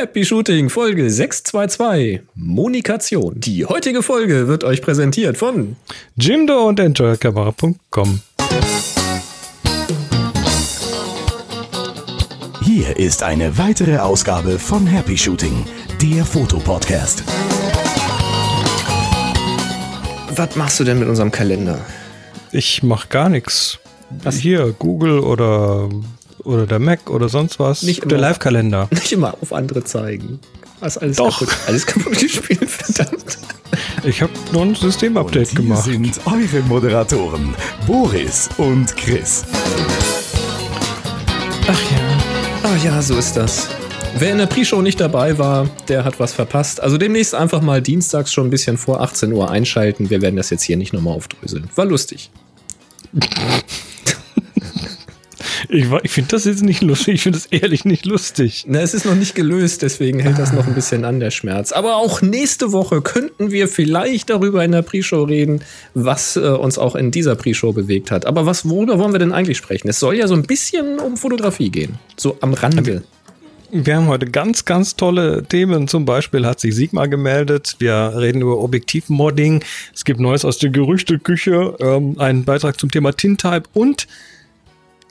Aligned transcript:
Happy 0.00 0.24
Shooting 0.24 0.70
Folge 0.70 1.10
622 1.10 2.20
Monikation. 2.36 3.32
Die 3.34 3.66
heutige 3.66 4.04
Folge 4.04 4.46
wird 4.46 4.62
euch 4.62 4.80
präsentiert 4.80 5.36
von 5.36 5.74
Jimdo 6.14 6.68
und 6.68 6.78
EnjoyCamera.com. 6.78 8.20
Hier 12.62 12.96
ist 12.96 13.24
eine 13.24 13.58
weitere 13.58 13.98
Ausgabe 13.98 14.60
von 14.60 14.86
Happy 14.86 15.18
Shooting, 15.18 15.66
der 16.00 16.24
Fotopodcast. 16.24 17.24
Was 20.30 20.54
machst 20.54 20.78
du 20.78 20.84
denn 20.84 21.00
mit 21.00 21.08
unserem 21.08 21.32
Kalender? 21.32 21.84
Ich 22.52 22.84
mach 22.84 23.08
gar 23.08 23.28
nichts. 23.28 23.80
Was? 24.22 24.36
Hier, 24.36 24.72
Google 24.78 25.18
oder, 25.18 25.88
oder 26.48 26.66
der 26.66 26.78
Mac 26.78 27.10
oder 27.10 27.28
sonst 27.28 27.60
was. 27.60 27.82
Nicht 27.82 28.10
der. 28.10 28.18
Live-Kalender. 28.18 28.88
Nicht 28.90 29.12
immer 29.12 29.34
auf 29.40 29.52
andere 29.52 29.84
zeigen. 29.84 30.40
Hast 30.80 30.98
alles 30.98 31.16
Doch. 31.16 31.38
kaputt, 31.40 31.56
alles 31.66 31.86
kaputt 31.86 32.18
gespielt, 32.18 32.64
verdammt. 32.70 33.38
Ich 34.04 34.22
habe 34.22 34.32
nur 34.52 34.62
ein 34.62 34.74
Systemupdate 34.74 35.48
Hier 35.50 35.60
gemacht. 35.60 35.84
sind 35.84 36.20
eure 36.24 36.62
Moderatoren, 36.66 37.54
Boris 37.86 38.48
und 38.56 38.96
Chris. 38.96 39.44
Ach 41.66 41.90
ja. 41.90 42.68
Ah 42.70 42.76
ja, 42.82 43.02
so 43.02 43.16
ist 43.18 43.36
das. 43.36 43.68
Wer 44.18 44.32
in 44.32 44.38
der 44.38 44.46
Pre-Show 44.46 44.80
nicht 44.80 45.00
dabei 45.00 45.36
war, 45.36 45.68
der 45.88 46.04
hat 46.04 46.18
was 46.18 46.32
verpasst. 46.32 46.80
Also 46.80 46.96
demnächst 46.96 47.34
einfach 47.34 47.60
mal 47.60 47.82
dienstags 47.82 48.32
schon 48.32 48.46
ein 48.46 48.50
bisschen 48.50 48.78
vor 48.78 49.02
18 49.02 49.32
Uhr 49.32 49.50
einschalten. 49.50 50.08
Wir 50.08 50.22
werden 50.22 50.36
das 50.36 50.48
jetzt 50.50 50.62
hier 50.62 50.76
nicht 50.78 50.92
nochmal 50.94 51.14
aufdröseln. 51.14 51.68
War 51.74 51.84
lustig. 51.84 52.30
Ich, 55.70 55.86
ich 56.02 56.10
finde 56.10 56.30
das 56.30 56.46
jetzt 56.46 56.62
nicht 56.62 56.82
lustig. 56.82 57.14
Ich 57.14 57.22
finde 57.22 57.38
das 57.38 57.46
ehrlich 57.46 57.84
nicht 57.84 58.06
lustig. 58.06 58.64
Na, 58.66 58.80
es 58.80 58.94
ist 58.94 59.04
noch 59.04 59.14
nicht 59.14 59.34
gelöst, 59.34 59.82
deswegen 59.82 60.18
hält 60.18 60.38
das 60.38 60.52
noch 60.52 60.66
ein 60.66 60.74
bisschen 60.74 61.04
an 61.04 61.20
der 61.20 61.30
Schmerz. 61.30 61.72
Aber 61.72 61.96
auch 61.96 62.22
nächste 62.22 62.72
Woche 62.72 63.02
könnten 63.02 63.50
wir 63.50 63.68
vielleicht 63.68 64.30
darüber 64.30 64.64
in 64.64 64.72
der 64.72 64.82
Pre-Show 64.82 65.24
reden, 65.24 65.60
was 65.92 66.36
äh, 66.36 66.40
uns 66.40 66.78
auch 66.78 66.96
in 66.96 67.10
dieser 67.10 67.36
Pre-Show 67.36 67.72
bewegt 67.72 68.10
hat. 68.10 68.24
Aber 68.24 68.46
was, 68.46 68.68
worüber 68.68 68.98
wollen 68.98 69.12
wir 69.12 69.18
denn 69.18 69.32
eigentlich 69.32 69.58
sprechen? 69.58 69.88
Es 69.88 70.00
soll 70.00 70.16
ja 70.16 70.26
so 70.26 70.34
ein 70.34 70.44
bisschen 70.44 70.98
um 71.00 71.18
Fotografie 71.18 71.68
gehen. 71.68 71.98
So 72.16 72.38
am 72.40 72.54
Rande. 72.54 73.02
Wir 73.70 73.96
haben 73.96 74.06
heute 74.06 74.24
ganz, 74.24 74.64
ganz 74.64 74.96
tolle 74.96 75.44
Themen. 75.44 75.88
Zum 75.88 76.06
Beispiel 76.06 76.46
hat 76.46 76.58
sich 76.60 76.74
Sigma 76.74 77.04
gemeldet. 77.04 77.76
Wir 77.78 78.14
reden 78.16 78.40
über 78.40 78.58
Objektivmodding. 78.60 79.62
Es 79.94 80.06
gibt 80.06 80.20
Neues 80.20 80.46
aus 80.46 80.56
der 80.56 80.70
Gerüchteküche. 80.70 81.76
Ähm, 81.78 82.18
einen 82.18 82.44
Beitrag 82.44 82.80
zum 82.80 82.90
Thema 82.90 83.12
Tintype 83.12 83.64
und 83.74 84.06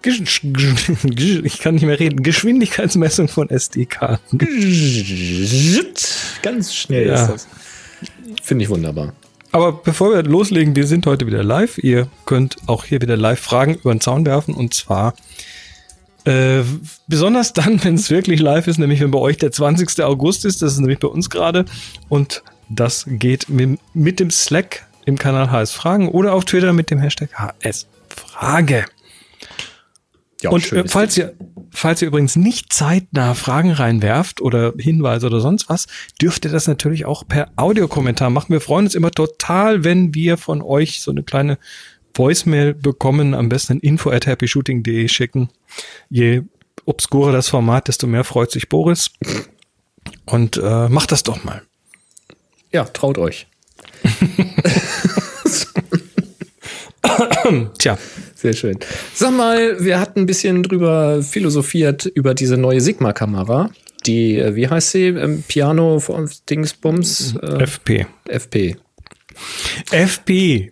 ich 0.04 1.60
kann 1.60 1.76
nicht 1.76 1.86
mehr 1.86 2.00
reden. 2.00 2.24
Geschwindigkeitsmessung 2.24 3.28
von 3.28 3.50
SD-Karten. 3.50 4.38
Ganz 6.42 6.74
schnell 6.74 7.08
Ja. 7.08 7.16
ist 7.26 7.28
das. 7.30 7.48
Finde 8.44 8.64
ich 8.64 8.70
wunderbar. 8.70 9.14
Aber 9.52 9.72
bevor 9.72 10.12
wir 10.14 10.24
loslegen, 10.24 10.76
wir 10.76 10.86
sind 10.86 11.06
heute 11.06 11.26
wieder 11.26 11.44
live. 11.44 11.78
Ihr 11.80 12.08
könnt 12.26 12.58
auch 12.68 12.86
hier 12.86 13.02
wieder 13.02 13.18
live 13.18 13.40
Fragen 13.40 13.76
über 13.76 13.94
den 13.94 14.02
Zaun 14.02 14.26
werfen 14.26 14.54
und 14.54 14.74
zwar 14.74 15.14
äh, 16.26 16.62
besonders 17.08 17.54
dann, 17.54 17.84
wenn 17.84 17.96
es 17.96 18.10
wirklich 18.10 18.40
live 18.40 18.68
ist, 18.68 18.78
nämlich 18.78 19.00
wenn 19.02 19.12
bei 19.12 19.20
euch 19.20 19.38
der 19.38 19.52
20. 19.52 20.02
August 20.04 20.46
ist. 20.46 20.62
Das 20.62 20.74
ist 20.74 20.80
nämlich 20.80 21.00
bei 21.00 21.08
uns 21.08 21.30
gerade 21.30 21.66
und 22.10 22.44
das 22.70 23.06
geht 23.08 23.50
mit, 23.50 23.80
mit 23.94 24.20
dem 24.20 24.30
Slack 24.30 24.86
im 25.06 25.18
Kanal 25.18 25.50
HS 25.52 25.72
Fragen 25.72 26.10
oder 26.10 26.34
auf 26.34 26.44
Twitter 26.46 26.74
mit 26.74 26.92
dem 26.92 27.00
Hashtag 27.00 27.30
HS 27.34 27.88
Frage. 28.10 28.86
Ja, 30.42 30.52
Und 30.52 30.72
äh, 30.72 30.84
falls 30.88 31.18
ihr, 31.18 31.34
falls 31.72 32.02
ihr 32.02 32.08
übrigens 32.08 32.36
nicht 32.36 32.72
zeitnah 32.72 33.34
Fragen 33.34 33.72
reinwerft 33.72 34.42
oder 34.42 34.74
Hinweise 34.78 35.28
oder 35.28 35.40
sonst 35.40 35.70
was, 35.70 35.88
dürft 36.22 36.46
ihr 36.46 36.52
das 36.52 36.68
natürlich 36.68 37.06
auch 37.06 37.28
per 37.28 37.50
Audiokommentar 37.56 38.30
machen. 38.30 38.54
Wir 38.54 38.62
freuen 38.62 38.86
uns 38.86 38.96
immer 38.96 39.12
total, 39.12 39.84
wenn 39.84 40.14
wir 40.14 40.38
von 40.38 40.62
euch 40.62 41.02
so 41.02 41.12
eine 41.12 41.24
kleine 41.24 41.58
Voicemail 42.14 42.74
bekommen. 42.74 43.34
Am 43.34 43.50
besten 43.50 43.80
info 43.80 44.12
at 44.12 44.28
happyshooting.de 44.28 45.08
schicken. 45.08 45.50
Je 46.10 46.44
obskurer 46.86 47.32
das 47.32 47.50
Format, 47.50 47.88
desto 47.88 48.08
mehr 48.08 48.24
freut 48.24 48.52
sich 48.52 48.70
Boris. 48.70 49.12
Und 50.26 50.58
äh, 50.58 50.90
macht 50.90 51.12
das 51.12 51.24
doch 51.24 51.44
mal. 51.44 51.64
Ja, 52.72 52.86
traut 52.86 53.18
euch. 53.18 53.48
Tja, 57.78 57.98
Sehr 58.38 58.54
schön. 58.54 58.78
Sag 59.16 59.32
mal, 59.36 59.84
wir 59.84 60.00
hatten 60.00 60.22
ein 60.22 60.26
bisschen 60.28 60.62
drüber 60.62 61.24
philosophiert 61.24 62.06
über 62.06 62.36
diese 62.36 62.56
neue 62.56 62.82
Sigma-Kamera. 62.82 63.72
Die, 64.06 64.38
äh, 64.38 64.56
wie 64.56 64.68
heißt 64.68 64.92
sie? 64.92 65.08
Ähm, 65.08 65.44
Piano 65.48 66.00
von 66.00 66.30
Dingsbums? 66.50 67.36
Äh, 67.42 67.64
FP. 67.64 68.06
FP. 68.28 68.76
FP. 69.92 70.72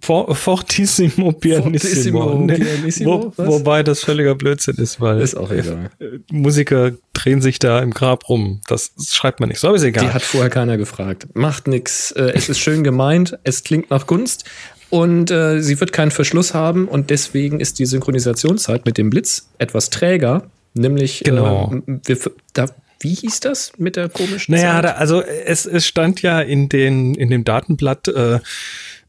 For, 0.00 0.34
fortissimo 0.34 1.30
pianissimo. 1.30 2.22
Fortissimo 2.22 2.34
Ne, 2.46 2.54
pianissimo, 2.58 3.32
Wo, 3.36 3.46
wobei 3.46 3.84
das 3.84 4.00
völliger 4.02 4.34
Blödsinn 4.34 4.74
ist, 4.78 5.00
weil 5.00 5.20
Ist 5.20 5.36
auch 5.36 5.52
egal. 5.52 5.90
äh, 6.00 6.18
Musiker 6.32 6.90
drehen 7.12 7.40
sich 7.40 7.60
da 7.60 7.78
im 7.80 7.92
Grab 7.92 8.28
rum. 8.28 8.62
Das 8.66 8.90
schreibt 9.08 9.38
man 9.38 9.48
nicht. 9.50 9.60
So, 9.60 9.72
ist 9.74 9.84
egal. 9.84 10.06
Die 10.06 10.12
hat 10.12 10.22
vorher 10.22 10.50
keiner 10.50 10.76
gefragt. 10.76 11.28
Macht 11.34 11.68
nix. 11.68 12.10
Äh, 12.12 12.32
es 12.34 12.48
ist 12.48 12.58
schön 12.58 12.82
gemeint. 12.82 13.38
Es 13.44 13.62
klingt 13.62 13.90
nach 13.90 14.08
Gunst. 14.08 14.44
Und 14.92 15.30
äh, 15.30 15.62
sie 15.62 15.80
wird 15.80 15.90
keinen 15.94 16.10
Verschluss 16.10 16.52
haben. 16.52 16.86
Und 16.86 17.08
deswegen 17.08 17.60
ist 17.60 17.78
die 17.78 17.86
Synchronisationszeit 17.86 18.84
mit 18.84 18.98
dem 18.98 19.08
Blitz 19.08 19.48
etwas 19.56 19.88
träger. 19.88 20.50
Nämlich, 20.74 21.22
Genau. 21.24 21.72
äh, 21.86 21.98
wir, 22.04 22.18
da, 22.52 22.66
wie 23.00 23.14
hieß 23.14 23.40
das 23.40 23.72
mit 23.78 23.96
der 23.96 24.10
komischen 24.10 24.54
naja, 24.54 24.74
Zeit? 24.74 24.84
da, 24.84 24.88
also 24.92 25.22
es, 25.22 25.64
es 25.64 25.86
stand 25.86 26.20
ja 26.20 26.42
in, 26.42 26.68
den, 26.68 27.14
in 27.14 27.30
dem 27.30 27.42
Datenblatt 27.42 28.08
äh, 28.08 28.40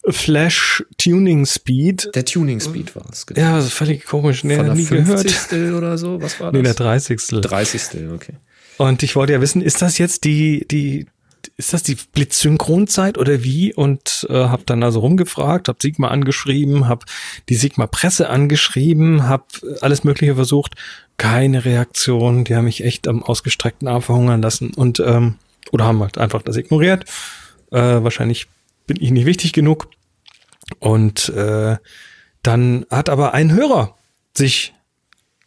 Flash 0.07 0.85
Tuning 0.97 1.45
Speed. 1.45 2.11
Der 2.15 2.23
Tuning 2.23 2.61
Speed 2.61 2.95
war 2.95 3.05
es. 3.11 3.25
Genau. 3.25 3.41
Ja, 3.41 3.57
das 3.57 3.65
ist 3.65 3.73
völlig 3.73 4.05
komisch. 4.05 4.45
Nee, 4.45 4.55
Von 4.55 4.67
der 4.67 4.75
nie 4.75 4.85
gehört. 4.85 5.29
50. 5.29 5.73
oder 5.73 5.97
so. 5.97 6.21
Was 6.21 6.39
war 6.39 6.53
das? 6.53 6.57
Nee, 6.57 6.63
der 6.63 6.75
30. 6.75 7.19
30. 7.41 7.81
Okay. 8.13 8.35
Und 8.77 9.03
ich 9.03 9.17
wollte 9.17 9.33
ja 9.33 9.41
wissen, 9.41 9.61
ist 9.61 9.81
das 9.81 9.97
jetzt 9.97 10.23
die, 10.23 10.65
die, 10.65 11.07
ist 11.55 11.73
das 11.73 11.83
die 11.83 11.95
Blitzsynchronzeit 12.13 13.17
oder 13.17 13.43
wie? 13.43 13.73
Und 13.73 14.25
äh, 14.29 14.33
habe 14.33 14.63
dann 14.65 14.83
also 14.83 14.99
rumgefragt, 14.99 15.67
habe 15.67 15.79
Sigma 15.81 16.07
angeschrieben, 16.07 16.87
habe 16.87 17.05
die 17.49 17.55
Sigma 17.55 17.87
Presse 17.87 18.29
angeschrieben, 18.29 19.27
habe 19.27 19.45
alles 19.81 20.03
Mögliche 20.03 20.35
versucht, 20.35 20.73
keine 21.17 21.63
Reaktion. 21.63 22.43
Die 22.43 22.55
haben 22.55 22.65
mich 22.65 22.83
echt 22.83 23.07
am 23.07 23.21
ausgestreckten 23.21 23.87
Arm 23.87 24.01
verhungern 24.01 24.41
lassen 24.41 24.71
und 24.73 24.99
ähm, 24.99 25.35
oder 25.71 25.85
haben 25.85 26.01
halt 26.01 26.17
einfach 26.17 26.41
das 26.41 26.57
ignoriert. 26.57 27.05
Äh, 27.71 27.79
wahrscheinlich 28.03 28.47
bin 28.87 28.97
ich 28.99 29.11
nicht 29.11 29.25
wichtig 29.25 29.53
genug. 29.53 29.87
Und 30.79 31.29
äh, 31.29 31.77
dann 32.41 32.85
hat 32.89 33.09
aber 33.09 33.33
ein 33.33 33.51
Hörer 33.51 33.95
sich 34.35 34.73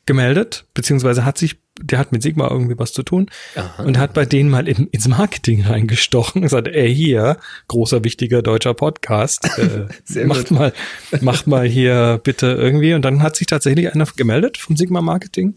gemeldet, 0.06 0.66
beziehungsweise 0.74 1.24
hat 1.24 1.38
sich, 1.38 1.56
der 1.80 1.98
hat 1.98 2.12
mit 2.12 2.22
Sigma 2.22 2.48
irgendwie 2.50 2.78
was 2.78 2.92
zu 2.92 3.02
tun 3.02 3.28
Aha. 3.54 3.82
und 3.82 3.98
hat 3.98 4.14
bei 4.14 4.24
denen 4.24 4.50
mal 4.50 4.68
in, 4.68 4.86
ins 4.88 5.08
Marketing 5.08 5.64
reingestochen 5.64 6.40
und 6.40 6.42
gesagt, 6.42 6.68
ey, 6.68 6.94
hier, 6.94 7.36
großer, 7.68 8.04
wichtiger 8.04 8.42
deutscher 8.42 8.74
Podcast, 8.74 9.48
äh, 9.58 10.24
macht 10.24 10.48
gut. 10.48 10.58
mal, 10.58 10.72
macht 11.20 11.46
mal 11.46 11.66
hier 11.66 12.20
bitte 12.22 12.46
irgendwie. 12.46 12.94
Und 12.94 13.02
dann 13.02 13.22
hat 13.22 13.36
sich 13.36 13.46
tatsächlich 13.46 13.92
einer 13.94 14.06
gemeldet 14.16 14.56
von 14.56 14.76
Sigma 14.76 15.00
Marketing. 15.00 15.56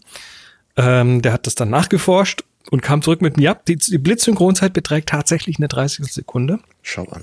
Ähm, 0.76 1.22
der 1.22 1.32
hat 1.32 1.46
das 1.46 1.54
dann 1.54 1.70
nachgeforscht 1.70 2.44
und 2.70 2.82
kam 2.82 3.02
zurück 3.02 3.22
mit, 3.22 3.40
ja, 3.40 3.54
die, 3.54 3.76
die 3.76 3.98
Blitzsynchronzeit 3.98 4.72
beträgt 4.72 5.08
tatsächlich 5.08 5.58
eine 5.58 5.68
30 5.68 6.06
Sekunde. 6.12 6.60
Schau 6.82 7.04
an. 7.04 7.22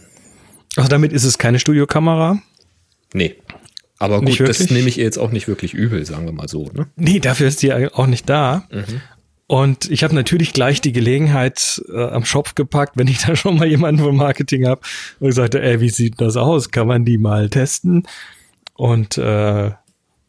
Also 0.75 0.89
damit 0.89 1.13
ist 1.13 1.23
es 1.23 1.37
keine 1.37 1.59
Studiokamera. 1.59 2.39
Nee. 3.13 3.35
Aber 3.99 4.21
gut, 4.21 4.39
das 4.39 4.69
nehme 4.69 4.87
ich 4.87 4.97
ihr 4.97 5.03
jetzt 5.03 5.17
auch 5.17 5.31
nicht 5.31 5.47
wirklich 5.47 5.73
übel, 5.73 6.05
sagen 6.05 6.25
wir 6.25 6.33
mal 6.33 6.47
so. 6.47 6.69
Ne? 6.73 6.87
Nee, 6.95 7.19
dafür 7.19 7.47
ist 7.47 7.61
die 7.63 7.73
auch 7.73 8.07
nicht 8.07 8.29
da. 8.29 8.67
Mhm. 8.71 9.01
Und 9.47 9.89
ich 9.89 10.03
habe 10.03 10.13
natürlich 10.13 10.51
gleich 10.51 10.81
die 10.81 10.91
Gelegenheit 10.91 11.81
äh, 11.89 12.03
am 12.03 12.25
Schopf 12.25 12.53
gepackt, 12.53 12.97
wenn 12.97 13.07
ich 13.07 13.19
da 13.25 13.35
schon 13.35 13.57
mal 13.57 13.67
jemanden 13.67 14.03
vom 14.03 14.17
Marketing 14.17 14.67
habe 14.67 14.81
und 15.19 15.31
sagte, 15.31 15.61
ey, 15.61 15.79
wie 15.81 15.89
sieht 15.89 16.21
das 16.21 16.35
aus? 16.35 16.69
Kann 16.71 16.87
man 16.87 17.05
die 17.05 17.17
mal 17.17 17.49
testen? 17.49 18.03
Und 18.73 19.17
äh, 19.17 19.71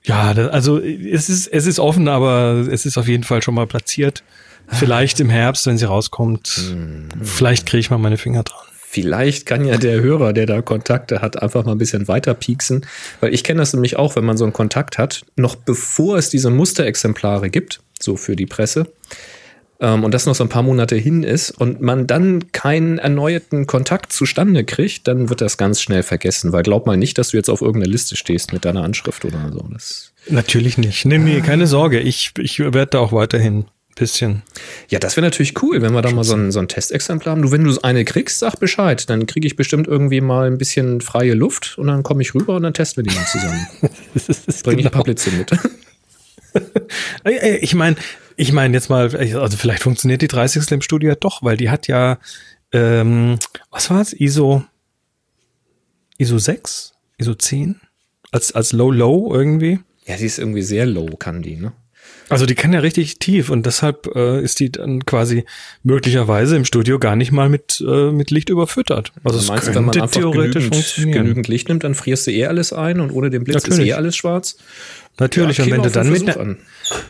ja, 0.04 0.34
da, 0.34 0.46
also 0.48 0.80
es 0.80 1.28
ist, 1.28 1.48
es 1.48 1.66
ist 1.66 1.78
offen, 1.78 2.08
aber 2.08 2.66
es 2.70 2.86
ist 2.86 2.96
auf 2.96 3.08
jeden 3.08 3.24
Fall 3.24 3.42
schon 3.42 3.54
mal 3.54 3.66
platziert. 3.66 4.22
Vielleicht 4.70 5.18
im 5.20 5.30
Herbst, 5.30 5.66
wenn 5.66 5.78
sie 5.78 5.86
rauskommt. 5.86 6.74
Mhm. 6.74 7.08
Vielleicht 7.22 7.66
kriege 7.66 7.80
ich 7.80 7.90
mal 7.90 7.98
meine 7.98 8.18
Finger 8.18 8.42
dran. 8.42 8.67
Vielleicht 8.90 9.44
kann 9.44 9.66
ja 9.66 9.76
der 9.76 10.00
Hörer, 10.00 10.32
der 10.32 10.46
da 10.46 10.62
Kontakte 10.62 11.20
hat, 11.20 11.42
einfach 11.42 11.62
mal 11.66 11.72
ein 11.72 11.78
bisschen 11.78 12.08
weiter 12.08 12.32
pieksen. 12.32 12.86
Weil 13.20 13.34
ich 13.34 13.44
kenne 13.44 13.60
das 13.60 13.74
nämlich 13.74 13.96
auch, 13.96 14.16
wenn 14.16 14.24
man 14.24 14.38
so 14.38 14.44
einen 14.44 14.54
Kontakt 14.54 14.96
hat, 14.96 15.26
noch 15.36 15.56
bevor 15.56 16.16
es 16.16 16.30
diese 16.30 16.48
Musterexemplare 16.48 17.50
gibt, 17.50 17.80
so 18.00 18.16
für 18.16 18.34
die 18.34 18.46
Presse, 18.46 18.86
ähm, 19.78 20.04
und 20.04 20.14
das 20.14 20.24
noch 20.24 20.34
so 20.34 20.42
ein 20.42 20.48
paar 20.48 20.62
Monate 20.62 20.96
hin 20.96 21.22
ist 21.22 21.50
und 21.50 21.82
man 21.82 22.06
dann 22.06 22.50
keinen 22.52 22.96
erneuerten 22.96 23.66
Kontakt 23.66 24.10
zustande 24.10 24.64
kriegt, 24.64 25.06
dann 25.06 25.28
wird 25.28 25.42
das 25.42 25.58
ganz 25.58 25.82
schnell 25.82 26.02
vergessen. 26.02 26.52
Weil 26.52 26.62
glaub 26.62 26.86
mal 26.86 26.96
nicht, 26.96 27.18
dass 27.18 27.32
du 27.32 27.36
jetzt 27.36 27.50
auf 27.50 27.60
irgendeiner 27.60 27.92
Liste 27.92 28.16
stehst 28.16 28.54
mit 28.54 28.64
deiner 28.64 28.84
Anschrift 28.84 29.26
oder 29.26 29.52
so. 29.52 29.68
Das 29.70 30.12
Natürlich 30.28 30.78
nicht. 30.78 31.04
Nee, 31.04 31.18
nee, 31.18 31.42
keine 31.42 31.66
Sorge. 31.66 32.00
Ich, 32.00 32.32
ich 32.38 32.58
werde 32.58 32.86
da 32.86 33.00
auch 33.00 33.12
weiterhin 33.12 33.66
bisschen. 33.98 34.42
Ja, 34.88 34.98
das 34.98 35.16
wäre 35.16 35.26
natürlich 35.26 35.62
cool, 35.62 35.82
wenn 35.82 35.92
wir 35.92 36.02
da 36.02 36.10
mal 36.10 36.24
so 36.24 36.34
ein, 36.34 36.52
so 36.52 36.58
ein 36.58 36.68
Testexemplar 36.68 37.32
haben. 37.32 37.42
Du, 37.42 37.50
wenn 37.50 37.64
du 37.64 37.78
eine 37.82 38.04
kriegst, 38.04 38.38
sag 38.38 38.56
Bescheid. 38.56 39.08
Dann 39.10 39.26
kriege 39.26 39.46
ich 39.46 39.56
bestimmt 39.56 39.86
irgendwie 39.86 40.20
mal 40.20 40.46
ein 40.46 40.58
bisschen 40.58 41.00
freie 41.00 41.34
Luft 41.34 41.76
und 41.78 41.88
dann 41.88 42.02
komme 42.02 42.22
ich 42.22 42.34
rüber 42.34 42.56
und 42.56 42.62
dann 42.62 42.74
testen 42.74 43.04
wir 43.04 43.10
die 43.10 43.16
mal 43.16 43.26
zusammen. 43.26 43.66
Bringe 44.62 44.80
ich 44.80 44.86
ein 44.86 44.92
paar 44.92 45.04
Blitze 45.04 45.30
mit. 45.30 45.50
ich 47.60 47.74
meine, 47.74 47.96
ich 48.36 48.52
meine 48.52 48.74
jetzt 48.74 48.88
mal, 48.88 49.14
also 49.14 49.56
vielleicht 49.56 49.82
funktioniert 49.82 50.22
die 50.22 50.28
30. 50.28 50.70
im 50.70 50.82
Studio 50.82 51.10
ja 51.10 51.16
doch, 51.16 51.42
weil 51.42 51.56
die 51.56 51.70
hat 51.70 51.88
ja, 51.88 52.18
ähm, 52.72 53.38
was 53.70 53.90
war 53.90 54.00
es? 54.00 54.12
ISO, 54.12 54.64
ISO 56.18 56.38
6? 56.38 56.94
ISO 57.18 57.34
10? 57.34 57.80
Als, 58.30 58.52
als 58.52 58.72
Low-Low 58.72 59.34
irgendwie? 59.34 59.80
Ja, 60.06 60.16
die 60.16 60.26
ist 60.26 60.38
irgendwie 60.38 60.62
sehr 60.62 60.86
low, 60.86 61.06
kann 61.16 61.42
die, 61.42 61.56
ne? 61.56 61.72
Also 62.30 62.44
die 62.44 62.54
kann 62.54 62.72
ja 62.74 62.80
richtig 62.80 63.18
tief 63.18 63.48
und 63.48 63.64
deshalb 63.64 64.14
äh, 64.14 64.42
ist 64.42 64.60
die 64.60 64.70
dann 64.70 65.06
quasi 65.06 65.44
möglicherweise 65.82 66.56
im 66.56 66.66
Studio 66.66 66.98
gar 66.98 67.16
nicht 67.16 67.32
mal 67.32 67.48
mit, 67.48 67.82
äh, 67.86 68.10
mit 68.10 68.30
Licht 68.30 68.50
überfüttert. 68.50 69.12
Also, 69.24 69.38
also 69.38 69.52
meinst 69.52 69.68
du, 69.68 69.74
wenn 69.74 69.84
man 69.86 70.00
einfach 70.00 70.20
theoretisch 70.20 70.68
genügend, 70.68 71.14
genügend 71.14 71.48
Licht 71.48 71.68
nimmt, 71.68 71.84
dann 71.84 71.94
frierst 71.94 72.26
du 72.26 72.30
eh 72.30 72.46
alles 72.46 72.72
ein 72.74 73.00
und 73.00 73.12
ohne 73.12 73.30
den 73.30 73.44
Blitz 73.44 73.62
Natürlich. 73.62 73.80
ist 73.80 73.86
eh 73.86 73.92
alles 73.94 74.16
schwarz? 74.16 74.58
Natürlich, 75.18 75.58
ja, 75.58 75.64
und 75.64 75.70
wenn 75.70 75.82
du 75.82 75.90
dann 75.90 76.10
mit 76.10 76.28
einer, 76.28 76.56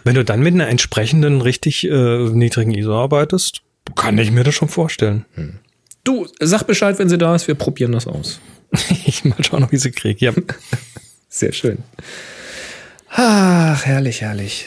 wenn 0.05 0.15
du 0.15 0.25
dann 0.25 0.41
mit 0.41 0.55
einer 0.55 0.69
entsprechenden 0.69 1.41
richtig 1.41 1.85
äh, 1.85 1.91
niedrigen 2.31 2.73
ISO 2.73 2.95
arbeitest, 2.95 3.63
kann 3.97 4.19
ich 4.19 4.31
mir 4.31 4.45
das 4.45 4.55
schon 4.55 4.69
vorstellen. 4.69 5.25
Hm. 5.35 5.59
Du, 6.05 6.27
sag 6.41 6.63
Bescheid, 6.63 6.99
wenn 6.99 7.09
sie 7.09 7.19
da 7.19 7.35
ist, 7.35 7.49
wir 7.49 7.55
probieren 7.55 7.93
das 7.93 8.07
aus. 8.07 8.41
ich 9.05 9.25
mal 9.25 9.43
schauen, 9.43 9.67
wie 9.71 9.77
sie 9.77 9.91
kriegt. 9.91 10.21
Ja. 10.21 10.33
Sehr 11.29 11.53
schön. 11.53 11.79
Ach, 13.11 13.85
herrlich, 13.85 14.21
herrlich. 14.21 14.67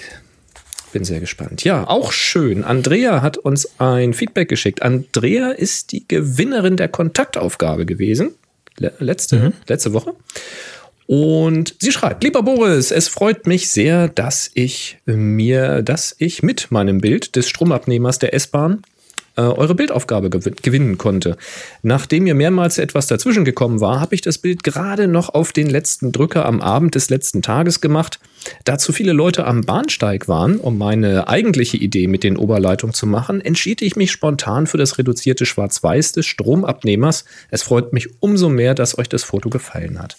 Bin 0.91 1.05
sehr 1.05 1.19
gespannt. 1.19 1.63
Ja, 1.63 1.87
auch 1.87 2.11
schön. 2.11 2.63
Andrea 2.63 3.21
hat 3.21 3.37
uns 3.37 3.79
ein 3.79 4.13
Feedback 4.13 4.49
geschickt. 4.49 4.81
Andrea 4.81 5.51
ist 5.51 5.91
die 5.91 6.05
Gewinnerin 6.07 6.75
der 6.75 6.89
Kontaktaufgabe 6.89 7.85
gewesen. 7.85 8.31
Letzte, 8.77 9.35
mhm. 9.37 9.53
letzte 9.67 9.93
Woche. 9.93 10.13
Und 11.07 11.75
sie 11.79 11.91
schreibt, 11.91 12.23
lieber 12.23 12.41
Boris, 12.41 12.89
es 12.91 13.09
freut 13.09 13.45
mich 13.45 13.69
sehr, 13.69 14.07
dass 14.07 14.49
ich 14.53 14.99
mir, 15.05 15.81
dass 15.81 16.15
ich 16.19 16.41
mit 16.41 16.71
meinem 16.71 16.99
Bild 16.99 17.35
des 17.35 17.49
Stromabnehmers 17.49 18.19
der 18.19 18.33
S-Bahn 18.33 18.81
äh, 19.37 19.41
eure 19.41 19.75
Bildaufgabe 19.75 20.29
gewinnen 20.29 20.97
konnte. 20.97 21.37
Nachdem 21.83 22.23
mir 22.23 22.35
mehrmals 22.35 22.77
etwas 22.77 23.07
dazwischen 23.07 23.45
gekommen 23.45 23.79
war, 23.79 23.99
habe 23.99 24.15
ich 24.15 24.21
das 24.21 24.37
Bild 24.37 24.63
gerade 24.63 25.07
noch 25.07 25.29
auf 25.29 25.53
den 25.53 25.69
letzten 25.69 26.11
Drücker 26.11 26.45
am 26.45 26.61
Abend 26.61 26.95
des 26.95 27.09
letzten 27.09 27.41
Tages 27.41 27.81
gemacht. 27.81 28.19
Da 28.63 28.77
zu 28.77 28.91
viele 28.91 29.13
Leute 29.13 29.45
am 29.45 29.61
Bahnsteig 29.61 30.27
waren, 30.27 30.57
um 30.57 30.77
meine 30.77 31.27
eigentliche 31.27 31.77
Idee 31.77 32.07
mit 32.07 32.23
den 32.23 32.37
Oberleitungen 32.37 32.93
zu 32.93 33.05
machen, 33.05 33.41
entschied 33.41 33.81
ich 33.81 33.95
mich 33.95 34.11
spontan 34.11 34.67
für 34.67 34.77
das 34.77 34.97
reduzierte 34.97 35.45
Schwarz-Weiß 35.45 36.13
des 36.13 36.25
Stromabnehmers. 36.25 37.25
Es 37.49 37.63
freut 37.63 37.93
mich 37.93 38.09
umso 38.19 38.49
mehr, 38.49 38.73
dass 38.73 38.97
euch 38.97 39.09
das 39.09 39.23
Foto 39.23 39.49
gefallen 39.49 39.99
hat. 39.99 40.17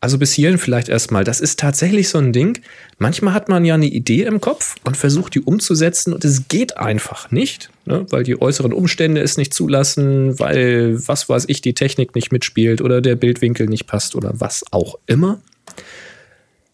Also 0.00 0.18
bis 0.18 0.32
hierhin 0.32 0.58
vielleicht 0.58 0.88
erstmal. 0.88 1.24
Das 1.24 1.40
ist 1.40 1.58
tatsächlich 1.58 2.08
so 2.10 2.18
ein 2.18 2.32
Ding. 2.32 2.60
Manchmal 2.98 3.32
hat 3.32 3.48
man 3.48 3.64
ja 3.64 3.74
eine 3.74 3.86
Idee 3.86 4.24
im 4.24 4.40
Kopf 4.40 4.76
und 4.84 4.96
versucht 4.96 5.34
die 5.34 5.40
umzusetzen 5.40 6.12
und 6.12 6.24
es 6.24 6.48
geht 6.48 6.76
einfach 6.76 7.30
nicht, 7.30 7.70
ne? 7.86 8.06
weil 8.10 8.22
die 8.22 8.40
äußeren 8.40 8.72
Umstände 8.72 9.22
es 9.22 9.38
nicht 9.38 9.54
zulassen, 9.54 10.38
weil 10.38 10.98
was 11.08 11.28
weiß 11.28 11.46
ich, 11.48 11.62
die 11.62 11.74
Technik 11.74 12.14
nicht 12.14 12.30
mitspielt 12.30 12.82
oder 12.82 13.00
der 13.00 13.16
Bildwinkel 13.16 13.66
nicht 13.66 13.86
passt 13.86 14.14
oder 14.14 14.32
was 14.34 14.64
auch 14.70 14.98
immer. 15.06 15.40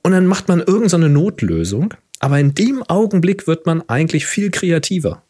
Und 0.02 0.12
dann 0.12 0.26
macht 0.26 0.48
man 0.48 0.58
irgendeine 0.58 1.06
so 1.06 1.12
Notlösung. 1.12 1.94
Aber 2.18 2.38
in 2.38 2.54
dem 2.54 2.82
Augenblick 2.84 3.46
wird 3.46 3.66
man 3.66 3.82
eigentlich 3.88 4.26
viel 4.26 4.50
kreativer. 4.50 5.22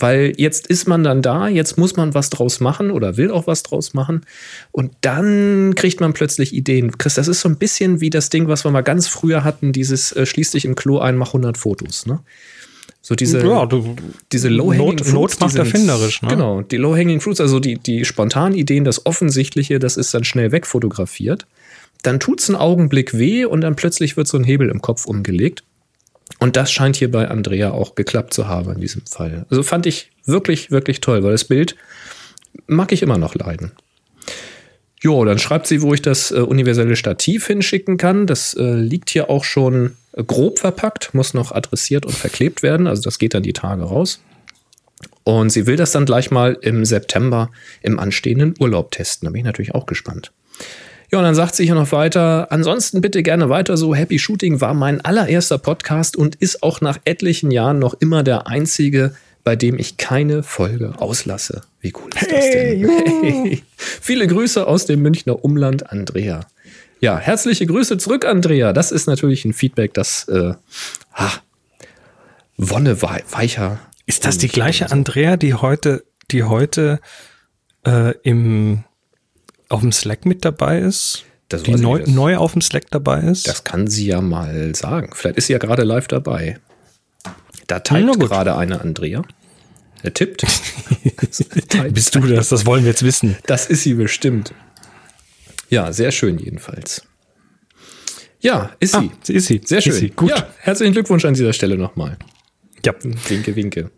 Weil 0.00 0.32
jetzt 0.36 0.66
ist 0.66 0.86
man 0.86 1.02
dann 1.04 1.22
da, 1.22 1.48
jetzt 1.48 1.78
muss 1.78 1.96
man 1.96 2.14
was 2.14 2.30
draus 2.30 2.60
machen 2.60 2.90
oder 2.90 3.16
will 3.16 3.30
auch 3.30 3.46
was 3.46 3.62
draus 3.62 3.94
machen. 3.94 4.24
Und 4.70 4.92
dann 5.00 5.74
kriegt 5.74 6.00
man 6.00 6.12
plötzlich 6.12 6.54
Ideen. 6.54 6.96
Chris, 6.98 7.14
das 7.14 7.28
ist 7.28 7.40
so 7.40 7.48
ein 7.48 7.56
bisschen 7.56 8.00
wie 8.00 8.10
das 8.10 8.30
Ding, 8.30 8.48
was 8.48 8.64
wir 8.64 8.70
mal 8.70 8.82
ganz 8.82 9.08
früher 9.08 9.44
hatten, 9.44 9.72
dieses 9.72 10.12
äh, 10.12 10.26
schließ 10.26 10.52
dich 10.52 10.64
im 10.64 10.76
Klo 10.76 10.98
ein, 10.98 11.16
mach 11.16 11.28
100 11.28 11.56
Fotos. 11.56 12.06
Ne? 12.06 12.20
So 13.00 13.14
diese, 13.14 13.40
ja, 13.46 13.64
du, 13.64 13.96
diese 14.32 14.48
Low-Hanging 14.48 14.98
Fruits. 14.98 15.12
Not 15.12 15.40
macht 15.40 15.56
erfinderisch, 15.56 16.20
ne? 16.22 16.28
Genau, 16.28 16.62
die 16.62 16.76
Low-Hanging 16.76 17.20
Fruits, 17.20 17.40
also 17.40 17.58
die, 17.60 17.78
die 17.78 18.04
spontanen 18.04 18.56
Ideen, 18.56 18.84
das 18.84 19.06
Offensichtliche, 19.06 19.78
das 19.78 19.96
ist 19.96 20.12
dann 20.12 20.24
schnell 20.24 20.52
wegfotografiert. 20.52 21.46
Dann 22.02 22.20
tut 22.20 22.40
es 22.40 22.48
einen 22.48 22.56
Augenblick 22.56 23.16
weh 23.16 23.44
und 23.44 23.62
dann 23.62 23.76
plötzlich 23.76 24.16
wird 24.16 24.28
so 24.28 24.36
ein 24.36 24.44
Hebel 24.44 24.68
im 24.68 24.82
Kopf 24.82 25.06
umgelegt. 25.06 25.64
Und 26.38 26.56
das 26.56 26.70
scheint 26.70 26.96
hier 26.96 27.10
bei 27.10 27.28
Andrea 27.28 27.70
auch 27.70 27.94
geklappt 27.94 28.32
zu 28.32 28.46
haben 28.46 28.72
in 28.72 28.80
diesem 28.80 29.02
Fall. 29.06 29.46
Also 29.50 29.62
fand 29.62 29.86
ich 29.86 30.10
wirklich, 30.24 30.70
wirklich 30.70 31.00
toll, 31.00 31.24
weil 31.24 31.32
das 31.32 31.44
Bild 31.44 31.76
mag 32.66 32.92
ich 32.92 33.02
immer 33.02 33.18
noch 33.18 33.34
leiden. 33.34 33.72
Jo, 35.00 35.24
dann 35.24 35.38
schreibt 35.38 35.66
sie, 35.66 35.82
wo 35.82 35.94
ich 35.94 36.02
das 36.02 36.32
äh, 36.32 36.40
universelle 36.40 36.96
Stativ 36.96 37.46
hinschicken 37.46 37.98
kann. 37.98 38.26
Das 38.26 38.54
äh, 38.54 38.74
liegt 38.74 39.10
hier 39.10 39.30
auch 39.30 39.44
schon 39.44 39.96
grob 40.26 40.58
verpackt, 40.58 41.14
muss 41.14 41.34
noch 41.34 41.52
adressiert 41.52 42.04
und 42.04 42.14
verklebt 42.14 42.62
werden. 42.62 42.86
Also 42.88 43.02
das 43.02 43.18
geht 43.18 43.34
dann 43.34 43.44
die 43.44 43.52
Tage 43.52 43.84
raus. 43.84 44.20
Und 45.22 45.50
sie 45.50 45.66
will 45.66 45.76
das 45.76 45.92
dann 45.92 46.06
gleich 46.06 46.30
mal 46.30 46.56
im 46.60 46.84
September 46.84 47.50
im 47.82 47.98
anstehenden 47.98 48.54
Urlaub 48.58 48.90
testen. 48.90 49.26
Da 49.26 49.30
bin 49.30 49.40
ich 49.40 49.44
natürlich 49.44 49.74
auch 49.74 49.86
gespannt. 49.86 50.32
Ja, 51.10 51.18
und 51.18 51.24
dann 51.24 51.34
sagt 51.34 51.54
sie 51.54 51.64
hier 51.64 51.74
noch 51.74 51.90
weiter, 51.92 52.48
ansonsten 52.50 53.00
bitte 53.00 53.22
gerne 53.22 53.48
weiter 53.48 53.78
so. 53.78 53.94
Happy 53.94 54.18
Shooting 54.18 54.60
war 54.60 54.74
mein 54.74 55.00
allererster 55.00 55.56
Podcast 55.56 56.16
und 56.16 56.34
ist 56.34 56.62
auch 56.62 56.82
nach 56.82 56.98
etlichen 57.04 57.50
Jahren 57.50 57.78
noch 57.78 57.94
immer 57.94 58.22
der 58.22 58.46
einzige, 58.46 59.14
bei 59.42 59.56
dem 59.56 59.78
ich 59.78 59.96
keine 59.96 60.42
Folge 60.42 60.92
auslasse. 60.98 61.62
Wie 61.80 61.94
cool 61.94 62.10
ist 62.14 62.30
das 62.30 62.50
denn? 62.50 62.88
Hey, 62.88 63.62
Viele 63.76 64.26
Grüße 64.26 64.66
aus 64.66 64.84
dem 64.84 65.00
Münchner 65.00 65.42
Umland, 65.42 65.90
Andrea. 65.90 66.40
Ja, 67.00 67.18
herzliche 67.18 67.64
Grüße 67.64 67.96
zurück, 67.96 68.26
Andrea. 68.26 68.74
Das 68.74 68.92
ist 68.92 69.06
natürlich 69.06 69.46
ein 69.46 69.54
Feedback, 69.54 69.94
das 69.94 70.28
äh, 70.28 70.52
ha, 71.14 71.32
Wonne 72.58 73.00
weicher. 73.00 73.78
Ist 74.04 74.26
das 74.26 74.36
die 74.36 74.48
gleiche 74.48 74.90
Andrea, 74.90 75.38
die 75.38 75.54
heute, 75.54 76.04
die 76.30 76.44
heute 76.44 77.00
äh, 77.86 78.12
im 78.22 78.84
auf 79.68 79.80
dem 79.80 79.92
Slack 79.92 80.26
mit 80.26 80.44
dabei 80.44 80.80
ist? 80.80 81.24
Das 81.48 81.62
die 81.62 81.74
neu, 81.74 82.04
neu 82.06 82.36
auf 82.36 82.52
dem 82.52 82.60
Slack 82.60 82.90
dabei 82.90 83.22
ist? 83.22 83.48
Das 83.48 83.64
kann 83.64 83.86
sie 83.86 84.06
ja 84.06 84.20
mal 84.20 84.74
sagen. 84.74 85.10
Vielleicht 85.14 85.38
ist 85.38 85.46
sie 85.46 85.54
ja 85.54 85.58
gerade 85.58 85.82
live 85.82 86.08
dabei. 86.08 86.58
Da 87.66 87.80
teilt 87.80 88.18
gerade 88.20 88.56
eine 88.56 88.80
Andrea. 88.80 89.22
Er 90.02 90.14
tippt. 90.14 90.46
Bist 91.92 92.14
du 92.14 92.20
das? 92.20 92.50
Das 92.50 92.66
wollen 92.66 92.84
wir 92.84 92.90
jetzt 92.90 93.02
wissen. 93.02 93.36
Das 93.46 93.66
ist 93.66 93.82
sie 93.82 93.94
bestimmt. 93.94 94.54
Ja, 95.70 95.92
sehr 95.92 96.12
schön 96.12 96.38
jedenfalls. 96.38 97.02
Ja, 98.40 98.70
ist 98.78 98.92
sie. 98.92 99.10
Ah, 99.12 99.28
ist 99.28 99.46
sie. 99.46 99.60
Sehr 99.64 99.80
schön. 99.80 99.92
Sie. 99.92 100.10
Gut. 100.10 100.30
Ja, 100.30 100.46
herzlichen 100.60 100.92
Glückwunsch 100.92 101.24
an 101.24 101.34
dieser 101.34 101.52
Stelle 101.52 101.76
nochmal. 101.76 102.16
Ja. 102.84 102.94
Winke, 103.02 103.56
winke. 103.56 103.90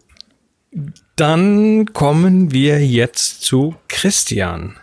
Dann 1.17 1.93
kommen 1.93 2.53
wir 2.53 2.85
jetzt 2.85 3.43
zu 3.43 3.77
Christian. 3.89 4.77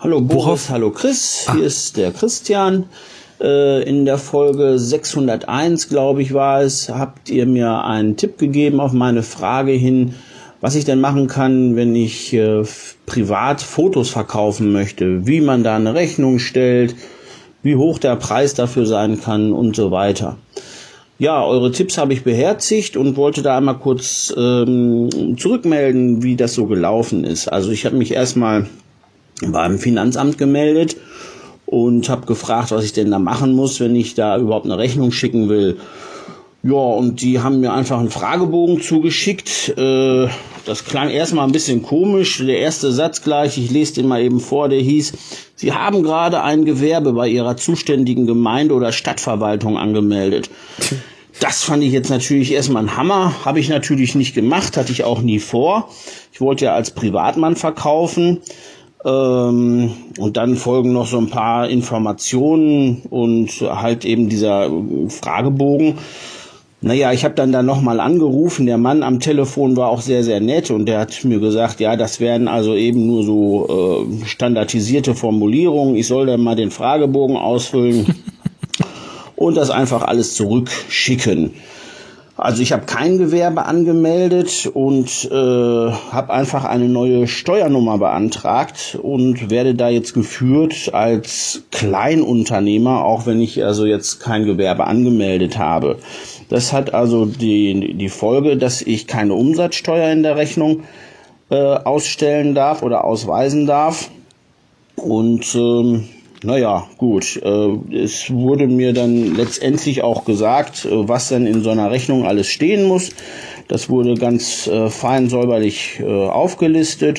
Hallo 0.00 0.20
Boris, 0.20 0.44
Worauf? 0.44 0.70
hallo 0.70 0.90
Chris, 0.92 1.46
ah. 1.48 1.54
hier 1.54 1.64
ist 1.64 1.96
der 1.96 2.12
Christian. 2.12 2.84
Äh, 3.40 3.82
in 3.82 4.04
der 4.04 4.16
Folge 4.16 4.78
601, 4.78 5.88
glaube 5.88 6.22
ich, 6.22 6.32
war 6.32 6.62
es, 6.62 6.88
habt 6.88 7.28
ihr 7.30 7.46
mir 7.46 7.82
einen 7.82 8.16
Tipp 8.16 8.38
gegeben 8.38 8.78
auf 8.78 8.92
meine 8.92 9.24
Frage 9.24 9.72
hin, 9.72 10.14
was 10.60 10.76
ich 10.76 10.84
denn 10.84 11.00
machen 11.00 11.26
kann, 11.26 11.74
wenn 11.74 11.96
ich 11.96 12.32
äh, 12.32 12.62
privat 13.06 13.60
Fotos 13.60 14.10
verkaufen 14.10 14.70
möchte, 14.70 15.26
wie 15.26 15.40
man 15.40 15.64
da 15.64 15.74
eine 15.74 15.94
Rechnung 15.94 16.38
stellt, 16.38 16.94
wie 17.64 17.74
hoch 17.74 17.98
der 17.98 18.14
Preis 18.14 18.54
dafür 18.54 18.86
sein 18.86 19.20
kann 19.20 19.52
und 19.52 19.74
so 19.74 19.90
weiter. 19.90 20.36
Ja, 21.18 21.44
eure 21.44 21.72
Tipps 21.72 21.98
habe 21.98 22.12
ich 22.12 22.22
beherzigt 22.22 22.96
und 22.96 23.16
wollte 23.16 23.42
da 23.42 23.56
einmal 23.56 23.78
kurz 23.78 24.32
ähm, 24.36 25.36
zurückmelden, 25.36 26.22
wie 26.22 26.36
das 26.36 26.54
so 26.54 26.66
gelaufen 26.66 27.24
ist. 27.24 27.48
Also 27.48 27.72
ich 27.72 27.84
habe 27.84 27.96
mich 27.96 28.12
erstmal 28.12 28.66
beim 29.46 29.78
Finanzamt 29.78 30.38
gemeldet 30.38 30.96
und 31.66 32.08
habe 32.08 32.26
gefragt, 32.26 32.70
was 32.70 32.84
ich 32.84 32.92
denn 32.92 33.10
da 33.10 33.18
machen 33.18 33.54
muss, 33.54 33.80
wenn 33.80 33.94
ich 33.94 34.14
da 34.14 34.38
überhaupt 34.38 34.64
eine 34.64 34.78
Rechnung 34.78 35.12
schicken 35.12 35.48
will. 35.48 35.76
Ja, 36.62 36.74
und 36.74 37.22
die 37.22 37.40
haben 37.40 37.60
mir 37.60 37.72
einfach 37.72 37.98
einen 37.98 38.10
Fragebogen 38.10 38.80
zugeschickt. 38.80 39.74
Äh, 39.78 40.28
das 40.66 40.84
klang 40.84 41.08
erstmal 41.08 41.46
ein 41.46 41.52
bisschen 41.52 41.82
komisch. 41.82 42.38
Der 42.44 42.58
erste 42.58 42.90
Satz 42.90 43.22
gleich, 43.22 43.58
ich 43.58 43.70
lese 43.70 43.94
den 43.94 44.08
mal 44.08 44.20
eben 44.20 44.40
vor, 44.40 44.68
der 44.68 44.80
hieß, 44.80 45.12
Sie 45.54 45.72
haben 45.72 46.02
gerade 46.02 46.42
ein 46.42 46.64
Gewerbe 46.64 47.12
bei 47.12 47.28
Ihrer 47.28 47.56
zuständigen 47.56 48.26
Gemeinde 48.26 48.74
oder 48.74 48.92
Stadtverwaltung 48.92 49.76
angemeldet. 49.76 50.50
Das 51.40 51.62
fand 51.62 51.84
ich 51.84 51.92
jetzt 51.92 52.10
natürlich 52.10 52.52
erstmal 52.52 52.82
ein 52.82 52.96
Hammer. 52.96 53.44
Habe 53.44 53.60
ich 53.60 53.68
natürlich 53.68 54.14
nicht 54.14 54.34
gemacht, 54.34 54.76
hatte 54.76 54.92
ich 54.92 55.04
auch 55.04 55.20
nie 55.20 55.38
vor. 55.38 55.88
Ich 56.32 56.40
wollte 56.40 56.66
ja 56.66 56.74
als 56.74 56.90
Privatmann 56.90 57.56
verkaufen. 57.56 58.38
Ähm, 59.08 59.90
und 60.18 60.36
dann 60.36 60.56
folgen 60.56 60.92
noch 60.92 61.06
so 61.06 61.18
ein 61.18 61.30
paar 61.30 61.68
Informationen 61.68 63.02
und 63.08 63.48
halt 63.62 64.04
eben 64.04 64.28
dieser 64.28 64.70
Fragebogen. 65.08 65.94
Naja, 66.80 67.12
ich 67.12 67.24
habe 67.24 67.34
dann 67.34 67.50
da 67.50 67.62
nochmal 67.62 67.98
angerufen. 67.98 68.66
Der 68.66 68.78
Mann 68.78 69.02
am 69.02 69.18
Telefon 69.18 69.76
war 69.76 69.88
auch 69.88 70.00
sehr, 70.00 70.22
sehr 70.22 70.40
nett 70.40 70.70
und 70.70 70.86
der 70.86 71.00
hat 71.00 71.24
mir 71.24 71.40
gesagt, 71.40 71.80
ja, 71.80 71.96
das 71.96 72.20
wären 72.20 72.46
also 72.46 72.74
eben 72.74 73.06
nur 73.06 73.24
so 73.24 74.06
äh, 74.22 74.26
standardisierte 74.26 75.14
Formulierungen. 75.14 75.96
Ich 75.96 76.06
soll 76.06 76.26
dann 76.26 76.40
mal 76.40 76.54
den 76.54 76.70
Fragebogen 76.70 77.36
ausfüllen 77.36 78.14
und 79.36 79.56
das 79.56 79.70
einfach 79.70 80.02
alles 80.02 80.36
zurückschicken. 80.36 81.54
Also 82.38 82.62
ich 82.62 82.70
habe 82.70 82.86
kein 82.86 83.18
Gewerbe 83.18 83.66
angemeldet 83.66 84.70
und 84.72 85.28
äh, 85.28 85.34
habe 85.34 86.32
einfach 86.32 86.64
eine 86.64 86.88
neue 86.88 87.26
Steuernummer 87.26 87.98
beantragt 87.98 88.96
und 89.02 89.50
werde 89.50 89.74
da 89.74 89.88
jetzt 89.88 90.14
geführt 90.14 90.94
als 90.94 91.64
Kleinunternehmer, 91.72 93.04
auch 93.04 93.26
wenn 93.26 93.40
ich 93.40 93.64
also 93.64 93.86
jetzt 93.86 94.20
kein 94.20 94.44
Gewerbe 94.44 94.86
angemeldet 94.86 95.58
habe. 95.58 95.98
Das 96.48 96.72
hat 96.72 96.94
also 96.94 97.26
die, 97.26 97.94
die 97.94 98.08
Folge, 98.08 98.56
dass 98.56 98.82
ich 98.82 99.08
keine 99.08 99.34
Umsatzsteuer 99.34 100.12
in 100.12 100.22
der 100.22 100.36
Rechnung 100.36 100.84
äh, 101.50 101.56
ausstellen 101.56 102.54
darf 102.54 102.84
oder 102.84 103.04
ausweisen 103.04 103.66
darf. 103.66 104.10
Und 104.94 105.56
ähm, 105.56 106.08
naja, 106.44 106.86
gut. 106.98 107.40
Äh, 107.42 107.96
es 107.96 108.30
wurde 108.30 108.68
mir 108.68 108.92
dann 108.92 109.34
letztendlich 109.34 110.02
auch 110.02 110.24
gesagt, 110.24 110.84
äh, 110.84 111.08
was 111.08 111.28
dann 111.28 111.46
in 111.46 111.62
so 111.62 111.70
einer 111.70 111.90
Rechnung 111.90 112.26
alles 112.26 112.46
stehen 112.46 112.84
muss. 112.84 113.10
Das 113.66 113.90
wurde 113.90 114.14
ganz 114.14 114.66
äh, 114.66 114.88
fein 114.88 115.28
säuberlich 115.28 116.00
aufgelistet. 116.02 117.18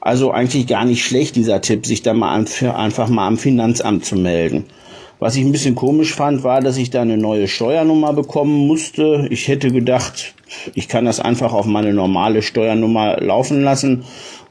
Also 0.00 0.30
eigentlich 0.32 0.66
gar 0.66 0.84
nicht 0.84 1.04
schlecht, 1.04 1.36
dieser 1.36 1.60
Tipp, 1.60 1.86
sich 1.86 2.02
da 2.02 2.14
mal 2.14 2.34
einfach 2.34 3.08
mal 3.08 3.26
am 3.26 3.38
Finanzamt 3.38 4.04
zu 4.04 4.16
melden. 4.16 4.64
Was 5.20 5.36
ich 5.36 5.44
ein 5.44 5.52
bisschen 5.52 5.76
komisch 5.76 6.14
fand, 6.14 6.42
war, 6.42 6.60
dass 6.60 6.76
ich 6.76 6.90
da 6.90 7.02
eine 7.02 7.16
neue 7.16 7.46
Steuernummer 7.46 8.12
bekommen 8.12 8.66
musste. 8.66 9.28
Ich 9.30 9.46
hätte 9.46 9.70
gedacht, 9.70 10.34
ich 10.74 10.88
kann 10.88 11.04
das 11.04 11.20
einfach 11.20 11.52
auf 11.52 11.66
meine 11.66 11.92
normale 11.94 12.42
Steuernummer 12.42 13.18
laufen 13.20 13.62
lassen 13.62 14.04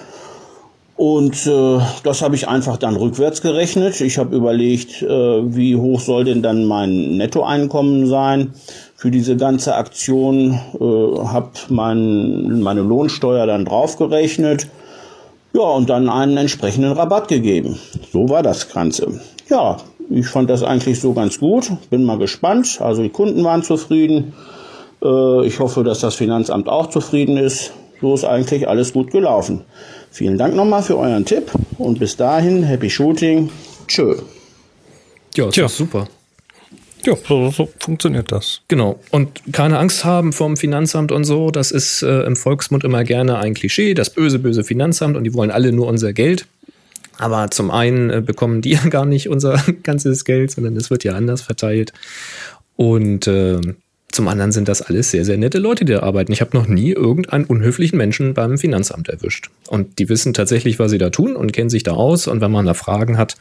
Und 0.96 1.46
äh, 1.46 1.78
das 2.04 2.22
habe 2.22 2.36
ich 2.36 2.46
einfach 2.46 2.76
dann 2.76 2.94
rückwärts 2.94 3.42
gerechnet. 3.42 4.00
Ich 4.00 4.16
habe 4.18 4.36
überlegt, 4.36 5.02
äh, 5.02 5.08
wie 5.08 5.74
hoch 5.74 5.98
soll 5.98 6.24
denn 6.24 6.40
dann 6.40 6.66
mein 6.66 7.16
Nettoeinkommen 7.16 8.06
sein 8.06 8.54
für 8.94 9.10
diese 9.10 9.36
ganze 9.36 9.74
Aktion. 9.74 10.52
Äh, 10.80 11.26
habe 11.26 11.50
mein, 11.68 12.60
meine 12.60 12.82
Lohnsteuer 12.82 13.46
dann 13.46 13.64
draufgerechnet. 13.64 14.68
Ja, 15.52 15.62
und 15.62 15.90
dann 15.90 16.08
einen 16.08 16.36
entsprechenden 16.36 16.92
Rabatt 16.92 17.26
gegeben. 17.26 17.78
So 18.12 18.28
war 18.28 18.42
das 18.42 18.72
Ganze. 18.72 19.20
Ja, 19.48 19.78
ich 20.10 20.26
fand 20.28 20.48
das 20.48 20.62
eigentlich 20.62 21.00
so 21.00 21.12
ganz 21.12 21.40
gut. 21.40 21.72
Bin 21.90 22.04
mal 22.04 22.18
gespannt. 22.18 22.78
Also 22.80 23.02
die 23.02 23.08
Kunden 23.08 23.42
waren 23.42 23.64
zufrieden. 23.64 24.32
Äh, 25.04 25.46
ich 25.46 25.60
hoffe, 25.60 25.84
dass 25.84 26.00
das 26.00 26.14
Finanzamt 26.14 26.68
auch 26.68 26.88
zufrieden 26.88 27.36
ist. 27.36 27.72
So 28.00 28.14
ist 28.14 28.24
eigentlich 28.24 28.68
alles 28.68 28.92
gut 28.92 29.10
gelaufen. 29.10 29.62
Vielen 30.10 30.38
Dank 30.38 30.54
nochmal 30.54 30.82
für 30.82 30.98
euren 30.98 31.24
Tipp 31.24 31.50
und 31.78 31.98
bis 31.98 32.16
dahin, 32.16 32.62
happy 32.62 32.90
shooting. 32.90 33.50
Tschö. 33.86 34.16
Ja, 35.34 35.48
Tja. 35.48 35.68
super. 35.68 36.08
Ja, 37.04 37.16
so, 37.28 37.50
so, 37.50 37.68
funktioniert 37.80 38.32
das. 38.32 38.62
Genau. 38.68 38.98
Und 39.10 39.42
keine 39.52 39.78
Angst 39.78 40.04
haben 40.04 40.32
vom 40.32 40.56
Finanzamt 40.56 41.12
und 41.12 41.24
so. 41.24 41.50
Das 41.50 41.70
ist 41.70 42.02
äh, 42.02 42.22
im 42.22 42.34
Volksmund 42.34 42.82
immer 42.82 43.04
gerne 43.04 43.38
ein 43.38 43.54
Klischee, 43.54 43.94
das 43.94 44.10
böse, 44.10 44.38
böse 44.38 44.64
Finanzamt 44.64 45.16
und 45.16 45.24
die 45.24 45.34
wollen 45.34 45.50
alle 45.50 45.72
nur 45.72 45.86
unser 45.86 46.12
Geld. 46.12 46.46
Aber 47.18 47.50
zum 47.50 47.70
einen 47.70 48.10
äh, 48.10 48.22
bekommen 48.22 48.62
die 48.62 48.70
ja 48.72 48.88
gar 48.88 49.04
nicht 49.04 49.28
unser 49.28 49.62
ganzes 49.82 50.24
Geld, 50.24 50.50
sondern 50.50 50.76
es 50.76 50.90
wird 50.90 51.04
ja 51.04 51.12
anders 51.12 51.42
verteilt. 51.42 51.92
Und 52.76 53.26
äh, 53.26 53.60
zum 54.14 54.28
anderen 54.28 54.52
sind 54.52 54.68
das 54.68 54.80
alles 54.80 55.10
sehr, 55.10 55.24
sehr 55.24 55.36
nette 55.36 55.58
Leute, 55.58 55.84
die 55.84 55.92
da 55.92 56.04
arbeiten. 56.04 56.32
Ich 56.32 56.40
habe 56.40 56.56
noch 56.56 56.68
nie 56.68 56.92
irgendeinen 56.92 57.46
unhöflichen 57.46 57.96
Menschen 57.96 58.32
beim 58.32 58.58
Finanzamt 58.58 59.08
erwischt. 59.08 59.50
Und 59.66 59.98
die 59.98 60.08
wissen 60.08 60.32
tatsächlich, 60.32 60.78
was 60.78 60.92
sie 60.92 60.98
da 60.98 61.10
tun 61.10 61.34
und 61.34 61.52
kennen 61.52 61.68
sich 61.68 61.82
da 61.82 61.92
aus. 61.92 62.28
Und 62.28 62.40
wenn 62.40 62.52
man 62.52 62.64
da 62.64 62.74
Fragen 62.74 63.18
hat, 63.18 63.36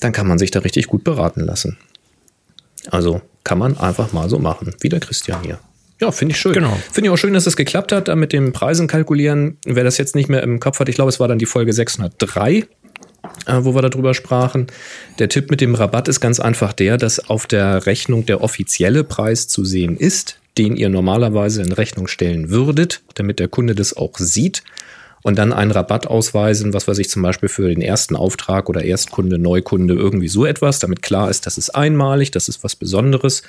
dann 0.00 0.12
kann 0.12 0.26
man 0.26 0.38
sich 0.38 0.50
da 0.50 0.60
richtig 0.60 0.86
gut 0.86 1.04
beraten 1.04 1.40
lassen. 1.40 1.76
Also 2.90 3.20
kann 3.44 3.58
man 3.58 3.76
einfach 3.76 4.12
mal 4.14 4.30
so 4.30 4.38
machen, 4.38 4.74
wie 4.80 4.88
der 4.88 5.00
Christian 5.00 5.42
hier. 5.42 5.58
Ja, 6.00 6.10
finde 6.10 6.32
ich 6.32 6.40
schön. 6.40 6.54
Genau. 6.54 6.76
Finde 6.90 7.08
ich 7.08 7.12
auch 7.12 7.18
schön, 7.18 7.34
dass 7.34 7.46
es 7.46 7.56
geklappt 7.56 7.92
hat, 7.92 8.08
da 8.08 8.16
mit 8.16 8.32
dem 8.32 8.52
Preisen 8.52 8.86
kalkulieren. 8.86 9.58
Wer 9.64 9.84
das 9.84 9.98
jetzt 9.98 10.14
nicht 10.14 10.30
mehr 10.30 10.42
im 10.42 10.58
Kopf 10.58 10.80
hat, 10.80 10.88
ich 10.88 10.94
glaube, 10.94 11.10
es 11.10 11.20
war 11.20 11.28
dann 11.28 11.38
die 11.38 11.46
Folge 11.46 11.72
603 11.72 12.52
äh, 12.52 12.64
wo 13.46 13.74
wir 13.74 13.82
darüber 13.82 14.14
sprachen. 14.14 14.66
Der 15.18 15.28
Tipp 15.28 15.50
mit 15.50 15.60
dem 15.60 15.74
Rabatt 15.74 16.08
ist 16.08 16.20
ganz 16.20 16.40
einfach 16.40 16.72
der, 16.72 16.96
dass 16.96 17.30
auf 17.30 17.46
der 17.46 17.86
Rechnung 17.86 18.26
der 18.26 18.42
offizielle 18.42 19.04
Preis 19.04 19.48
zu 19.48 19.64
sehen 19.64 19.96
ist, 19.96 20.38
den 20.58 20.76
ihr 20.76 20.88
normalerweise 20.88 21.62
in 21.62 21.72
Rechnung 21.72 22.06
stellen 22.06 22.50
würdet, 22.50 23.02
damit 23.14 23.38
der 23.38 23.48
Kunde 23.48 23.74
das 23.74 23.96
auch 23.96 24.18
sieht 24.18 24.62
und 25.24 25.38
dann 25.38 25.54
einen 25.54 25.70
Rabatt 25.70 26.06
ausweisen, 26.06 26.74
was 26.74 26.86
weiß 26.86 26.98
ich 26.98 27.08
zum 27.08 27.22
Beispiel 27.22 27.48
für 27.48 27.68
den 27.68 27.80
ersten 27.80 28.14
Auftrag 28.14 28.68
oder 28.68 28.84
Erstkunde, 28.84 29.38
Neukunde, 29.38 29.94
irgendwie 29.94 30.28
so 30.28 30.44
etwas, 30.44 30.78
damit 30.78 31.00
klar 31.00 31.30
ist, 31.30 31.46
das 31.46 31.56
ist 31.56 31.70
einmalig, 31.70 32.30
das 32.30 32.48
ist 32.48 32.62
was 32.62 32.76
Besonderes. 32.76 33.42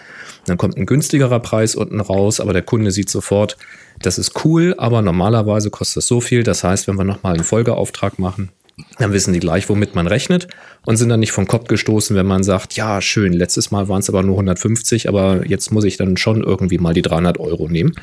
Dann 0.46 0.58
kommt 0.58 0.78
ein 0.78 0.86
günstigerer 0.86 1.42
Preis 1.42 1.76
unten 1.76 2.00
raus, 2.00 2.40
aber 2.40 2.54
der 2.54 2.62
Kunde 2.62 2.92
sieht 2.92 3.10
sofort, 3.10 3.58
das 4.02 4.18
ist 4.18 4.46
cool, 4.46 4.74
aber 4.78 5.02
normalerweise 5.02 5.70
kostet 5.70 5.98
es 5.98 6.08
so 6.08 6.22
viel. 6.22 6.44
Das 6.44 6.64
heißt, 6.64 6.88
wenn 6.88 6.96
wir 6.96 7.04
nochmal 7.04 7.36
einen 7.36 7.44
Folgeauftrag 7.44 8.20
machen, 8.20 8.50
dann 8.98 9.14
wissen 9.14 9.34
die 9.34 9.40
gleich, 9.40 9.70
womit 9.70 9.96
man 9.96 10.08
rechnet 10.08 10.48
und 10.86 10.98
sind 10.98 11.10
dann 11.10 11.20
nicht 11.20 11.32
vom 11.32 11.48
Kopf 11.48 11.68
gestoßen, 11.68 12.16
wenn 12.16 12.26
man 12.26 12.44
sagt, 12.44 12.76
ja, 12.76 13.02
schön, 13.02 13.34
letztes 13.34 13.72
Mal 13.72 13.88
waren 13.88 14.00
es 14.00 14.10
aber 14.10 14.24
nur 14.24 14.36
150, 14.36 15.08
aber 15.08 15.46
jetzt 15.48 15.72
muss 15.72 15.86
ich 15.86 15.98
dann 15.98 16.18
schon 16.18 16.44
irgendwie 16.44 16.78
mal 16.78 16.94
die 16.94 17.02
300 17.02 17.40
Euro 17.40 17.70
nehmen 17.70 17.94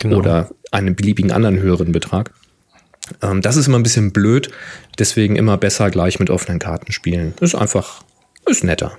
genau. 0.00 0.18
oder 0.18 0.50
einen 0.70 0.96
beliebigen 0.96 1.32
anderen 1.32 1.58
höheren 1.58 1.92
Betrag. 1.92 2.32
Ähm, 3.22 3.42
das 3.42 3.56
ist 3.56 3.66
immer 3.66 3.78
ein 3.78 3.82
bisschen 3.82 4.12
blöd, 4.12 4.50
deswegen 4.98 5.36
immer 5.36 5.56
besser 5.58 5.90
gleich 5.90 6.18
mit 6.18 6.30
offenen 6.30 6.58
Karten 6.58 6.92
spielen. 6.92 7.34
Ist 7.40 7.54
einfach, 7.54 8.02
ist 8.46 8.64
netter. 8.64 8.96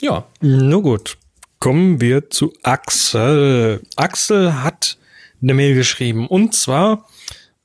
Ja. 0.00 0.26
Nur 0.40 0.82
gut. 0.82 1.18
Kommen 1.58 2.00
wir 2.00 2.30
zu 2.30 2.54
Axel. 2.62 3.82
Axel 3.96 4.62
hat 4.62 4.96
eine 5.42 5.54
Mail 5.54 5.74
geschrieben 5.74 6.26
und 6.26 6.54
zwar 6.54 7.06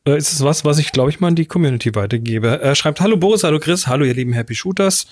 äh, 0.05 0.17
ist 0.17 0.33
es 0.33 0.43
was, 0.43 0.65
was 0.65 0.79
ich, 0.79 0.91
glaube 0.91 1.09
ich, 1.09 1.19
mal 1.19 1.29
an 1.29 1.35
die 1.35 1.45
Community 1.45 1.93
weitergebe. 1.95 2.59
Er 2.61 2.75
schreibt, 2.75 3.01
hallo 3.01 3.17
Boris, 3.17 3.43
hallo 3.43 3.59
Chris, 3.59 3.87
hallo 3.87 4.05
ihr 4.05 4.13
lieben 4.13 4.33
Happy 4.33 4.55
Shooters. 4.55 5.07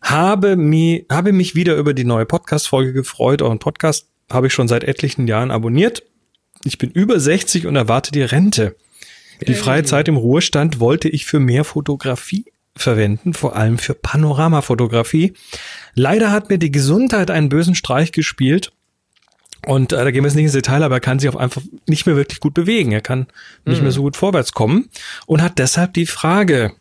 Habe, 0.00 0.56
mi, 0.56 1.06
habe 1.10 1.32
mich 1.32 1.54
wieder 1.54 1.76
über 1.76 1.92
die 1.92 2.04
neue 2.04 2.24
Podcast-Folge 2.24 2.92
gefreut. 2.92 3.42
Euren 3.42 3.58
Podcast 3.58 4.08
habe 4.30 4.46
ich 4.46 4.52
schon 4.52 4.68
seit 4.68 4.84
etlichen 4.84 5.26
Jahren 5.26 5.50
abonniert. 5.50 6.02
Ich 6.64 6.78
bin 6.78 6.90
über 6.90 7.18
60 7.18 7.66
und 7.66 7.76
erwarte 7.76 8.12
die 8.12 8.22
Rente. 8.22 8.76
Die 9.46 9.54
freie 9.54 9.84
Zeit 9.84 10.08
im 10.08 10.16
Ruhestand 10.16 10.80
wollte 10.80 11.08
ich 11.08 11.24
für 11.24 11.38
mehr 11.38 11.64
Fotografie 11.64 12.46
verwenden, 12.74 13.34
vor 13.34 13.56
allem 13.56 13.78
für 13.78 13.94
Panoramafotografie. 13.94 15.34
Leider 15.94 16.32
hat 16.32 16.50
mir 16.50 16.58
die 16.58 16.72
Gesundheit 16.72 17.30
einen 17.30 17.48
bösen 17.48 17.74
Streich 17.74 18.12
gespielt 18.12 18.72
Und 19.68 19.92
äh, 19.92 19.96
da 19.96 20.10
gehen 20.10 20.24
wir 20.24 20.28
jetzt 20.28 20.34
nicht 20.34 20.46
ins 20.46 20.54
Detail, 20.54 20.82
aber 20.82 20.94
er 20.94 21.00
kann 21.00 21.18
sich 21.18 21.28
auf 21.28 21.36
einfach 21.36 21.60
nicht 21.86 22.06
mehr 22.06 22.16
wirklich 22.16 22.40
gut 22.40 22.54
bewegen. 22.54 22.90
Er 22.90 23.02
kann 23.02 23.26
nicht 23.66 23.82
mehr 23.82 23.92
so 23.92 24.00
gut 24.00 24.16
vorwärts 24.16 24.52
kommen 24.52 24.88
und 25.26 25.42
hat 25.42 25.58
deshalb 25.58 25.92
die 25.92 26.06
Frage, 26.06 26.72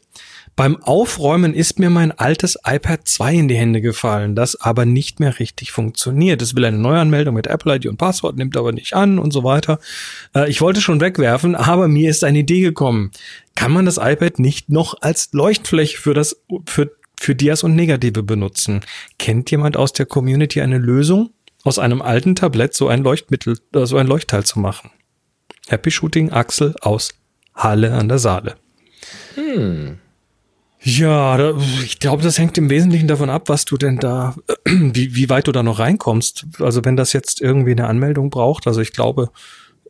beim 0.55 0.81
Aufräumen 0.81 1.53
ist 1.53 1.79
mir 1.79 1.89
mein 1.89 2.13
altes 2.13 2.57
iPad 2.65 3.05
2 3.05 3.33
in 3.35 3.47
die 3.49 3.57
Hände 3.57 3.81
gefallen, 3.81 4.35
das 4.35 4.55
aber 4.61 4.85
nicht 4.85 5.19
mehr 5.19 5.37
richtig 5.37 5.73
funktioniert. 5.73 6.41
Es 6.41 6.55
will 6.55 6.63
eine 6.63 6.77
Neuanmeldung 6.77 7.35
mit 7.35 7.47
Apple 7.47 7.75
ID 7.75 7.87
und 7.87 7.97
Passwort, 7.97 8.37
nimmt 8.37 8.55
aber 8.55 8.71
nicht 8.71 8.93
an 8.93 9.19
und 9.19 9.33
so 9.33 9.43
weiter. 9.43 9.79
Äh, 10.33 10.49
ich 10.49 10.61
wollte 10.61 10.79
schon 10.79 11.01
wegwerfen, 11.01 11.55
aber 11.55 11.89
mir 11.89 12.09
ist 12.09 12.23
eine 12.23 12.39
Idee 12.39 12.61
gekommen. 12.61 13.11
Kann 13.55 13.73
man 13.73 13.83
das 13.83 13.97
iPad 13.97 14.39
nicht 14.39 14.69
noch 14.69 14.95
als 15.01 15.33
Leuchtfläche 15.33 15.97
für 15.97 16.13
das, 16.13 16.41
für, 16.65 16.89
für 17.19 17.35
Dias 17.35 17.63
und 17.63 17.75
Negative 17.75 18.23
benutzen? 18.23 18.79
Kennt 19.19 19.51
jemand 19.51 19.75
aus 19.75 19.91
der 19.91 20.05
Community 20.05 20.61
eine 20.61 20.77
Lösung, 20.77 21.31
aus 21.67 21.79
einem 21.79 22.01
alten 22.01 22.35
Tablett 22.35 22.73
so 22.73 22.87
ein 22.87 23.03
Leuchtmittel, 23.03 23.59
äh, 23.73 23.85
so 23.85 23.97
ein 23.97 24.07
Leuchtteil 24.07 24.45
zu 24.45 24.59
machen? 24.59 24.89
Happy 25.67 25.91
Shooting 25.91 26.31
Axel 26.31 26.73
aus 26.81 27.09
Halle 27.53 27.93
an 27.93 28.07
der 28.07 28.19
Saale. 28.19 28.55
Hm. 29.35 29.97
Ja, 30.81 31.35
da, 31.35 31.53
ich 31.83 31.99
glaube, 31.99 32.23
das 32.23 32.37
hängt 32.37 32.57
im 32.57 32.69
Wesentlichen 32.69 33.09
davon 33.09 33.29
ab, 33.29 33.49
was 33.49 33.65
du 33.65 33.77
denn 33.77 33.97
da, 33.97 34.35
wie, 34.65 35.15
wie 35.15 35.29
weit 35.29 35.47
du 35.47 35.51
da 35.51 35.61
noch 35.61 35.79
reinkommst. 35.79 36.45
Also 36.59 36.85
wenn 36.85 36.95
das 36.95 37.11
jetzt 37.11 37.41
irgendwie 37.41 37.71
eine 37.71 37.87
Anmeldung 37.87 38.29
braucht, 38.29 38.67
also 38.67 38.79
ich 38.79 38.93
glaube, 38.93 39.29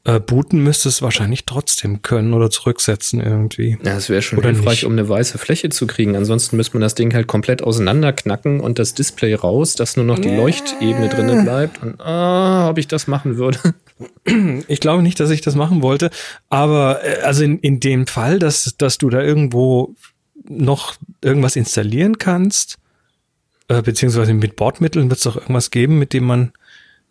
äh, 0.08 0.22
booten 0.22 0.64
müsste 0.64 0.88
es 0.88 1.02
wahrscheinlich 1.02 1.44
trotzdem 1.44 2.02
können 2.02 2.34
oder 2.34 2.50
zurücksetzen 2.50 3.20
irgendwie. 3.20 3.78
Ja, 3.84 3.98
es 3.98 4.08
wäre 4.10 4.22
schon 4.22 4.40
Oder 4.40 4.52
hilfreich, 4.52 4.78
nicht. 4.78 4.86
um 4.86 4.94
eine 4.94 5.10
weiße 5.10 5.38
Fläche 5.38 5.68
zu 5.68 5.86
kriegen. 5.86 6.16
Ansonsten 6.16 6.56
müsste 6.56 6.76
man 6.76 6.82
das 6.82 6.96
Ding 6.96 7.14
halt 7.14 7.28
komplett 7.28 7.62
auseinanderknacken 7.62 8.62
und 8.62 8.80
das 8.80 8.94
Display 8.94 9.36
raus, 9.36 9.76
dass 9.76 9.98
nur 9.98 10.06
noch 10.06 10.18
die 10.18 10.34
Leuchtebene 10.34 11.10
drinne 11.10 11.44
bleibt. 11.44 11.84
Und 11.84 12.00
ah, 12.00 12.70
ob 12.70 12.78
ich 12.78 12.88
das 12.88 13.08
machen 13.08 13.38
würde. 13.38 13.60
Ich 14.68 14.80
glaube 14.80 15.02
nicht, 15.02 15.20
dass 15.20 15.32
ich 15.32 15.42
das 15.42 15.56
machen 15.56 15.82
wollte, 15.82 16.12
aber 16.50 17.04
äh, 17.04 17.22
also 17.22 17.44
in, 17.44 17.58
in 17.60 17.80
dem 17.80 18.06
Fall, 18.06 18.38
dass, 18.38 18.76
dass 18.78 19.00
du 19.00 19.10
da 19.10 19.22
irgendwo 19.22 19.96
noch 20.48 20.96
irgendwas 21.24 21.56
installieren 21.56 22.20
kannst, 22.20 22.78
äh, 23.70 23.82
beziehungsweise 23.82 24.36
mit 24.36 24.56
Bordmitteln 24.56 25.10
wird 25.10 25.18
es 25.18 25.24
doch 25.24 25.38
irgendwas 25.38 25.72
geben, 25.72 25.98
mit 25.98 26.14
dem 26.14 26.26
man 26.26 26.52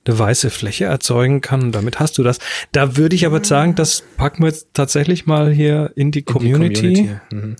eine 0.06 0.18
weiße 0.18 0.50
Fläche 0.50 0.84
erzeugen 0.86 1.40
kann 1.40 1.62
und 1.62 1.72
damit 1.72 2.00
hast 2.00 2.18
du 2.18 2.22
das. 2.22 2.38
Da 2.72 2.96
würde 2.96 3.16
ich 3.16 3.26
aber 3.26 3.44
sagen, 3.44 3.75
das 3.75 4.02
packen 4.16 4.42
wir 4.42 4.48
jetzt 4.48 4.68
tatsächlich 4.75 5.26
mal 5.26 5.52
hier 5.52 5.92
in 5.96 6.10
die 6.10 6.22
Community. 6.22 6.86
In 6.86 6.94
die 6.94 7.02
Community. 7.02 7.20
Mhm. 7.34 7.56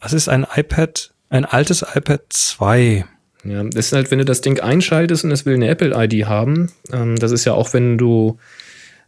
Das 0.00 0.12
ist 0.12 0.28
ein 0.28 0.46
iPad, 0.54 1.12
ein 1.30 1.44
altes 1.44 1.82
iPad 1.82 2.22
2. 2.28 3.04
Ja, 3.44 3.62
das 3.64 3.86
ist 3.86 3.92
halt, 3.92 4.10
wenn 4.10 4.18
du 4.18 4.24
das 4.24 4.40
Ding 4.40 4.60
einschaltest 4.60 5.24
und 5.24 5.30
es 5.30 5.46
will 5.46 5.54
eine 5.54 5.68
Apple-ID 5.68 6.26
haben, 6.26 6.72
ähm, 6.92 7.16
das 7.16 7.32
ist 7.32 7.44
ja 7.44 7.54
auch, 7.54 7.72
wenn 7.72 7.96
du, 7.96 8.38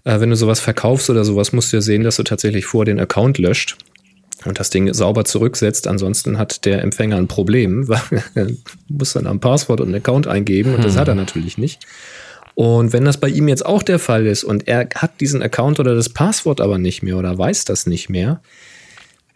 äh, 0.05 0.21
wenn 0.21 0.31
du 0.31 0.37
sowas 0.37 0.61
verkaufst 0.61 1.11
oder 1.11 1.25
sowas, 1.25 1.53
musst 1.53 1.73
du 1.73 1.79
ja 1.79 1.81
sehen, 1.81 2.05
dass 2.05 2.17
du 2.17 2.23
tatsächlich 2.23 2.67
vor 2.67 2.85
den 2.85 3.01
Account 3.01 3.39
löscht 3.39 3.77
und 4.45 4.61
das 4.61 4.71
Ding 4.71 4.93
sauber 4.95 5.25
zurücksetzt. 5.25 5.89
Ansonsten 5.89 6.39
hat 6.39 6.65
der 6.65 6.83
Empfänger 6.83 7.17
ein 7.17 7.29
Problem, 7.29 7.89
weil 7.89 8.23
er 8.35 8.47
muss 8.89 9.15
dann 9.15 9.27
ein 9.27 9.41
Passwort 9.41 9.81
und 9.81 9.89
einen 9.89 9.97
Account 9.97 10.27
eingeben 10.27 10.75
und 10.75 10.85
das 10.85 10.97
hat 10.97 11.09
er 11.09 11.15
natürlich 11.15 11.59
nicht. 11.59 11.87
Und 12.59 12.93
wenn 12.93 13.05
das 13.05 13.19
bei 13.19 13.29
ihm 13.29 13.47
jetzt 13.47 13.65
auch 13.65 13.85
der 13.85 14.01
Fall 14.01 14.27
ist 14.27 14.43
und 14.43 14.67
er 14.67 14.89
hat 14.97 15.21
diesen 15.21 15.43
Account 15.43 15.79
oder 15.79 15.95
das 15.95 16.09
Passwort 16.09 16.61
aber 16.61 16.77
nicht 16.77 17.05
mehr 17.05 17.17
oder 17.17 17.39
weiß 17.39 17.65
das 17.67 17.87
nicht 17.87 18.11
mehr, 18.11 18.43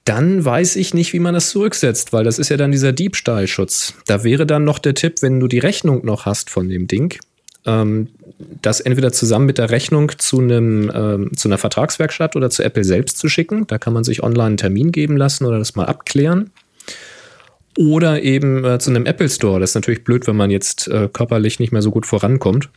dann 0.05 0.45
weiß 0.45 0.75
ich 0.75 0.93
nicht, 0.93 1.13
wie 1.13 1.21
man 1.21 1.33
das 1.33 1.51
zurücksetzt, 1.51 2.13
weil 2.13 2.25
das 2.25 2.41
ist 2.41 2.49
ja 2.49 2.57
dann 2.57 2.73
dieser 2.73 2.91
Diebstahlschutz. 2.91 3.95
Da 4.09 4.25
wäre 4.25 4.45
dann 4.45 4.65
noch 4.65 4.81
der 4.81 4.95
Tipp, 4.95 5.23
wenn 5.23 5.39
du 5.39 5.47
die 5.47 5.61
Rechnung 5.61 6.05
noch 6.05 6.27
hast 6.27 6.51
von 6.51 6.69
dem 6.69 6.89
Ding, 6.89 7.17
ähm, 7.65 8.09
das 8.61 8.81
entweder 8.81 9.13
zusammen 9.13 9.47
mit 9.47 9.59
der 9.59 9.71
Rechnung 9.71 10.11
zu 10.19 10.41
einem 10.41 10.91
ähm, 10.93 11.31
zu 11.37 11.47
einer 11.47 11.59
Vertragswerkstatt 11.59 12.35
oder 12.35 12.51
zu 12.51 12.65
Apple 12.65 12.83
selbst 12.83 13.19
zu 13.19 13.29
schicken. 13.29 13.69
Da 13.69 13.79
kann 13.79 13.93
man 13.93 14.03
sich 14.03 14.25
online 14.25 14.47
einen 14.47 14.57
Termin 14.57 14.91
geben 14.91 15.17
lassen 15.17 15.45
oder 15.45 15.61
das 15.61 15.77
mal 15.77 15.87
abklären. 15.87 16.51
Oder 17.79 18.25
eben 18.25 18.65
äh, 18.65 18.81
zu 18.81 18.91
einem 18.91 19.07
Apple 19.07 19.29
Store. 19.29 19.61
Das 19.61 19.71
ist 19.71 19.75
natürlich 19.77 20.03
blöd, 20.03 20.27
wenn 20.27 20.35
man 20.35 20.51
jetzt 20.51 20.89
äh, 20.89 21.09
körperlich 21.13 21.61
nicht 21.61 21.71
mehr 21.71 21.83
so 21.83 21.93
gut 21.93 22.05
vorankommt. 22.05 22.69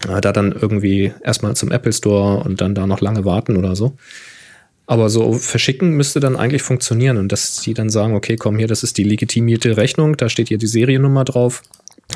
Da 0.00 0.20
dann 0.20 0.52
irgendwie 0.52 1.12
erstmal 1.22 1.54
zum 1.56 1.70
Apple 1.70 1.92
Store 1.92 2.42
und 2.42 2.60
dann 2.60 2.74
da 2.74 2.86
noch 2.86 3.00
lange 3.00 3.24
warten 3.24 3.56
oder 3.56 3.76
so. 3.76 3.96
Aber 4.86 5.08
so 5.08 5.34
verschicken 5.34 5.90
müsste 5.90 6.18
dann 6.20 6.36
eigentlich 6.36 6.62
funktionieren 6.62 7.16
und 7.16 7.30
dass 7.30 7.58
sie 7.58 7.74
dann 7.74 7.90
sagen, 7.90 8.14
okay, 8.14 8.36
komm 8.36 8.58
hier, 8.58 8.66
das 8.66 8.82
ist 8.82 8.98
die 8.98 9.04
legitimierte 9.04 9.76
Rechnung, 9.76 10.16
da 10.16 10.28
steht 10.28 10.48
hier 10.48 10.58
die 10.58 10.66
Seriennummer 10.66 11.24
drauf. 11.24 11.62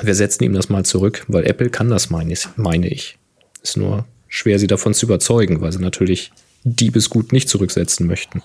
Wir 0.03 0.15
setzen 0.15 0.43
ihm 0.43 0.55
das 0.55 0.71
mal 0.71 0.85
zurück, 0.85 1.25
weil 1.29 1.47
Apple 1.47 1.71
kann 1.71 1.89
das, 1.89 2.11
meine 2.11 2.33
ich. 2.33 2.49
Meine 2.57 2.89
ich. 2.89 3.17
Ist 3.63 3.77
nur 3.77 4.07
schwer, 4.27 4.59
sie 4.59 4.67
davon 4.67 4.93
zu 4.93 5.07
überzeugen, 5.07 5.61
weil 5.61 5.71
sie 5.71 5.79
natürlich 5.79 6.33
Diebesgut 6.65 7.33
nicht 7.33 7.49
zurücksetzen 7.49 8.07
möchten. 8.07 8.43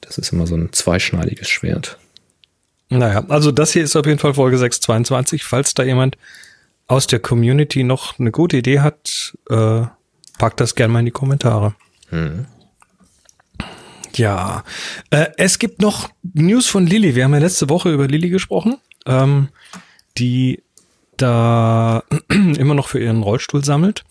Das 0.00 0.18
ist 0.18 0.32
immer 0.32 0.46
so 0.46 0.56
ein 0.56 0.72
zweischneidiges 0.72 1.48
Schwert. 1.48 1.98
Naja, 2.90 3.24
also 3.28 3.50
das 3.50 3.72
hier 3.72 3.82
ist 3.82 3.96
auf 3.96 4.04
jeden 4.04 4.18
Fall 4.18 4.34
Folge 4.34 4.58
622. 4.58 5.44
Falls 5.44 5.72
da 5.72 5.84
jemand 5.84 6.18
aus 6.86 7.06
der 7.06 7.20
Community 7.20 7.84
noch 7.84 8.18
eine 8.18 8.30
gute 8.30 8.56
Idee 8.58 8.80
hat, 8.80 9.36
äh, 9.48 9.82
packt 10.38 10.60
das 10.60 10.74
gerne 10.74 10.92
mal 10.92 10.98
in 11.00 11.06
die 11.06 11.10
Kommentare. 11.10 11.74
Ja, 14.16 14.62
äh, 15.10 15.26
es 15.36 15.58
gibt 15.58 15.80
noch 15.80 16.10
News 16.22 16.66
von 16.66 16.86
Lilly. 16.86 17.14
Wir 17.14 17.24
haben 17.24 17.32
ja 17.34 17.40
letzte 17.40 17.68
Woche 17.68 17.92
über 17.92 18.06
Lilly 18.06 18.30
gesprochen, 18.30 18.76
ähm, 19.06 19.48
die 20.18 20.62
da 21.16 22.04
immer 22.28 22.74
noch 22.74 22.88
für 22.88 23.00
ihren 23.00 23.22
Rollstuhl 23.22 23.64
sammelt. 23.64 24.04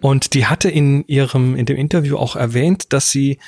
Und 0.00 0.34
die 0.34 0.46
hatte 0.46 0.70
in 0.70 1.06
ihrem, 1.06 1.56
in 1.56 1.66
dem 1.66 1.76
Interview 1.76 2.16
auch 2.16 2.36
erwähnt, 2.36 2.92
dass 2.92 3.10
sie 3.10 3.38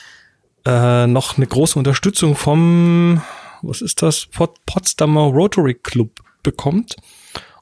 äh, 0.66 1.06
noch 1.06 1.36
eine 1.36 1.46
große 1.46 1.78
Unterstützung 1.78 2.36
vom, 2.36 3.22
was 3.62 3.80
ist 3.80 4.02
das, 4.02 4.26
Pot 4.26 4.56
Potsdamer 4.66 5.22
Rotary 5.22 5.74
Club 5.74 6.20
bekommt. 6.42 6.96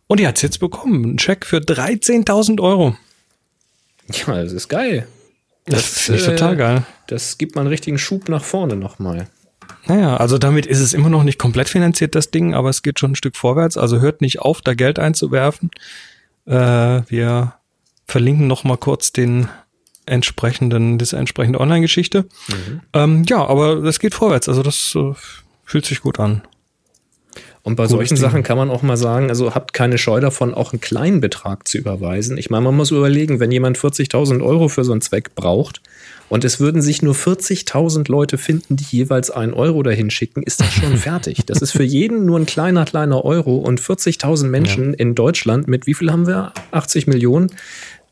Und 0.08 0.20
die 0.20 0.26
hat 0.26 0.36
es 0.36 0.42
jetzt 0.42 0.60
bekommen. 0.60 1.04
Ein 1.04 1.18
Scheck 1.18 1.44
für 1.44 1.58
13.000 1.58 2.60
Euro. 2.60 2.96
Ja, 4.12 4.42
das 4.42 4.52
ist 4.52 4.68
geil. 4.68 5.06
Das, 5.64 6.02
finde 6.02 6.20
ich 6.20 6.26
total 6.26 6.56
geil. 6.56 6.86
Das 7.08 7.38
gibt 7.38 7.56
mal 7.56 7.62
einen 7.62 7.70
richtigen 7.70 7.98
Schub 7.98 8.28
nach 8.28 8.44
vorne 8.44 8.76
nochmal. 8.76 9.28
Naja, 9.86 10.16
also 10.16 10.38
damit 10.38 10.66
ist 10.66 10.80
es 10.80 10.94
immer 10.94 11.08
noch 11.08 11.24
nicht 11.24 11.38
komplett 11.38 11.68
finanziert, 11.68 12.14
das 12.14 12.30
Ding, 12.30 12.54
aber 12.54 12.70
es 12.70 12.82
geht 12.82 13.00
schon 13.00 13.12
ein 13.12 13.16
Stück 13.16 13.36
vorwärts. 13.36 13.76
Also 13.76 14.00
hört 14.00 14.20
nicht 14.20 14.40
auf, 14.40 14.60
da 14.60 14.74
Geld 14.74 14.98
einzuwerfen. 14.98 15.70
Äh, 16.46 16.52
wir 17.08 17.54
verlinken 18.06 18.46
noch 18.46 18.64
mal 18.64 18.76
kurz 18.76 19.12
den 19.12 19.48
entsprechenden, 20.06 20.98
diese 20.98 21.16
entsprechende 21.16 21.60
Online-Geschichte. 21.60 22.26
Ähm, 22.92 23.24
ja, 23.28 23.44
aber 23.44 23.76
das 23.82 23.98
geht 23.98 24.14
vorwärts. 24.14 24.48
Also 24.48 24.62
das 24.62 24.94
äh, 24.94 25.14
fühlt 25.64 25.84
sich 25.84 26.00
gut 26.00 26.20
an. 26.20 26.42
Und 27.66 27.74
bei 27.74 27.88
Cooles 27.88 28.10
solchen. 28.10 28.16
Sachen 28.16 28.42
kann 28.44 28.56
man 28.56 28.70
auch 28.70 28.82
mal 28.82 28.96
sagen, 28.96 29.28
also 29.28 29.56
habt 29.56 29.72
keine 29.72 29.98
Scheu 29.98 30.20
davon, 30.20 30.54
auch 30.54 30.72
einen 30.72 30.80
kleinen 30.80 31.20
Betrag 31.20 31.66
zu 31.66 31.78
überweisen. 31.78 32.38
Ich 32.38 32.48
meine, 32.48 32.62
man 32.62 32.76
muss 32.76 32.92
überlegen, 32.92 33.40
wenn 33.40 33.50
jemand 33.50 33.76
40.000 33.76 34.40
Euro 34.40 34.68
für 34.68 34.84
so 34.84 34.92
einen 34.92 35.00
Zweck 35.00 35.34
braucht 35.34 35.80
und 36.28 36.44
es 36.44 36.60
würden 36.60 36.80
sich 36.80 37.02
nur 37.02 37.16
40.000 37.16 38.08
Leute 38.08 38.38
finden, 38.38 38.76
die 38.76 38.84
jeweils 38.84 39.32
einen 39.32 39.52
Euro 39.52 39.82
dahin 39.82 40.10
schicken, 40.10 40.44
ist 40.44 40.60
das 40.60 40.72
schon 40.74 40.96
fertig. 40.96 41.44
Das 41.46 41.60
ist 41.60 41.72
für 41.72 41.82
jeden 41.82 42.24
nur 42.24 42.38
ein 42.38 42.46
kleiner, 42.46 42.84
kleiner 42.84 43.24
Euro 43.24 43.56
und 43.56 43.80
40.000 43.80 44.46
Menschen 44.46 44.94
in 44.94 45.16
Deutschland 45.16 45.66
mit 45.66 45.88
wie 45.88 45.94
viel 45.94 46.12
haben 46.12 46.28
wir? 46.28 46.52
80 46.70 47.08
Millionen? 47.08 47.50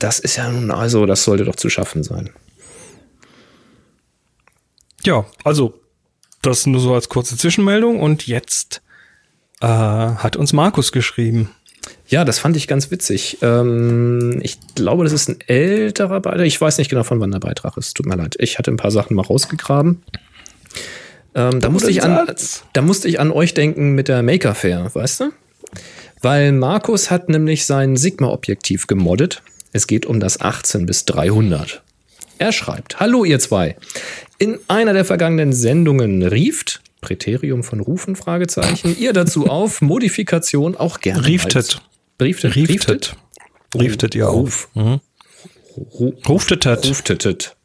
Das 0.01 0.19
ist 0.19 0.35
ja 0.35 0.51
nun, 0.51 0.73
also, 0.73 1.07
das 1.07 1.23
sollte 1.23 1.45
doch 1.45 1.55
zu 1.55 1.71
schaffen 1.71 2.03
sein. 2.03 2.31
Ja, 5.05 5.25
also 5.45 5.75
das 6.43 6.67
nur 6.67 6.81
so 6.81 6.93
als 6.93 7.09
kurze 7.09 7.37
Zwischenmeldung. 7.37 8.01
Und 8.01 8.27
jetzt 8.27 8.83
äh, 9.64 10.16
hat 10.16 10.37
uns 10.37 10.53
Markus 10.53 10.92
geschrieben. 10.92 11.50
Ja, 12.07 12.24
das 12.24 12.38
fand 12.38 12.57
ich 12.57 12.68
ganz 12.68 12.90
witzig. 12.90 13.38
Ähm, 13.42 14.40
ich 14.42 14.59
glaube, 14.74 15.05
das 15.05 15.12
ist 15.12 15.29
ein 15.29 15.38
älterer 15.46 16.20
Beitrag. 16.20 16.46
Ich 16.46 16.61
weiß 16.61 16.79
nicht 16.79 16.90
genau, 16.90 17.03
von 17.03 17.20
wann 17.20 17.31
der 17.31 17.40
Beitrag 17.40 17.77
ist. 17.77 17.94
Tut 17.94 18.07
mir 18.07 18.16
leid. 18.16 18.37
Ich 18.38 18.59
hatte 18.59 18.70
ein 18.70 18.77
paar 18.77 18.90
Sachen 18.90 19.16
mal 19.16 19.24
rausgegraben. 19.24 20.03
Ähm, 21.35 21.61
da, 21.61 21.70
musste 21.70 21.90
ich 21.90 22.03
an, 22.03 22.27
da 22.72 22.83
musste 22.83 23.09
ich 23.09 23.20
an 23.20 23.31
euch 23.33 23.55
denken 23.55 23.92
mit 23.94 24.09
der 24.09 24.22
Maker 24.22 24.55
Fair, 24.55 24.94
weißt 24.94 25.20
du? 25.20 25.33
Weil 26.20 26.53
Markus 26.53 27.11
hat 27.11 27.29
nämlich 27.29 27.66
sein 27.66 27.96
Sigma-Objektiv 27.96 28.87
gemoddet. 28.87 29.42
Es 29.72 29.87
geht 29.87 30.07
um 30.07 30.20
das 30.20 30.40
18 30.40 30.87
bis 30.87 31.05
300. 31.07 31.83
Er 32.38 32.53
schreibt, 32.53 33.00
Hallo 33.00 33.24
ihr 33.24 33.40
zwei. 33.40 33.77
In 34.38 34.59
einer 34.68 34.92
der 34.92 35.05
vergangenen 35.05 35.53
Sendungen 35.53 36.22
rieft, 36.22 36.84
Präterium 37.05 37.62
von 37.62 37.81
Rufen, 37.81 38.17
Fragezeichen, 38.17 38.97
ihr 38.99 39.12
dazu 39.12 39.47
auf, 39.47 39.83
Modifikation 39.83 40.75
auch 40.77 41.01
gerne 41.01 41.27
Rieftet. 41.27 41.83
Brieftet. 42.19 42.55
Rieftet. 42.57 43.17
Rieftet 43.79 44.14
ihr 44.14 44.29
auf. 44.31 44.69
Ru- 44.75 46.14
Ruftetet. 46.29 46.88
Ruftetet. 46.88 47.57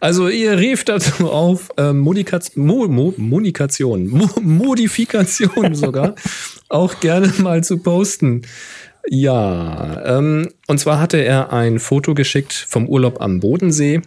Also 0.00 0.28
ihr 0.28 0.58
rieft 0.58 0.88
dazu 0.88 1.30
auf, 1.30 1.68
äh, 1.76 1.92
Modikaz 1.92 2.56
Mo 2.56 2.88
Mo 2.88 3.14
Monikation, 3.16 4.08
Mo 4.08 4.28
Modifikation 4.40 5.74
sogar, 5.74 6.14
auch 6.68 6.98
gerne 7.00 7.32
mal 7.38 7.62
zu 7.62 7.78
posten. 7.78 8.42
Ja, 9.08 10.18
ähm, 10.18 10.48
und 10.68 10.78
zwar 10.78 11.00
hatte 11.00 11.18
er 11.18 11.52
ein 11.52 11.78
Foto 11.78 12.14
geschickt 12.14 12.52
vom 12.68 12.88
Urlaub 12.88 13.20
am 13.20 13.40
Bodensee, 13.40 14.00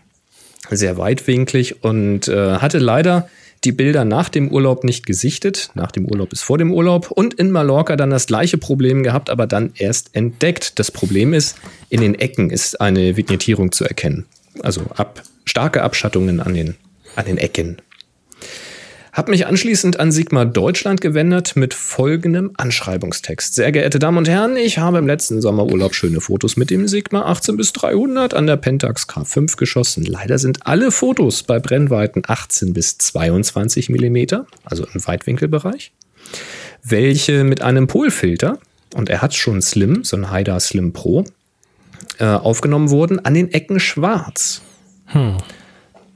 sehr 0.69 0.97
weitwinklig 0.97 1.83
und 1.83 2.27
äh, 2.27 2.55
hatte 2.57 2.79
leider 2.79 3.29
die 3.65 3.71
Bilder 3.71 4.05
nach 4.05 4.29
dem 4.29 4.49
Urlaub 4.49 4.83
nicht 4.83 5.05
gesichtet. 5.05 5.71
Nach 5.73 5.91
dem 5.91 6.05
Urlaub 6.05 6.31
ist 6.31 6.43
vor 6.43 6.57
dem 6.57 6.71
Urlaub 6.71 7.11
und 7.11 7.33
in 7.33 7.51
Mallorca 7.51 7.95
dann 7.95 8.11
das 8.11 8.27
gleiche 8.27 8.57
Problem 8.57 9.03
gehabt, 9.03 9.29
aber 9.29 9.47
dann 9.47 9.71
erst 9.75 10.15
entdeckt. 10.15 10.79
Das 10.79 10.91
Problem 10.91 11.33
ist, 11.33 11.57
in 11.89 12.01
den 12.01 12.15
Ecken 12.15 12.49
ist 12.49 12.79
eine 12.79 13.17
Vignettierung 13.17 13.71
zu 13.71 13.83
erkennen. 13.83 14.25
Also 14.61 14.81
ab, 14.95 15.23
starke 15.45 15.81
Abschattungen 15.81 16.39
an 16.39 16.53
den, 16.53 16.75
an 17.15 17.25
den 17.25 17.37
Ecken. 17.37 17.77
Hab 19.15 19.29
mich 19.29 19.47
anschließend 19.47 19.97
an 19.97 20.11
Sigma 20.11 20.43
Deutschland 20.43 20.99
gewendet 20.99 21.55
mit 21.55 21.73
folgendem 21.73 22.51
Anschreibungstext. 22.57 23.55
Sehr 23.55 23.71
geehrte 23.71 23.97
Damen 23.97 24.17
und 24.17 24.27
Herren, 24.27 24.57
ich 24.57 24.77
habe 24.77 24.97
im 24.97 25.07
letzten 25.07 25.39
Sommerurlaub 25.39 25.95
schöne 25.95 26.19
Fotos 26.19 26.57
mit 26.57 26.69
dem 26.69 26.89
Sigma 26.89 27.21
18 27.21 27.55
bis 27.55 27.71
300 27.71 28.33
an 28.33 28.45
der 28.45 28.57
Pentax 28.57 29.07
K5 29.07 29.55
geschossen. 29.55 30.03
Leider 30.03 30.37
sind 30.37 30.67
alle 30.67 30.91
Fotos 30.91 31.43
bei 31.43 31.59
Brennweiten 31.59 32.23
18 32.27 32.73
bis 32.73 32.97
22 32.97 33.87
mm, 33.87 34.17
also 34.65 34.85
im 34.93 35.07
Weitwinkelbereich, 35.07 35.93
welche 36.83 37.45
mit 37.45 37.61
einem 37.61 37.87
Polfilter, 37.87 38.59
und 38.95 39.09
er 39.09 39.21
hat 39.21 39.33
schon 39.33 39.61
Slim, 39.61 40.03
so 40.03 40.17
ein 40.17 40.29
Haida 40.29 40.59
Slim 40.59 40.91
Pro, 40.91 41.23
äh, 42.19 42.25
aufgenommen 42.25 42.89
wurden, 42.89 43.23
an 43.23 43.33
den 43.33 43.49
Ecken 43.53 43.79
schwarz. 43.79 44.61
Hm. 45.05 45.37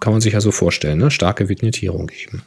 Kann 0.02 0.12
man 0.12 0.20
sich 0.20 0.34
ja 0.34 0.42
so 0.42 0.52
vorstellen, 0.52 0.98
ne? 0.98 1.12
Starke 1.12 1.48
Vignettierung 1.48 2.12
eben. 2.22 2.44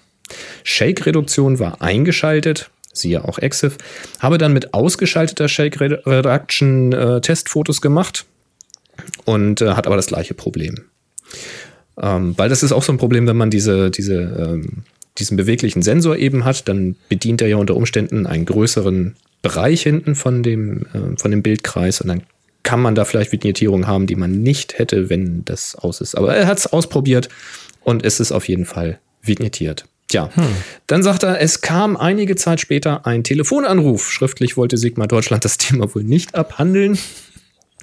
Shake-Reduktion 0.65 1.59
war 1.59 1.83
eingeschaltet, 1.83 2.71
siehe 2.93 3.25
auch 3.25 3.39
EXIF, 3.39 3.79
habe 4.21 4.39
dann 4.39 4.53
mit 4.53 4.75
ausgeschalteter 4.75 5.49
Shake 5.49 5.81
Reduction 5.81 6.93
äh, 6.93 7.21
Testfotos 7.21 7.81
gemacht 7.81 8.27
und 9.25 9.61
äh, 9.61 9.71
hat 9.71 9.87
aber 9.87 9.97
das 9.97 10.07
gleiche 10.07 10.35
Problem. 10.35 10.85
Ähm, 12.01 12.35
weil 12.37 12.49
das 12.49 12.63
ist 12.63 12.73
auch 12.73 12.83
so 12.83 12.93
ein 12.93 12.99
Problem, 12.99 13.27
wenn 13.27 13.37
man 13.37 13.51
diese, 13.51 13.91
diese, 13.91 14.15
ähm, 14.15 14.85
diesen 15.19 15.37
beweglichen 15.37 15.83
Sensor 15.83 16.17
eben 16.17 16.45
hat, 16.45 16.69
dann 16.69 16.97
bedient 17.09 17.43
er 17.43 17.49
ja 17.49 17.57
unter 17.57 17.77
Umständen 17.77 18.27
einen 18.27 18.47
größeren 18.47 19.17
Bereich 19.43 19.83
hinten 19.83 20.15
von 20.15 20.43
dem, 20.43 20.87
äh, 20.93 21.19
von 21.19 21.31
dem 21.31 21.43
Bildkreis 21.43 22.01
und 22.01 22.09
dann 22.09 22.23
kann 22.63 22.81
man 22.81 22.95
da 22.95 23.05
vielleicht 23.05 23.33
Vignettierung 23.33 23.87
haben, 23.87 24.07
die 24.07 24.15
man 24.15 24.43
nicht 24.43 24.79
hätte, 24.79 25.11
wenn 25.11 25.45
das 25.45 25.75
aus 25.75 26.01
ist. 26.01 26.17
Aber 26.17 26.35
er 26.35 26.47
hat 26.47 26.59
es 26.59 26.67
ausprobiert 26.67 27.29
und 27.83 28.05
ist 28.05 28.21
es 28.21 28.31
auf 28.31 28.49
jeden 28.49 28.67
Fall 28.67 29.01
vignettiert. 29.21 29.85
Tja, 30.13 30.29
hm. 30.35 30.45
dann 30.89 31.03
sagt 31.03 31.23
er, 31.23 31.41
es 31.41 31.63
kam 31.63 31.97
einige 31.97 32.37
Zeit 32.37 32.61
später 32.61 33.07
ein 33.07 33.25
Telefonanruf. 33.25 34.11
Schriftlich 34.11 34.59
wollte 34.59 34.77
Sigma 34.77 35.07
Deutschland 35.07 35.43
das 35.47 35.57
Thema 35.59 35.95
wohl 35.95 36.05
nicht 36.05 36.35
abhandeln. 36.35 36.99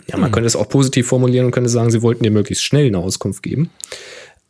Ja, 0.07 0.17
man 0.17 0.25
hm. 0.25 0.33
könnte 0.33 0.45
es 0.45 0.55
auch 0.55 0.69
positiv 0.69 1.07
formulieren 1.07 1.47
und 1.47 1.51
könnte 1.51 1.71
sagen, 1.71 1.89
sie 1.89 2.03
wollten 2.03 2.23
dir 2.23 2.29
möglichst 2.29 2.63
schnell 2.63 2.85
eine 2.85 2.99
Auskunft 2.99 3.41
geben. 3.41 3.71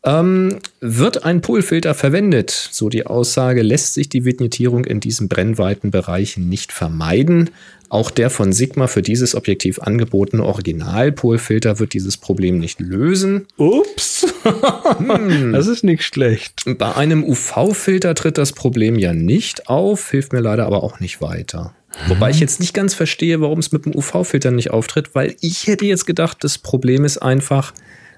Ähm, 0.03 0.59
wird 0.81 1.23
ein 1.23 1.39
Polfilter 1.39 1.93
verwendet? 1.93 2.51
So 2.51 2.89
die 2.89 3.05
Aussage, 3.05 3.61
lässt 3.61 3.93
sich 3.93 4.09
die 4.09 4.25
Vignettierung 4.25 4.83
in 4.83 4.99
diesen 4.99 5.29
Brennweitenbereichen 5.29 6.49
nicht 6.49 6.73
vermeiden. 6.73 7.49
Auch 7.89 8.11
der 8.11 8.29
von 8.29 8.53
Sigma 8.53 8.85
für 8.85 9.01
dieses 9.01 9.33
Objektiv 9.33 9.79
angebotene 9.79 10.43
Original-Polfilter 10.43 11.79
wird 11.79 11.93
dieses 11.93 12.17
Problem 12.17 12.59
nicht 12.59 12.79
lösen. 12.79 13.47
Ups, 13.57 14.27
hm. 14.43 15.51
das 15.53 15.65
ist 15.65 15.83
nicht 15.83 16.03
schlecht. 16.03 16.63
Bei 16.77 16.95
einem 16.95 17.23
UV-Filter 17.23 18.13
tritt 18.13 18.37
das 18.37 18.53
Problem 18.53 18.99
ja 18.99 19.13
nicht 19.13 19.67
auf, 19.67 20.11
hilft 20.11 20.33
mir 20.33 20.39
leider 20.39 20.67
aber 20.67 20.83
auch 20.83 20.99
nicht 20.99 21.19
weiter. 21.19 21.73
Hm. 21.89 22.11
Wobei 22.11 22.29
ich 22.29 22.39
jetzt 22.39 22.59
nicht 22.59 22.75
ganz 22.75 22.93
verstehe, 22.93 23.41
warum 23.41 23.57
es 23.57 23.71
mit 23.71 23.85
dem 23.85 23.95
UV-Filter 23.95 24.51
nicht 24.51 24.69
auftritt, 24.69 25.15
weil 25.15 25.35
ich 25.41 25.65
hätte 25.65 25.85
jetzt 25.85 26.05
gedacht, 26.05 26.43
das 26.43 26.59
Problem 26.59 27.05
ist 27.05 27.17
einfach, 27.17 27.73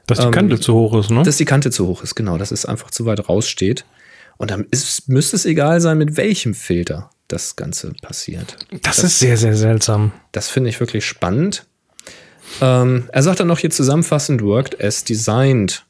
dass 0.06 0.20
die 0.20 0.32
Kante 0.32 0.56
ähm, 0.56 0.62
zu 0.62 0.74
hoch 0.74 1.00
ist, 1.00 1.12
ne? 1.12 1.24
Dass 1.24 1.38
die 1.38 1.46
Kante 1.46 1.72
zu 1.72 1.88
hoch 1.88 2.04
ist, 2.04 2.16
genau. 2.16 2.38
Dass 2.38 2.52
es 2.52 2.66
einfach 2.66 2.92
zu 2.92 3.06
weit 3.06 3.30
raussteht. 3.30 3.86
Und 4.42 4.50
dann 4.50 4.66
ist, 4.72 5.08
müsste 5.08 5.36
es 5.36 5.46
egal 5.46 5.82
sein, 5.82 6.00
mit 6.00 6.18
welchem 6.18 6.56
Filter 6.56 7.12
das 7.28 7.56
Ganze 7.56 7.94
passiert. 8.02 8.58
Das, 8.72 8.96
das 8.96 9.04
ist 9.04 9.20
sehr, 9.20 9.38
sehr 9.38 9.56
seltsam. 9.56 10.14
Das 10.32 10.50
finde 10.50 10.72
ich 10.72 10.80
wirklich 10.80 11.06
spannend. 11.06 11.68
Ähm, 12.60 13.04
er 13.12 13.22
sagt 13.22 13.40
dann 13.40 13.48
noch 13.48 13.60
hier 13.60 13.70
zusammenfassend, 13.70 14.42
worked 14.42 14.84
as 14.84 15.04
designed. 15.04 15.86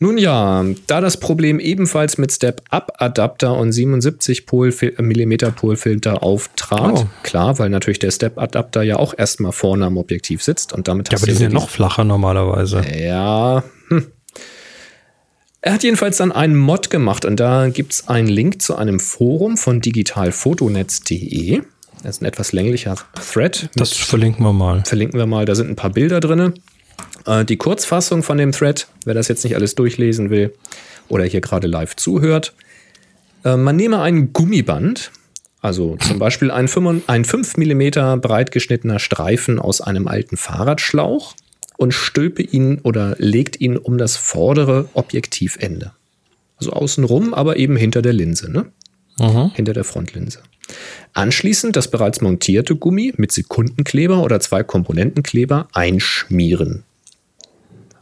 Nun 0.00 0.18
ja, 0.18 0.64
da 0.88 1.00
das 1.00 1.20
Problem 1.20 1.60
ebenfalls 1.60 2.18
mit 2.18 2.32
Step-Up-Adapter 2.32 3.56
und 3.56 3.70
77 3.70 4.46
mm 4.50 5.34
Polfilter 5.54 6.24
auftrat, 6.24 7.04
oh. 7.04 7.06
klar, 7.22 7.60
weil 7.60 7.70
natürlich 7.70 8.00
der 8.00 8.10
Step-Adapter 8.10 8.82
ja 8.82 8.96
auch 8.96 9.14
erstmal 9.16 9.52
vorne 9.52 9.86
am 9.86 9.96
Objektiv 9.96 10.42
sitzt 10.42 10.72
und 10.72 10.88
damit 10.88 11.12
Ja, 11.12 11.18
aber 11.18 11.26
die 11.26 11.34
sind 11.34 11.52
ja 11.52 11.60
noch 11.60 11.68
flacher 11.68 12.02
normalerweise. 12.02 12.82
Ja. 12.98 13.62
Hm. 13.90 14.06
Er 15.62 15.74
hat 15.74 15.82
jedenfalls 15.82 16.16
dann 16.16 16.32
einen 16.32 16.56
Mod 16.56 16.88
gemacht 16.88 17.26
und 17.26 17.38
da 17.38 17.68
gibt 17.68 17.92
es 17.92 18.08
einen 18.08 18.28
Link 18.28 18.62
zu 18.62 18.76
einem 18.76 18.98
Forum 18.98 19.58
von 19.58 19.82
digitalfotonetz.de. 19.82 21.60
Das 22.02 22.16
ist 22.16 22.22
ein 22.22 22.24
etwas 22.24 22.52
länglicher 22.52 22.96
Thread. 23.14 23.68
Das 23.74 23.92
verlinken 23.92 24.42
wir 24.42 24.54
mal. 24.54 24.82
Verlinken 24.86 25.18
wir 25.18 25.26
mal. 25.26 25.44
Da 25.44 25.54
sind 25.54 25.68
ein 25.68 25.76
paar 25.76 25.90
Bilder 25.90 26.20
drin. 26.20 26.54
Äh, 27.26 27.44
die 27.44 27.58
Kurzfassung 27.58 28.22
von 28.22 28.38
dem 28.38 28.52
Thread, 28.52 28.88
wer 29.04 29.12
das 29.12 29.28
jetzt 29.28 29.44
nicht 29.44 29.54
alles 29.54 29.74
durchlesen 29.74 30.30
will 30.30 30.54
oder 31.08 31.24
hier 31.24 31.42
gerade 31.42 31.66
live 31.66 31.94
zuhört. 31.94 32.54
Äh, 33.44 33.58
man 33.58 33.76
nehme 33.76 34.00
ein 34.00 34.32
Gummiband, 34.32 35.10
also 35.60 35.96
zum 35.96 36.18
Beispiel 36.18 36.50
ein 36.50 36.68
5, 36.68 37.02
ein 37.06 37.26
5 37.26 37.58
mm 37.58 38.20
breit 38.20 38.50
geschnittener 38.50 38.98
Streifen 38.98 39.58
aus 39.58 39.82
einem 39.82 40.08
alten 40.08 40.38
Fahrradschlauch 40.38 41.34
und 41.80 41.94
stülpe 41.94 42.42
ihn 42.42 42.78
oder 42.82 43.16
legt 43.18 43.58
ihn 43.58 43.78
um 43.78 43.96
das 43.96 44.18
vordere 44.18 44.90
Objektivende. 44.92 45.92
Also 46.58 46.72
außenrum, 46.72 47.32
aber 47.32 47.56
eben 47.56 47.74
hinter 47.74 48.02
der 48.02 48.12
Linse, 48.12 48.52
ne? 48.52 48.66
Mhm. 49.18 49.52
Hinter 49.54 49.72
der 49.72 49.84
Frontlinse. 49.84 50.40
Anschließend 51.14 51.74
das 51.76 51.90
bereits 51.90 52.20
montierte 52.20 52.76
Gummi 52.76 53.14
mit 53.16 53.32
Sekundenkleber 53.32 54.22
oder 54.22 54.40
zwei 54.40 54.62
Komponentenkleber 54.62 55.68
einschmieren. 55.72 56.84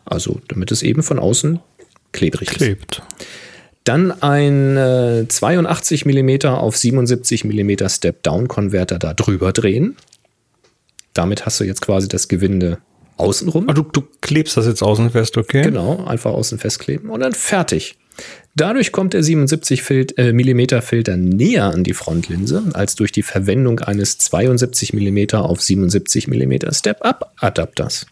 Also 0.05 0.41
damit 0.49 0.73
es 0.73 0.83
eben 0.83 1.05
von 1.05 1.21
außen 1.21 1.61
klebrig 2.11 2.49
Klebt. 2.49 2.97
ist. 2.97 3.27
Dann 3.85 4.11
ein 4.11 4.77
äh, 4.77 5.29
82 5.29 6.05
mm 6.05 6.47
auf 6.49 6.77
77 6.77 7.45
mm 7.45 7.87
Step-Down-Konverter 7.87 8.99
da 8.99 9.15
drüber 9.15 9.53
drehen. 9.53 9.97
Damit 11.15 11.47
hast 11.47 11.61
du 11.61 11.65
jetzt 11.65 11.81
quasi 11.81 12.09
das 12.09 12.27
Gewinde 12.27 12.79
außenrum. 13.19 13.69
Ah, 13.69 13.73
du, 13.73 13.83
du 13.83 14.03
klebst 14.21 14.57
das 14.57 14.67
jetzt 14.67 14.83
außen 14.83 15.11
fest, 15.11 15.37
okay? 15.37 15.63
Genau, 15.63 16.05
einfach 16.05 16.33
außen 16.33 16.59
festkleben 16.59 17.11
und 17.11 17.21
dann 17.21 17.33
fertig. 17.33 17.97
Dadurch 18.55 18.91
kommt 18.91 19.15
der 19.15 19.23
77 19.23 19.89
äh, 20.17 20.33
mm 20.33 20.81
Filter 20.81 21.17
näher 21.17 21.65
an 21.65 21.85
die 21.85 21.95
Frontlinse 21.95 22.65
als 22.73 22.97
durch 22.97 23.13
die 23.13 23.23
Verwendung 23.23 23.79
eines 23.81 24.19
72 24.19 24.93
mm 24.93 25.37
auf 25.37 25.63
77 25.63 26.27
mm 26.27 26.73
Step-Up-Adapters. 26.73 28.07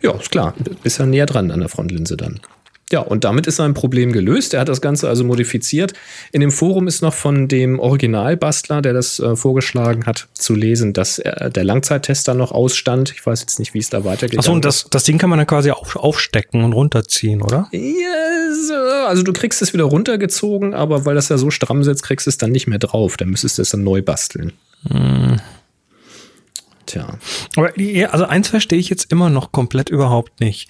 Ja, 0.00 0.12
ist 0.12 0.30
klar. 0.30 0.54
Bist 0.84 1.00
ja 1.00 1.06
näher 1.06 1.26
dran 1.26 1.50
an 1.50 1.60
der 1.60 1.68
Frontlinse 1.68 2.16
dann. 2.16 2.40
Ja, 2.90 3.00
und 3.00 3.24
damit 3.24 3.46
ist 3.46 3.56
sein 3.56 3.74
Problem 3.74 4.12
gelöst. 4.12 4.54
Er 4.54 4.60
hat 4.60 4.68
das 4.68 4.80
Ganze 4.80 5.08
also 5.08 5.22
modifiziert. 5.22 5.92
In 6.32 6.40
dem 6.40 6.50
Forum 6.50 6.88
ist 6.88 7.02
noch 7.02 7.12
von 7.12 7.46
dem 7.46 7.78
Originalbastler, 7.78 8.80
der 8.80 8.94
das 8.94 9.20
äh, 9.20 9.36
vorgeschlagen 9.36 10.06
hat, 10.06 10.28
zu 10.32 10.54
lesen, 10.54 10.94
dass 10.94 11.18
äh, 11.18 11.50
der 11.50 11.64
Langzeittester 11.64 12.32
noch 12.32 12.50
ausstand. 12.50 13.12
Ich 13.14 13.24
weiß 13.26 13.40
jetzt 13.40 13.58
nicht, 13.58 13.74
wie 13.74 13.78
es 13.78 13.90
da 13.90 14.04
weitergeht. 14.04 14.38
Achso, 14.38 14.52
und 14.52 14.64
das, 14.64 14.86
das 14.90 15.04
Ding 15.04 15.18
kann 15.18 15.28
man 15.28 15.38
dann 15.38 15.46
quasi 15.46 15.70
auf, 15.70 15.96
aufstecken 15.96 16.64
und 16.64 16.72
runterziehen, 16.72 17.42
oder? 17.42 17.68
Yes, 17.72 18.70
also 19.06 19.22
du 19.22 19.34
kriegst 19.34 19.60
es 19.60 19.74
wieder 19.74 19.84
runtergezogen, 19.84 20.72
aber 20.72 21.04
weil 21.04 21.14
das 21.14 21.28
ja 21.28 21.36
so 21.36 21.50
stramm 21.50 21.84
sitzt, 21.84 22.04
kriegst 22.04 22.26
du 22.26 22.30
es 22.30 22.38
dann 22.38 22.52
nicht 22.52 22.68
mehr 22.68 22.78
drauf. 22.78 23.18
Dann 23.18 23.28
müsstest 23.28 23.58
du 23.58 23.62
es 23.62 23.70
dann 23.70 23.84
neu 23.84 24.00
basteln. 24.00 24.52
Hm. 24.88 25.40
Tja. 26.86 27.18
Aber 27.54 27.70
also 28.10 28.24
eins 28.24 28.48
verstehe 28.48 28.78
ich 28.78 28.88
jetzt 28.88 29.12
immer 29.12 29.28
noch 29.28 29.52
komplett 29.52 29.90
überhaupt 29.90 30.40
nicht. 30.40 30.68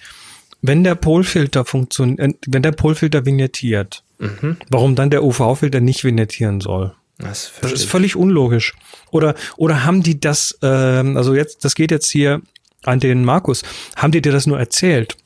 Wenn 0.61 0.83
der 0.83 0.95
Polfilter 0.95 1.65
funktioniert, 1.65 2.19
äh, 2.19 2.33
wenn 2.47 2.63
der 2.63 2.71
Polfilter 2.71 3.25
vignettiert, 3.25 4.03
mhm. 4.17 4.57
warum 4.69 4.95
dann 4.95 5.09
der 5.09 5.23
UV-Filter 5.23 5.79
nicht 5.79 6.03
vignettieren 6.03 6.61
soll? 6.61 6.93
Das, 7.17 7.51
das 7.61 7.73
ist 7.73 7.85
völlig 7.85 8.15
unlogisch. 8.15 8.73
Oder, 9.11 9.35
oder 9.57 9.83
haben 9.83 10.03
die 10.03 10.19
das, 10.19 10.57
ähm, 10.61 11.17
also 11.17 11.35
jetzt, 11.35 11.65
das 11.65 11.75
geht 11.75 11.91
jetzt 11.91 12.09
hier 12.09 12.41
an 12.83 12.99
den 12.99 13.25
Markus, 13.25 13.63
haben 13.97 14.11
die 14.11 14.21
dir 14.21 14.31
das 14.31 14.47
nur 14.47 14.57
erzählt? 14.57 15.17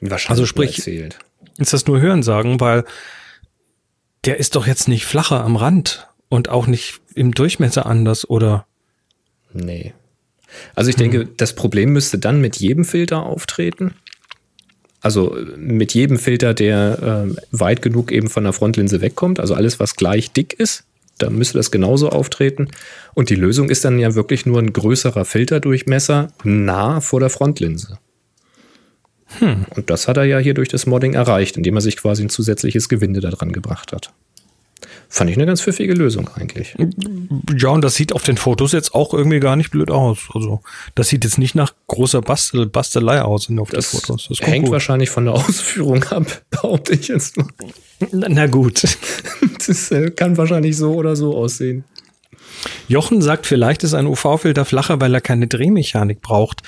Wahrscheinlich 0.00 0.30
also 0.30 0.46
sprich, 0.46 0.78
erzählt. 0.78 1.18
ist 1.58 1.74
das 1.74 1.86
nur 1.86 2.00
Hörensagen, 2.00 2.58
weil 2.58 2.84
der 4.24 4.38
ist 4.38 4.56
doch 4.56 4.66
jetzt 4.66 4.88
nicht 4.88 5.04
flacher 5.04 5.44
am 5.44 5.56
Rand 5.56 6.08
und 6.30 6.48
auch 6.48 6.66
nicht 6.66 7.00
im 7.14 7.32
Durchmesser 7.32 7.84
anders, 7.84 8.28
oder? 8.28 8.66
Nee. 9.52 9.92
Also 10.74 10.90
ich 10.90 10.96
denke, 10.96 11.24
mhm. 11.24 11.36
das 11.36 11.54
Problem 11.54 11.92
müsste 11.92 12.18
dann 12.18 12.40
mit 12.40 12.56
jedem 12.56 12.84
Filter 12.84 13.24
auftreten. 13.24 13.94
Also 15.00 15.36
mit 15.56 15.94
jedem 15.94 16.18
Filter, 16.18 16.52
der 16.52 17.26
äh, 17.30 17.36
weit 17.52 17.82
genug 17.82 18.12
eben 18.12 18.28
von 18.28 18.44
der 18.44 18.52
Frontlinse 18.52 19.00
wegkommt. 19.00 19.40
Also 19.40 19.54
alles, 19.54 19.80
was 19.80 19.96
gleich 19.96 20.32
dick 20.32 20.52
ist. 20.54 20.84
da 21.18 21.30
müsste 21.30 21.58
das 21.58 21.70
genauso 21.70 22.10
auftreten. 22.10 22.68
Und 23.14 23.30
die 23.30 23.34
Lösung 23.34 23.70
ist 23.70 23.84
dann 23.84 23.98
ja 23.98 24.14
wirklich 24.14 24.46
nur 24.46 24.58
ein 24.58 24.72
größerer 24.72 25.24
Filterdurchmesser 25.24 26.32
nah 26.44 27.00
vor 27.00 27.20
der 27.20 27.30
Frontlinse. 27.30 27.98
Hm. 29.38 29.64
Und 29.76 29.90
das 29.90 30.08
hat 30.08 30.16
er 30.16 30.24
ja 30.24 30.38
hier 30.38 30.54
durch 30.54 30.68
das 30.68 30.86
Modding 30.86 31.14
erreicht, 31.14 31.56
indem 31.56 31.76
er 31.76 31.80
sich 31.80 31.96
quasi 31.96 32.22
ein 32.22 32.30
zusätzliches 32.30 32.88
Gewinde 32.88 33.20
da 33.20 33.30
dran 33.30 33.52
gebracht 33.52 33.92
hat. 33.92 34.12
Fand 35.12 35.28
ich 35.28 35.36
eine 35.36 35.44
ganz 35.44 35.60
pfiffige 35.60 35.92
Lösung 35.92 36.30
eigentlich. 36.36 36.76
Ja, 37.58 37.70
und 37.70 37.82
das 37.82 37.96
sieht 37.96 38.12
auf 38.12 38.22
den 38.22 38.36
Fotos 38.36 38.70
jetzt 38.70 38.94
auch 38.94 39.12
irgendwie 39.12 39.40
gar 39.40 39.56
nicht 39.56 39.72
blöd 39.72 39.90
aus. 39.90 40.28
Also, 40.32 40.62
das 40.94 41.08
sieht 41.08 41.24
jetzt 41.24 41.36
nicht 41.36 41.56
nach 41.56 41.74
großer 41.88 42.20
Bastel 42.20 42.66
Bastelei 42.66 43.20
aus 43.20 43.50
auf 43.50 43.70
das 43.70 43.90
den 43.90 43.98
Fotos. 43.98 44.28
Das 44.28 44.40
hängt 44.40 44.66
gut. 44.66 44.72
wahrscheinlich 44.72 45.10
von 45.10 45.24
der 45.24 45.34
Ausführung 45.34 46.04
ab, 46.04 46.42
behaupte 46.50 46.92
ich 46.94 47.08
jetzt 47.08 47.36
mal. 47.36 47.48
Na, 48.12 48.28
na 48.30 48.46
gut. 48.46 48.84
das 49.66 49.90
äh, 49.90 50.12
kann 50.12 50.36
wahrscheinlich 50.36 50.76
so 50.76 50.94
oder 50.94 51.16
so 51.16 51.36
aussehen. 51.36 51.82
Jochen 52.86 53.20
sagt, 53.20 53.46
vielleicht 53.46 53.82
ist 53.82 53.94
ein 53.94 54.06
UV-Filter 54.06 54.64
flacher, 54.64 55.00
weil 55.00 55.12
er 55.12 55.20
keine 55.20 55.48
Drehmechanik 55.48 56.22
braucht. 56.22 56.62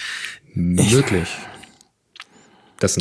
Möglich. 0.52 1.28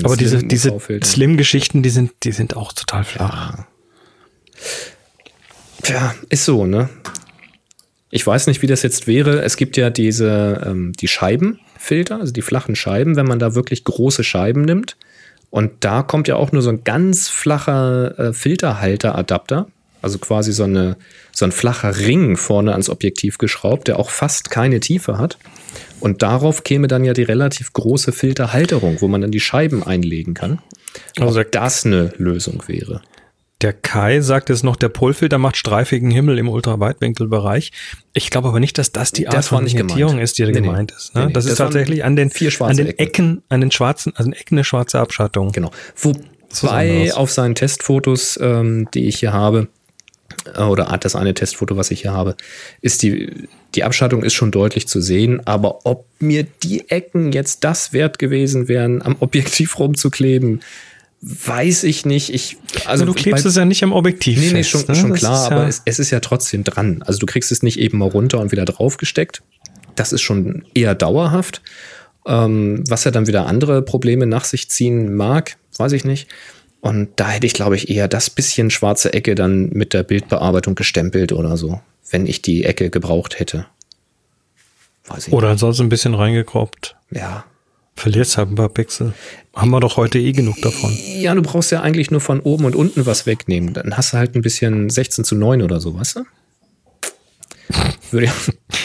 Aber 0.04 0.16
diese, 0.16 0.44
diese 0.44 0.78
Slim-Geschichten, 1.04 1.82
die 1.82 1.90
sind, 1.90 2.12
die 2.22 2.32
sind 2.32 2.56
auch 2.56 2.74
total 2.74 3.04
flach. 3.04 3.58
Ja. 3.58 3.68
Tja, 5.82 6.14
ist 6.30 6.46
so, 6.46 6.66
ne? 6.66 6.90
Ich 8.12 8.28
weiß 8.28 8.48
nicht, 8.48 8.62
wie 8.62 8.68
das 8.68 8.84
jetzt 8.84 9.08
wäre. 9.08 9.42
Es 9.42 9.56
gibt 9.56 9.78
ja 9.78 9.90
diese, 9.90 10.62
ähm, 10.66 10.92
die 11.00 11.08
Scheibenfilter, 11.08 12.20
also 12.20 12.34
die 12.34 12.42
flachen 12.42 12.76
Scheiben, 12.76 13.16
wenn 13.16 13.26
man 13.26 13.40
da 13.40 13.56
wirklich 13.56 13.86
große 13.86 14.24
Scheiben 14.24 14.62
nimmt. 14.64 14.98
Und 15.50 15.72
da 15.80 16.04
kommt 16.04 16.28
ja 16.28 16.36
auch 16.36 16.52
nur 16.52 16.62
so 16.62 16.70
ein 16.70 16.84
ganz 16.84 17.30
flacher 17.30 18.20
äh, 18.20 18.34
Filterhalteradapter. 18.34 19.68
Also 20.02 20.18
quasi 20.18 20.52
so, 20.52 20.64
eine, 20.64 20.98
so 21.32 21.46
ein 21.46 21.52
flacher 21.52 21.98
Ring 22.00 22.36
vorne 22.36 22.72
ans 22.72 22.90
Objektiv 22.90 23.38
geschraubt, 23.38 23.88
der 23.88 24.00
auch 24.00 24.10
fast 24.10 24.50
keine 24.50 24.80
Tiefe 24.80 25.18
hat. 25.18 25.38
Und 26.00 26.22
darauf 26.22 26.64
käme 26.64 26.88
dann 26.88 27.04
ja 27.04 27.14
die 27.14 27.24
relativ 27.24 27.72
große 27.74 28.12
Filterhalterung, 28.12 29.00
wo 29.00 29.08
man 29.08 29.22
dann 29.22 29.32
die 29.32 29.40
Scheiben 29.40 29.84
einlegen 29.84 30.34
kann. 30.34 30.60
Also 31.20 31.44
das 31.44 31.86
eine 31.86 32.14
Lösung 32.18 32.64
wäre. 32.68 33.02
Der 33.62 33.74
Kai 33.74 34.22
sagt 34.22 34.50
es 34.50 34.64
noch, 34.64 34.76
der 34.76 34.90
Polfilter 34.90 35.38
macht 35.38 35.56
streifigen 35.56 36.10
Himmel 36.10 36.40
im 36.40 36.50
Ultraweitwinkelbereich. 36.50 37.72
Ich 38.14 38.32
glaube 38.32 38.48
aber 38.48 38.60
nicht, 38.60 38.78
dass 38.78 38.92
das 38.92 39.12
die 39.12 39.28
Art 39.28 39.38
das 39.38 39.50
von 39.50 39.66
Limitierung 39.66 40.20
ist, 40.20 40.38
die 40.38 40.44
da 40.44 40.50
nee, 40.50 40.62
gemeint 40.62 40.92
nee, 40.92 40.98
ist. 40.98 41.16
Ne? 41.16 41.28
Nee, 41.28 41.34
das, 41.34 41.44
das, 41.44 41.54
ist 41.54 41.58
tatsächlich 41.60 42.04
an 42.04 42.16
den, 42.16 42.32
vier 42.32 42.52
an 42.62 42.76
den 42.76 42.88
Ecken. 42.88 43.00
Ecken, 43.00 43.44
an 43.50 43.62
den 43.62 43.72
schwarzen, 43.72 44.14
also 44.16 44.32
Ecken 44.32 44.56
eine 44.56 44.64
schwarze 44.64 45.00
Abschattung. 45.00 45.52
Genau. 45.52 45.72
Wobei 45.96 47.14
auf 47.14 47.32
seinen 47.32 47.54
Testfotos, 47.54 48.40
ähm, 48.42 48.88
die 48.94 49.08
ich 49.08 49.20
hier 49.20 49.32
habe, 49.32 49.68
äh, 50.56 50.64
oder 50.64 50.86
das 51.00 51.16
eine 51.16 51.34
Testfoto, 51.34 51.78
was 51.78 51.92
ich 51.92 52.02
hier 52.02 52.14
habe, 52.14 52.36
ist 52.82 53.04
die, 53.04 53.48
die 53.76 53.84
Abschattung 53.84 54.24
ist 54.24 54.34
schon 54.34 54.52
deutlich 54.52 54.88
zu 54.88 55.02
sehen, 55.02 55.46
aber 55.46 55.86
ob 55.86 56.06
mir 56.20 56.46
die 56.64 56.90
Ecken 56.90 57.32
jetzt 57.32 57.64
das 57.64 57.94
wert 57.94 58.20
gewesen 58.20 58.68
wären, 58.68 59.02
am 59.02 59.18
Objektiv 59.20 59.78
rumzukleben, 59.78 60.62
Weiß 61.24 61.84
ich 61.84 62.04
nicht. 62.06 62.34
Ich, 62.34 62.58
also 62.86 63.06
du 63.06 63.14
klebst 63.14 63.46
es 63.46 63.56
ja 63.56 63.64
nicht 63.64 63.84
am 63.84 63.94
Objektiv. 63.94 64.40
Nee, 64.40 64.54
nee, 64.54 64.64
schon, 64.64 64.84
ne? 64.88 64.96
schon 64.96 65.14
klar, 65.14 65.46
aber 65.46 65.64
ja 65.64 65.68
es, 65.68 65.84
es, 65.86 66.00
ist 66.00 66.10
ja 66.10 66.20
trotzdem 66.20 66.64
dran. 66.64 67.04
Also 67.04 67.20
du 67.20 67.28
kriegst 67.28 67.52
es 67.52 67.62
nicht 67.62 67.80
eben 67.80 68.00
mal 68.00 68.10
runter 68.10 68.40
und 68.40 68.52
wieder 68.52 68.66
draufgesteckt. 68.66 69.44
Das 69.96 70.14
ist 70.14 70.22
schon 70.22 70.66
eher 70.74 70.96
dauerhaft. 70.96 71.62
Ähm, 72.26 72.84
was 72.88 73.04
ja 73.04 73.12
dann 73.12 73.28
wieder 73.28 73.46
andere 73.46 73.84
Probleme 73.84 74.26
nach 74.26 74.46
sich 74.46 74.70
ziehen 74.70 75.14
mag, 75.14 75.58
weiß 75.78 75.92
ich 75.92 76.06
nicht. 76.06 76.28
Und 76.82 77.10
da 77.18 77.30
hätte 77.30 77.46
ich, 77.46 77.54
glaube 77.54 77.76
ich, 77.76 77.90
eher 77.90 78.08
das 78.08 78.32
bisschen 78.32 78.72
schwarze 78.72 79.14
Ecke 79.14 79.36
dann 79.36 79.70
mit 79.70 79.94
der 79.94 80.02
Bildbearbeitung 80.02 80.74
gestempelt 80.74 81.32
oder 81.32 81.56
so, 81.56 81.82
wenn 82.10 82.26
ich 82.26 82.42
die 82.42 82.64
Ecke 82.64 82.90
gebraucht 82.90 83.40
hätte. 83.40 83.68
Weiß 85.06 85.28
ich 85.28 85.34
oder 85.34 85.50
ansonsten 85.50 85.84
ein 85.84 85.90
bisschen 85.90 86.16
reingekroppt. 86.16 86.96
Ja, 87.12 87.46
Verlierst 88.02 88.36
halt 88.36 88.50
ein 88.50 88.56
paar 88.56 88.70
Pixel. 88.70 89.14
Haben 89.56 89.70
wir 89.70 89.80
doch 89.80 89.96
heute 89.96 90.18
eh 90.18 90.32
genug 90.32 90.60
davon. 90.64 90.92
Ja, 91.20 91.36
du 91.36 91.44
brauchst 91.44 91.72
ja 91.72 91.82
eigentlich 91.82 92.10
nur 92.10 92.20
von 92.20 92.40
oben 92.40 92.66
und 92.66 92.76
unten 92.76 93.06
was 93.06 93.28
wegnehmen. 93.28 93.76
Dann 93.76 93.96
hast 93.96 94.14
du 94.14 94.18
halt 94.18 94.34
ein 94.34 94.42
bisschen 94.42 94.90
16 94.90 95.24
zu 95.24 95.36
9 95.36 95.62
oder 95.62 95.80
so, 95.80 95.94
weißt 95.94 96.16
du? 96.16 96.26
Würde 98.10 98.32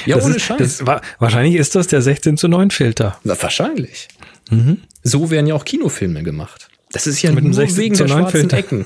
ja, 0.04 0.16
das 0.16 0.24
ohne 0.26 0.36
ist, 0.36 0.42
Scheiß. 0.42 0.82
Das, 0.84 1.02
wahrscheinlich 1.18 1.54
ist 1.54 1.74
das 1.74 1.86
der 1.86 2.02
16 2.02 2.36
zu 2.36 2.46
9 2.46 2.70
Filter. 2.70 3.18
Na, 3.24 3.40
wahrscheinlich. 3.40 4.08
Mhm. 4.50 4.82
So 5.02 5.30
werden 5.30 5.46
ja 5.46 5.54
auch 5.54 5.64
Kinofilme 5.64 6.22
gemacht. 6.22 6.68
Das 6.92 7.06
ist 7.06 7.22
ja 7.22 7.32
Mit 7.32 7.44
nur 7.44 7.56
wegen 7.56 7.94
der 7.96 8.08
schwarzen 8.08 8.30
Filter. 8.30 8.58
Ecken. 8.58 8.84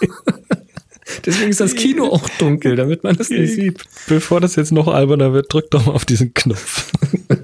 Deswegen 1.26 1.50
ist 1.50 1.60
das 1.60 1.74
Kino 1.74 2.06
auch 2.06 2.26
dunkel, 2.38 2.76
damit 2.76 3.04
man 3.04 3.14
das 3.14 3.28
nicht 3.28 3.52
sieht. 3.52 3.84
Bevor 4.06 4.40
das 4.40 4.56
jetzt 4.56 4.72
noch 4.72 4.88
alberner 4.88 5.34
wird, 5.34 5.52
drück 5.52 5.70
doch 5.70 5.84
mal 5.84 5.92
auf 5.92 6.06
diesen 6.06 6.32
Knopf. 6.32 6.90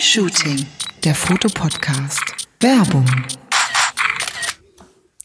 Shooting, 0.00 0.64
der 1.02 1.14
Fotopodcast. 1.14 2.22
Werbung. 2.60 3.04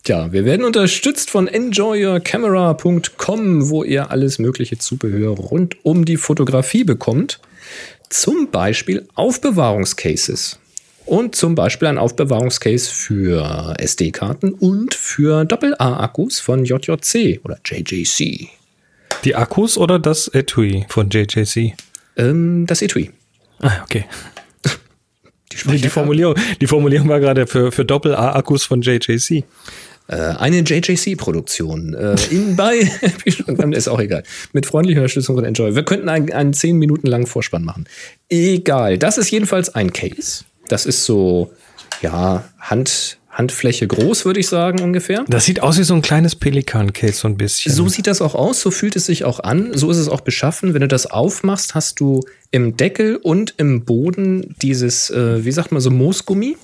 Tja, 0.04 0.32
wir 0.32 0.46
werden 0.46 0.66
unterstützt 0.66 1.30
von 1.30 1.48
enjoyyourcamera.com, 1.48 3.70
wo 3.70 3.84
ihr 3.84 4.10
alles 4.10 4.40
mögliche 4.40 4.80
Zubehör 4.80 5.38
rund 5.38 5.78
um 5.86 6.06
die 6.06 6.18
Fotografie 6.18 6.84
bekommt. 6.84 7.40
Zum 8.10 8.50
Beispiel 8.50 9.08
Aufbewahrungscases. 9.14 10.58
Und 11.06 11.36
zum 11.36 11.54
Beispiel 11.54 11.88
ein 11.88 12.00
Aufbewahrungscase 12.00 12.90
für 12.90 13.76
SD-Karten 13.78 14.54
und 14.54 14.96
für 14.96 15.46
Doppel-A-Akkus 15.46 16.40
von 16.40 16.66
JJC 16.66 17.42
oder 17.44 17.60
JJC. 17.64 18.48
Die 19.24 19.36
Akkus 19.36 19.78
oder 19.78 20.00
das 20.00 20.30
Etui 20.30 20.88
von 20.90 21.10
JJC? 21.10 21.76
Ähm, 22.18 22.66
das 22.66 22.82
Etui. 22.82 23.12
Ah, 23.60 23.84
okay. 23.84 24.06
Die, 25.54 25.82
die, 25.82 25.90
Formulierung, 25.90 26.36
die 26.60 26.68
Formulierung 26.68 27.10
war 27.10 27.20
gerade 27.20 27.48
für, 27.48 27.72
für 27.72 27.86
Doppel-A-Akkus 27.86 28.64
von 28.64 28.82
JJC. 28.82 29.44
Äh, 30.08 30.16
eine 30.16 30.60
JJC-Produktion. 30.60 31.94
Äh, 31.94 32.16
in 32.30 32.56
bei 32.56 32.80
ist 33.26 33.88
auch 33.88 34.00
egal. 34.00 34.24
Mit 34.52 34.66
freundlicher 34.66 35.00
Unterstützung 35.00 35.36
von 35.36 35.46
Enjoy. 35.46 35.76
Wir 35.76 35.84
könnten 35.84 36.10
einen, 36.10 36.32
einen 36.34 36.54
10 36.54 36.78
Minuten 36.78 37.08
langen 37.08 37.28
Vorspann 37.28 37.64
machen. 37.64 37.86
Egal. 38.30 38.98
Das 38.98 39.18
ist 39.18 39.32
jedenfalls 39.32 39.74
ein 39.74 39.94
Case. 39.94 40.44
Das 40.68 40.86
ist 40.86 41.06
so, 41.06 41.52
ja, 42.02 42.44
Hand, 42.60 43.18
Handfläche 43.34 43.88
groß, 43.88 44.26
würde 44.26 44.40
ich 44.40 44.48
sagen, 44.48 44.82
ungefähr. 44.82 45.26
Das 45.28 45.46
sieht 45.46 45.62
aus 45.62 45.80
wie 45.80 45.84
so 45.84 45.96
ein 45.96 46.04
kleines 46.04 46.36
Pelikan-Case, 46.36 47.14
so 47.14 47.28
ein 47.28 47.36
bisschen. 47.36 47.74
So 47.74 47.90
sieht 47.90 48.06
das 48.08 48.22
auch 48.22 48.36
aus, 48.36 48.62
so 48.62 48.70
fühlt 48.70 48.96
es 48.96 49.08
sich 49.08 49.26
auch 49.26 49.40
an, 49.40 49.72
so 49.74 49.90
ist 49.90 49.98
es 49.98 50.08
auch 50.08 50.22
beschaffen. 50.22 50.74
Wenn 50.74 50.82
du 50.82 50.88
das 50.88 51.08
aufmachst, 51.08 51.74
hast 51.74 52.00
du 52.00 52.22
im 52.52 52.78
Deckel 52.78 53.16
und 53.16 53.56
im 53.58 53.86
Boden 53.86 54.56
dieses, 54.62 55.10
äh, 55.10 55.44
wie 55.44 55.52
sagt 55.52 55.72
man, 55.72 55.82
so 55.82 55.90
Moosgummi 55.90 56.58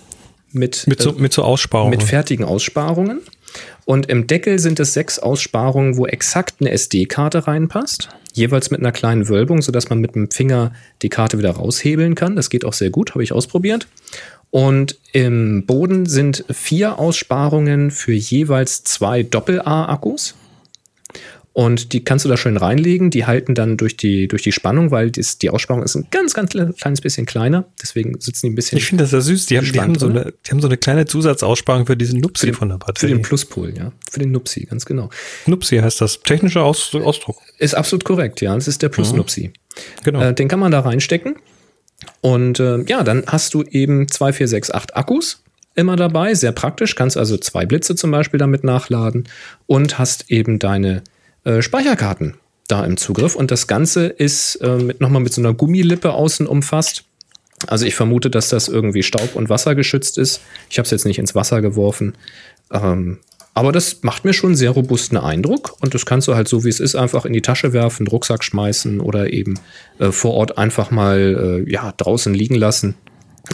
mit, 0.52 0.88
mit, 0.88 1.02
so, 1.02 1.10
äh, 1.12 1.20
mit 1.20 1.34
so 1.34 1.44
Aussparungen. 1.44 1.92
Mit 1.92 2.04
fertigen 2.04 2.46
Aussparungen. 2.46 3.22
Und 3.86 4.08
im 4.08 4.28
Deckel 4.28 4.60
sind 4.60 4.80
es 4.80 4.94
sechs 4.94 5.18
Aussparungen, 5.18 5.98
wo 5.98 6.06
exakt 6.06 6.58
eine 6.60 6.70
SD-Karte 6.70 7.48
reinpasst. 7.48 8.10
Jeweils 8.34 8.70
mit 8.70 8.80
einer 8.80 8.92
kleinen 8.92 9.28
Wölbung, 9.28 9.64
sodass 9.64 9.90
man 9.90 10.00
mit 10.00 10.14
dem 10.14 10.30
Finger 10.30 10.72
die 11.02 11.10
Karte 11.10 11.40
wieder 11.40 11.52
raushebeln 11.52 12.14
kann. 12.14 12.36
Das 12.36 12.52
geht 12.52 12.64
auch 12.64 12.74
sehr 12.74 12.92
gut, 12.92 13.12
habe 13.12 13.24
ich 13.24 13.32
ausprobiert. 13.32 13.88
Und 14.52 14.98
im 15.12 15.66
Boden 15.66 16.06
sind 16.08 16.44
vier 16.50 16.98
Aussparungen 16.98 17.92
für 17.92 18.14
jeweils 18.14 18.84
zwei 18.84 19.24
Doppel-A-Akkus. 19.24 20.36
Und 21.60 21.94
die 21.94 22.04
kannst 22.04 22.24
du 22.24 22.30
da 22.30 22.38
schön 22.38 22.58
reinlegen. 22.58 23.10
Die 23.10 23.26
halten 23.26 23.54
dann 23.54 23.76
durch 23.76 23.98
die, 23.98 24.28
durch 24.28 24.44
die 24.44 24.52
Spannung, 24.52 24.92
weil 24.92 25.12
dies, 25.12 25.40
die 25.40 25.50
Aussparung 25.50 25.84
ist 25.84 25.96
ein 25.96 26.08
ganz, 26.10 26.34
ganz 26.34 26.52
kleines 26.52 27.02
bisschen 27.02 27.26
kleiner. 27.26 27.66
Deswegen 27.82 28.20
sitzen 28.22 28.46
die 28.46 28.52
ein 28.52 28.56
bisschen. 28.56 28.78
Ich 28.78 28.86
finde 28.86 29.04
das 29.04 29.12
ja 29.12 29.20
süß. 29.20 29.48
Die 29.48 29.58
haben, 29.58 29.72
die, 29.72 29.80
haben 29.82 29.96
so 30.00 30.08
eine, 30.08 30.34
die 30.46 30.52
haben 30.52 30.62
so 30.62 30.68
eine 30.68 30.78
kleine 30.78 31.06
Zusatzaussparung 31.06 31.86
für 31.86 31.98
diesen 31.98 32.22
Nupsi 32.22 32.48
für 32.48 32.54
von 32.54 32.70
der 32.70 32.78
Batterie. 32.78 33.10
Für 33.10 33.16
den 33.18 33.22
Pluspol, 33.24 33.74
ja. 33.76 33.92
Für 34.10 34.20
den 34.20 34.32
Nupsi, 34.32 34.66
ganz 34.66 34.86
genau. 34.86 35.10
Nupsi 35.48 35.78
heißt 35.78 36.00
das. 36.00 36.22
Technischer 36.22 36.64
Aus 36.64 36.96
Ausdruck. 36.96 37.42
Ist 37.58 37.76
absolut 37.76 38.06
korrekt, 38.06 38.42
ja. 38.42 38.56
Das 38.56 38.68
ist 38.68 38.82
der 38.82 38.90
Plus-Nupsi. 38.90 39.48
Mhm. 39.48 40.04
Genau. 40.06 40.22
Äh, 40.22 40.34
den 40.34 40.48
kann 40.48 40.60
man 40.60 40.72
da 40.72 40.80
reinstecken. 40.80 41.36
Und 42.22 42.60
äh, 42.60 42.84
ja, 42.84 43.04
dann 43.04 43.24
hast 43.28 43.54
du 43.54 43.64
eben 43.64 44.08
zwei, 44.08 44.34
vier, 44.34 44.48
sechs, 44.48 44.72
acht 44.72 44.96
Akkus 44.96 45.44
immer 45.76 45.96
dabei, 45.96 46.34
sehr 46.34 46.52
praktisch, 46.52 46.96
kannst 46.96 47.18
also 47.18 47.38
zwei 47.38 47.66
Blitze 47.66 47.96
zum 47.96 48.12
Beispiel 48.12 48.38
damit 48.38 48.64
nachladen 48.64 49.28
und 49.66 49.98
hast 49.98 50.30
eben 50.30 50.60
deine 50.60 51.04
äh, 51.46 51.62
Speicherkarten 51.62 52.36
da 52.68 52.86
im 52.86 52.98
Zugriff. 52.98 53.36
Und 53.36 53.52
das 53.52 53.68
Ganze 53.68 54.08
ist 54.08 54.56
äh, 54.56 54.78
mit, 54.78 55.02
nochmal 55.02 55.22
mit 55.22 55.34
so 55.34 55.42
einer 55.42 55.54
Gummilippe 55.54 56.14
außen 56.14 56.48
umfasst. 56.48 57.06
Also 57.68 57.86
ich 57.86 57.96
vermute, 57.96 58.30
dass 58.30 58.50
das 58.50 58.68
irgendwie 58.68 59.04
Staub- 59.04 59.36
und 59.36 59.50
Wasser 59.50 59.76
geschützt 59.76 60.18
ist. 60.18 60.42
Ich 60.70 60.78
habe 60.78 60.86
es 60.86 60.92
jetzt 60.92 61.06
nicht 61.06 61.20
ins 61.20 61.36
Wasser 61.36 61.62
geworfen. 61.62 62.16
Ähm, 62.72 63.20
aber 63.60 63.72
das 63.72 64.04
macht 64.04 64.26
mir 64.26 64.34
schon 64.34 64.50
einen 64.52 64.56
sehr 64.56 64.72
robusten 64.72 65.18
Eindruck 65.18 65.76
und 65.82 65.94
das 65.94 66.06
kannst 66.06 66.28
du 66.28 66.36
halt 66.36 66.48
so 66.48 66.64
wie 66.64 66.70
es 66.70 66.80
ist 66.80 66.96
einfach 66.96 67.26
in 67.26 67.34
die 67.34 67.42
Tasche 67.42 67.74
werfen, 67.74 68.08
Rucksack 68.08 68.44
schmeißen 68.44 69.00
oder 69.02 69.32
eben 69.34 69.60
äh, 70.00 70.12
vor 70.12 70.34
Ort 70.34 70.58
einfach 70.58 70.92
mal 70.92 71.64
äh, 71.68 71.72
ja, 71.72 71.94
draußen 71.98 72.34
liegen 72.34 72.56
lassen. 72.56 72.96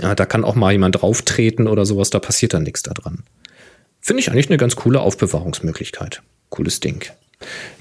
Ja, 0.01 0.15
da 0.15 0.25
kann 0.25 0.43
auch 0.43 0.55
mal 0.55 0.71
jemand 0.71 1.01
drauf 1.01 1.21
treten 1.23 1.67
oder 1.67 1.85
sowas, 1.85 2.09
da 2.09 2.19
passiert 2.19 2.53
dann 2.53 2.63
nichts 2.63 2.83
daran. 2.83 3.23
Finde 3.99 4.21
ich 4.21 4.31
eigentlich 4.31 4.47
eine 4.49 4.57
ganz 4.57 4.75
coole 4.75 4.99
Aufbewahrungsmöglichkeit. 5.01 6.21
Cooles 6.49 6.79
Ding. 6.79 7.03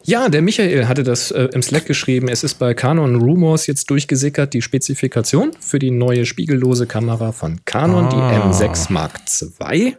Ja, 0.05 0.29
der 0.29 0.43
Michael 0.43 0.87
hatte 0.89 1.03
das 1.03 1.31
äh, 1.31 1.49
im 1.53 1.63
Slack 1.63 1.87
geschrieben. 1.87 2.29
Es 2.29 2.45
ist 2.45 2.55
bei 2.55 2.75
Canon 2.75 3.17
Rumors 3.17 3.67
jetzt 3.67 3.91
durchgesickert, 3.91 4.55
die 4.55 4.63
Spezifikation 4.63 5.51
für 5.61 5.79
die 5.79 5.91
neue 5.91 6.27
spiegellose 6.27 6.87
Kamera 6.87 7.33
von 7.33 7.61
Canon, 7.65 8.07
Ah. 8.07 8.51
die 8.53 8.65
M6 8.65 8.93
Mark 8.93 9.21
II. 9.61 9.97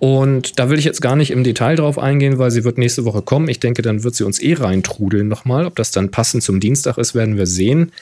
Und 0.00 0.58
da 0.58 0.70
will 0.70 0.78
ich 0.78 0.86
jetzt 0.86 1.02
gar 1.02 1.14
nicht 1.14 1.30
im 1.30 1.44
Detail 1.44 1.76
drauf 1.76 1.98
eingehen, 1.98 2.38
weil 2.38 2.50
sie 2.50 2.64
wird 2.64 2.78
nächste 2.78 3.04
Woche 3.04 3.20
kommen. 3.20 3.48
Ich 3.48 3.60
denke, 3.60 3.82
dann 3.82 4.02
wird 4.02 4.14
sie 4.14 4.24
uns 4.24 4.40
eh 4.40 4.54
reintrudeln 4.54 5.28
nochmal. 5.28 5.66
Ob 5.66 5.76
das 5.76 5.90
dann 5.90 6.10
passend 6.10 6.42
zum 6.42 6.58
Dienstag 6.58 6.96
ist, 6.96 7.14
werden 7.14 7.36
wir 7.36 7.46
sehen. 7.46 7.92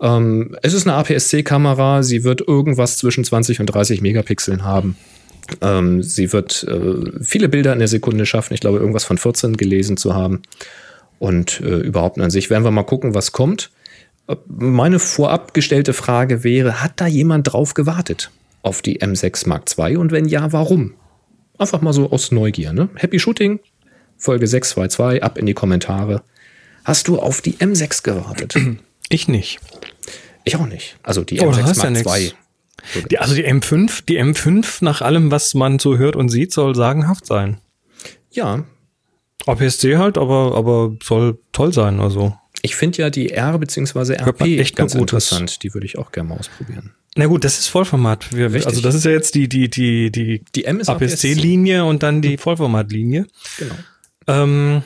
Ähm, 0.00 0.56
es 0.62 0.74
ist 0.74 0.86
eine 0.86 0.96
APS-C-Kamera. 0.96 2.04
Sie 2.04 2.22
wird 2.22 2.40
irgendwas 2.46 2.98
zwischen 2.98 3.24
20 3.24 3.58
und 3.58 3.66
30 3.66 4.00
Megapixeln 4.00 4.62
haben. 4.64 4.96
Ähm, 5.60 6.04
sie 6.04 6.32
wird 6.32 6.62
äh, 6.68 7.10
viele 7.20 7.48
Bilder 7.48 7.72
in 7.72 7.80
der 7.80 7.88
Sekunde 7.88 8.26
schaffen. 8.26 8.54
Ich 8.54 8.60
glaube, 8.60 8.78
irgendwas 8.78 9.04
von 9.04 9.18
14 9.18 9.56
gelesen 9.56 9.96
zu 9.96 10.14
haben. 10.14 10.42
Und 11.18 11.60
äh, 11.62 11.80
überhaupt 11.80 12.20
an 12.20 12.30
sich 12.30 12.48
werden 12.48 12.62
wir 12.62 12.70
mal 12.70 12.84
gucken, 12.84 13.12
was 13.16 13.32
kommt. 13.32 13.72
Äh, 14.28 14.36
Meine 14.46 15.00
vorab 15.00 15.52
gestellte 15.52 15.94
Frage 15.94 16.44
wäre, 16.44 16.80
hat 16.80 16.92
da 16.94 17.08
jemand 17.08 17.52
drauf 17.52 17.74
gewartet 17.74 18.30
auf 18.62 18.82
die 18.82 19.00
M6 19.00 19.48
Mark 19.48 19.64
II? 19.76 19.96
Und 19.96 20.12
wenn 20.12 20.28
ja, 20.28 20.52
warum? 20.52 20.94
Einfach 21.60 21.82
mal 21.82 21.92
so 21.92 22.10
aus 22.10 22.32
Neugier. 22.32 22.72
Ne? 22.72 22.88
Happy 22.96 23.18
Shooting, 23.18 23.60
Folge 24.16 24.46
622, 24.46 25.22
ab 25.22 25.36
in 25.36 25.44
die 25.44 25.52
Kommentare. 25.52 26.22
Hast 26.86 27.06
du 27.06 27.18
auf 27.18 27.42
die 27.42 27.54
M6 27.54 28.02
gewartet? 28.02 28.54
Ich 29.12 29.26
nicht. 29.26 29.58
Ich 30.44 30.54
auch 30.54 30.66
nicht. 30.68 30.96
Also 31.02 31.24
die 31.24 31.40
Oh, 31.40 31.50
da 31.50 31.58
M6 31.58 31.62
hast 31.64 31.82
du 31.82 31.86
ja 31.88 31.90
Mark 31.90 32.20
II. 32.20 32.32
Die, 33.10 33.18
also 33.18 33.34
die 33.34 33.44
M5, 33.44 34.04
die 34.06 34.20
M5 34.20 34.84
nach 34.84 35.00
allem, 35.02 35.32
was 35.32 35.52
man 35.54 35.80
so 35.80 35.98
hört 35.98 36.14
und 36.14 36.28
sieht, 36.28 36.52
soll 36.52 36.76
sagenhaft 36.76 37.26
sein. 37.26 37.60
Ja, 38.30 38.62
APS-C 39.46 39.96
halt, 39.96 40.16
aber, 40.16 40.54
aber 40.54 40.94
soll 41.02 41.40
toll 41.50 41.72
sein, 41.72 41.98
also. 41.98 42.36
ich 42.62 42.76
finde 42.76 42.98
ja 42.98 43.10
die 43.10 43.30
R 43.32 43.58
bzw. 43.58 44.14
RP 44.14 44.42
echt 44.42 44.76
ganz 44.76 44.92
Gutes. 44.92 45.00
interessant. 45.00 45.62
Die 45.64 45.74
würde 45.74 45.86
ich 45.86 45.98
auch 45.98 46.12
gerne 46.12 46.28
mal 46.28 46.38
ausprobieren. 46.38 46.94
Na 47.16 47.26
gut, 47.26 47.44
das 47.44 47.58
ist 47.58 47.68
Vollformat. 47.68 48.32
Wir, 48.32 48.52
also 48.66 48.80
das 48.80 48.94
ist 48.94 49.04
ja 49.04 49.10
jetzt 49.10 49.34
die, 49.34 49.48
die, 49.48 49.68
die, 49.68 50.10
die, 50.12 50.44
Die 50.54 50.64
M 50.64 50.78
ist 50.78 50.88
APS-C-Linie 50.88 51.84
und 51.84 52.02
dann 52.02 52.22
die 52.22 52.36
Vollformat-Linie. 52.36 53.26
Genau. 53.58 53.74
Ähm, 54.28 54.82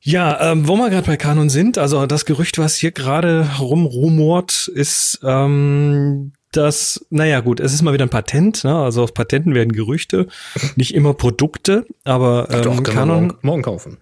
ja, 0.00 0.52
ähm, 0.52 0.66
wo 0.66 0.76
wir 0.76 0.90
gerade 0.90 1.06
bei 1.06 1.16
Canon 1.16 1.48
sind, 1.48 1.78
also 1.78 2.06
das 2.06 2.24
Gerücht, 2.24 2.58
was 2.58 2.76
hier 2.76 2.90
gerade 2.90 3.46
rumrumort, 3.60 4.68
ist, 4.68 5.20
ähm, 5.22 6.32
dass, 6.50 7.06
naja 7.10 7.40
gut, 7.40 7.60
es 7.60 7.72
ist 7.72 7.82
mal 7.82 7.92
wieder 7.94 8.06
ein 8.06 8.10
Patent, 8.10 8.64
ne? 8.64 8.74
also 8.74 9.02
aus 9.02 9.12
Patenten 9.12 9.54
werden 9.54 9.72
Gerüchte, 9.72 10.26
nicht 10.76 10.94
immer 10.94 11.14
Produkte, 11.14 11.86
aber 12.04 12.48
ähm, 12.50 12.62
Doch, 12.62 12.82
Canon 12.82 13.26
morgen, 13.26 13.38
morgen 13.42 13.62
kaufen. 13.62 13.98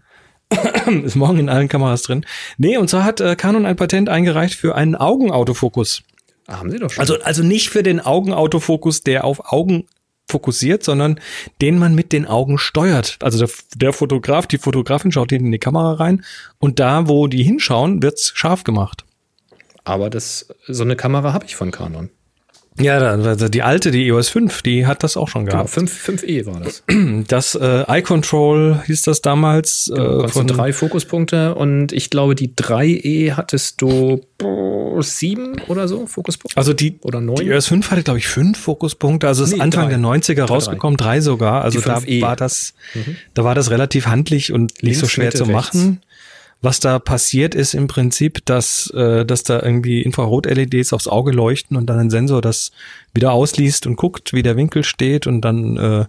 ist 1.05 1.17
morgen 1.17 1.39
in 1.39 1.49
allen 1.49 1.69
Kameras 1.69 2.03
drin. 2.03 2.25
Nee, 2.57 2.77
und 2.77 2.89
zwar 2.89 3.05
hat 3.05 3.21
äh, 3.21 3.37
Canon 3.37 3.67
ein 3.67 3.77
Patent 3.77 4.09
eingereicht 4.09 4.55
für 4.55 4.75
einen 4.75 4.97
Augenautofokus. 4.97 6.03
Haben 6.51 6.71
sie 6.71 6.79
doch 6.79 6.91
schon. 6.91 7.01
Also, 7.01 7.21
also 7.21 7.43
nicht 7.43 7.71
für 7.71 7.83
den 7.83 8.01
Augenautofokus, 8.01 9.03
der 9.03 9.25
auf 9.25 9.53
Augen 9.53 9.87
fokussiert, 10.31 10.83
sondern 10.85 11.21
den 11.61 11.79
man 11.79 11.95
mit 11.95 12.13
den 12.13 12.27
Augen 12.27 12.59
steuert. 12.59 13.19
Also 13.21 13.39
der, 13.39 13.51
der 13.75 13.93
Fotograf, 13.93 14.47
die 14.47 14.59
Fotografin 14.59 15.13
schaut 15.13 15.33
in 15.33 15.51
die 15.51 15.59
Kamera 15.59 15.95
rein 15.95 16.25
und 16.59 16.79
da, 16.79 17.09
wo 17.09 17.27
die 17.27 17.43
hinschauen, 17.43 18.03
wird's 18.03 18.33
scharf 18.35 18.65
gemacht. 18.65 19.05
Aber 19.85 20.11
das, 20.11 20.49
so 20.69 20.85
eine 20.85 20.97
Kamera 20.97 21.33
habe 21.33 21.47
ich 21.47 21.57
von 21.57 21.71
Canon. 21.71 22.11
Ja, 22.83 22.99
also 22.99 23.49
die 23.49 23.63
alte, 23.63 23.91
die 23.91 24.07
EOS 24.09 24.29
5, 24.31 24.63
die 24.63 24.87
hat 24.87 25.03
das 25.03 25.17
auch 25.17 25.29
schon 25.29 25.45
Genau, 25.45 25.59
gehabt. 25.59 25.71
5, 25.71 26.09
5e 26.09 26.47
war 26.47 26.61
das. 26.61 26.83
Das 27.29 27.55
äh, 27.55 27.85
Eye 27.89 28.03
Control 28.03 28.81
hieß 28.87 29.03
das 29.03 29.23
damals. 29.23 29.91
Genau, 29.95 30.25
äh, 30.25 30.29
du 30.31 30.45
drei 30.45 30.73
Fokuspunkte 30.73 31.55
und 31.55 31.93
ich 31.93 32.11
glaube, 32.11 32.35
die 32.35 32.55
3e 32.55 33.33
hattest 33.33 33.81
du 33.83 34.21
boah, 34.39 35.03
sieben 35.03 35.61
oder 35.69 35.89
so 35.89 36.07
Fokuspunkte. 36.07 36.57
Also 36.57 36.73
die, 36.73 36.99
Oder 37.03 37.21
neun? 37.21 37.37
die 37.37 37.47
EOS 37.49 37.67
5 37.69 37.91
hatte, 37.91 38.03
glaube 38.03 38.19
ich, 38.19 38.27
fünf 38.29 38.59
Fokuspunkte. 38.59 39.27
Also 39.29 39.45
ist 39.45 39.55
Nee, 39.55 39.61
Anfang 39.61 39.85
drei. 39.89 39.91
der 39.91 39.99
90er 39.99 40.45
rausgekommen, 40.45 40.97
drei 40.97 41.21
sogar. 41.21 41.63
Also 41.63 41.81
da 41.81 41.99
5E. 41.99 42.21
war 42.23 42.37
das, 42.37 42.75
da 43.35 43.45
war 43.45 43.55
das 43.55 43.71
relativ 43.71 44.07
handlich 44.07 44.53
und 44.53 44.73
nicht 44.73 44.83
Links, 44.83 45.01
so 45.01 45.07
schwer 45.09 45.27
Mitte, 45.27 45.39
zu 45.39 45.45
rechts. 45.45 45.79
Was 46.63 46.79
da 46.79 46.99
passiert 46.99 47.55
ist 47.55 47.75
im 47.75 47.87
Prinzip, 47.87 48.45
dass, 48.45 48.91
äh, 48.91 49.25
dass 49.25 49.45
da 49.45 49.63
irgendwie 49.63 50.03
Infrarot-LEDs 50.03 50.93
aufs 50.93 51.09
Auge 51.09 51.33
leuchten 51.33 51.77
und 51.77 51.87
dann 51.87 51.99
ein 51.99 52.11
Sensor 52.11 52.43
das 52.43 52.71
wieder 53.15 53.33
ausliest 53.33 53.87
und 53.87 53.97
guckt, 53.97 54.33
wie 54.33 54.43
der 54.43 54.57
Winkel 54.57 54.85
steht 54.85 55.27
und 55.27 55.41
dann 55.41 55.77
äh, 55.79 56.05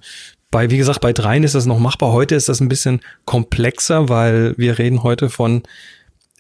bei, 0.49 0.69
wie 0.69 0.77
gesagt, 0.77 0.99
bei 0.99 1.13
dreien 1.13 1.43
ist 1.43 1.55
das 1.55 1.65
noch 1.65 1.79
machbar. 1.79 2.11
Heute 2.11 2.35
ist 2.35 2.49
das 2.49 2.59
ein 2.59 2.67
bisschen 2.67 2.99
komplexer, 3.23 4.09
weil 4.09 4.53
wir 4.57 4.77
reden 4.77 5.03
heute 5.03 5.29
von 5.29 5.63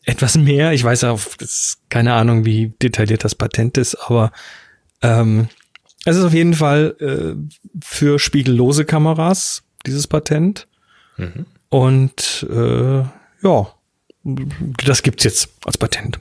etwas 0.03 0.35
mehr. 0.35 0.73
Ich 0.73 0.83
weiß 0.83 1.03
ist 1.39 1.79
keine 1.89 2.13
Ahnung, 2.13 2.43
wie 2.43 2.73
detailliert 2.81 3.23
das 3.23 3.35
Patent 3.35 3.77
ist, 3.77 3.95
aber 3.95 4.33
ähm, 5.01 5.47
es 6.03 6.17
ist 6.17 6.23
auf 6.23 6.33
jeden 6.33 6.55
Fall 6.55 6.95
äh, 6.99 7.35
für 7.81 8.19
spiegellose 8.19 8.83
Kameras 8.85 9.63
dieses 9.85 10.07
Patent. 10.07 10.67
Und 11.69 12.47
äh, 12.51 13.03
ja, 13.43 13.67
das 14.23 15.03
gibt's 15.03 15.23
jetzt 15.23 15.49
als 15.65 15.77
Patent. 15.77 16.19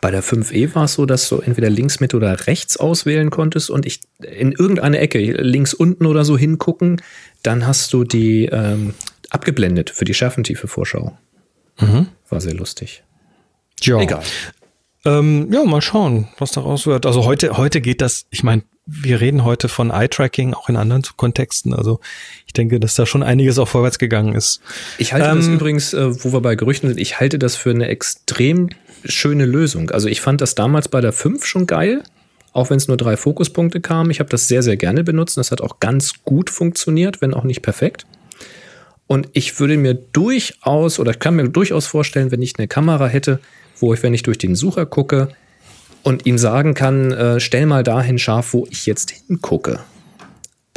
Bei 0.00 0.10
der 0.10 0.22
5e 0.22 0.74
war 0.74 0.84
es 0.84 0.94
so, 0.94 1.06
dass 1.06 1.28
du 1.28 1.38
entweder 1.38 1.70
links, 1.70 2.00
Mitte 2.00 2.16
oder 2.16 2.46
rechts 2.46 2.76
auswählen 2.76 3.30
konntest 3.30 3.70
und 3.70 3.84
ich 3.86 4.00
in 4.20 4.52
irgendeine 4.52 4.98
Ecke, 4.98 5.18
links 5.18 5.74
unten 5.74 6.06
oder 6.06 6.24
so 6.24 6.38
hingucken, 6.38 7.02
dann 7.42 7.66
hast 7.66 7.92
du 7.92 8.04
die 8.04 8.46
ähm, 8.46 8.94
abgeblendet 9.30 9.90
für 9.90 10.04
die 10.04 10.14
schärfentiefe 10.14 10.68
Vorschau. 10.68 11.18
War 12.28 12.40
sehr 12.40 12.54
lustig. 12.54 13.02
Ja. 13.80 14.00
Egal. 14.00 14.22
Ähm, 15.04 15.52
ja, 15.52 15.64
mal 15.64 15.80
schauen, 15.80 16.28
was 16.38 16.52
daraus 16.52 16.86
wird. 16.86 17.06
Also 17.06 17.24
heute, 17.24 17.56
heute 17.56 17.80
geht 17.80 18.00
das, 18.00 18.26
ich 18.30 18.44
meine, 18.44 18.62
wir 18.86 19.20
reden 19.20 19.44
heute 19.44 19.68
von 19.68 19.90
Eye-Tracking, 19.90 20.54
auch 20.54 20.68
in 20.68 20.76
anderen 20.76 21.02
Kontexten. 21.16 21.72
Also 21.72 22.00
ich 22.46 22.52
denke, 22.52 22.80
dass 22.80 22.94
da 22.94 23.06
schon 23.06 23.22
einiges 23.22 23.58
auch 23.58 23.68
vorwärts 23.68 23.98
gegangen 23.98 24.34
ist. 24.34 24.60
Ich 24.98 25.12
halte 25.12 25.34
das 25.34 25.46
Ähm, 25.46 25.54
übrigens, 25.54 25.94
äh, 25.94 26.24
wo 26.24 26.32
wir 26.32 26.40
bei 26.40 26.56
Gerüchten 26.56 26.88
sind, 26.88 26.98
ich 26.98 27.20
halte 27.20 27.38
das 27.38 27.54
für 27.54 27.70
eine 27.70 27.88
extrem 27.88 28.70
schöne 29.04 29.46
Lösung. 29.46 29.90
Also 29.90 30.08
ich 30.08 30.20
fand 30.20 30.40
das 30.40 30.54
damals 30.54 30.88
bei 30.88 31.00
der 31.00 31.12
5 31.12 31.44
schon 31.46 31.66
geil, 31.66 32.02
auch 32.52 32.70
wenn 32.70 32.76
es 32.76 32.88
nur 32.88 32.96
drei 32.96 33.16
Fokuspunkte 33.16 33.80
kamen. 33.80 34.10
Ich 34.10 34.18
habe 34.18 34.30
das 34.30 34.48
sehr, 34.48 34.62
sehr 34.62 34.76
gerne 34.76 35.04
benutzt. 35.04 35.36
und 35.36 35.42
Das 35.42 35.52
hat 35.52 35.60
auch 35.60 35.78
ganz 35.78 36.24
gut 36.24 36.50
funktioniert, 36.50 37.20
wenn 37.20 37.34
auch 37.34 37.44
nicht 37.44 37.62
perfekt. 37.62 38.06
Und 39.06 39.28
ich 39.32 39.60
würde 39.60 39.76
mir 39.76 39.94
durchaus 39.94 40.98
oder 40.98 41.14
kann 41.14 41.36
mir 41.36 41.48
durchaus 41.48 41.86
vorstellen, 41.86 42.30
wenn 42.30 42.42
ich 42.42 42.58
eine 42.58 42.68
Kamera 42.68 43.06
hätte, 43.06 43.40
wo 43.78 43.94
ich, 43.94 44.02
wenn 44.02 44.14
ich 44.14 44.22
durch 44.22 44.38
den 44.38 44.54
Sucher 44.54 44.86
gucke 44.86 45.28
und 46.02 46.26
ihm 46.26 46.38
sagen 46.38 46.74
kann, 46.74 47.12
äh, 47.12 47.40
stell 47.40 47.66
mal 47.66 47.82
dahin 47.82 48.18
scharf, 48.18 48.52
wo 48.52 48.66
ich 48.70 48.86
jetzt 48.86 49.10
hingucke. 49.10 49.80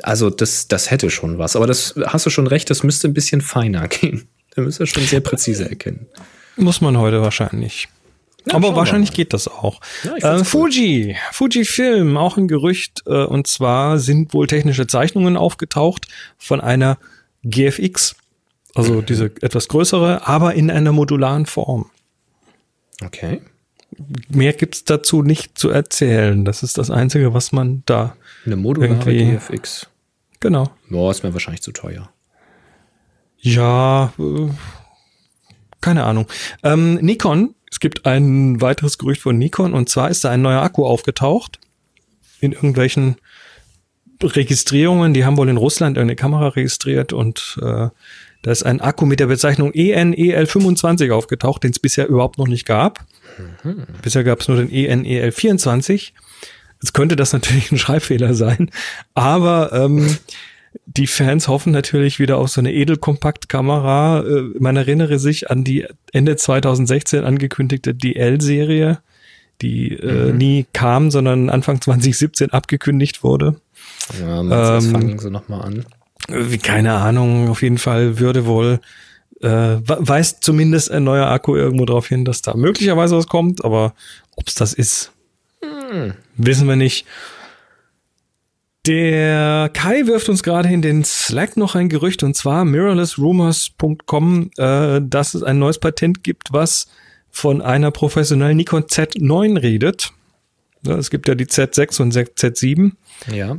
Also 0.02 0.30
das, 0.30 0.68
das 0.68 0.92
hätte 0.92 1.10
schon 1.10 1.38
was. 1.38 1.56
Aber 1.56 1.68
das 1.68 1.96
hast 2.06 2.26
du 2.26 2.30
schon 2.30 2.48
recht, 2.48 2.70
das 2.70 2.84
müsste 2.84 3.08
ein 3.08 3.14
bisschen 3.14 3.42
feiner 3.42 3.88
gehen. 3.90 4.28
Da 4.56 4.62
müsst 4.62 4.80
ihr 4.80 4.88
schon 4.88 5.04
sehr 5.04 5.22
präzise 5.22 5.70
erkennen. 5.70 6.08
Muss 6.58 6.82
man 6.82 6.98
heute 6.98 7.22
wahrscheinlich. 7.22 7.90
Ja, 8.48 8.54
Aber 8.56 8.76
wahrscheinlich 8.76 9.12
geht 9.12 9.34
das 9.34 9.48
auch. 9.48 9.82
Ja, 10.04 10.16
äh, 10.18 10.38
cool. 10.38 10.46
Fuji, 10.46 11.18
Fuji 11.32 11.66
Film, 11.66 12.16
auch 12.16 12.38
ein 12.38 12.48
Gerücht. 12.48 13.02
Äh, 13.08 13.24
und 13.24 13.48
zwar 13.48 13.98
sind 13.98 14.34
wohl 14.34 14.46
technische 14.48 14.86
Zeichnungen 14.86 15.36
aufgetaucht 15.36 16.08
von 16.38 16.62
einer 16.62 16.98
GFX. 17.44 18.16
Also 18.76 19.02
diese 19.02 19.26
etwas 19.42 19.68
größere, 19.68 20.28
aber 20.28 20.54
in 20.54 20.70
einer 20.70 20.92
modularen 20.92 21.48
Form. 21.48 21.90
Okay. 23.04 23.42
Mehr 24.30 24.54
gibt's 24.54 24.84
dazu 24.84 25.22
nicht 25.22 25.58
zu 25.58 25.70
erzählen. 25.70 26.46
Das 26.46 26.64
ist 26.64 26.78
das 26.78 26.90
Einzige, 26.92 27.34
was 27.34 27.52
man 27.52 27.84
da. 27.86 28.16
Eine 28.46 28.56
modulare 28.56 28.94
Irgendwie- 28.94 29.32
GFX. 29.32 29.88
Genau. 30.40 30.70
Boah, 30.90 31.12
ist 31.12 31.24
mir 31.24 31.34
wahrscheinlich 31.34 31.62
zu 31.62 31.72
teuer. 31.72 32.10
Ja, 33.40 34.14
äh, 34.20 34.50
keine 35.82 36.04
Ahnung. 36.04 36.28
Ähm, 36.64 36.96
Nikon, 36.96 37.56
es 37.72 37.80
gibt 37.80 38.06
ein 38.06 38.60
weiteres 38.62 38.98
Gerücht 38.98 39.22
von 39.22 39.38
Nikon 39.38 39.74
und 39.74 39.90
zwar 39.90 40.10
ist 40.10 40.24
da 40.24 40.32
ein 40.32 40.42
neuer 40.42 40.62
Akku 40.62 40.86
aufgetaucht 40.86 41.60
in 42.40 42.52
irgendwelchen 42.54 43.16
Registrierungen. 44.22 45.14
Die 45.14 45.26
haben 45.26 45.38
wohl 45.38 45.50
in 45.50 45.58
Russland 45.58 45.98
irgendeine 45.98 46.16
Kamera 46.16 46.48
registriert 46.50 47.14
und 47.14 47.58
äh, 47.62 47.90
da 48.42 48.52
ist 48.52 48.64
ein 48.64 48.82
Akku 48.82 49.06
mit 49.06 49.20
der 49.20 49.28
Bezeichnung 49.28 49.72
E 49.74 49.96
ENEL25 49.96 51.12
aufgetaucht, 51.12 51.64
den 51.64 51.72
es 51.72 51.80
bisher 51.80 52.08
überhaupt 52.08 52.38
noch 52.38 52.48
nicht 52.48 52.66
gab. 52.66 53.06
Bisher 54.02 54.24
gab 54.24 54.42
es 54.42 54.48
nur 54.48 54.58
den 54.58 54.72
E 54.72 54.92
ENEL24. 54.92 56.12
Jetzt 56.82 56.94
könnte 56.94 57.16
das 57.16 57.34
natürlich 57.34 57.72
ein 57.72 57.78
Schreibfehler 57.78 58.34
sein, 58.34 58.70
aber 59.14 59.72
ähm, 59.74 60.18
die 60.86 61.08
Fans 61.08 61.48
hoffen 61.48 61.72
natürlich 61.72 62.20
wieder 62.20 62.38
auf 62.38 62.50
so 62.50 62.60
eine 62.62 62.74
Edelkompaktkamera. 62.74 64.22
Äh, 64.22 64.42
Man 64.60 64.76
erinnere 64.76 65.20
sich 65.20 65.50
an 65.50 65.64
die 65.64 65.86
Ende 66.12 66.36
2016 66.36 67.24
angekündigte 67.24 67.96
DL-Serie, 67.96 69.00
die 69.62 69.94
äh, 69.94 70.34
nie 70.34 70.66
kam, 70.74 71.12
sondern 71.12 71.50
Anfang 71.50 71.82
2017 71.82 72.52
abgekündigt 72.52 73.24
wurde. 73.24 73.56
Ja, 74.20 74.42
Ähm, 74.78 74.92
fangen 74.92 75.20
sie 75.20 75.32
nochmal 75.32 75.62
an. 75.62 75.86
Äh, 76.28 76.58
Keine 76.58 76.94
Ahnung, 76.96 77.50
auf 77.50 77.62
jeden 77.62 77.78
Fall 77.78 78.20
würde 78.20 78.46
wohl, 78.46 78.80
äh, 79.42 79.48
we- 79.48 79.98
weist 80.00 80.44
zumindest 80.44 80.92
ein 80.92 81.04
neuer 81.04 81.28
Akku 81.28 81.56
irgendwo 81.56 81.86
darauf 81.86 82.08
hin, 82.08 82.26
dass 82.26 82.42
da 82.42 82.56
möglicherweise 82.56 83.18
was 83.18 83.28
kommt, 83.28 83.64
aber 83.66 83.94
ob 84.36 84.48
es 84.48 84.56
das 84.56 84.74
ist, 84.74 85.12
wissen 86.38 86.68
wir 86.68 86.76
nicht. 86.76 87.06
Der 88.88 89.70
Kai 89.74 90.06
wirft 90.06 90.30
uns 90.30 90.44
gerade 90.44 90.70
in 90.70 90.82
den 90.84 91.04
Slack 91.04 91.58
noch 91.58 91.74
ein 91.74 91.90
Gerücht 91.90 92.22
und 92.22 92.36
zwar 92.36 92.66
mirrorlessrumors.com, 92.66 94.52
äh, 94.58 95.02
dass 95.04 95.34
es 95.34 95.42
ein 95.42 95.58
neues 95.58 95.80
Patent 95.80 96.24
gibt, 96.24 96.54
was 96.54 96.88
von 97.32 97.62
einer 97.64 97.90
professionellen 97.92 98.56
Nikon 98.58 98.84
Z9 98.84 99.60
redet. 99.62 100.12
Ja, 100.86 100.98
es 100.98 101.10
gibt 101.10 101.28
ja 101.28 101.34
die 101.34 101.48
Z6 101.48 102.00
und 102.02 102.14
Z7. 102.14 102.92
Ja. 103.34 103.58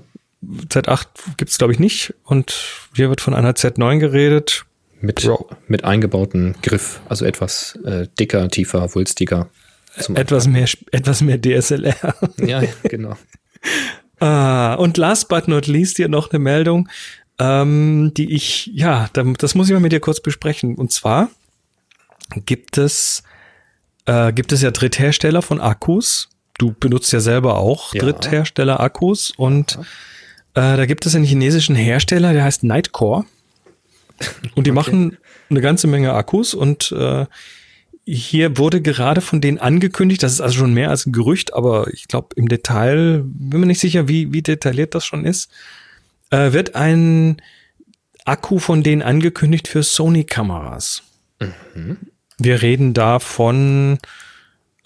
Z8 0.68 1.06
gibt 1.36 1.50
es, 1.50 1.58
glaube 1.58 1.72
ich, 1.72 1.80
nicht. 1.80 2.14
Und 2.22 2.54
hier 2.94 3.08
wird 3.10 3.20
von 3.20 3.34
einer 3.34 3.52
Z9 3.54 3.98
geredet. 3.98 4.64
Mit, 5.00 5.28
mit 5.68 5.84
eingebauten 5.84 6.54
Griff, 6.62 7.00
also 7.08 7.24
etwas 7.24 7.78
äh, 7.84 8.06
dicker, 8.18 8.48
tiefer, 8.48 8.94
wulstiger. 8.94 9.48
Etwas 10.14 10.46
mehr, 10.46 10.66
etwas 10.92 11.20
mehr 11.22 11.38
DSLR. 11.40 12.14
Ja, 12.46 12.62
genau. 12.84 13.14
ah, 14.20 14.74
und 14.74 14.96
last 14.96 15.28
but 15.28 15.48
not 15.48 15.66
least 15.66 15.96
hier 15.96 16.08
noch 16.08 16.30
eine 16.30 16.38
Meldung, 16.38 16.88
ähm, 17.38 18.12
die 18.16 18.32
ich, 18.34 18.70
ja, 18.74 19.08
da- 19.12 19.22
das 19.24 19.54
muss 19.54 19.68
ich 19.68 19.72
mal 19.74 19.80
mit 19.80 19.92
dir 19.92 20.00
kurz 20.00 20.20
besprechen. 20.20 20.74
Und 20.76 20.92
zwar 20.92 21.28
gibt 22.46 22.78
es, 22.78 23.22
äh, 24.06 24.32
gibt 24.32 24.52
es 24.52 24.62
ja 24.62 24.70
Dritthersteller 24.70 25.42
von 25.42 25.60
Akkus. 25.60 26.28
Du 26.58 26.72
benutzt 26.78 27.12
ja 27.12 27.20
selber 27.20 27.58
auch 27.58 27.92
Ja. 27.94 28.02
Dritthersteller-Akkus 28.02 29.32
und 29.36 29.78
äh, 30.54 30.76
da 30.76 30.86
gibt 30.86 31.04
es 31.04 31.14
einen 31.14 31.24
chinesischen 31.26 31.76
Hersteller, 31.76 32.32
der 32.32 32.44
heißt 32.44 32.64
Nightcore. 32.64 33.26
Und 34.54 34.66
die 34.66 34.72
machen 34.72 35.18
eine 35.50 35.60
ganze 35.60 35.86
Menge 35.86 36.14
Akkus 36.14 36.54
und 36.54 36.92
äh, 36.92 37.26
hier 38.06 38.56
wurde 38.56 38.80
gerade 38.80 39.20
von 39.20 39.40
denen 39.40 39.58
angekündigt, 39.58 40.22
das 40.22 40.32
ist 40.32 40.40
also 40.40 40.58
schon 40.58 40.72
mehr 40.72 40.90
als 40.90 41.06
ein 41.06 41.12
Gerücht, 41.12 41.54
aber 41.54 41.92
ich 41.92 42.06
glaube 42.06 42.28
im 42.36 42.48
Detail, 42.48 43.22
bin 43.24 43.60
mir 43.60 43.66
nicht 43.66 43.80
sicher, 43.80 44.08
wie, 44.08 44.32
wie 44.32 44.42
detailliert 44.42 44.94
das 44.94 45.04
schon 45.04 45.24
ist, 45.24 45.50
äh, 46.30 46.52
wird 46.52 46.76
ein 46.76 47.42
Akku 48.24 48.58
von 48.58 48.82
denen 48.82 49.02
angekündigt 49.02 49.68
für 49.68 49.82
Sony-Kameras. 49.82 51.02
Wir 52.38 52.62
reden 52.62 52.94
da 52.94 53.18
von 53.18 53.98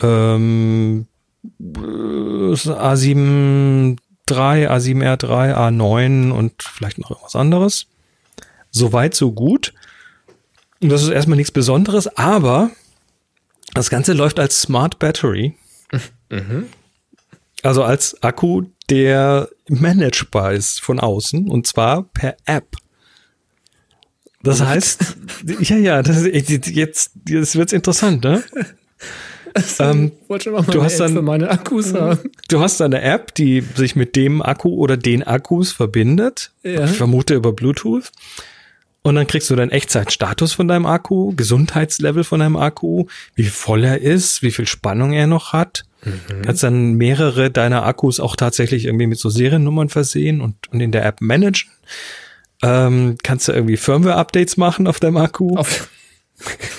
ähm, 0.01 1.07
A7 1.61 3.99
III, 4.31 4.69
A7R3, 4.69 5.55
A9 5.55 6.31
und 6.31 6.63
vielleicht 6.63 6.99
noch 6.99 7.11
irgendwas 7.11 7.37
anderes. 7.37 7.87
Soweit, 8.71 9.15
so 9.15 9.33
gut. 9.33 9.73
Und 10.81 10.89
das 10.91 11.03
ist 11.03 11.09
erstmal 11.11 11.37
nichts 11.37 11.51
Besonderes, 11.53 12.07
aber 12.17 12.71
das 13.75 13.91
Ganze 13.91 14.13
läuft 14.13 14.39
als 14.39 14.61
Smart 14.63 14.99
Battery. 14.99 15.55
Also 17.63 17.83
als 17.85 18.23
Akku, 18.23 18.63
der 18.89 19.49
managebar 19.69 20.53
ist 20.53 20.81
von 20.81 20.99
außen 21.01 21.49
und 21.49 21.67
zwar 21.67 22.05
per 22.05 22.37
App. 22.47 22.77
Das 24.43 24.63
heißt, 24.63 25.17
ja, 25.61 25.77
ja, 25.77 26.03
das 26.03 26.23
ist, 26.23 26.49
jetzt, 26.69 27.13
jetzt 27.29 27.57
wird's 27.57 27.73
interessant, 27.73 28.25
ne? 28.25 28.43
Ähm, 29.81 30.13
wollte 30.29 30.45
schon 30.45 30.53
mal 30.53 30.63
du 30.63 30.81
hast 30.81 31.01
dann- 31.01 31.13
für 31.13 31.23
meine 31.23 31.51
Akkus 31.51 31.93
haben. 31.93 32.21
Du 32.49 32.61
hast 32.61 32.81
eine 32.81 33.03
App, 33.03 33.35
die 33.35 33.65
sich 33.75 33.97
mit 33.97 34.15
dem 34.15 34.43
Akku 34.43 34.69
oder 34.77 34.97
den 34.97 35.25
Akkus 35.25 35.73
verbindet. 35.73 36.53
Ja. 36.63 36.85
Ich 36.85 36.93
vermute 36.93 37.35
über 37.35 37.53
Bluetooth. 37.53 38.13
Und 39.03 39.15
dann 39.15 39.27
kriegst 39.27 39.49
du 39.49 39.57
deinen 39.57 39.71
Echtzeitstatus 39.71 40.53
von 40.53 40.69
deinem 40.69 40.85
Akku, 40.85 41.35
Gesundheitslevel 41.35 42.23
von 42.23 42.41
deinem 42.41 42.57
Akku, 42.57 43.07
wie 43.35 43.45
voll 43.45 43.85
er 43.85 44.01
ist, 44.01 44.43
wie 44.43 44.51
viel 44.51 44.67
Spannung 44.67 45.13
er 45.13 45.27
noch 45.27 45.53
hat. 45.53 45.85
Kannst 46.45 46.63
dann 46.63 46.95
mehrere 46.95 47.51
deiner 47.51 47.85
Akkus 47.85 48.21
auch 48.21 48.37
tatsächlich 48.37 48.85
irgendwie 48.87 49.07
mit 49.07 49.19
so 49.19 49.31
Seriennummern 49.31 49.89
versehen 49.89 50.41
und, 50.41 50.69
und 50.71 50.81
in 50.81 50.93
der 50.93 51.05
App 51.05 51.21
managen. 51.21 51.71
Ähm, 52.63 53.17
kannst 53.23 53.49
du 53.49 53.53
irgendwie 53.53 53.77
Firmware-Updates 53.77 54.59
machen 54.59 54.87
auf 54.87 55.01
deinem 55.01 55.17
Akku. 55.17 55.57
Auf, 55.57 55.89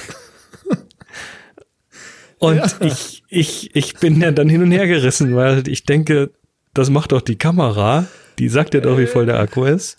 Und 2.41 2.59
ich, 2.79 3.23
ich, 3.29 3.75
ich 3.75 3.93
bin 3.97 4.19
ja 4.19 4.31
dann 4.31 4.49
hin 4.49 4.63
und 4.63 4.71
her 4.71 4.87
gerissen, 4.87 5.35
weil 5.35 5.67
ich 5.67 5.83
denke, 5.83 6.31
das 6.73 6.89
macht 6.89 7.11
doch 7.11 7.21
die 7.21 7.37
Kamera. 7.37 8.07
Die 8.39 8.49
sagt 8.49 8.73
ja 8.73 8.79
doch, 8.79 8.97
wie 8.97 9.05
voll 9.05 9.27
der 9.27 9.39
Akku 9.39 9.65
ist. 9.65 9.97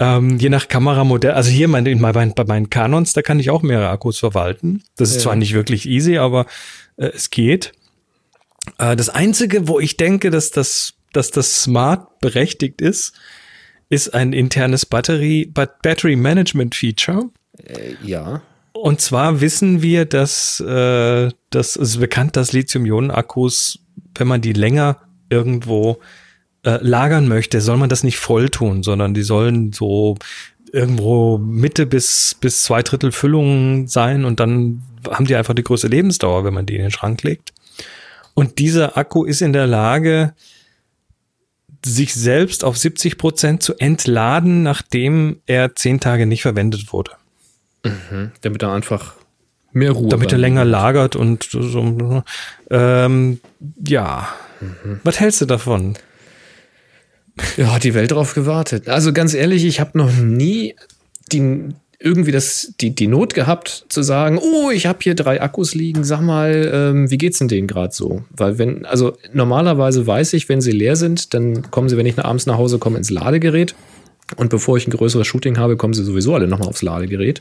Ähm, 0.00 0.38
je 0.38 0.48
nach 0.48 0.68
Kameramodell, 0.68 1.32
also 1.32 1.50
hier 1.50 1.66
mein, 1.68 1.84
in 1.86 2.00
mein, 2.00 2.32
bei 2.34 2.44
meinen 2.44 2.70
Canons, 2.70 3.12
da 3.14 3.22
kann 3.22 3.40
ich 3.40 3.50
auch 3.50 3.62
mehrere 3.62 3.88
Akkus 3.90 4.18
verwalten. 4.18 4.82
Das 4.96 5.10
ist 5.10 5.16
Ja. 5.16 5.22
zwar 5.22 5.36
nicht 5.36 5.54
wirklich 5.54 5.88
easy, 5.88 6.18
aber 6.18 6.46
äh, 6.96 7.06
es 7.08 7.30
geht. 7.30 7.72
Äh, 8.78 8.94
das 8.96 9.08
Einzige, 9.08 9.66
wo 9.66 9.80
ich 9.80 9.96
denke, 9.96 10.30
dass 10.30 10.50
das, 10.50 10.94
dass 11.12 11.30
das 11.30 11.62
smart 11.62 12.20
berechtigt 12.20 12.80
ist, 12.80 13.12
ist 13.88 14.14
ein 14.14 14.32
internes 14.32 14.86
Battery, 14.86 15.50
Bat 15.52 15.82
Battery 15.82 16.14
Management 16.16 16.74
Feature. 16.74 17.30
äh, 17.64 17.94
ja. 18.04 18.42
Und 18.74 19.00
zwar 19.00 19.40
wissen 19.40 19.82
wir, 19.82 20.04
dass 20.04 20.60
äh, 20.60 21.30
das 21.50 21.74
ist 21.74 21.98
bekannt, 21.98 22.36
dass 22.36 22.52
Lithium-Ionen-Akkus, 22.52 23.80
wenn 24.14 24.28
man 24.28 24.40
die 24.40 24.52
länger 24.52 24.98
irgendwo 25.30 25.98
äh, 26.64 26.78
lagern 26.82 27.28
möchte, 27.28 27.60
soll 27.60 27.76
man 27.76 27.88
das 27.88 28.02
nicht 28.02 28.18
voll 28.18 28.48
tun, 28.48 28.82
sondern 28.82 29.14
die 29.14 29.22
sollen 29.22 29.72
so 29.72 30.16
irgendwo 30.72 31.38
Mitte 31.38 31.86
bis 31.86 32.36
bis 32.40 32.62
zwei 32.62 32.82
Drittel 32.82 33.12
Füllung 33.12 33.88
sein 33.88 34.24
und 34.24 34.40
dann 34.40 34.82
haben 35.10 35.26
die 35.26 35.36
einfach 35.36 35.54
die 35.54 35.64
größte 35.64 35.88
Lebensdauer, 35.88 36.44
wenn 36.44 36.54
man 36.54 36.66
die 36.66 36.76
in 36.76 36.82
den 36.82 36.90
Schrank 36.90 37.22
legt. 37.22 37.52
Und 38.34 38.58
dieser 38.58 38.96
Akku 38.96 39.24
ist 39.24 39.42
in 39.42 39.52
der 39.52 39.66
Lage, 39.66 40.34
sich 41.84 42.14
selbst 42.14 42.64
auf 42.64 42.76
70 42.76 43.18
Prozent 43.18 43.62
zu 43.62 43.74
entladen, 43.78 44.62
nachdem 44.62 45.40
er 45.46 45.74
zehn 45.74 46.00
Tage 46.00 46.26
nicht 46.26 46.42
verwendet 46.42 46.92
wurde. 46.92 47.12
Damit 48.40 48.62
er 48.62 48.72
einfach 48.72 49.14
mehr 49.72 49.92
Ruhe 49.92 50.08
damit 50.08 50.32
er 50.32 50.38
länger 50.38 50.64
lagert 50.64 51.16
und 51.16 51.44
so. 51.50 52.22
Ähm, 52.70 53.40
ja. 53.84 54.28
Was 55.04 55.20
hältst 55.20 55.40
du 55.40 55.46
davon? 55.46 55.96
Ja, 57.56 57.72
hat 57.72 57.84
die 57.84 57.94
Welt 57.94 58.12
drauf 58.12 58.34
gewartet. 58.34 58.88
Also 58.88 59.12
ganz 59.12 59.34
ehrlich, 59.34 59.64
ich 59.64 59.80
habe 59.80 59.96
noch 59.96 60.12
nie 60.12 60.74
die, 61.32 61.60
irgendwie 62.00 62.32
das, 62.32 62.74
die, 62.80 62.94
die 62.94 63.06
Not 63.06 63.34
gehabt 63.34 63.84
zu 63.88 64.02
sagen, 64.02 64.38
oh, 64.38 64.70
ich 64.70 64.86
habe 64.86 64.98
hier 65.02 65.14
drei 65.14 65.42
Akkus 65.42 65.74
liegen, 65.74 66.04
sag 66.04 66.20
mal, 66.20 66.70
ähm, 66.72 67.10
wie 67.10 67.18
geht's 67.18 67.38
denn 67.38 67.48
denen 67.48 67.66
gerade 67.66 67.94
so? 67.94 68.22
Weil 68.30 68.58
wenn, 68.58 68.86
also 68.86 69.16
normalerweise 69.32 70.06
weiß 70.06 70.32
ich, 70.34 70.48
wenn 70.48 70.60
sie 70.60 70.72
leer 70.72 70.96
sind, 70.96 71.34
dann 71.34 71.70
kommen 71.70 71.88
sie, 71.88 71.96
wenn 71.96 72.06
ich 72.06 72.18
abends 72.18 72.46
nach 72.46 72.56
Hause 72.56 72.78
komme, 72.78 72.98
ins 72.98 73.10
Ladegerät. 73.10 73.74
Und 74.36 74.50
bevor 74.50 74.76
ich 74.76 74.86
ein 74.86 74.90
größeres 74.90 75.26
Shooting 75.26 75.58
habe, 75.58 75.76
kommen 75.76 75.94
sie 75.94 76.04
sowieso 76.04 76.34
alle 76.34 76.46
nochmal 76.46 76.68
aufs 76.68 76.82
Ladegerät. 76.82 77.40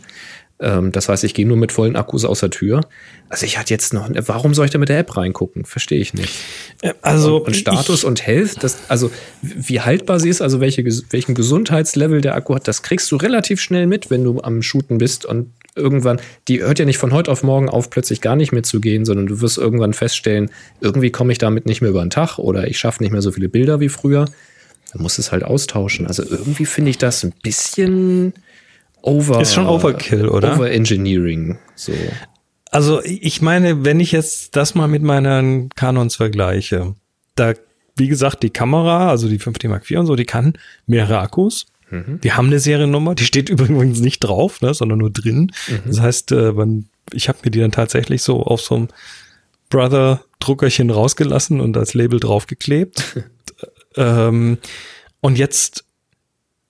Ähm, 0.60 0.91
das 0.91 1.08
heißt, 1.10 1.24
ich 1.24 1.34
gehe 1.34 1.47
nur 1.47 1.58
mit 1.58 1.72
vollen 1.72 1.95
Akkus 1.95 2.26
aus 2.26 2.39
der 2.39 2.49
Tür. 2.49 2.82
Also 3.30 3.45
ich 3.45 3.58
hatte 3.58 3.74
jetzt 3.74 3.93
noch, 3.93 4.10
warum 4.26 4.53
soll 4.53 4.66
ich 4.66 4.72
da 4.72 4.80
mit 4.80 4.89
der 4.89 4.99
App 4.99 5.16
reingucken? 5.16 5.66
Verstehe 5.66 5.99
ich 5.99 6.14
nicht. 6.14 6.34
Also 7.01 7.38
und, 7.38 7.47
und 7.47 7.55
Status 7.55 8.03
und 8.03 8.26
Health, 8.26 8.64
das, 8.64 8.78
also 8.88 9.12
wie 9.41 9.82
haltbar 9.82 10.20
sie 10.20 10.30
ist, 10.30 10.41
also 10.41 10.60
welche, 10.60 10.84
welchen 10.86 11.36
Gesundheitslevel 11.36 12.22
der 12.22 12.36
Akku 12.36 12.55
hat, 12.55 12.68
das 12.68 12.82
kriegst 12.82 13.12
du 13.12 13.18
relativ 13.18 13.62
schnell 13.62 13.86
mit, 13.86 14.10
wenn 14.10 14.24
du 14.24 14.41
am 14.41 14.62
Shooten 14.62 14.97
bist 14.97 15.26
und 15.26 15.51
irgendwann, 15.76 16.20
die 16.47 16.62
hört 16.62 16.80
ja 16.80 16.86
nicht 16.86 16.97
von 16.97 17.14
heute 17.14 17.32
auf 17.32 17.43
morgen 17.43 17.70
auf, 17.70 17.89
plötzlich 17.89 18.22
gar 18.22 18.36
nicht 18.36 18.51
mehr 18.51 18.64
zu 18.64 18.82
gehen, 18.82 19.05
sondern 19.05 19.28
du 19.28 19.41
wirst 19.41 19.58
irgendwann 19.60 19.93
feststellen, 19.93 20.49
irgendwie 20.82 21.12
komme 21.12 21.32
ich 21.32 21.38
damit 21.38 21.68
nicht 21.68 21.82
mehr 21.82 21.91
über 21.91 22.01
den 22.01 22.10
Tag 22.10 22.39
oder 22.39 22.68
ich 22.68 22.80
schaffe 22.80 23.03
nicht 23.03 23.12
mehr 23.12 23.22
so 23.22 23.32
viele 23.32 23.49
Bilder 23.49 23.80
wie 23.80 23.89
früher. 23.89 24.26
Dann 24.93 25.01
musst 25.01 25.18
du 25.18 25.22
es 25.22 25.32
halt 25.32 25.43
austauschen. 25.43 26.08
Also 26.08 26.24
irgendwie 26.24 26.66
finde 26.66 26.89
ich 26.89 26.97
das 26.97 27.24
ein 27.24 27.34
bisschen 27.43 28.34
over. 29.08 29.41
Ist 29.41 29.53
schon 29.53 29.68
Overkill, 29.68 30.28
oder? 30.28 30.53
Over-Engineering. 30.55 31.58
So. 31.76 31.93
Also 32.70 33.01
ich 33.03 33.41
meine, 33.41 33.86
wenn 33.86 33.99
ich 33.99 34.12
jetzt 34.12 34.55
das 34.55 34.76
mal 34.76 34.88
mit 34.88 35.01
meinen 35.01 35.70
Canons 35.70 36.16
vergleiche, 36.16 36.95
da, 37.36 37.53
wie 37.95 38.08
gesagt, 38.08 38.43
die 38.43 38.49
Kamera, 38.49 39.10
also 39.10 39.30
die 39.30 39.39
5D 39.39 39.70
Mark 39.70 39.89
IV 39.89 39.99
und 39.99 40.05
so, 40.05 40.16
die 40.16 40.26
kann 40.26 40.53
mehrere 40.86 41.20
Akkus. 41.20 41.68
Mhm. 41.89 42.20
Die 42.22 42.34
haben 42.34 42.47
eine 42.47 42.60
Seriennummer, 42.60 43.16
die 43.16 43.24
steht 43.24 43.49
übrigens 43.49 43.99
nicht 44.01 44.20
drauf, 44.20 44.62
ne, 44.62 44.74
sondern 44.74 44.99
nur 44.99 45.12
drin. 45.12 45.51
Mhm. 45.68 45.82
Das 45.86 46.01
heißt, 46.01 46.32
äh, 46.34 46.51
man, 46.51 46.89
ich 47.14 47.30
habe 47.30 47.39
mir 47.45 47.51
die 47.51 47.60
dann 47.60 47.72
tatsächlich 47.72 48.22
so 48.22 48.43
auf 48.43 48.62
so 48.62 48.76
einem 48.76 48.88
Brother-Druckerchen 49.70 50.89
rausgelassen 50.89 51.62
und 51.62 51.78
als 51.78 51.93
Label 51.93 52.20
draufgeklebt. 52.20 53.24
ähm, 53.95 54.58
und 55.22 55.38
jetzt 55.38 55.86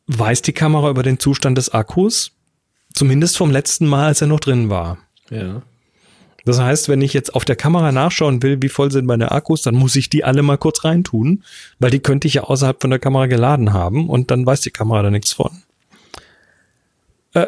weiß 0.07 0.41
die 0.41 0.53
Kamera 0.53 0.89
über 0.89 1.03
den 1.03 1.19
Zustand 1.19 1.57
des 1.57 1.69
Akkus, 1.69 2.31
zumindest 2.93 3.37
vom 3.37 3.51
letzten 3.51 3.87
Mal, 3.87 4.07
als 4.07 4.21
er 4.21 4.27
noch 4.27 4.39
drin 4.39 4.69
war. 4.69 4.97
Ja. 5.29 5.61
Das 6.45 6.59
heißt, 6.61 6.87
wenn 6.87 7.01
ich 7.01 7.13
jetzt 7.13 7.35
auf 7.35 7.43
der 7.43 7.57
Kamera 7.57 7.91
nachschauen 7.91 8.41
will, 8.41 8.61
wie 8.61 8.69
voll 8.69 8.89
sind 8.89 9.05
meine 9.05 9.31
Akkus, 9.31 9.63
dann 9.63 9.75
muss 9.75 9.97
ich 9.97 10.09
die 10.09 10.23
alle 10.23 10.43
mal 10.43 10.57
kurz 10.57 10.85
reintun, 10.85 11.43
weil 11.79 11.91
die 11.91 11.99
könnte 11.99 12.27
ich 12.27 12.35
ja 12.35 12.43
außerhalb 12.43 12.79
von 12.79 12.89
der 12.89 12.99
Kamera 12.99 13.25
geladen 13.25 13.73
haben 13.73 14.09
und 14.09 14.31
dann 14.31 14.45
weiß 14.45 14.61
die 14.61 14.71
Kamera 14.71 15.03
da 15.03 15.09
nichts 15.11 15.33
von. 15.33 15.51
Äh, 17.33 17.47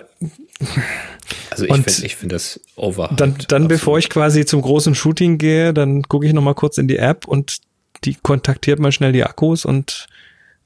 Also 1.51 1.65
ich 1.65 1.71
finde 1.73 2.05
ich 2.05 2.15
find 2.15 2.31
das 2.31 2.59
over. 2.75 3.09
dann, 3.15 3.35
dann 3.47 3.67
bevor 3.67 3.97
ich 3.97 4.09
quasi 4.09 4.45
zum 4.45 4.61
großen 4.61 4.95
Shooting 4.95 5.37
gehe, 5.37 5.73
dann 5.73 6.03
gucke 6.03 6.25
ich 6.27 6.33
noch 6.33 6.41
mal 6.41 6.53
kurz 6.53 6.77
in 6.77 6.87
die 6.87 6.97
App 6.97 7.27
und 7.27 7.59
die 8.03 8.15
kontaktiert 8.15 8.79
mal 8.79 8.91
schnell 8.91 9.11
die 9.13 9.23
Akkus 9.23 9.65
und 9.65 10.07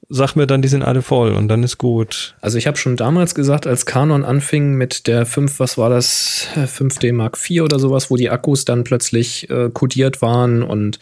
sagt 0.08 0.36
mir 0.36 0.46
dann, 0.46 0.62
die 0.62 0.68
sind 0.68 0.82
alle 0.82 1.02
voll 1.02 1.32
und 1.32 1.48
dann 1.48 1.62
ist 1.62 1.78
gut. 1.78 2.34
Also 2.40 2.58
ich 2.58 2.66
habe 2.66 2.76
schon 2.76 2.96
damals 2.96 3.34
gesagt, 3.34 3.66
als 3.66 3.86
Canon 3.86 4.24
anfing 4.24 4.74
mit 4.74 5.06
der 5.06 5.26
5, 5.26 5.58
was 5.60 5.78
war 5.78 5.90
das, 5.90 6.46
5D 6.56 7.12
Mark 7.12 7.38
IV 7.38 7.62
oder 7.62 7.78
sowas, 7.78 8.10
wo 8.10 8.16
die 8.16 8.30
Akkus 8.30 8.64
dann 8.64 8.84
plötzlich 8.84 9.48
äh, 9.50 9.70
kodiert 9.72 10.22
waren 10.22 10.62
und 10.62 10.98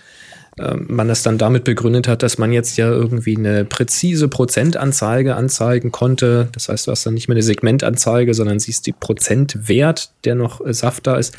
äh, 0.59 0.75
man 0.77 1.09
es 1.11 1.23
dann 1.23 1.39
damit 1.39 1.65
begründet 1.65 2.09
hat, 2.09 2.23
dass 2.23 2.39
man 2.39 2.53
jetzt 2.53 2.77
ja 2.77 2.89
irgendwie 2.89 3.37
eine 3.37 3.65
präzise 3.65 4.29
Prozentanzeige 4.29 5.35
anzeigen 5.35 5.93
konnte. 5.93 6.49
Das 6.53 6.69
heißt, 6.69 6.87
du 6.87 6.91
hast 6.91 7.07
dann 7.07 7.15
nicht 7.15 7.29
mehr 7.29 7.37
eine 7.37 7.43
Segmentanzeige, 7.43 8.35
sondern 8.35 8.59
siehst 8.59 8.87
die 8.87 8.93
Prozentwert, 8.93 10.11
der 10.25 10.35
noch 10.35 10.61
äh, 10.61 10.73
da 11.03 11.17
ist. 11.17 11.35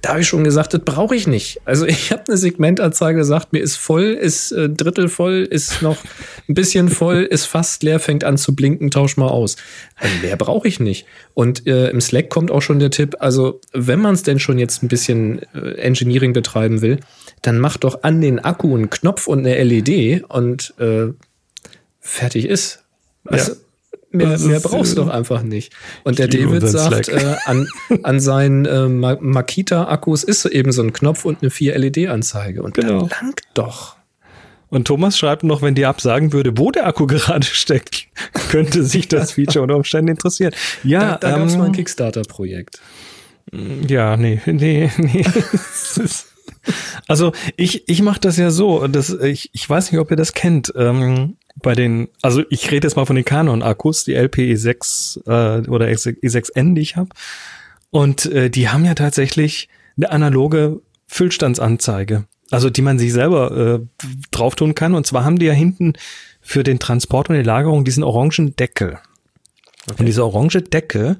Da 0.00 0.10
habe 0.10 0.20
ich 0.20 0.28
schon 0.28 0.44
gesagt, 0.44 0.74
das 0.74 0.82
brauche 0.84 1.16
ich 1.16 1.26
nicht. 1.26 1.60
Also 1.64 1.84
ich 1.86 2.12
habe 2.12 2.24
eine 2.28 2.36
Segmentanzeige, 2.36 3.24
sagt 3.24 3.52
mir 3.52 3.58
ist 3.58 3.76
voll, 3.76 4.04
ist 4.04 4.52
äh, 4.52 4.68
Drittel 4.70 5.08
voll, 5.08 5.46
ist 5.50 5.82
noch 5.82 5.96
ein 6.48 6.54
bisschen 6.54 6.88
voll, 6.88 7.22
ist 7.24 7.46
fast 7.46 7.82
leer, 7.82 7.98
fängt 7.98 8.22
an 8.22 8.38
zu 8.38 8.54
blinken, 8.54 8.90
tausch 8.90 9.16
mal 9.16 9.28
aus. 9.28 9.56
Und 10.00 10.22
mehr 10.22 10.36
brauche 10.36 10.68
ich 10.68 10.78
nicht. 10.78 11.06
Und 11.34 11.66
äh, 11.66 11.90
im 11.90 12.00
Slack 12.00 12.28
kommt 12.30 12.50
auch 12.50 12.62
schon 12.62 12.78
der 12.78 12.90
Tipp, 12.90 13.16
also 13.18 13.60
wenn 13.72 14.00
man 14.00 14.14
es 14.14 14.22
denn 14.22 14.38
schon 14.38 14.58
jetzt 14.58 14.82
ein 14.82 14.88
bisschen 14.88 15.42
äh, 15.54 15.72
Engineering 15.78 16.32
betreiben 16.32 16.80
will, 16.80 17.00
dann 17.42 17.58
mach 17.58 17.76
doch 17.76 18.02
an 18.02 18.20
den 18.20 18.38
Akku 18.38 18.74
einen 18.74 18.90
Knopf 18.90 19.26
und 19.26 19.40
eine 19.40 19.62
LED 19.62 20.24
und 20.28 20.74
äh, 20.78 21.08
fertig 22.00 22.46
ist. 22.46 22.84
Also, 23.24 23.52
Mehr, 24.10 24.38
mehr 24.38 24.60
brauchst 24.60 24.96
du 24.96 25.02
äh, 25.02 25.04
doch 25.04 25.10
einfach 25.12 25.42
nicht. 25.42 25.72
Und 26.04 26.18
der 26.18 26.28
David 26.28 26.66
sagt, 26.66 27.08
äh, 27.08 27.36
an, 27.44 27.68
an 28.02 28.20
seinen 28.20 28.64
äh, 28.64 28.88
Ma- 28.88 29.18
Makita-Akkus 29.20 30.24
ist 30.24 30.46
eben 30.46 30.72
so 30.72 30.82
ein 30.82 30.92
Knopf 30.94 31.24
und 31.26 31.42
eine 31.42 31.50
4-LED-Anzeige. 31.50 32.62
Und 32.62 32.74
Genau. 32.74 33.00
dann 33.00 33.08
langt 33.10 33.42
doch. 33.54 33.96
Und 34.70 34.86
Thomas 34.86 35.18
schreibt 35.18 35.44
noch, 35.44 35.60
wenn 35.62 35.74
die 35.74 35.82
App 35.82 36.00
sagen 36.00 36.32
würde, 36.32 36.56
wo 36.56 36.70
der 36.70 36.86
Akku 36.86 37.06
gerade 37.08 37.44
steckt, 37.46 38.06
könnte 38.50 38.82
sich 38.84 39.08
das 39.08 39.32
Feature 39.32 39.62
unter 39.62 39.76
Umständen 39.76 40.08
interessieren. 40.10 40.52
Ja, 40.84 41.16
Da, 41.16 41.30
da 41.30 41.36
gab 41.38 41.46
es 41.46 41.52
ähm, 41.54 41.58
mal 41.60 41.66
ein 41.66 41.72
Kickstarter-Projekt. 41.72 42.80
Ja, 43.88 44.16
nee, 44.16 44.40
nee, 44.46 44.90
nee. 44.98 45.24
Also 47.06 47.32
ich, 47.56 47.88
ich 47.88 48.02
mache 48.02 48.20
das 48.20 48.36
ja 48.36 48.50
so, 48.50 48.86
das, 48.88 49.10
ich, 49.10 49.50
ich 49.54 49.68
weiß 49.68 49.90
nicht, 49.90 50.00
ob 50.00 50.10
ihr 50.10 50.16
das 50.16 50.34
kennt. 50.34 50.72
Ähm, 50.76 51.36
bei 51.62 51.74
den, 51.74 52.08
also 52.22 52.42
ich 52.50 52.70
rede 52.70 52.86
jetzt 52.86 52.96
mal 52.96 53.06
von 53.06 53.16
den 53.16 53.24
Canon-Akkus, 53.24 54.04
die 54.04 54.16
LPE6 54.16 55.26
äh, 55.26 55.68
oder 55.68 55.86
E6N, 55.86 56.74
die 56.74 56.80
ich 56.80 56.96
habe. 56.96 57.10
Und 57.90 58.26
äh, 58.26 58.50
die 58.50 58.68
haben 58.68 58.84
ja 58.84 58.94
tatsächlich 58.94 59.68
eine 59.96 60.10
analoge 60.10 60.80
Füllstandsanzeige, 61.06 62.24
also 62.50 62.70
die 62.70 62.82
man 62.82 62.98
sich 62.98 63.12
selber 63.12 63.80
äh, 63.80 64.06
drauf 64.30 64.54
tun 64.54 64.74
kann. 64.74 64.94
Und 64.94 65.06
zwar 65.06 65.24
haben 65.24 65.38
die 65.38 65.46
ja 65.46 65.52
hinten 65.52 65.94
für 66.40 66.62
den 66.62 66.78
Transport 66.78 67.28
und 67.28 67.36
die 67.36 67.42
Lagerung 67.42 67.84
diesen 67.84 68.04
orangen 68.04 68.54
Deckel. 68.56 68.98
Und 69.98 70.04
dieser 70.04 70.26
orange 70.26 70.62
Deckel, 70.62 71.16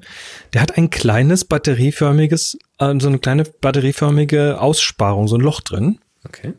der 0.53 0.61
hat 0.61 0.77
ein 0.77 0.91
kleines 0.91 1.43
batterieförmiges, 1.45 2.59
äh, 2.77 2.93
so 2.99 3.07
eine 3.07 3.19
kleine 3.19 3.43
batterieförmige 3.43 4.61
Aussparung, 4.61 5.27
so 5.27 5.37
ein 5.37 5.41
Loch 5.41 5.61
drin. 5.61 5.99
Okay. 6.25 6.53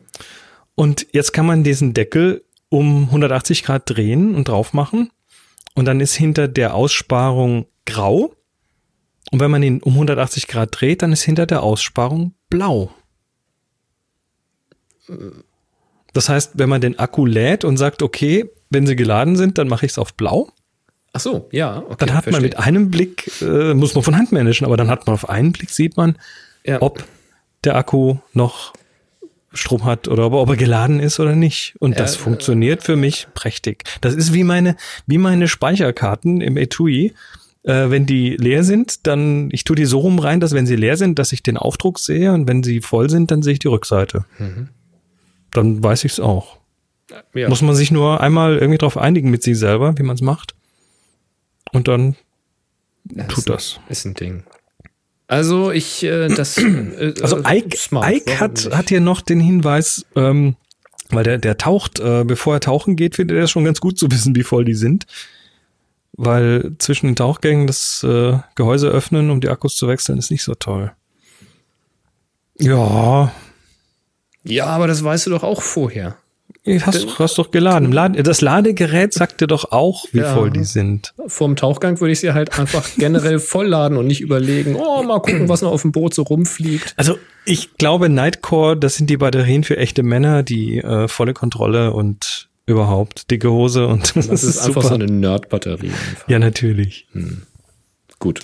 Und 0.75 1.07
jetzt 1.11 1.31
kann 1.31 1.45
man 1.45 1.63
diesen 1.63 1.93
Deckel 1.93 2.43
um 2.71 3.03
180 3.05 3.63
Grad 3.63 3.83
drehen 3.85 4.33
und 4.33 4.47
drauf 4.47 4.73
machen. 4.73 5.11
Und 5.75 5.85
dann 5.85 5.99
ist 5.99 6.15
hinter 6.15 6.47
der 6.47 6.73
Aussparung 6.73 7.67
grau. 7.85 8.33
Und 9.31 9.39
wenn 9.39 9.51
man 9.51 9.61
ihn 9.61 9.81
um 9.83 9.93
180 9.93 10.47
Grad 10.47 10.69
dreht, 10.79 11.01
dann 11.01 11.11
ist 11.11 11.21
hinter 11.23 11.45
der 11.45 11.61
Aussparung 11.63 12.33
blau. 12.49 12.91
Das 16.13 16.29
heißt, 16.29 16.51
wenn 16.55 16.69
man 16.69 16.81
den 16.81 16.99
Akku 16.99 17.25
lädt 17.25 17.63
und 17.63 17.77
sagt, 17.77 18.01
okay, 18.01 18.49
wenn 18.69 18.85
sie 18.87 18.95
geladen 18.95 19.35
sind, 19.35 19.57
dann 19.57 19.67
mache 19.67 19.85
ich 19.85 19.93
es 19.93 19.97
auf 19.97 20.13
blau. 20.13 20.49
Ach 21.13 21.19
so, 21.19 21.49
ja. 21.51 21.79
Okay, 21.79 21.95
Dann 21.99 22.09
hat 22.13 22.25
man 22.25 22.35
verstehe. 22.35 22.41
mit 22.41 22.57
einem 22.59 22.89
Blick, 22.89 23.29
äh, 23.41 23.73
muss 23.73 23.93
man 23.95 24.03
von 24.03 24.15
Hand 24.17 24.31
managen, 24.31 24.65
aber 24.65 24.77
dann 24.77 24.89
hat 24.89 25.07
man 25.07 25.13
auf 25.13 25.27
einen 25.29 25.51
Blick, 25.51 25.69
sieht 25.69 25.97
man, 25.97 26.17
Ja. 26.63 26.81
ob 26.81 27.03
der 27.65 27.75
Akku 27.75 28.17
noch 28.33 28.73
Strom 29.53 29.83
hat 29.85 30.07
oder 30.07 30.25
ob, 30.27 30.33
ob 30.33 30.49
er 30.49 30.55
geladen 30.55 30.99
ist 30.99 31.19
oder 31.19 31.35
nicht. 31.35 31.75
Und 31.79 31.99
das 31.99 32.15
Ja, 32.15 32.21
äh, 32.21 32.23
funktioniert 32.23 32.83
für 32.83 32.95
mich 32.95 33.27
prächtig. 33.33 33.83
Das 34.01 34.13
ist 34.15 34.33
wie 34.33 34.43
meine, 34.43 34.75
wie 35.07 35.17
meine 35.17 35.47
Speicherkarten 35.47 36.41
im 36.41 36.57
Etui. 36.57 37.13
Äh, 37.63 37.89
wenn 37.91 38.05
die 38.07 38.37
leer 38.37 38.63
sind, 38.63 39.05
dann, 39.07 39.49
ich 39.51 39.63
tue 39.65 39.75
die 39.75 39.85
so 39.85 39.99
rum 39.99 40.17
rein, 40.19 40.39
dass 40.39 40.53
wenn 40.53 40.65
sie 40.65 40.75
leer 40.75 40.97
sind, 40.97 41.19
dass 41.19 41.31
ich 41.31 41.43
den 41.43 41.57
Aufdruck 41.57 41.99
sehe 41.99 42.33
und 42.33 42.47
wenn 42.47 42.63
sie 42.63 42.81
voll 42.81 43.09
sind, 43.09 43.29
dann 43.29 43.43
sehe 43.43 43.53
ich 43.53 43.59
die 43.59 43.67
Rückseite. 43.67 44.25
Mhm. 44.39 44.69
Dann 45.51 45.83
weiß 45.83 46.05
ich 46.05 46.13
es 46.13 46.19
auch. 46.19 46.57
ja. 47.35 47.49
Muss 47.49 47.61
man 47.61 47.75
sich 47.75 47.91
nur 47.91 48.21
einmal 48.21 48.57
irgendwie 48.57 48.77
drauf 48.79 48.97
einigen 48.97 49.29
mit 49.29 49.43
sich 49.43 49.59
selber, 49.59 49.95
wie 49.97 50.03
man 50.03 50.15
es 50.15 50.21
macht. 50.21 50.55
Und 51.71 51.87
dann 51.87 52.15
Ja, 53.13 53.25
tut 53.25 53.39
ist, 53.39 53.49
das. 53.49 53.79
Ist 53.89 54.05
ein 54.05 54.13
Ding. 54.15 54.43
Also 55.31 55.71
ich, 55.71 56.03
äh, 56.03 56.27
das, 56.27 56.57
äh, 56.57 57.13
Also 57.21 57.37
äh, 57.37 57.59
Ike, 57.59 57.77
smart, 57.77 58.11
Ike 58.11 58.41
hat, 58.41 58.69
hat 58.73 58.89
hier 58.89 58.99
noch 58.99 59.21
den 59.21 59.39
Hinweis, 59.39 60.05
ähm, 60.17 60.57
weil 61.09 61.23
der, 61.23 61.37
der 61.37 61.57
taucht, 61.57 62.01
äh, 62.01 62.25
bevor 62.25 62.55
er 62.55 62.59
tauchen 62.59 62.97
geht, 62.97 63.15
findet 63.15 63.37
er 63.37 63.47
schon 63.47 63.63
ganz 63.63 63.79
gut 63.79 63.97
zu 63.97 64.07
wissen, 64.11 64.35
wie 64.35 64.43
voll 64.43 64.65
die 64.65 64.73
sind. 64.73 65.07
Weil 66.11 66.73
zwischen 66.79 67.05
den 67.05 67.15
Tauchgängen 67.15 67.65
das 67.65 68.03
äh, 68.03 68.39
Gehäuse 68.55 68.89
öffnen, 68.89 69.29
um 69.29 69.39
die 69.39 69.47
Akkus 69.47 69.77
zu 69.77 69.87
wechseln, 69.87 70.17
ist 70.19 70.31
nicht 70.31 70.43
so 70.43 70.53
toll. 70.53 70.91
Ja, 72.59 73.31
Ja, 74.43 74.65
aber 74.65 74.87
das 74.87 75.01
weißt 75.01 75.27
du 75.27 75.29
doch 75.29 75.43
auch 75.43 75.61
vorher. 75.61 76.17
Hast, 76.67 77.03
du 77.03 77.09
hast 77.19 77.37
doch 77.37 77.49
geladen. 77.51 77.91
Laden, 77.91 78.21
das 78.23 78.41
Ladegerät 78.41 79.13
sagt 79.13 79.41
dir 79.41 79.47
doch 79.47 79.71
auch, 79.71 80.05
wie 80.11 80.19
Ja. 80.19 80.33
voll 80.35 80.51
die 80.51 80.63
sind. 80.63 81.13
Vorm 81.27 81.55
Tauchgang 81.55 81.99
würde 81.99 82.11
ich 82.11 82.19
sie 82.19 82.33
halt 82.33 82.59
einfach 82.59 82.87
generell 82.97 83.39
vollladen 83.39 83.97
und 83.97 84.05
nicht 84.07 84.21
überlegen, 84.21 84.75
oh, 84.75 85.01
mal 85.03 85.19
gucken, 85.19 85.49
was 85.49 85.61
noch 85.61 85.71
auf 85.71 85.81
dem 85.81 85.91
Boot 85.91 86.13
so 86.13 86.21
rumfliegt. 86.21 86.93
Also 86.97 87.17
ich 87.45 87.75
glaube, 87.77 88.09
Nightcore, 88.09 88.77
das 88.77 88.95
sind 88.95 89.09
die 89.09 89.17
Batterien 89.17 89.63
für 89.63 89.77
echte 89.77 90.03
Männer, 90.03 90.43
die 90.43 90.77
äh, 90.77 91.07
volle 91.07 91.33
Kontrolle 91.33 91.93
und 91.93 92.49
überhaupt 92.67 93.31
dicke 93.31 93.49
Hose 93.51 93.87
und 93.87 94.15
Das 94.15 94.27
ist 94.43 94.59
einfach 94.59 94.83
so 94.83 94.93
eine 94.93 95.07
Nerd-Batterie. 95.07 95.91
Ja, 96.27 96.37
natürlich. 96.37 97.07
Gut. 98.19 98.41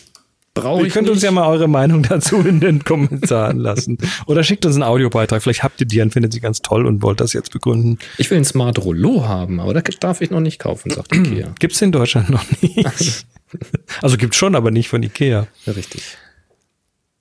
Brauche 0.62 0.82
Ihr 0.82 0.88
ich 0.88 0.94
könnt 0.94 1.08
uns 1.10 1.18
nicht. 1.18 1.24
ja 1.26 1.32
mal 1.32 1.48
eure 1.48 1.68
Meinung 1.68 2.04
dazu 2.04 2.38
in 2.38 2.60
den 2.60 2.84
Kommentaren 2.84 3.58
lassen. 3.58 3.98
Oder 4.26 4.44
schickt 4.44 4.66
uns 4.66 4.76
einen 4.76 4.84
Audiobeitrag. 4.84 5.42
Vielleicht 5.44 5.64
habt 5.64 5.80
ihr 5.82 5.88
die 5.88 6.02
und 6.02 6.12
findet 6.14 6.34
sie 6.34 6.40
ganz 6.40 6.62
toll 6.62 6.86
und 6.86 7.02
wollt 7.04 7.20
das 7.20 7.34
jetzt 7.34 7.52
begründen. 7.52 7.98
Ich 8.18 8.30
will 8.32 8.38
ein 8.38 8.46
Smart 8.46 8.80
Rollo 8.84 9.28
haben, 9.28 9.60
aber 9.60 9.74
das 9.74 9.84
darf 10.00 10.22
ich 10.22 10.30
noch 10.32 10.40
nicht 10.42 10.60
kaufen, 10.60 10.90
sagt 10.92 11.16
Ikea. 11.16 11.54
Gibt's 11.60 11.82
in 11.82 11.92
Deutschland 11.92 12.30
noch 12.30 12.44
nicht. 12.62 13.26
Also 14.02 14.18
gibt's 14.18 14.36
schon, 14.36 14.56
aber 14.56 14.72
nicht 14.72 14.90
von 14.90 15.02
Ikea. 15.02 15.48
Ja, 15.66 15.72
richtig. 15.74 16.18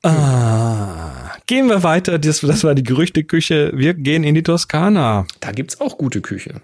Ah, 0.03 1.33
gehen 1.47 1.69
wir 1.69 1.83
weiter. 1.83 2.19
Das, 2.19 2.41
das 2.41 2.65
war 2.65 2.75
die 2.75 2.83
Gerüchteküche. 2.83 3.73
Wir 3.75 3.95
gehen 3.95 4.25
in 4.25 4.35
die 4.35 4.43
Toskana. 4.43 5.27
Da 5.41 5.53
gibt's 5.53 5.81
auch 5.81 5.99
gute 5.99 6.21
Küche. 6.21 6.61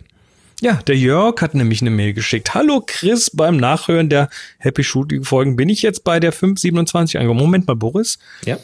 Ja, 0.62 0.74
der 0.74 0.96
Jörg 0.96 1.42
hat 1.42 1.56
nämlich 1.56 1.80
eine 1.80 1.90
Mail 1.90 2.12
geschickt. 2.12 2.54
Hallo 2.54 2.84
Chris, 2.86 3.30
beim 3.30 3.56
Nachhören 3.56 4.08
der 4.08 4.30
Happy 4.58 4.84
Shooting 4.84 5.24
Folgen 5.24 5.56
bin 5.56 5.68
ich 5.68 5.82
jetzt 5.82 6.04
bei 6.04 6.20
der 6.20 6.30
527 6.30 7.18
angekommen. 7.18 7.40
Moment 7.40 7.66
mal, 7.66 7.74
Boris. 7.74 8.20
Ja. 8.44 8.58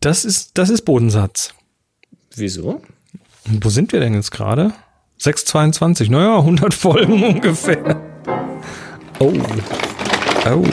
Das 0.00 0.24
ist, 0.24 0.52
das 0.54 0.70
ist 0.70 0.86
Bodensatz. 0.86 1.52
Wieso? 2.34 2.80
Und 3.44 3.62
wo 3.62 3.68
sind 3.68 3.92
wir 3.92 4.00
denn 4.00 4.14
jetzt 4.14 4.30
gerade? 4.30 4.72
622. 5.18 6.08
Naja, 6.08 6.38
100 6.38 6.72
Folgen 6.72 7.22
ungefähr. 7.22 8.00
Oh. 9.18 9.30
Oh. 10.46 10.64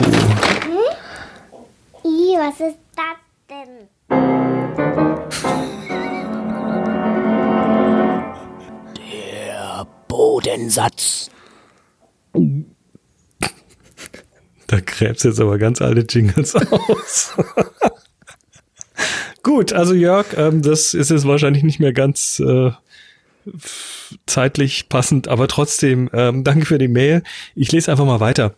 I, 2.06 2.38
was 2.38 2.58
ist 2.58 2.78
das 2.96 3.18
denn? 3.50 3.86
Bodensatz. 10.42 11.30
Da 14.66 14.80
gräbst 14.80 15.24
jetzt 15.24 15.40
aber 15.40 15.58
ganz 15.58 15.82
alte 15.82 16.00
Jingles 16.08 16.54
aus. 16.70 17.34
Gut, 19.42 19.72
also 19.72 19.92
Jörg, 19.92 20.26
ähm, 20.36 20.62
das 20.62 20.94
ist 20.94 21.10
jetzt 21.10 21.26
wahrscheinlich 21.26 21.62
nicht 21.62 21.80
mehr 21.80 21.92
ganz 21.92 22.40
äh, 22.40 22.70
zeitlich 24.26 24.88
passend, 24.88 25.28
aber 25.28 25.48
trotzdem, 25.48 26.08
ähm, 26.12 26.44
danke 26.44 26.64
für 26.64 26.78
die 26.78 26.88
Mail. 26.88 27.22
Ich 27.54 27.72
lese 27.72 27.90
einfach 27.90 28.06
mal 28.06 28.20
weiter. 28.20 28.54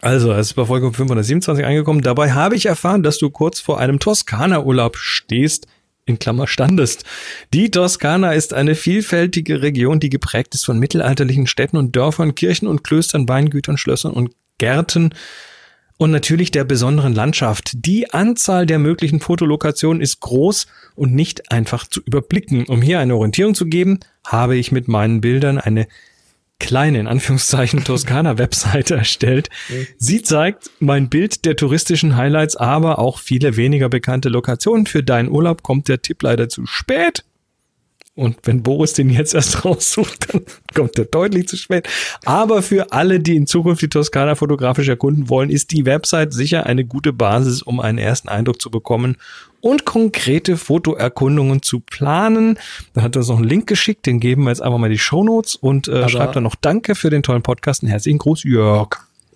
Also, 0.00 0.32
es 0.32 0.48
ist 0.48 0.54
bei 0.54 0.66
Folge 0.66 0.92
527 0.92 1.64
angekommen. 1.64 2.02
Dabei 2.02 2.32
habe 2.32 2.54
ich 2.54 2.66
erfahren, 2.66 3.02
dass 3.02 3.18
du 3.18 3.30
kurz 3.30 3.58
vor 3.58 3.80
einem 3.80 3.98
Toskana-Urlaub 3.98 4.96
stehst, 4.96 5.66
in 6.08 6.18
Klammer 6.18 6.46
standest. 6.46 7.04
Die 7.52 7.70
Toskana 7.70 8.32
ist 8.32 8.54
eine 8.54 8.74
vielfältige 8.74 9.62
Region, 9.62 10.00
die 10.00 10.10
geprägt 10.10 10.54
ist 10.54 10.64
von 10.64 10.78
mittelalterlichen 10.78 11.46
Städten 11.46 11.76
und 11.76 11.94
Dörfern, 11.94 12.34
Kirchen 12.34 12.66
und 12.66 12.84
Klöstern, 12.84 13.28
Weingütern, 13.28 13.78
Schlössern 13.78 14.12
und 14.12 14.32
Gärten 14.58 15.14
und 15.98 16.12
natürlich 16.12 16.50
der 16.50 16.64
besonderen 16.64 17.12
Landschaft. 17.12 17.72
Die 17.74 18.10
Anzahl 18.12 18.66
der 18.66 18.78
möglichen 18.78 19.20
Fotolokationen 19.20 20.00
ist 20.00 20.20
groß 20.20 20.66
und 20.94 21.14
nicht 21.14 21.50
einfach 21.50 21.86
zu 21.86 22.00
überblicken. 22.00 22.66
Um 22.66 22.80
hier 22.80 23.00
eine 23.00 23.16
Orientierung 23.16 23.54
zu 23.54 23.66
geben, 23.66 23.98
habe 24.24 24.56
ich 24.56 24.72
mit 24.72 24.88
meinen 24.88 25.20
Bildern 25.20 25.58
eine 25.58 25.88
kleine, 26.58 27.00
in 27.00 27.06
Anführungszeichen, 27.06 27.84
Toskana-Webseite 27.84 28.96
erstellt. 28.96 29.48
Sie 29.96 30.22
zeigt 30.22 30.70
mein 30.80 31.08
Bild 31.08 31.44
der 31.44 31.56
touristischen 31.56 32.16
Highlights, 32.16 32.56
aber 32.56 32.98
auch 32.98 33.18
viele 33.18 33.56
weniger 33.56 33.88
bekannte 33.88 34.28
Lokationen. 34.28 34.86
Für 34.86 35.02
deinen 35.02 35.30
Urlaub 35.30 35.62
kommt 35.62 35.88
der 35.88 36.02
Tipp 36.02 36.22
leider 36.22 36.48
zu 36.48 36.66
spät. 36.66 37.24
Und 38.18 38.36
wenn 38.42 38.64
Boris 38.64 38.94
den 38.94 39.10
jetzt 39.10 39.32
erst 39.32 39.64
raussucht, 39.64 40.34
dann 40.34 40.42
kommt 40.74 40.98
er 40.98 41.04
deutlich 41.04 41.46
zu 41.46 41.56
spät. 41.56 41.88
Aber 42.24 42.62
für 42.62 42.90
alle, 42.90 43.20
die 43.20 43.36
in 43.36 43.46
Zukunft 43.46 43.80
die 43.80 43.88
Toskana 43.88 44.34
fotografisch 44.34 44.88
erkunden 44.88 45.28
wollen, 45.28 45.50
ist 45.50 45.70
die 45.70 45.86
Website 45.86 46.34
sicher 46.34 46.66
eine 46.66 46.84
gute 46.84 47.12
Basis, 47.12 47.62
um 47.62 47.78
einen 47.78 47.98
ersten 47.98 48.28
Eindruck 48.28 48.60
zu 48.60 48.72
bekommen 48.72 49.18
und 49.60 49.84
konkrete 49.84 50.56
Fotoerkundungen 50.56 51.62
zu 51.62 51.80
planen. 51.80 52.58
Dann 52.94 53.04
hat 53.04 53.16
er 53.16 53.20
uns 53.20 53.28
noch 53.28 53.38
einen 53.38 53.48
Link 53.48 53.66
geschickt, 53.66 54.06
den 54.06 54.20
geben 54.20 54.44
wir 54.44 54.50
jetzt 54.50 54.62
einfach 54.62 54.78
mal 54.78 54.90
die 54.90 54.98
Shownotes 54.98 55.56
und 55.56 55.88
äh, 55.88 56.08
schreibt 56.08 56.36
dann 56.36 56.44
noch 56.44 56.54
Danke 56.54 56.94
für 56.94 57.10
den 57.10 57.22
tollen 57.22 57.42
Podcast 57.42 57.82
und 57.82 57.88
herzlichen 57.88 58.18
Gruß, 58.18 58.44
Jörg. 58.44 58.90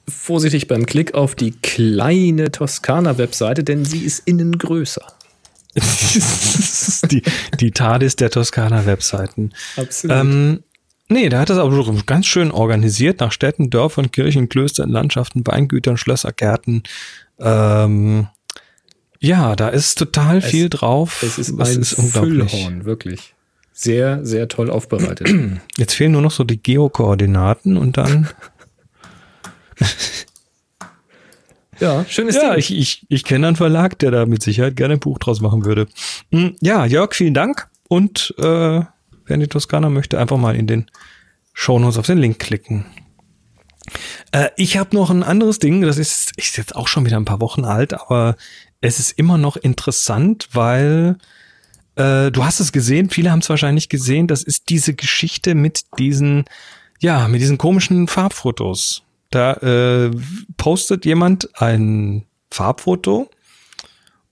Vorsichtig 0.09 0.69
beim 0.69 0.85
Klick 0.87 1.15
auf 1.15 1.35
die 1.35 1.53
kleine 1.53 2.51
Toskana-Webseite, 2.51 3.63
denn 3.63 3.85
sie 3.85 4.01
ist 4.01 4.23
innen 4.27 4.59
größer. 4.59 5.07
die, 7.11 7.23
die 7.61 7.71
TARDIS 7.71 8.17
der 8.17 8.31
Toskana-Webseiten. 8.31 9.53
Absolut. 9.77 10.17
Ähm, 10.17 10.63
nee, 11.09 11.29
da 11.29 11.41
hat 11.41 11.51
das 11.51 11.59
aber 11.59 12.03
ganz 12.05 12.27
schön 12.27 12.51
organisiert 12.51 13.21
nach 13.21 13.33
Städten, 13.33 13.71
Dörfern, 13.71 14.11
Kirchen, 14.11 14.49
Klöstern, 14.49 14.91
Landschaften, 14.91 15.47
Weingütern, 15.47 15.97
Schlösser, 15.97 16.33
Gärten. 16.33 16.83
Ähm, 17.39 18.27
ja, 19.23 19.55
da 19.55 19.69
ist 19.69 19.99
total 19.99 20.43
viel 20.43 20.69
drauf. 20.69 21.23
es 21.23 21.39
ist 21.39 21.59
ein 21.59 21.81
ist. 21.81 21.95
Füllhorn, 21.95 22.85
wirklich. 22.85 23.35
Sehr, 23.73 24.25
sehr 24.27 24.49
toll 24.49 24.69
aufbereitet. 24.69 25.33
Jetzt 25.77 25.95
fehlen 25.95 26.13
nur 26.13 26.23
noch 26.23 26.33
so 26.33 26.43
die 26.45 26.61
Geokoordinaten 26.61 27.77
und 27.77 27.97
dann. 27.97 28.29
ja, 31.79 32.05
schönes 32.09 32.35
ja, 32.35 32.51
Ding. 32.51 32.59
ich, 32.59 32.77
ich, 32.77 33.07
ich 33.09 33.25
kenne 33.25 33.47
einen 33.47 33.57
Verlag, 33.57 33.97
der 34.01 34.11
da 34.11 34.27
mit 34.27 34.43
Sicherheit 34.43 34.75
gerne 34.75 34.95
ein 34.95 35.01
Buch 35.01 35.19
draus 35.19 35.41
machen 35.41 35.65
würde. 35.65 35.87
Hm, 36.33 36.57
Ja, 36.61 36.85
Jörg, 36.85 37.15
vielen 37.15 37.35
Dank. 37.35 37.69
Und 37.89 38.35
äh, 38.39 38.43
wer 38.43 38.89
in 39.29 39.41
die 39.41 39.47
Toskana 39.47 39.89
möchte, 39.89 40.19
einfach 40.19 40.37
mal 40.37 40.57
in 40.57 40.67
den 40.67 40.91
Shownotes 41.55 41.97
auf 41.99 42.07
den 42.07 42.19
Link 42.19 42.41
klicken. 42.41 42.87
Äh, 44.33 44.49
ich 44.57 44.77
habe 44.79 44.97
noch 44.97 45.11
ein 45.11 45.23
anderes 45.23 45.61
Ding, 45.61 45.83
das 45.83 45.99
ist, 45.99 46.33
ist 46.37 46.57
jetzt 46.57 46.75
auch 46.75 46.89
schon 46.89 47.07
wieder 47.07 47.17
ein 47.19 47.25
paar 47.25 47.41
Wochen 47.41 47.65
alt, 47.65 47.95
aber 47.95 48.37
es 48.83 48.99
ist 48.99 49.13
immer 49.13 49.39
noch 49.39 49.57
interessant, 49.57 50.49
weil 50.53 51.17
äh, 51.95 52.31
du 52.31 52.45
hast 52.45 52.61
es 52.61 52.73
gesehen, 52.73 53.09
viele 53.09 53.31
haben 53.31 53.39
es 53.39 53.49
wahrscheinlich 53.49 53.89
gesehen, 53.89 54.27
das 54.27 54.43
ist 54.43 54.69
diese 54.69 54.93
Geschichte 54.93 55.55
mit 55.55 55.85
diesen, 55.99 56.45
ja, 57.01 57.29
mit 57.29 57.41
diesen 57.41 57.59
komischen 57.59 58.09
Farbfotos. 58.09 59.05
Da 59.31 59.55
äh, 59.55 60.11
postet 60.59 61.07
jemand 61.07 61.49
ein 61.61 62.27
Farbfoto 62.51 63.31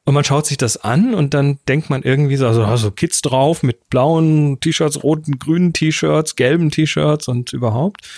und 0.05 0.14
man 0.14 0.24
schaut 0.24 0.46
sich 0.46 0.57
das 0.57 0.76
an 0.78 1.14
und 1.14 1.32
dann 1.32 1.61
denkt 1.68 1.88
man 1.88 2.03
irgendwie 2.03 2.36
so, 2.36 2.46
also 2.46 2.76
so 2.76 2.90
Kids 2.90 3.22
drauf 3.22 3.62
mit 3.62 3.88
blauen 3.88 4.59
T-Shirts, 4.61 5.03
roten, 5.05 5.38
grünen 5.38 5.72
T-Shirts, 5.72 6.34
gelben 6.34 6.70
T-Shirts 6.70 7.28
und 7.28 7.53
überhaupt. 7.53 8.09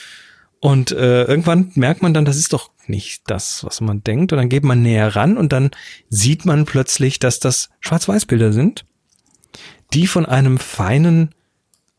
Und 0.62 0.92
äh, 0.92 1.24
irgendwann 1.24 1.72
merkt 1.74 2.02
man 2.02 2.14
dann, 2.14 2.24
das 2.24 2.36
ist 2.36 2.52
doch 2.52 2.70
nicht 2.86 3.24
das, 3.26 3.64
was 3.64 3.80
man 3.80 4.04
denkt. 4.04 4.30
Und 4.30 4.38
dann 4.38 4.48
geht 4.48 4.62
man 4.62 4.80
näher 4.80 5.16
ran 5.16 5.36
und 5.36 5.52
dann 5.52 5.72
sieht 6.08 6.46
man 6.46 6.66
plötzlich, 6.66 7.18
dass 7.18 7.40
das 7.40 7.68
Schwarz-Weiß-Bilder 7.80 8.52
sind, 8.52 8.84
die 9.92 10.06
von 10.06 10.24
einem 10.24 10.58
feinen 10.58 11.34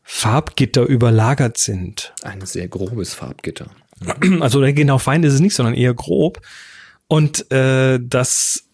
Farbgitter 0.02 0.84
überlagert 0.84 1.58
sind. 1.58 2.14
Ein 2.22 2.40
sehr 2.46 2.68
grobes 2.68 3.12
Farbgitter. 3.12 3.66
Also 4.40 4.60
genau 4.60 4.96
fein 4.96 5.22
ist 5.24 5.34
es 5.34 5.40
nicht, 5.40 5.54
sondern 5.54 5.74
eher 5.74 5.92
grob. 5.92 6.40
Und 7.06 7.52
äh, 7.52 8.00
das 8.02 8.64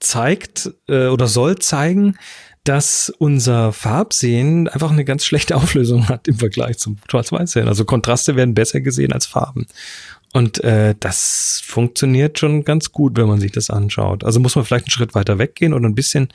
zeigt 0.00 0.72
äh, 0.88 1.06
oder 1.06 1.28
soll 1.28 1.60
zeigen, 1.60 2.18
dass 2.64 3.12
unser 3.18 3.72
Farbsehen 3.72 4.68
einfach 4.68 4.90
eine 4.90 5.04
ganz 5.04 5.24
schlechte 5.24 5.56
Auflösung 5.56 6.08
hat 6.08 6.26
im 6.26 6.36
Vergleich 6.36 6.78
zum 6.78 6.96
Schwarz-Weiß-Sehen. 7.08 7.68
Also 7.68 7.84
Kontraste 7.84 8.36
werden 8.36 8.54
besser 8.54 8.80
gesehen 8.80 9.12
als 9.12 9.26
Farben. 9.26 9.66
Und 10.32 10.64
äh, 10.64 10.96
das 10.98 11.62
funktioniert 11.64 12.40
schon 12.40 12.64
ganz 12.64 12.90
gut, 12.90 13.16
wenn 13.16 13.28
man 13.28 13.38
sich 13.38 13.52
das 13.52 13.70
anschaut. 13.70 14.24
Also 14.24 14.40
muss 14.40 14.56
man 14.56 14.64
vielleicht 14.64 14.86
einen 14.86 14.90
Schritt 14.90 15.14
weiter 15.14 15.38
weggehen 15.38 15.72
oder 15.72 15.88
ein 15.88 15.94
bisschen, 15.94 16.28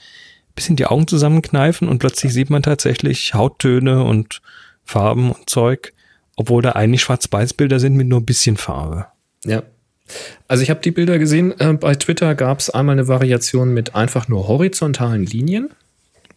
bisschen 0.56 0.78
die 0.78 0.86
Augen 0.86 1.08
zusammenkneifen 1.08 1.90
und 1.90 2.00
plötzlich 2.00 2.32
sieht 2.32 2.50
man 2.50 2.64
tatsächlich 2.64 3.34
Hauttöne 3.34 4.04
und 4.04 4.42
Farben 4.86 5.32
und 5.32 5.50
Zeug, 5.50 5.94
obwohl 6.38 6.62
da 6.62 6.72
eigentlich 6.72 7.02
Schwarz-Weiß-Bilder 7.02 7.80
sind 7.82 7.96
mit 7.96 8.08
nur 8.08 8.22
ein 8.22 8.26
bisschen 8.26 8.56
Farbe. 8.56 9.08
Ja. 9.44 9.64
Also 10.48 10.64
ich 10.64 10.70
habe 10.70 10.80
die 10.80 10.92
Bilder 10.92 11.20
gesehen. 11.20 11.60
Äh, 11.60 11.74
bei 11.74 11.94
Twitter 11.96 12.36
gab 12.36 12.60
es 12.60 12.70
einmal 12.70 12.94
eine 12.94 13.08
Variation 13.10 13.74
mit 13.74 13.96
einfach 13.96 14.30
nur 14.30 14.48
horizontalen 14.48 15.26
Linien 15.26 15.72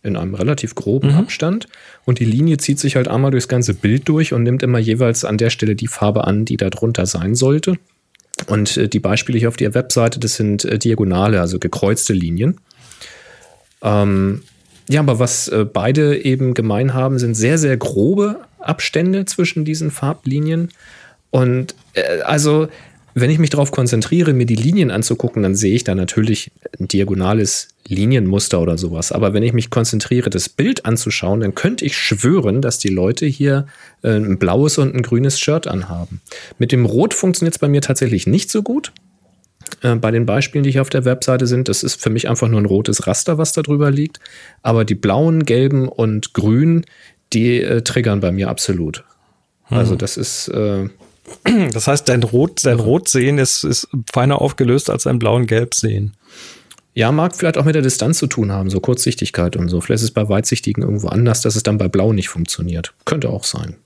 in 0.03 0.17
einem 0.17 0.35
relativ 0.35 0.75
groben 0.75 1.11
Abstand. 1.11 1.69
Und 2.05 2.19
die 2.19 2.25
Linie 2.25 2.57
zieht 2.57 2.79
sich 2.79 2.97
halt 2.97 3.09
einmal 3.09 3.31
durchs 3.31 3.49
ganze 3.49 3.75
Bild 3.75 4.09
durch 4.09 4.33
und 4.33 4.43
nimmt 4.43 4.63
immer 4.63 4.79
jeweils 4.79 5.25
an 5.25 5.39
der 5.39 5.51
Stelle 5.51 5.77
die 5.77 5.87
Farbe 5.87 6.25
an, 6.25 6.45
die 6.45 6.57
da 6.57 6.71
drunter 6.71 7.07
sein 7.07 7.35
sollte. 7.35 7.77
Und 8.47 8.77
äh, 8.77 8.89
die 8.89 9.01
Beispiele 9.01 9.39
hier 9.39 9.49
auf 9.49 9.57
der 9.57 9.75
Webseite, 9.75 10.19
das 10.19 10.35
sind 10.35 10.65
äh, 10.65 10.79
Diagonale, 10.79 11.41
also 11.41 11.59
gekreuzte 11.59 12.13
Linien. 12.13 12.59
Ähm, 13.83 14.43
ja, 14.89 15.01
aber 15.01 15.19
was 15.19 15.49
äh, 15.49 15.65
beide 15.65 16.25
eben 16.25 16.55
gemein 16.55 16.95
haben, 16.95 17.19
sind 17.19 17.35
sehr, 17.35 17.59
sehr 17.59 17.77
grobe 17.77 18.41
Abstände 18.59 19.25
zwischen 19.25 19.65
diesen 19.65 19.91
Farblinien. 19.91 20.71
Und 21.31 21.75
äh, 21.95 22.21
also, 22.23 22.69
wenn 23.15 23.31
ich 23.31 23.39
mich 23.39 23.51
darauf 23.51 23.71
konzentriere, 23.73 24.33
mir 24.33 24.47
die 24.47 24.55
Linien 24.55 24.91
anzugucken, 24.91 25.43
dann 25.43 25.55
sehe 25.55 25.75
ich 25.75 25.85
da 25.85 25.95
natürlich 25.95 26.51
ein 26.79 26.89
diagonales 26.89 27.69
Linienmuster 27.87 28.61
oder 28.61 28.79
sowas. 28.79 29.13
Aber 29.13 29.35
wenn 29.35 29.43
ich 29.43 29.53
mich 29.53 29.71
konzentriere, 29.71 30.31
das 30.31 30.49
Bild 30.49 30.87
anzuschauen, 30.87 31.41
dann 31.41 31.55
könnte 31.55 31.85
ich 31.85 31.97
schwören, 31.97 32.63
dass 32.63 32.79
die 32.79 32.89
Leute 32.89 33.27
hier 33.27 33.67
äh, 34.03 34.17
ein 34.17 34.39
blaues 34.39 34.79
und 34.79 34.95
ein 34.95 35.03
grünes 35.03 35.39
Shirt 35.39 35.67
anhaben. 35.67 36.21
Mit 36.59 36.73
dem 36.73 36.87
Rot 36.87 37.13
funktioniert 37.13 37.55
es 37.55 37.59
bei 37.59 37.69
mir 37.69 37.81
tatsächlich 37.83 38.27
nicht 38.27 38.51
so 38.51 38.63
gut. 38.63 38.93
äh, 39.83 39.95
bei 39.97 40.11
den 40.11 40.27
Beispielen, 40.27 40.65
die 40.65 40.71
hier 40.71 40.83
auf 40.83 40.91
der 40.91 41.05
Webseite 41.05 41.47
sind. 41.47 41.69
Das 41.69 41.83
ist 41.83 42.01
für 42.01 42.11
mich 42.11 42.29
einfach 42.29 42.49
nur 42.49 42.61
ein 42.61 42.67
rotes 42.67 43.07
Raster, 43.07 43.39
was 43.39 43.53
da 43.53 43.63
drüber 43.63 43.91
liegt. 43.91 44.21
Aber 44.63 44.85
die 44.85 44.95
blauen, 44.95 45.45
gelben 45.45 45.89
und 45.89 46.35
grün, 46.35 46.85
die 47.33 47.61
äh, 47.63 47.83
triggern 47.83 48.21
bei 48.21 48.33
mir 48.33 48.49
absolut. 48.49 49.05
Also 49.69 49.97
das 49.97 50.19
ist, 50.19 50.49
äh, 50.49 50.91
Das 51.73 51.87
heißt, 51.87 52.09
dein 52.09 52.23
Rot, 52.23 52.65
dein 52.65 52.81
Rotsehen 52.81 53.39
ist, 53.39 53.65
ist 53.65 53.89
feiner 54.13 54.41
aufgelöst 54.41 54.91
als 54.91 55.05
dein 55.05 55.19
Blau- 55.19 55.37
und 55.37 55.47
Gelbsehen. 55.47 56.15
ja, 56.95 57.11
mag 57.13 57.35
vielleicht 57.35 57.57
auch 57.57 57.65
mit 57.65 57.75
der 57.75 57.83
Distanz 57.83 58.19
zu 58.19 58.27
tun 58.27 58.53
haben, 58.53 58.71
so 58.71 58.81
Kurzsichtigkeit 58.81 59.57
und 59.57 59.69
so. 59.69 59.81
Vielleicht 59.81 60.01
ist 60.03 60.11
es 60.11 60.11
bei 60.11 60.29
Weitsichtigen 60.29 60.83
irgendwo 60.83 61.09
anders, 61.09 61.41
dass 61.41 61.57
es 61.57 61.63
dann 61.63 61.79
bei 61.79 61.89
Blau 61.89 62.13
nicht 62.13 62.29
funktioniert. 62.29 62.93
Könnte 63.05 63.31
auch 63.31 63.45
sein. 63.45 63.77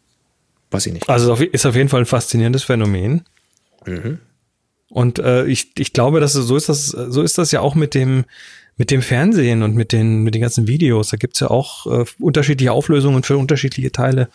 Weiß 0.71 0.87
ich 0.87 0.93
nicht. 0.95 1.09
Also 1.09 1.35
ist 1.35 1.67
auf 1.67 1.77
jeden 1.77 1.89
Fall 1.89 2.01
ein 2.01 2.07
faszinierendes 2.07 2.65
Phänomen. 2.65 3.25
Und 4.89 5.19
äh, 5.19 5.47
ich, 5.47 5.71
ich 5.79 5.93
glaube, 5.93 6.21
dass 6.21 6.35
es, 6.35 6.47
so 6.47 6.57
ist 6.57 6.69
das, 6.69 6.87
so 6.87 7.23
ist 7.23 7.39
das 7.39 7.53
ja 7.53 7.61
auch 7.61 7.75
mit 7.75 7.95
dem, 7.95 8.25
mit 8.77 8.91
dem 8.91 9.03
Fernsehen 9.03 9.63
und 9.63 9.75
mit 9.75 9.93
den, 9.93 10.23
mit 10.23 10.35
den 10.35 10.43
ganzen 10.43 10.67
Videos. 10.67 11.11
Da 11.11 11.17
gibt's 11.17 11.41
ja 11.41 11.49
auch 11.51 11.87
äh, 11.87 12.05
unterschiedliche 12.19 12.73
Auflösungen 12.73 13.23
für 13.23 13.39
unterschiedliche 13.39 13.93
Teile. 13.93 14.29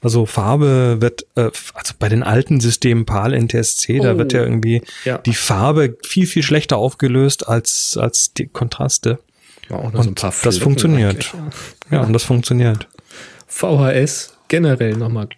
Also 0.00 0.26
Farbe 0.26 0.98
wird, 1.00 1.26
äh, 1.34 1.50
also 1.74 1.94
bei 1.98 2.08
den 2.08 2.22
alten 2.22 2.60
Systemen 2.60 3.04
PAL 3.04 3.34
NTSC, 3.34 3.98
da 3.98 4.14
Oh. 4.14 4.18
wird 4.18 4.32
ja 4.32 4.42
irgendwie 4.42 4.82
Ja. 5.04 5.18
die 5.18 5.34
Farbe 5.34 5.96
viel, 6.06 6.26
viel 6.26 6.42
schlechter 6.44 6.76
aufgelöst 6.76 7.48
als, 7.48 7.96
als 8.00 8.32
die 8.32 8.46
Kontraste. 8.46 9.18
War 9.68 9.80
auch 9.80 9.92
noch 9.92 10.02
so 10.02 10.08
ein 10.08 10.08
Und 10.10 10.20
paar 10.20 10.32
das 10.44 10.58
funktioniert. 10.58 11.32
ja. 11.90 11.98
Ja, 11.98 12.00
und 12.02 12.12
das 12.12 12.22
funktioniert. 12.24 12.86
VHS 13.46 14.34
generell 14.48 14.94
nochmal 14.96 15.28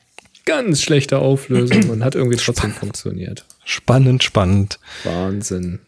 ganz 0.44 0.82
schlechte 0.82 1.18
Auflösung 1.18 1.88
und 1.90 2.04
hat 2.04 2.14
irgendwie 2.14 2.36
trotzdem 2.36 2.72
funktioniert. 2.72 3.44
Spannend, 3.64 4.22
spannend. 4.22 4.78
Wahnsinn. 5.04 5.80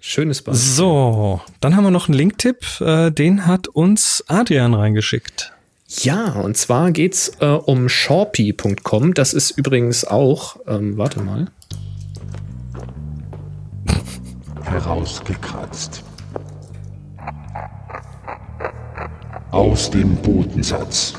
Schönes 0.00 0.42
Beispiel. 0.42 0.62
So, 0.62 1.40
dann 1.60 1.74
haben 1.76 1.84
wir 1.84 1.90
noch 1.90 2.08
einen 2.08 2.16
Linktipp, 2.16 2.64
äh, 2.80 3.10
den 3.10 3.46
hat 3.46 3.68
uns 3.68 4.22
Adrian 4.28 4.74
reingeschickt. 4.74 5.52
Ja, 5.88 6.32
und 6.32 6.56
zwar 6.56 6.90
geht's 6.90 7.32
äh, 7.40 7.46
um 7.46 7.88
Shorpy.com. 7.88 9.14
Das 9.14 9.32
ist 9.32 9.52
übrigens 9.52 10.04
auch, 10.04 10.56
ähm, 10.66 10.98
warte 10.98 11.22
mal. 11.22 11.46
Herausgekratzt. 14.62 16.02
Aus 19.52 19.90
dem 19.90 20.16
Bodensatz. 20.16 21.14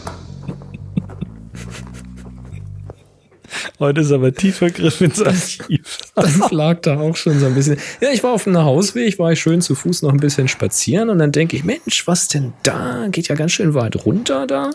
Heute 3.79 4.01
ist 4.01 4.11
aber 4.11 4.33
tiefer 4.33 4.69
Griff 4.69 5.01
ins 5.01 5.21
Archiv. 5.21 5.97
Das 6.15 6.39
lag 6.51 6.81
da 6.81 6.99
auch 6.99 7.15
schon 7.15 7.39
so 7.39 7.45
ein 7.45 7.55
bisschen. 7.55 7.77
Ja, 8.01 8.09
ich 8.11 8.23
war 8.23 8.31
auf 8.33 8.47
einem 8.47 8.57
Hausweg, 8.59 9.17
war 9.19 9.31
ich 9.31 9.39
schön 9.41 9.61
zu 9.61 9.75
Fuß 9.75 10.01
noch 10.01 10.11
ein 10.11 10.19
bisschen 10.19 10.47
spazieren 10.47 11.09
und 11.09 11.19
dann 11.19 11.31
denke 11.31 11.55
ich, 11.57 11.63
Mensch, 11.63 12.07
was 12.07 12.27
denn 12.27 12.53
da? 12.63 13.07
Geht 13.11 13.27
ja 13.27 13.35
ganz 13.35 13.51
schön 13.51 13.73
weit 13.73 14.05
runter 14.05 14.47
da. 14.47 14.71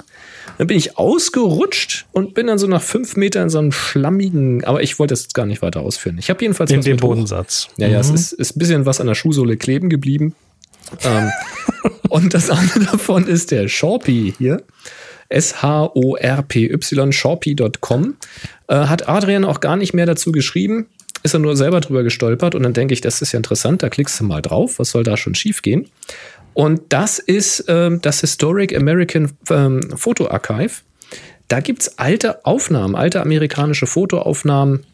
Dann 0.59 0.67
bin 0.67 0.77
ich 0.77 0.99
ausgerutscht 0.99 2.07
und 2.13 2.35
bin 2.35 2.47
dann 2.47 2.59
so 2.59 2.67
nach 2.67 2.83
fünf 2.83 3.17
Metern 3.17 3.45
in 3.45 3.49
so 3.51 3.59
einem 3.59 3.73
schlammigen, 3.73 4.65
aber 4.65 4.83
ich 4.83 4.99
wollte 4.99 5.13
das 5.13 5.23
jetzt 5.23 5.35
gar 5.35 5.47
nicht 5.47 5.63
weiter 5.63 5.81
ausführen. 5.81 6.17
Ich 6.19 6.31
habe 6.31 6.41
jedenfalls 6.43 6.71
In 6.71 6.81
den 6.83 6.93
mit 6.97 7.03
hoch- 7.03 7.09
Bodensatz. 7.09 7.69
Ja, 7.79 7.89
ja, 7.89 8.01
es 8.01 8.11
ist, 8.11 8.33
ist 8.33 8.57
ein 8.57 8.59
bisschen 8.59 8.87
was 8.87 9.01
an 9.01 9.07
der 9.07 9.15
Schuhsohle 9.15 9.57
kleben 9.57 9.89
geblieben. 9.89 10.35
ähm, 11.05 11.31
und 12.09 12.35
das 12.35 12.51
andere 12.51 12.81
davon 12.81 13.27
ist 13.27 13.51
der 13.51 13.69
Shorpy 13.69 14.35
hier. 14.37 14.63
S-H-O-R-P-Y, 15.33 17.13
shorpy.com. 17.13 18.17
Äh, 18.69 18.75
hat 18.75 19.09
Adrian 19.09 19.45
auch 19.45 19.61
gar 19.61 19.77
nicht 19.77 19.95
mehr 19.95 20.07
dazu 20.07 20.33
geschrieben. 20.33 20.87
Ist 21.23 21.35
er 21.35 21.41
nur 21.41 21.57
selber 21.57 21.81
drüber 21.81 22.03
gestolpert 22.03 22.55
und 22.55 22.63
dann 22.63 22.73
denke 22.73 22.95
ich, 22.95 23.01
das 23.01 23.23
ist 23.23 23.33
ja 23.33 23.37
interessant, 23.37 23.83
da 23.83 23.89
klickst 23.89 24.19
du 24.19 24.25
mal 24.25 24.43
drauf, 24.43 24.79
was 24.79 24.91
soll 24.91 25.05
da 25.05 25.17
schon 25.17 25.35
schief 25.35 25.63
gehen? 25.63 25.89
Und 26.55 26.81
das 26.89 27.19
ist 27.19 27.65
ähm, 27.69 28.01
das 28.03 28.21
Historic 28.21 28.77
American 28.77 29.33
ähm, 29.51 29.81
Photo 29.97 30.29
Archive. 30.29 30.83
Da 31.49 31.61
gibt's 31.61 31.99
alte 31.99 32.45
Aufnahmen, 32.45 32.95
alte 32.95 33.21
amerikanische 33.21 33.87
Fotoaufnahmen. 33.87 34.85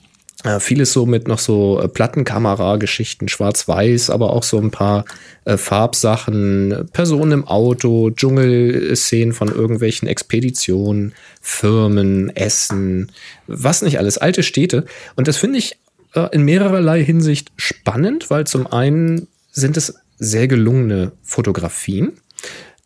Äh, 0.44 0.60
vieles 0.60 0.92
so 0.92 1.04
mit 1.04 1.26
noch 1.26 1.40
so 1.40 1.80
äh, 1.80 1.88
Plattenkamera-Geschichten, 1.88 3.26
schwarz-weiß, 3.28 4.10
aber 4.10 4.32
auch 4.32 4.44
so 4.44 4.58
ein 4.58 4.70
paar 4.70 5.04
äh, 5.44 5.56
Farbsachen, 5.56 6.88
Personen 6.92 7.32
im 7.32 7.48
Auto, 7.48 8.10
Dschungelszenen 8.10 9.32
von 9.32 9.48
irgendwelchen 9.48 10.06
Expeditionen, 10.06 11.12
Firmen, 11.40 12.34
Essen, 12.36 13.10
was 13.48 13.82
nicht 13.82 13.98
alles, 13.98 14.16
alte 14.16 14.44
Städte. 14.44 14.84
Und 15.16 15.26
das 15.26 15.38
finde 15.38 15.58
ich 15.58 15.76
äh, 16.14 16.28
in 16.30 16.44
mehrererlei 16.44 17.02
Hinsicht 17.02 17.50
spannend, 17.56 18.30
weil 18.30 18.46
zum 18.46 18.68
einen 18.68 19.26
sind 19.50 19.76
es 19.76 19.94
sehr 20.18 20.46
gelungene 20.46 21.12
Fotografien. 21.24 22.12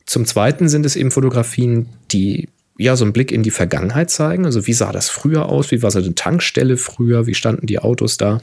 Zum 0.07 0.25
Zweiten 0.25 0.71
sind 0.71 0.87
es 0.87 0.97
eben 0.97 1.11
Fotografien, 1.11 1.91
die 2.13 2.49
ja 2.79 2.97
so 2.97 3.05
einen 3.05 3.13
Blick 3.13 3.33
in 3.33 3.43
die 3.43 3.51
Vergangenheit 3.51 4.11
zeigen. 4.11 4.47
Also 4.47 4.67
wie 4.67 4.73
sah 4.73 4.93
das 4.93 5.09
früher 5.09 5.49
aus? 5.49 5.71
Wie 5.71 5.83
war 5.83 5.91
so 5.91 5.99
eine 5.99 6.15
Tankstelle 6.15 6.77
früher? 6.77 7.27
Wie 7.27 7.35
standen 7.35 7.67
die 7.67 7.79
Autos 7.79 8.17
da? 8.17 8.41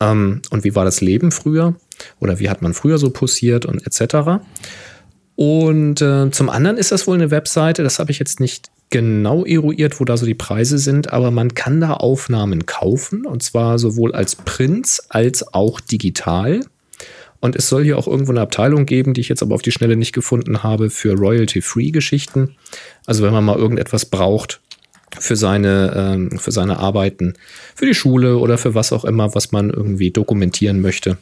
Ähm, 0.00 0.42
und 0.50 0.64
wie 0.64 0.74
war 0.74 0.84
das 0.84 1.00
Leben 1.00 1.32
früher? 1.32 1.74
Oder 2.18 2.38
wie 2.38 2.50
hat 2.50 2.62
man 2.62 2.74
früher 2.74 2.98
so 2.98 3.10
posiert 3.10 3.66
und 3.66 3.86
etc. 3.86 4.42
Und 5.36 6.02
äh, 6.02 6.30
zum 6.30 6.50
anderen 6.50 6.76
ist 6.76 6.92
das 6.92 7.06
wohl 7.06 7.14
eine 7.14 7.30
Webseite, 7.30 7.82
das 7.82 7.98
habe 7.98 8.10
ich 8.10 8.18
jetzt 8.18 8.40
nicht 8.40 8.70
genau 8.90 9.44
eruiert, 9.44 10.00
wo 10.00 10.04
da 10.04 10.16
so 10.16 10.26
die 10.26 10.34
Preise 10.34 10.78
sind, 10.78 11.12
aber 11.12 11.30
man 11.30 11.54
kann 11.54 11.80
da 11.80 11.94
Aufnahmen 11.94 12.66
kaufen 12.66 13.24
und 13.24 13.42
zwar 13.42 13.78
sowohl 13.78 14.12
als 14.12 14.36
Prints 14.36 15.08
als 15.08 15.54
auch 15.54 15.80
digital. 15.80 16.60
Und 17.40 17.56
es 17.56 17.68
soll 17.68 17.84
hier 17.84 17.98
auch 17.98 18.06
irgendwo 18.06 18.32
eine 18.32 18.42
Abteilung 18.42 18.86
geben, 18.86 19.14
die 19.14 19.22
ich 19.22 19.28
jetzt 19.28 19.42
aber 19.42 19.54
auf 19.54 19.62
die 19.62 19.72
Schnelle 19.72 19.96
nicht 19.96 20.12
gefunden 20.12 20.62
habe, 20.62 20.90
für 20.90 21.14
Royalty-Free-Geschichten. 21.14 22.56
Also 23.06 23.22
wenn 23.24 23.32
man 23.32 23.44
mal 23.44 23.56
irgendetwas 23.56 24.04
braucht 24.04 24.60
für 25.18 25.36
seine, 25.36 25.92
ähm, 25.96 26.38
für 26.38 26.52
seine 26.52 26.78
Arbeiten, 26.78 27.34
für 27.74 27.86
die 27.86 27.94
Schule 27.94 28.36
oder 28.38 28.58
für 28.58 28.74
was 28.74 28.92
auch 28.92 29.04
immer, 29.04 29.34
was 29.34 29.52
man 29.52 29.70
irgendwie 29.70 30.10
dokumentieren 30.10 30.80
möchte, 30.80 31.16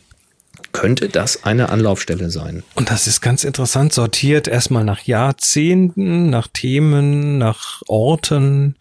könnte 0.73 1.09
das 1.09 1.45
eine 1.45 1.71
Anlaufstelle 1.71 2.31
sein. 2.31 2.63
Und 2.75 2.91
das 2.91 3.07
ist 3.07 3.21
ganz 3.21 3.45
interessant 3.45 3.93
sortiert, 3.93 4.49
erstmal 4.49 4.85
nach 4.85 5.03
Jahrzehnten, 5.03 6.31
nach 6.31 6.49
Themen, 6.49 7.39
nach 7.39 7.83
Orten. 7.87 8.77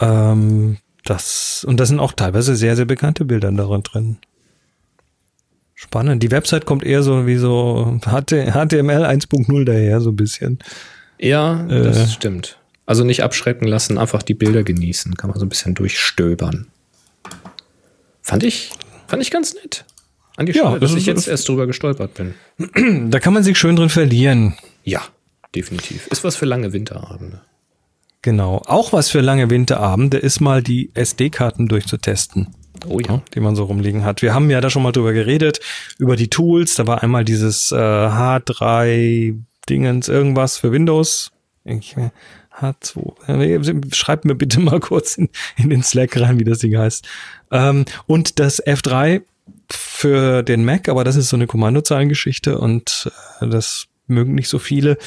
Ähm, 0.00 0.78
das, 1.04 1.64
und 1.68 1.78
da 1.78 1.86
sind 1.86 2.00
auch 2.00 2.12
teilweise 2.12 2.56
sehr, 2.56 2.76
sehr 2.76 2.86
bekannte 2.86 3.24
Bilder 3.24 3.52
darin 3.52 3.82
drin. 3.82 4.16
Spannend. 5.84 6.22
Die 6.22 6.30
Website 6.30 6.64
kommt 6.66 6.82
eher 6.84 7.02
so 7.02 7.26
wie 7.26 7.36
so 7.36 7.98
HT 8.04 8.30
HTML 8.52 9.04
1.0 9.04 9.64
daher, 9.64 10.00
so 10.00 10.10
ein 10.10 10.16
bisschen. 10.16 10.58
Ja, 11.18 11.66
Äh. 11.68 11.82
das 11.84 12.12
stimmt. 12.14 12.58
Also 12.86 13.04
nicht 13.04 13.22
abschrecken 13.22 13.66
lassen, 13.68 13.98
einfach 13.98 14.22
die 14.22 14.34
Bilder 14.34 14.62
genießen. 14.62 15.14
Kann 15.16 15.30
man 15.30 15.38
so 15.38 15.46
ein 15.46 15.48
bisschen 15.48 15.74
durchstöbern. 15.74 16.66
Fand 18.22 18.42
ich, 18.42 18.70
fand 19.06 19.22
ich 19.22 19.30
ganz 19.30 19.54
nett. 19.54 19.84
An 20.36 20.46
die 20.46 20.52
Ja, 20.52 20.62
Stelle, 20.64 20.80
das 20.80 20.80
dass 20.80 20.90
ist- 20.92 20.96
ich 21.02 21.06
jetzt 21.06 21.28
erst 21.28 21.48
drüber 21.48 21.66
gestolpert 21.66 22.14
bin. 22.14 22.34
Da 23.10 23.20
kann 23.20 23.32
man 23.34 23.42
sich 23.42 23.58
schön 23.58 23.76
drin 23.76 23.88
verlieren. 23.90 24.54
Ja, 24.82 25.02
definitiv. 25.54 26.06
Ist 26.08 26.24
was 26.24 26.36
für 26.36 26.46
lange 26.46 26.72
Winterabende. 26.72 27.40
Genau. 28.22 28.62
Auch 28.66 28.92
was 28.92 29.10
für 29.10 29.20
lange 29.20 29.50
Winterabende 29.50 30.16
ist 30.16 30.40
mal 30.40 30.62
die 30.62 30.90
SD-Karten 30.94 31.68
durchzutesten. 31.68 32.48
Oh 32.86 33.00
ja. 33.00 33.14
ja, 33.14 33.22
die 33.34 33.40
man 33.40 33.56
so 33.56 33.64
rumliegen 33.64 34.04
hat. 34.04 34.22
Wir 34.22 34.34
haben 34.34 34.50
ja 34.50 34.60
da 34.60 34.70
schon 34.70 34.82
mal 34.82 34.92
drüber 34.92 35.12
geredet, 35.12 35.60
über 35.98 36.16
die 36.16 36.28
Tools. 36.28 36.74
Da 36.74 36.86
war 36.86 37.02
einmal 37.02 37.24
dieses 37.24 37.72
äh, 37.72 37.76
H3 37.76 39.36
Dingens 39.68 40.08
irgendwas 40.08 40.58
für 40.58 40.72
Windows. 40.72 41.30
Ich, 41.64 41.96
äh, 41.96 42.10
H2. 42.60 43.28
Äh, 43.28 43.94
Schreibt 43.94 44.24
mir 44.24 44.34
bitte 44.34 44.60
mal 44.60 44.80
kurz 44.80 45.16
in, 45.16 45.28
in 45.56 45.70
den 45.70 45.82
Slack 45.82 46.18
rein, 46.20 46.38
wie 46.38 46.44
das 46.44 46.58
Ding 46.58 46.76
heißt. 46.76 47.06
Ähm, 47.50 47.84
und 48.06 48.38
das 48.38 48.64
F3 48.64 49.22
für 49.70 50.42
den 50.42 50.64
Mac, 50.64 50.88
aber 50.88 51.04
das 51.04 51.16
ist 51.16 51.28
so 51.28 51.36
eine 51.36 51.46
Kommandozeilengeschichte 51.46 52.58
und 52.58 53.10
äh, 53.40 53.48
das 53.48 53.86
mögen 54.06 54.34
nicht 54.34 54.48
so 54.48 54.58
viele. 54.58 54.98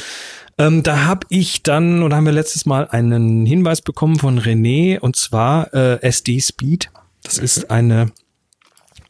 Ähm, 0.57 0.81
da 0.81 1.05
habe 1.05 1.27
ich 1.29 1.61
dann, 1.61 2.01
oder 2.01 2.17
haben 2.17 2.25
wir 2.25 2.31
letztes 2.31 2.65
Mal 2.65 2.87
einen 2.87 3.45
Hinweis 3.45 3.81
bekommen 3.81 4.17
von 4.17 4.39
René, 4.39 4.99
und 4.99 5.15
zwar 5.15 5.71
äh, 5.73 6.01
SD 6.01 6.39
Speed. 6.41 6.89
Das 7.27 7.37
ist 7.39 7.69
eine 7.69 8.13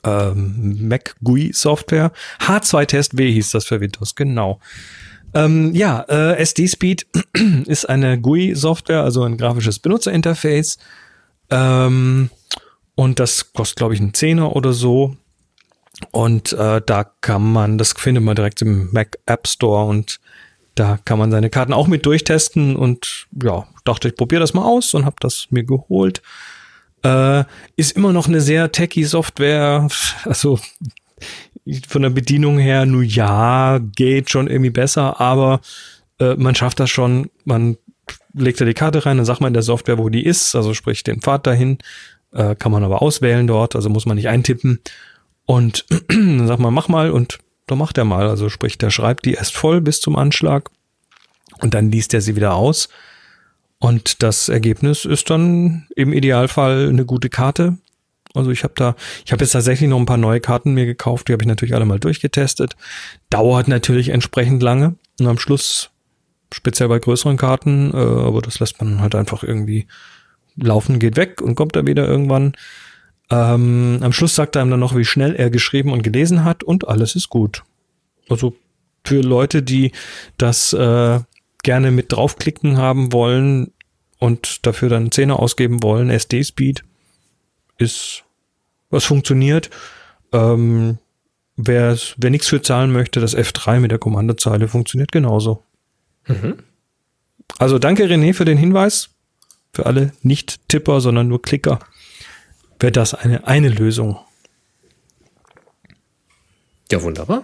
ähm, 0.04 0.88
Mac 0.88 1.16
GUI 1.24 1.52
Software. 1.54 2.12
H2 2.40 3.16
W 3.16 3.32
hieß 3.32 3.52
das 3.52 3.66
für 3.66 3.80
Windows, 3.80 4.16
genau. 4.16 4.60
Ähm, 5.36 5.76
ja, 5.76 6.02
äh, 6.10 6.38
SD 6.38 6.68
Speed 6.68 7.06
ist 7.68 7.88
eine 7.88 8.20
GUI 8.20 8.56
Software, 8.56 9.04
also 9.04 9.24
ein 9.24 9.38
grafisches 9.38 9.78
Benutzerinterface. 9.78 10.80
Ähm, 11.52 12.32
und 12.96 13.20
das 13.20 13.54
kostet, 13.54 13.78
glaube 13.78 13.94
ich, 13.94 14.00
einen 14.00 14.16
Zehner 14.16 14.56
oder 14.56 14.74
so. 14.74 15.16
Und 16.12 16.54
äh, 16.54 16.82
da 16.84 17.04
kann 17.22 17.52
man, 17.52 17.78
das 17.78 17.94
findet 17.94 18.24
man 18.24 18.36
direkt 18.36 18.64
im 18.64 18.92
Mac 18.92 19.20
App 19.28 19.48
Store 19.48 19.86
und 19.86 20.20
da 20.74 20.98
kann 21.06 21.20
man 21.20 21.30
seine 21.30 21.52
Karten 21.52 21.74
auch 21.74 21.88
mit 21.88 22.06
durchtesten 22.06 22.76
und 22.76 23.28
ja, 23.44 23.68
dachte 23.84 24.08
ich, 24.08 24.16
probiere 24.16 24.42
das 24.42 24.56
mal 24.56 24.66
aus 24.66 24.96
und 24.96 25.06
habe 25.06 25.18
das 25.20 25.48
mir 25.52 25.64
geholt. 25.64 26.24
Äh, 27.08 27.46
ist 27.78 27.94
immer 27.96 28.12
noch 28.12 28.28
eine 28.28 28.42
sehr 28.42 28.72
techy 28.72 29.04
Software, 29.04 29.88
also 30.26 30.60
von 31.88 32.02
der 32.02 32.10
Bedienung 32.10 32.58
her, 32.58 32.86
nur 32.86 33.04
ja, 33.04 33.80
geht 33.80 34.30
schon 34.30 34.48
irgendwie 34.48 34.70
besser, 34.70 35.20
aber 35.20 35.62
äh, 36.20 36.36
man 36.36 36.56
schafft 36.56 36.80
das 36.80 36.90
schon. 36.90 37.30
Man 37.46 37.78
legt 38.34 38.60
da 38.60 38.66
die 38.66 38.74
Karte 38.74 39.06
rein, 39.06 39.18
dann 39.18 39.26
sagt 39.26 39.42
man 39.42 39.50
in 39.50 39.54
der 39.54 39.64
Software, 39.64 39.98
wo 39.98 40.10
die 40.10 40.26
ist, 40.26 40.56
also 40.56 40.74
sprich 40.74 41.04
den 41.04 41.22
Pfad 41.22 41.48
dahin, 41.48 41.78
äh, 42.34 42.56
kann 42.56 42.72
man 42.72 42.84
aber 42.84 43.02
auswählen 43.02 43.48
dort, 43.48 43.76
also 43.76 43.90
muss 43.90 44.06
man 44.06 44.16
nicht 44.18 44.28
eintippen. 44.28 44.80
Und 45.46 45.86
dann 46.10 46.48
sagt 46.48 46.60
man, 46.60 46.74
mach 46.74 46.88
mal 46.88 47.12
und 47.12 47.40
dann 47.68 47.78
macht 47.78 47.98
er 47.98 48.06
mal. 48.06 48.28
Also 48.28 48.50
sprich, 48.50 48.78
der 48.78 48.90
schreibt 48.90 49.26
die 49.26 49.34
erst 49.34 49.56
voll 49.56 49.82
bis 49.82 50.02
zum 50.02 50.16
Anschlag 50.16 50.70
und 51.62 51.74
dann 51.74 51.92
liest 51.92 52.14
er 52.14 52.22
sie 52.22 52.36
wieder 52.36 52.56
aus. 52.56 52.90
Und 53.80 54.24
das 54.24 54.50
Ergebnis 54.50 55.06
ist 55.06 55.30
dann 55.30 55.88
im 55.96 56.14
Idealfall 56.14 56.90
eine 56.90 57.06
gute 57.06 57.30
Karte. 57.30 57.78
Also 58.34 58.52
ich 58.52 58.64
habe 58.64 58.74
da, 58.76 58.96
ich 59.26 59.32
habe 59.32 59.44
jetzt 59.44 59.52
tatsächlich 59.52 59.90
noch 59.90 60.00
ein 60.00 60.06
paar 60.06 60.18
neue 60.18 60.40
Karten 60.40 60.74
mir 60.74 60.86
gekauft, 60.86 61.28
die 61.28 61.34
habe 61.34 61.44
ich 61.44 61.48
natürlich 61.48 61.76
alle 61.76 61.86
mal 61.86 62.00
durchgetestet. 62.00 62.76
Dauert 63.30 63.68
natürlich 63.68 64.10
entsprechend 64.10 64.62
lange. 64.62 64.96
Und 65.20 65.28
am 65.28 65.40
Schluss, 65.40 65.90
speziell 66.54 66.90
bei 66.90 67.00
größeren 67.00 67.38
Karten, 67.38 67.92
äh, 67.94 67.98
aber 67.98 68.42
das 68.42 68.60
lässt 68.60 68.80
man 68.82 69.02
halt 69.02 69.16
einfach 69.16 69.44
irgendwie 69.44 69.88
laufen, 70.56 71.00
geht 71.00 71.18
weg 71.18 71.42
und 71.42 71.56
kommt 71.56 71.76
dann 71.76 71.88
wieder 71.88 72.08
irgendwann. 72.08 72.54
Ähm, 73.30 74.00
am 74.02 74.14
Schluss 74.14 74.36
sagt 74.36 74.56
er 74.56 74.64
ihm 74.64 74.72
dann 74.72 74.80
noch, 74.80 74.96
wie 74.96 75.06
schnell 75.06 75.36
er 75.36 75.50
geschrieben 75.50 75.92
und 75.92 76.02
gelesen 76.02 76.44
hat 76.44 76.64
und 76.64 76.88
alles 76.88 77.16
ist 77.16 77.30
gut. 77.30 77.64
Also 78.30 78.56
für 79.04 79.22
Leute, 79.22 79.64
die 79.64 79.92
das 80.38 80.74
äh, 80.74 81.20
gerne 81.68 81.92
mit 81.92 82.14
draufklicken 82.14 82.78
haben 82.78 83.12
wollen 83.12 83.74
und 84.20 84.66
dafür 84.66 84.88
dann 84.88 85.12
Zähne 85.12 85.38
ausgeben 85.38 85.84
wollen, 85.84 86.10
SD-Speed 86.10 86.86
ist, 87.78 88.24
was 88.90 89.04
funktioniert. 89.04 89.70
Ähm, 90.32 90.98
wer, 91.58 91.98
wer 92.16 92.30
nichts 92.30 92.48
für 92.48 92.62
zahlen 92.62 92.94
möchte, 92.94 93.20
das 93.20 93.36
F3 93.36 93.82
mit 93.82 93.92
der 93.92 94.00
Kommandozeile 94.00 94.70
funktioniert 94.70 95.12
genauso. 95.12 95.62
Mhm. 96.28 96.60
Also 97.58 97.80
danke 97.80 98.06
René 98.06 98.34
für 98.34 98.46
den 98.46 98.58
Hinweis. 98.58 99.10
Für 99.74 99.88
alle 99.88 100.14
Nicht-Tipper, 100.22 101.02
sondern 101.02 101.28
nur 101.28 101.42
Klicker 101.42 101.80
wäre 102.80 102.94
das 102.94 103.14
eine, 103.14 103.46
eine 103.46 103.68
Lösung. 103.68 104.18
Ja, 106.90 107.02
wunderbar. 107.02 107.44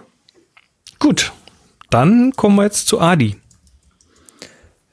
Gut, 0.98 1.30
dann 1.90 2.32
kommen 2.32 2.56
wir 2.56 2.64
jetzt 2.64 2.86
zu 2.86 3.02
Adi. 3.02 3.36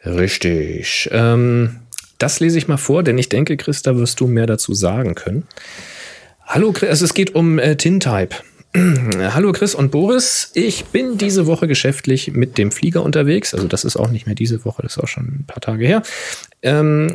Richtig. 0.05 1.09
Ähm, 1.11 1.77
das 2.17 2.39
lese 2.39 2.57
ich 2.57 2.67
mal 2.67 2.77
vor, 2.77 3.03
denn 3.03 3.17
ich 3.17 3.29
denke, 3.29 3.57
Chris, 3.57 3.81
da 3.81 3.95
wirst 3.97 4.19
du 4.19 4.27
mehr 4.27 4.47
dazu 4.47 4.73
sagen 4.73 5.15
können. 5.15 5.47
Hallo, 6.45 6.71
Chris, 6.71 6.89
also 6.89 7.05
es 7.05 7.13
geht 7.13 7.35
um 7.35 7.59
äh, 7.59 7.75
Tintype. 7.75 8.35
Hallo 8.75 9.51
Chris 9.51 9.75
und 9.75 9.91
Boris. 9.91 10.51
Ich 10.53 10.85
bin 10.85 11.17
diese 11.17 11.45
Woche 11.45 11.67
geschäftlich 11.67 12.31
mit 12.31 12.57
dem 12.57 12.71
Flieger 12.71 13.03
unterwegs. 13.03 13.53
Also 13.53 13.67
das 13.67 13.83
ist 13.83 13.97
auch 13.97 14.09
nicht 14.09 14.25
mehr 14.25 14.35
diese 14.35 14.63
Woche, 14.63 14.81
das 14.81 14.97
ist 14.97 15.03
auch 15.03 15.07
schon 15.07 15.25
ein 15.25 15.45
paar 15.45 15.61
Tage 15.61 15.85
her. 15.85 16.03
Ähm, 16.61 17.13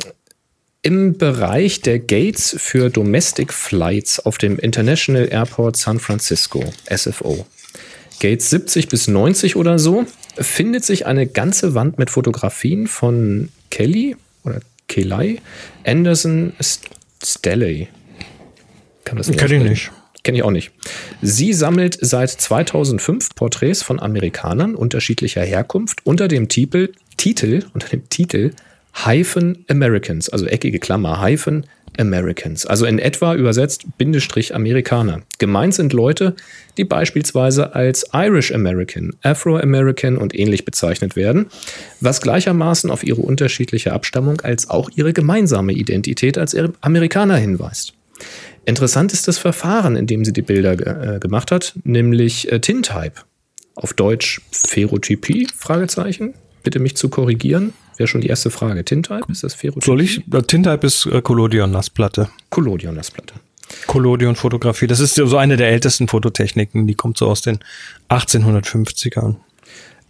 Im 0.83 1.17
Bereich 1.17 1.81
der 1.81 1.99
Gates 1.99 2.57
für 2.59 2.91
Domestic 2.91 3.55
Flights 3.55 4.21
auf 4.21 4.37
dem 4.39 4.59
International 4.59 5.29
Airport 5.31 5.77
San 5.77 5.99
Francisco, 5.99 6.63
SFO. 6.95 7.47
Gates 8.21 8.51
70 8.51 8.89
bis 8.89 9.09
90 9.09 9.57
oder 9.57 9.79
so, 9.79 10.07
findet 10.39 10.85
sich 10.85 11.07
eine 11.07 11.27
ganze 11.27 11.75
Wand 11.75 11.99
mit 11.99 12.11
Fotografien 12.11 12.87
von 12.87 13.49
Kelly 13.71 14.17
oder 14.45 14.61
Kelly 14.89 15.41
Anderson 15.85 16.53
Stelly. 17.23 17.89
Kann 19.05 19.19
das 19.19 19.29
nicht? 19.29 19.39
Kenn 19.39 19.53
ich 19.53 19.63
nicht. 19.63 19.91
Kenne 20.23 20.39
ich 20.39 20.45
auch 20.45 20.51
nicht. 20.51 20.73
Sie 21.23 21.53
sammelt 21.53 21.99
seit 22.01 22.31
2005 22.31 23.37
Porträts 23.37 23.83
von 23.83 24.01
Amerikanern 24.01 24.75
unterschiedlicher 24.75 25.43
Herkunft 25.43 26.05
unter 26.05 26.27
dem 26.27 26.49
Titel, 26.49 26.93
Titel, 27.17 27.65
unter 27.75 27.89
dem 27.89 28.09
Titel 28.09 28.51
Hyphen 29.05 29.65
Americans, 29.69 30.29
also 30.29 30.47
eckige 30.47 30.79
Klammer, 30.79 31.21
Hyphen 31.21 31.67
Americans, 31.99 32.67
also 32.67 32.87
in 32.87 32.99
etwa 32.99 33.35
übersetzt 33.35 33.87
Bindestrich 33.99 34.55
Amerikaner. 34.55 35.23
Gemeint 35.39 35.75
sind 35.75 35.93
Leute, 35.93 36.35
die 36.77 36.85
beispielsweise 36.85 37.75
als 37.75 38.07
Irish 38.13 38.53
American, 38.53 39.15
Afro 39.23 39.57
American 39.57 40.17
und 40.17 40.39
ähnlich 40.39 40.65
bezeichnet 40.65 41.17
werden, 41.17 41.47
was 42.01 42.21
gleichermaßen 42.21 42.91
auf 42.91 43.05
ihre 43.05 43.23
unterschiedliche 43.23 43.93
Abstammung 43.93 44.41
als 44.41 44.71
auch 44.71 44.91
ihre 44.95 45.13
gemeinsame 45.13 45.73
Identität 45.73 46.39
als 46.39 46.57
Amerikaner 46.81 47.37
hinweist. 47.37 47.95
Interessant 48.65 49.13
ist 49.13 49.29
das 49.29 49.39
Verfahren, 49.39 49.97
in 49.97 50.07
dem 50.07 50.25
sie 50.25 50.33
die 50.33 50.43
Bilder 50.43 51.15
äh, 51.15 51.19
gemacht 51.21 51.51
hat, 51.53 51.75
nämlich 51.85 52.51
äh, 52.51 52.61
Tintype. 52.61 53.23
Auf 53.77 53.93
Deutsch 53.93 54.41
Pherotypie? 54.51 55.47
Fragezeichen. 55.55 56.35
Bitte 56.63 56.81
mich 56.81 56.97
zu 56.97 57.09
korrigieren. 57.09 57.75
Wäre 57.97 58.07
schon 58.07 58.21
die 58.21 58.29
erste 58.29 58.51
Frage. 58.51 58.85
Tintype, 58.85 59.31
ist 59.31 59.43
das 59.43 59.55
Ferrotyp? 59.55 59.85
Soll 59.85 60.01
ich? 60.01 60.23
Tintype 60.47 60.87
ist 60.87 61.07
äh, 61.07 61.23
Collodion-Nassplatte. 61.23 62.29
Collodion-Nassplatte. 62.51 63.35
Collodion-Fotografie. 63.87 64.87
Das 64.87 65.01
ist 65.01 65.15
so 65.15 65.37
eine 65.37 65.57
der 65.57 65.69
ältesten 65.69 66.09
Fototechniken. 66.09 66.87
Die 66.87 66.95
kommt 66.95 67.19
so 67.19 67.27
aus 67.27 67.43
den 67.43 67.59
1850ern. 68.11 69.37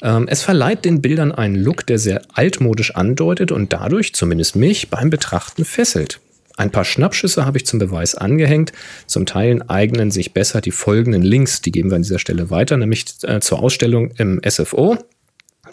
Ähm, 0.02 0.28
es 0.28 0.42
verleiht 0.42 0.84
den 0.84 1.00
Bildern 1.00 1.32
einen 1.32 1.56
Look, 1.56 1.86
der 1.86 1.98
sehr 1.98 2.22
altmodisch 2.34 2.94
andeutet 2.94 3.52
und 3.52 3.72
dadurch, 3.72 4.14
zumindest 4.14 4.56
mich, 4.56 4.90
beim 4.90 5.10
Betrachten 5.10 5.64
fesselt. 5.64 6.20
Ein 6.56 6.70
paar 6.70 6.84
Schnappschüsse 6.84 7.44
habe 7.44 7.58
ich 7.58 7.66
zum 7.66 7.78
Beweis 7.78 8.14
angehängt. 8.14 8.72
Zum 9.06 9.26
Teil 9.26 9.62
eignen 9.68 10.10
sich 10.10 10.32
besser 10.32 10.60
die 10.60 10.70
folgenden 10.70 11.22
Links, 11.22 11.60
die 11.60 11.70
geben 11.70 11.90
wir 11.90 11.96
an 11.96 12.02
dieser 12.02 12.18
Stelle 12.18 12.50
weiter, 12.50 12.76
nämlich 12.76 13.04
äh, 13.22 13.40
zur 13.40 13.62
Ausstellung 13.62 14.10
im 14.16 14.40
SFO. 14.48 14.96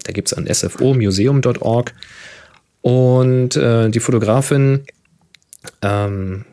Da 0.04 0.12
gibt 0.12 0.32
es 0.32 0.38
ein 0.38 0.48
sfomuseum.org. 0.54 1.94
Und 2.82 3.56
äh, 3.56 3.90
die 3.90 4.00
Fotografin, 4.00 4.84
ähm, 5.82 6.46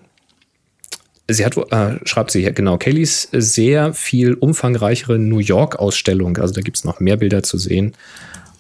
sie 1.29 1.45
hat, 1.45 1.55
äh, 1.57 1.99
schreibt 2.05 2.31
sie 2.31 2.45
genau, 2.53 2.79
Kellys 2.79 3.29
sehr 3.33 3.93
viel 3.95 4.35
umfangreichere 4.35 5.19
New 5.19 5.41
York-Ausstellung, 5.41 6.37
also 6.39 6.55
da 6.55 6.61
gibt 6.61 6.77
es 6.77 6.85
noch 6.85 7.01
mehr 7.01 7.17
Bilder 7.17 7.43
zu 7.43 7.59
sehen, 7.59 7.97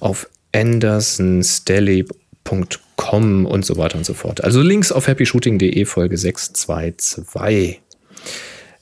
auf 0.01 0.29
andersonstelly.com 0.53 3.47
und 3.47 3.65
so 3.65 3.77
weiter 3.77 3.99
und 3.99 4.05
so 4.05 4.15
fort. 4.15 4.43
Also 4.43 4.63
Links 4.63 4.91
auf 4.91 5.07
happyshooting.de 5.07 5.85
Folge 5.85 6.19
622. 6.19 7.81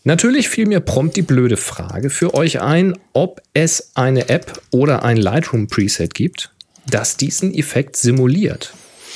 Natürlich 0.04 0.48
fiel 0.48 0.66
mir 0.66 0.80
prompt 0.80 1.16
die 1.16 1.22
blöde 1.22 1.56
Frage 1.56 2.10
für 2.10 2.34
euch 2.34 2.60
ein, 2.60 2.96
ob 3.12 3.42
es 3.52 3.92
eine 3.94 4.28
App 4.28 4.60
oder 4.70 5.02
ein 5.04 5.16
Lightroom 5.16 5.66
Preset 5.66 6.14
gibt, 6.14 6.50
das 6.88 7.16
diesen 7.16 7.52
Effekt 7.52 7.96
simuliert. 7.96 8.72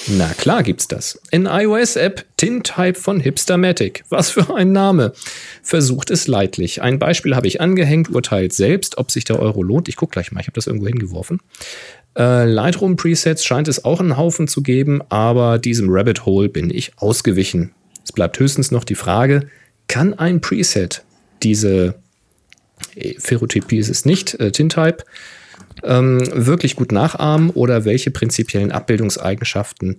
Na 0.08 0.28
klar 0.34 0.64
gibt's 0.64 0.88
das. 0.88 1.20
In 1.30 1.46
iOS-App 1.46 2.24
Tintype 2.36 2.98
von 2.98 3.20
Hipstermatic. 3.20 4.04
Was 4.08 4.30
für 4.30 4.54
ein 4.54 4.72
Name. 4.72 5.12
Versucht 5.62 6.10
es 6.10 6.26
leidlich. 6.26 6.82
Ein 6.82 6.98
Beispiel 6.98 7.36
habe 7.36 7.46
ich 7.46 7.60
angehängt, 7.60 8.10
urteilt 8.10 8.52
selbst, 8.52 8.98
ob 8.98 9.12
sich 9.12 9.24
der 9.24 9.38
Euro 9.38 9.62
lohnt. 9.62 9.88
Ich 9.88 9.94
gucke 9.94 10.12
gleich 10.12 10.32
mal, 10.32 10.40
ich 10.40 10.48
habe 10.48 10.56
das 10.56 10.66
irgendwo 10.66 10.88
hingeworfen. 10.88 11.40
Äh, 12.18 12.46
Lightroom 12.46 12.96
Presets 12.96 13.44
scheint 13.44 13.68
es 13.68 13.84
auch 13.84 14.00
einen 14.00 14.16
Haufen 14.16 14.48
zu 14.48 14.62
geben, 14.62 15.02
aber 15.08 15.58
diesem 15.58 15.88
Rabbit 15.88 16.26
Hole 16.26 16.48
bin 16.48 16.70
ich 16.70 16.92
ausgewichen. 16.96 17.72
Es 18.04 18.10
bleibt 18.10 18.38
höchstens 18.40 18.72
noch 18.72 18.84
die 18.84 18.96
Frage, 18.96 19.48
kann 19.92 20.14
ein 20.14 20.40
Preset 20.40 21.04
diese 21.42 21.96
äh, 22.94 23.12
Ferrotypie 23.18 23.76
ist 23.76 23.90
es 23.90 24.06
nicht, 24.06 24.40
äh, 24.40 24.50
Tintype, 24.50 25.04
ähm, 25.82 26.22
wirklich 26.32 26.76
gut 26.76 26.92
nachahmen 26.92 27.50
oder 27.50 27.84
welche 27.84 28.10
prinzipiellen 28.10 28.72
Abbildungseigenschaften 28.72 29.98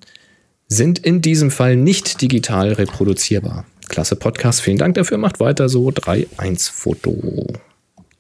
sind 0.68 0.98
in 0.98 1.22
diesem 1.22 1.52
Fall 1.52 1.76
nicht 1.76 2.22
digital 2.24 2.74
reproduzierbar. 2.74 3.66
Klasse 3.88 4.16
Podcast, 4.16 4.62
vielen 4.62 4.80
Dank 4.80 4.96
dafür, 4.96 5.20
macht 5.20 5.40
weiter 5.40 5.70
so. 5.70 5.90
3-1 5.90 6.72
Foto. 6.72 7.54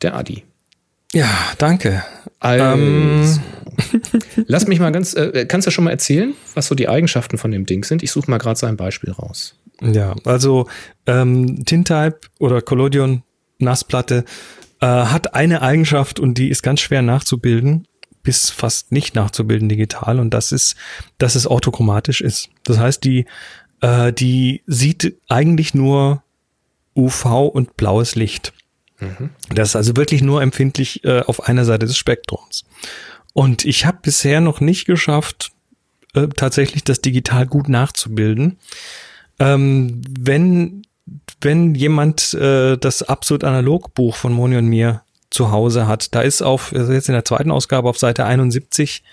Der 0.03 0.15
Adi. 0.15 0.43
Ja, 1.11 1.53
danke. 1.57 2.03
Also, 2.39 2.65
ähm. 2.65 3.39
lass 4.45 4.67
mich 4.67 4.79
mal 4.79 4.91
ganz, 4.91 5.15
äh, 5.15 5.47
kannst 5.47 5.65
du 5.65 5.71
schon 5.71 5.85
mal 5.85 5.91
erzählen, 5.91 6.35
was 6.53 6.67
so 6.67 6.75
die 6.75 6.87
Eigenschaften 6.87 7.39
von 7.39 7.49
dem 7.49 7.65
Ding 7.65 7.83
sind? 7.83 8.03
Ich 8.03 8.11
suche 8.11 8.29
mal 8.29 8.37
gerade 8.37 8.59
sein 8.59 8.77
Beispiel 8.77 9.11
raus. 9.11 9.55
Ja, 9.81 10.15
also 10.25 10.67
ähm, 11.07 11.65
Tintype 11.65 12.19
oder 12.39 12.61
Collodion 12.61 13.23
Nassplatte 13.59 14.25
äh, 14.79 14.85
hat 14.85 15.33
eine 15.35 15.61
Eigenschaft 15.61 16.19
und 16.19 16.37
die 16.37 16.49
ist 16.49 16.61
ganz 16.61 16.81
schwer 16.81 17.01
nachzubilden, 17.01 17.87
bis 18.21 18.49
fast 18.49 18.91
nicht 18.91 19.15
nachzubilden 19.15 19.69
digital 19.69 20.19
und 20.19 20.33
das 20.33 20.51
ist, 20.51 20.75
dass 21.17 21.35
es 21.35 21.47
orthochromatisch 21.47 22.21
ist. 22.21 22.49
Das 22.63 22.77
heißt, 22.77 23.03
die, 23.03 23.25
äh, 23.81 24.13
die 24.13 24.63
sieht 24.67 25.17
eigentlich 25.27 25.73
nur 25.73 26.23
UV 26.95 27.47
und 27.47 27.75
blaues 27.75 28.15
Licht. 28.15 28.53
Mhm. 28.99 29.31
Das 29.49 29.69
ist 29.69 29.75
also 29.75 29.95
wirklich 29.95 30.21
nur 30.21 30.41
empfindlich 30.41 31.03
äh, 31.03 31.21
auf 31.21 31.47
einer 31.47 31.65
Seite 31.65 31.85
des 31.85 31.97
Spektrums. 31.97 32.65
Und 33.33 33.65
ich 33.65 33.85
habe 33.85 33.99
bisher 34.01 34.41
noch 34.41 34.61
nicht 34.61 34.85
geschafft, 34.85 35.51
äh, 36.13 36.27
tatsächlich 36.27 36.83
das 36.83 37.01
digital 37.01 37.47
gut 37.47 37.69
nachzubilden. 37.69 38.57
Ähm, 39.39 40.01
wenn 40.19 40.83
wenn 41.41 41.75
jemand 41.75 42.33
äh, 42.33 42.77
das 42.77 43.03
absolut 43.03 43.43
analog 43.43 43.93
Buch 43.93 44.15
von 44.15 44.33
Moni 44.33 44.57
und 44.57 44.67
mir 44.67 45.01
zu 45.29 45.51
Hause 45.51 45.87
hat, 45.87 46.15
da 46.15 46.21
ist 46.21 46.41
auf, 46.41 46.71
jetzt 46.71 47.09
in 47.09 47.13
der 47.13 47.25
zweiten 47.25 47.51
Ausgabe 47.51 47.89
auf 47.89 47.97
Seite 47.97 48.25
71, 48.25 49.03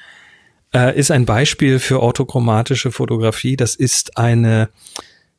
äh, 0.75 0.97
ist 0.97 1.11
ein 1.11 1.27
Beispiel 1.27 1.79
für 1.79 2.01
orthochromatische 2.01 2.93
Fotografie. 2.93 3.57
Das 3.57 3.75
ist 3.75 4.16
eine, 4.16 4.68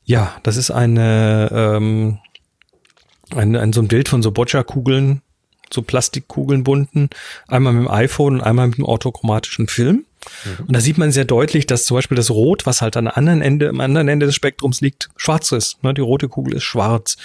ja, 0.04 0.36
das 0.44 0.58
ist 0.58 0.72
eine, 0.72 1.50
ähm, 1.54 2.20
ein, 3.36 3.56
ein 3.56 3.74
so 3.74 3.82
ein 3.82 3.88
Bild 3.88 4.10
von 4.10 4.22
so 4.22 4.32
Boccia-Kugeln, 4.32 5.22
so 5.74 5.82
Plastikkugeln 5.82 6.64
bunten, 6.64 7.10
einmal 7.48 7.74
mit 7.74 7.84
dem 7.84 7.92
iPhone 7.92 8.36
und 8.36 8.42
einmal 8.42 8.68
mit 8.68 8.78
dem 8.78 8.86
orthochromatischen 8.86 9.68
Film. 9.68 10.06
Mhm. 10.46 10.66
Und 10.68 10.76
da 10.76 10.80
sieht 10.80 10.98
man 10.98 11.12
sehr 11.12 11.26
deutlich, 11.26 11.68
dass 11.68 11.86
zum 11.86 11.96
Beispiel 11.96 12.16
das 12.16 12.30
Rot, 12.30 12.66
was 12.66 12.82
halt 12.82 12.98
an 12.98 13.06
der 13.06 13.18
anderen 13.18 13.42
Ende, 13.42 13.70
am 13.70 13.80
anderen 13.80 14.08
Ende 14.08 14.26
des 14.26 14.36
Spektrums 14.36 14.82
liegt, 14.82 15.10
schwarz 15.16 15.52
ist. 15.52 15.84
Ne? 15.84 15.94
Die 15.94 16.02
rote 16.02 16.30
Kugel 16.30 16.56
ist 16.56 16.64
schwarz. 16.64 17.18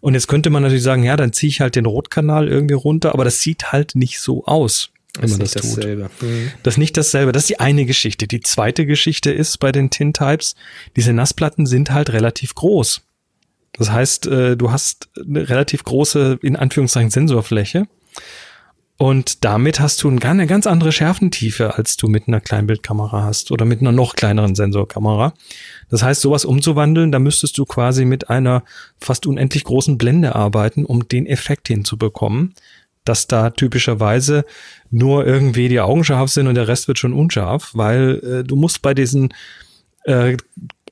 Und 0.00 0.14
jetzt 0.14 0.28
könnte 0.28 0.50
man 0.50 0.62
natürlich 0.62 0.84
sagen, 0.84 1.02
ja, 1.02 1.16
dann 1.16 1.32
ziehe 1.32 1.50
ich 1.50 1.60
halt 1.60 1.76
den 1.76 1.86
Rotkanal 1.86 2.48
irgendwie 2.48 2.74
runter, 2.74 3.12
aber 3.12 3.24
das 3.24 3.40
sieht 3.40 3.72
halt 3.72 3.94
nicht 3.94 4.20
so 4.20 4.44
aus, 4.44 4.90
wenn 5.18 5.30
man 5.30 5.40
das 5.40 5.52
tut. 5.52 5.78
Dasselbe. 5.78 6.10
Mhm. 6.20 6.50
Das 6.62 6.74
ist 6.74 6.78
nicht 6.78 6.96
dasselbe. 6.96 7.32
Das 7.32 7.44
ist 7.44 7.50
die 7.50 7.60
eine 7.60 7.86
Geschichte. 7.86 8.26
Die 8.26 8.40
zweite 8.40 8.86
Geschichte 8.86 9.32
ist 9.32 9.58
bei 9.58 9.72
den 9.72 9.90
Tintypes, 9.90 10.54
diese 10.96 11.12
Nassplatten 11.12 11.66
sind 11.66 11.90
halt 11.90 12.12
relativ 12.12 12.54
groß. 12.54 13.02
Das 13.78 13.90
heißt, 13.90 14.26
äh, 14.26 14.56
du 14.56 14.70
hast 14.70 15.08
eine 15.16 15.48
relativ 15.48 15.84
große, 15.84 16.38
in 16.42 16.56
Anführungszeichen, 16.56 17.10
Sensorfläche. 17.10 17.86
Und 18.96 19.44
damit 19.44 19.80
hast 19.80 20.02
du 20.02 20.08
eine 20.08 20.46
ganz 20.46 20.68
andere 20.68 20.92
Schärfentiefe, 20.92 21.74
als 21.74 21.96
du 21.96 22.06
mit 22.06 22.28
einer 22.28 22.40
Kleinbildkamera 22.40 23.24
hast 23.24 23.50
oder 23.50 23.64
mit 23.64 23.80
einer 23.80 23.90
noch 23.90 24.14
kleineren 24.14 24.54
Sensorkamera. 24.54 25.34
Das 25.90 26.04
heißt, 26.04 26.20
sowas 26.20 26.44
umzuwandeln, 26.44 27.10
da 27.10 27.18
müsstest 27.18 27.58
du 27.58 27.64
quasi 27.64 28.04
mit 28.04 28.30
einer 28.30 28.62
fast 28.98 29.26
unendlich 29.26 29.64
großen 29.64 29.98
Blende 29.98 30.36
arbeiten, 30.36 30.84
um 30.84 31.08
den 31.08 31.26
Effekt 31.26 31.66
hinzubekommen, 31.66 32.54
dass 33.04 33.26
da 33.26 33.50
typischerweise 33.50 34.44
nur 34.90 35.26
irgendwie 35.26 35.68
die 35.68 35.80
Augen 35.80 36.04
scharf 36.04 36.30
sind 36.30 36.46
und 36.46 36.54
der 36.54 36.68
Rest 36.68 36.86
wird 36.86 37.00
schon 37.00 37.12
unscharf, 37.12 37.72
weil 37.74 38.20
äh, 38.22 38.44
du 38.44 38.54
musst 38.54 38.80
bei 38.80 38.94
diesen 38.94 39.34
äh, 40.04 40.36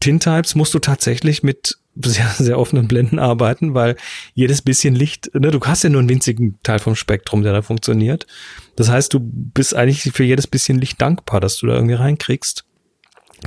Tintypes 0.00 0.56
musst 0.56 0.74
du 0.74 0.80
tatsächlich 0.80 1.44
mit 1.44 1.78
sehr, 1.94 2.28
sehr 2.38 2.58
offenen 2.58 2.88
Blenden 2.88 3.18
arbeiten, 3.18 3.74
weil 3.74 3.96
jedes 4.34 4.62
bisschen 4.62 4.94
Licht, 4.94 5.30
ne, 5.34 5.50
du 5.50 5.60
hast 5.60 5.84
ja 5.84 5.90
nur 5.90 6.00
einen 6.00 6.08
winzigen 6.08 6.58
Teil 6.62 6.78
vom 6.78 6.96
Spektrum, 6.96 7.42
der 7.42 7.52
da 7.52 7.62
funktioniert. 7.62 8.26
Das 8.76 8.88
heißt, 8.88 9.12
du 9.12 9.20
bist 9.20 9.74
eigentlich 9.74 10.02
für 10.12 10.24
jedes 10.24 10.46
bisschen 10.46 10.78
Licht 10.78 11.00
dankbar, 11.00 11.40
dass 11.40 11.58
du 11.58 11.66
da 11.66 11.74
irgendwie 11.74 11.94
reinkriegst. 11.94 12.64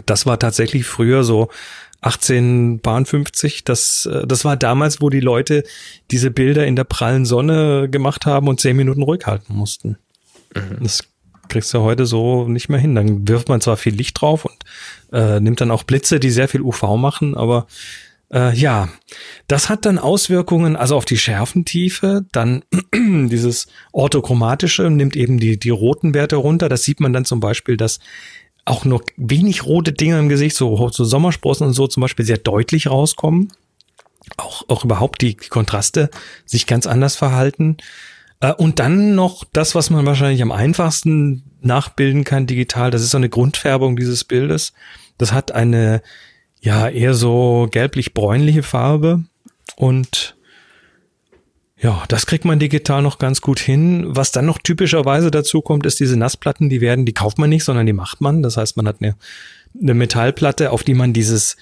Das 0.06 0.26
war 0.26 0.38
tatsächlich 0.40 0.86
früher 0.86 1.24
so 1.24 1.50
1850, 2.02 3.64
das, 3.64 4.06
äh, 4.06 4.28
das 4.28 4.46
war 4.46 4.58
damals, 4.58 5.02
wo 5.02 5.10
die 5.10 5.22
Leute 5.22 5.64
diese 6.12 6.30
Bilder 6.30 6.68
in 6.68 6.76
der 6.76 6.84
prallen 6.84 7.26
Sonne 7.26 7.90
gemacht 7.90 8.26
haben 8.26 8.48
und 8.48 8.60
zehn 8.60 8.76
Minuten 8.76 9.02
ruhig 9.02 9.26
halten 9.26 9.56
mussten. 9.56 9.98
Mhm. 10.54 10.84
Das 10.84 11.04
kriegst 11.50 11.74
du 11.74 11.82
heute 11.82 12.06
so 12.06 12.48
nicht 12.48 12.70
mehr 12.70 12.80
hin. 12.80 12.96
Dann 12.96 13.28
wirft 13.28 13.50
man 13.50 13.62
zwar 13.62 13.78
viel 13.78 13.94
Licht 13.94 14.20
drauf 14.20 14.46
und 14.46 14.58
äh, 15.12 15.40
nimmt 15.40 15.62
dann 15.62 15.72
auch 15.72 15.84
Blitze, 15.84 16.20
die 16.20 16.30
sehr 16.32 16.48
viel 16.48 16.62
UV 16.62 16.96
machen, 16.98 17.36
aber 17.36 17.68
äh, 18.34 18.56
ja, 18.56 18.90
das 19.48 19.70
hat 19.70 19.86
dann 19.86 20.00
Auswirkungen 20.00 20.76
also 20.76 20.96
auf 20.96 21.06
die 21.06 21.18
Schärfentiefe, 21.18 22.26
dann 22.32 22.64
dieses 22.94 23.68
orthochromatische 23.92 24.90
nimmt 24.90 25.16
eben 25.16 25.40
die, 25.40 25.60
die 25.60 25.70
roten 25.70 26.14
Werte 26.14 26.38
runter. 26.38 26.70
Das 26.70 26.84
sieht 26.84 27.00
man 27.00 27.14
dann 27.14 27.26
zum 27.26 27.40
Beispiel, 27.40 27.78
dass 27.78 28.00
auch 28.66 28.84
nur 28.84 29.04
wenig 29.16 29.66
rote 29.66 29.94
Dinge 29.94 30.20
im 30.20 30.30
Gesicht, 30.30 30.56
so, 30.56 30.90
so 30.90 31.06
Sommersprossen 31.06 31.68
und 31.68 31.74
so 31.74 31.88
zum 31.88 32.02
Beispiel 32.02 32.26
sehr 32.26 32.40
deutlich 32.40 32.88
rauskommen. 32.88 33.52
Auch, 34.38 34.64
auch 34.70 34.84
überhaupt 34.84 35.22
die, 35.22 35.38
die 35.38 35.50
Kontraste 35.50 36.10
sich 36.46 36.66
ganz 36.66 36.88
anders 36.88 37.16
verhalten. 37.16 37.78
Äh, 38.40 38.54
und 38.54 38.80
dann 38.80 39.14
noch 39.14 39.44
das, 39.54 39.76
was 39.76 39.92
man 39.92 40.06
wahrscheinlich 40.06 40.42
am 40.42 40.52
einfachsten 40.52 41.44
nachbilden 41.62 42.24
kann 42.24 42.48
digital, 42.48 42.90
das 42.90 43.04
ist 43.04 43.12
so 43.12 43.18
eine 43.18 43.30
Grundfärbung 43.30 43.96
dieses 43.96 44.24
Bildes. 44.24 44.74
Das 45.20 45.32
hat 45.32 45.52
eine 45.52 46.02
ja 46.66 46.90
eher 46.90 47.14
so 47.14 47.68
gelblich-bräunliche 47.72 48.64
Farbe 48.64 49.24
und 49.76 50.36
ja, 51.78 52.04
das 52.08 52.26
kriegt 52.26 52.46
man 52.46 52.58
digital 52.58 53.02
noch 53.02 53.20
ganz 53.20 53.42
gut 53.42 53.60
hin. 53.60 54.06
Was 54.08 54.32
dann 54.32 54.46
noch 54.46 54.58
typischerweise 54.60 55.30
dazu 55.30 55.62
kommt, 55.62 55.86
ist 55.86 56.00
diese 56.00 56.18
Nassplatten, 56.18 56.70
die 56.70 56.82
werden, 56.82 57.06
die 57.06 57.14
kauft 57.14 57.38
man 57.38 57.50
nicht, 57.50 57.66
sondern 57.66 57.86
die 57.86 57.94
macht 57.94 58.22
man. 58.22 58.42
Das 58.42 58.58
heißt, 58.58 58.78
man 58.78 58.88
hat 58.88 58.98
eine, 59.02 59.16
eine 59.80 59.94
Metallplatte, 59.94 60.72
auf 60.72 60.84
die 60.84 60.94
man 60.94 61.14
dieses 61.14 61.58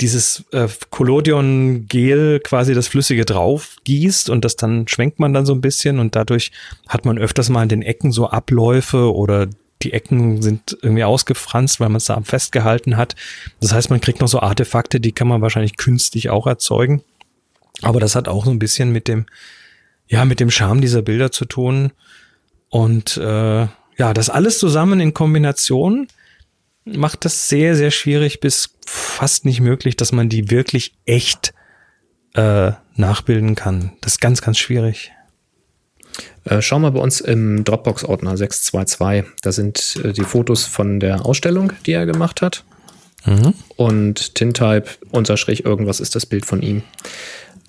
dieses 0.00 0.44
äh, 0.50 0.68
Collodion-Gel 0.90 2.40
quasi 2.40 2.74
das 2.74 2.88
Flüssige 2.88 3.24
drauf 3.24 3.76
gießt 3.84 4.30
und 4.30 4.44
das 4.44 4.56
dann 4.56 4.88
schwenkt 4.88 5.20
man 5.20 5.32
dann 5.32 5.46
so 5.46 5.54
ein 5.54 5.60
bisschen 5.60 6.00
und 6.00 6.16
dadurch 6.16 6.50
hat 6.88 7.04
man 7.04 7.18
öfters 7.18 7.48
mal 7.48 7.62
an 7.62 7.68
den 7.68 7.82
Ecken 7.82 8.10
so 8.10 8.28
Abläufe 8.28 9.14
oder 9.14 9.48
die 9.82 9.92
Ecken 9.92 10.42
sind 10.42 10.78
irgendwie 10.82 11.04
ausgefranst, 11.04 11.80
weil 11.80 11.88
man 11.88 11.96
es 11.96 12.06
da 12.06 12.20
festgehalten 12.22 12.96
hat. 12.96 13.14
Das 13.60 13.72
heißt, 13.72 13.90
man 13.90 14.00
kriegt 14.00 14.20
noch 14.20 14.28
so 14.28 14.40
Artefakte, 14.40 15.00
die 15.00 15.12
kann 15.12 15.28
man 15.28 15.42
wahrscheinlich 15.42 15.76
künstlich 15.76 16.30
auch 16.30 16.46
erzeugen. 16.46 17.02
Aber 17.82 18.00
das 18.00 18.14
hat 18.14 18.28
auch 18.28 18.44
so 18.44 18.50
ein 18.50 18.58
bisschen 18.58 18.92
mit 18.92 19.08
dem, 19.08 19.26
ja, 20.06 20.24
mit 20.24 20.40
dem 20.40 20.50
Charme 20.50 20.80
dieser 20.80 21.02
Bilder 21.02 21.32
zu 21.32 21.44
tun. 21.44 21.92
Und 22.68 23.16
äh, 23.16 23.66
ja, 23.96 24.14
das 24.14 24.30
alles 24.30 24.58
zusammen 24.58 25.00
in 25.00 25.14
Kombination 25.14 26.08
macht 26.84 27.24
das 27.24 27.48
sehr, 27.48 27.76
sehr 27.76 27.90
schwierig 27.90 28.40
bis 28.40 28.74
fast 28.86 29.44
nicht 29.44 29.60
möglich, 29.60 29.96
dass 29.96 30.12
man 30.12 30.28
die 30.28 30.50
wirklich 30.50 30.94
echt 31.04 31.54
äh, 32.34 32.72
nachbilden 32.96 33.54
kann. 33.54 33.92
Das 34.00 34.14
ist 34.14 34.20
ganz, 34.20 34.42
ganz 34.42 34.58
schwierig. 34.58 35.12
Äh, 36.44 36.60
schau 36.60 36.78
mal 36.78 36.90
bei 36.90 37.00
uns 37.00 37.20
im 37.20 37.64
Dropbox-Ordner 37.64 38.36
622. 38.36 39.32
Da 39.42 39.52
sind 39.52 39.96
äh, 40.04 40.12
die 40.12 40.24
Fotos 40.24 40.64
von 40.64 41.00
der 41.00 41.24
Ausstellung, 41.24 41.72
die 41.86 41.92
er 41.92 42.06
gemacht 42.06 42.42
hat. 42.42 42.64
Mhm. 43.24 43.54
Und 43.76 44.34
Tintype, 44.34 44.88
unser 45.10 45.36
Strich, 45.36 45.64
irgendwas 45.64 46.00
ist 46.00 46.16
das 46.16 46.26
Bild 46.26 46.46
von 46.46 46.62
ihm. 46.62 46.82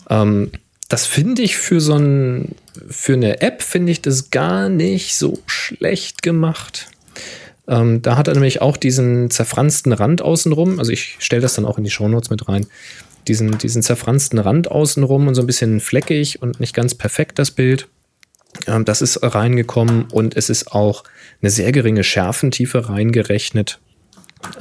Ähm, 0.10 0.52
das 0.89 1.06
finde 1.06 1.41
ich 1.41 1.58
für 1.58 1.80
so 1.80 1.96
ein, 1.96 2.56
für 2.89 3.14
eine 3.14 3.41
App 3.41 3.62
finde 3.62 3.91
ich 3.91 4.02
das 4.02 4.32
gar 4.32 4.70
nicht 4.70 5.16
so 5.16 5.39
schlecht 5.46 6.22
gemacht. 6.22 6.88
Ähm, 7.68 8.02
da 8.02 8.18
hat 8.18 8.28
er 8.28 8.34
nämlich 8.34 8.62
auch 8.62 8.78
diesen 8.78 9.30
zerfransten 9.30 9.94
Rand 9.94 10.22
außenrum. 10.22 10.80
Also 10.80 10.91
ich 10.91 11.16
stelle 11.20 11.41
das 11.41 11.54
dann 11.54 11.66
auch 11.66 11.78
in 11.78 11.84
die 11.84 11.91
Shownotes 11.91 12.30
mit 12.30 12.48
rein. 12.48 12.66
Diesen, 13.28 13.58
diesen 13.58 13.82
zerfransten 13.82 14.38
Rand 14.38 14.70
außenrum 14.70 15.28
und 15.28 15.36
so 15.36 15.41
ein 15.41 15.48
bisschen 15.48 15.80
fleckig 15.80 16.41
und 16.41 16.60
nicht 16.60 16.76
ganz 16.76 16.94
perfekt 16.94 17.39
das 17.39 17.52
Bild. 17.52 17.88
Ähm, 18.68 18.86
das 18.86 19.01
ist 19.01 19.20
reingekommen 19.22 20.06
und 20.12 20.36
es 20.36 20.49
ist 20.49 20.72
auch 20.72 21.04
eine 21.41 21.49
sehr 21.49 21.72
geringe 21.72 22.04
Schärfentiefe 22.04 22.89
reingerechnet. 22.89 23.80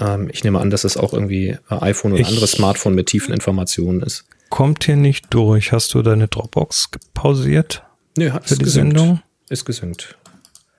Ähm, 0.01 0.29
ich 0.33 0.45
nehme 0.45 0.61
an, 0.61 0.71
dass 0.71 0.85
es 0.85 0.97
auch 0.97 1.13
irgendwie 1.13 1.49
äh, 1.49 1.59
iPhone 1.69 2.13
oder 2.13 2.27
anderes 2.27 2.53
Smartphone 2.53 2.95
mit 2.95 3.07
tiefen 3.07 3.33
Informationen 3.33 4.03
ist. 4.03 4.25
Kommt 4.49 4.85
hier 4.85 4.97
nicht 4.97 5.27
durch. 5.31 5.73
Hast 5.73 5.95
du 5.95 6.03
deine 6.03 6.29
Dropbox 6.29 6.91
pausiert? 7.15 7.83
Nö, 8.17 8.31
hat 8.31 8.49
für 8.49 8.57
die 8.57 8.65
gesynkt. 8.65 8.99
Sendung? 8.99 9.23
Ist 9.49 9.65
gesynkt. 9.65 10.17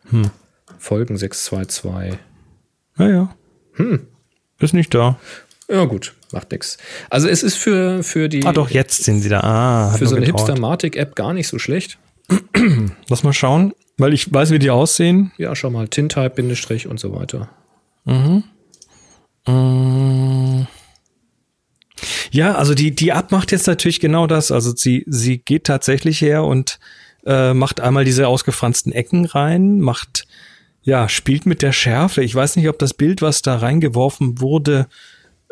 Hm. 0.10 0.30
Folgen 0.78 1.18
622. 1.18 2.20
Naja. 2.98 3.36
Hm. 3.74 4.08
Ist 4.60 4.74
nicht 4.74 4.94
da. 4.94 5.18
Ja, 5.70 5.86
gut, 5.86 6.14
macht 6.32 6.52
nix. 6.52 6.78
Also 7.10 7.28
es 7.28 7.42
ist 7.42 7.56
für, 7.56 8.04
für 8.04 8.30
die. 8.30 8.46
Ah, 8.46 8.54
doch, 8.54 8.70
jetzt 8.70 9.04
sind 9.04 9.22
sie 9.22 9.30
da. 9.30 9.40
Ah, 9.40 9.96
für 9.98 10.08
so 10.08 10.16
eine 10.16 10.26
Hipster-Matic-App 10.26 11.16
gar 11.16 11.34
nicht 11.34 11.48
so 11.48 11.58
schlecht. 11.58 11.98
Lass 13.10 13.24
mal 13.24 13.34
schauen, 13.34 13.74
weil 13.98 14.14
ich 14.14 14.32
weiß, 14.32 14.52
wie 14.52 14.60
die 14.60 14.70
aussehen. 14.70 15.32
Ja, 15.38 15.56
schau 15.56 15.70
mal, 15.70 15.88
Tintype, 15.88 16.32
Bindestrich 16.32 16.88
und 16.88 17.00
so 17.00 17.14
weiter. 17.14 17.50
Mhm. 18.06 18.44
Äh. 19.48 20.66
Ja, 22.32 22.56
also 22.56 22.74
die, 22.74 22.96
die 22.96 23.10
App 23.10 23.32
macht 23.32 23.52
jetzt 23.52 23.68
natürlich 23.68 24.00
genau 24.00 24.28
das. 24.28 24.52
Also 24.52 24.76
sie, 24.76 25.04
sie 25.08 25.38
geht 25.38 25.66
tatsächlich 25.66 26.22
her 26.22 26.44
und 26.44 26.80
äh, 27.26 27.54
macht 27.54 27.80
einmal 27.80 28.06
diese 28.06 28.28
ausgefransten 28.28 28.92
Ecken 28.92 29.26
rein, 29.26 29.80
macht, 29.80 30.26
ja, 30.82 31.08
spielt 31.08 31.46
mit 31.46 31.62
der 31.62 31.72
Schärfe. 31.72 32.24
Ich 32.24 32.34
weiß 32.34 32.56
nicht, 32.56 32.68
ob 32.68 32.80
das 32.80 32.94
Bild, 32.94 33.22
was 33.22 33.42
da 33.42 33.58
reingeworfen 33.58 34.42
wurde, 34.42 34.88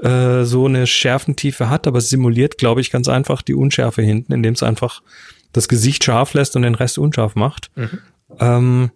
äh, 0.01 0.43
so 0.43 0.65
eine 0.65 0.87
Schärfentiefe 0.87 1.69
hat, 1.69 1.87
aber 1.87 1.99
es 1.99 2.09
simuliert, 2.09 2.57
glaube 2.57 2.81
ich, 2.81 2.91
ganz 2.91 3.07
einfach 3.07 3.41
die 3.41 3.53
Unschärfe 3.53 4.01
hinten, 4.01 4.33
indem 4.33 4.55
es 4.55 4.63
einfach 4.63 5.01
das 5.53 5.67
Gesicht 5.67 6.03
scharf 6.03 6.33
lässt 6.33 6.55
und 6.55 6.61
den 6.61 6.75
Rest 6.75 6.97
unscharf 6.97 7.35
macht. 7.35 7.69
Mhm. 7.75 7.99
Ähm, 8.39 8.91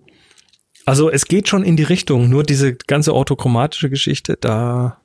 also 0.86 1.10
es 1.10 1.26
geht 1.26 1.48
schon 1.48 1.64
in 1.64 1.78
die 1.78 1.84
Richtung, 1.84 2.30
nur 2.30 2.44
diese 2.44 2.76
ganze 2.76 3.14
orthochromatische 3.14 3.90
Geschichte, 3.90 4.38
da 4.40 5.00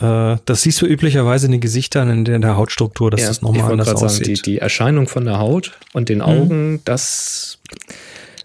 äh, 0.00 0.36
das 0.44 0.62
siehst 0.62 0.80
du 0.80 0.86
üblicherweise 0.86 1.46
in 1.46 1.52
den 1.52 1.60
Gesichtern, 1.60 2.10
in 2.10 2.24
der, 2.24 2.36
in 2.36 2.42
der 2.42 2.56
Hautstruktur, 2.56 3.10
dass 3.10 3.20
ja, 3.20 3.28
das 3.28 3.42
nochmal 3.42 3.72
anders 3.72 3.88
aussieht. 3.90 4.26
Sagen, 4.26 4.34
die, 4.34 4.42
die 4.42 4.58
Erscheinung 4.58 5.08
von 5.08 5.24
der 5.24 5.38
Haut 5.38 5.78
und 5.92 6.08
den 6.08 6.22
Augen, 6.22 6.72
mhm. 6.72 6.80
das 6.84 7.58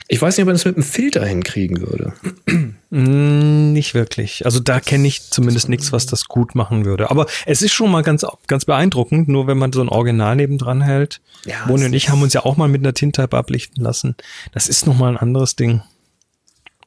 ich 0.08 0.22
weiß 0.22 0.38
nicht, 0.38 0.44
ob 0.44 0.48
man 0.48 0.56
das 0.56 0.66
mit 0.66 0.76
einem 0.76 0.84
Filter 0.84 1.26
hinkriegen 1.26 1.82
würde. 1.82 2.14
Mm, 2.92 3.74
Nicht 3.74 3.94
wirklich. 3.96 4.46
Also 4.46 4.60
da 4.60 4.80
kenne 4.80 5.08
ich 5.08 5.30
zumindest 5.32 5.68
nichts, 5.68 5.92
was 5.92 6.06
das 6.06 6.26
gut 6.26 6.54
machen 6.54 6.86
würde. 6.86 7.10
Aber 7.10 7.26
es 7.46 7.62
ist 7.62 7.74
schon 7.74 7.92
mal 7.92 8.04
ganz, 8.04 8.26
ganz 8.48 8.66
beeindruckend, 8.66 9.28
nur 9.28 9.48
wenn 9.48 9.58
man 9.58 9.74
so 9.74 9.82
ein 9.82 9.90
Original 9.90 10.36
nebendran 10.36 10.82
hält. 10.82 11.22
Ja, 11.46 11.66
Moni 11.68 11.82
es 11.82 11.88
und 11.88 11.94
ich 11.94 12.10
haben 12.10 12.22
uns 12.22 12.34
ja 12.34 12.46
auch 12.46 12.56
mal 12.56 12.68
mit 12.68 12.82
einer 12.82 12.94
Tintype 12.94 13.36
ablichten 13.36 13.84
lassen. 13.84 14.16
Das 14.54 14.68
ist 14.68 14.86
noch 14.86 14.98
mal 14.98 15.10
ein 15.10 15.18
anderes 15.18 15.56
Ding. 15.56 15.82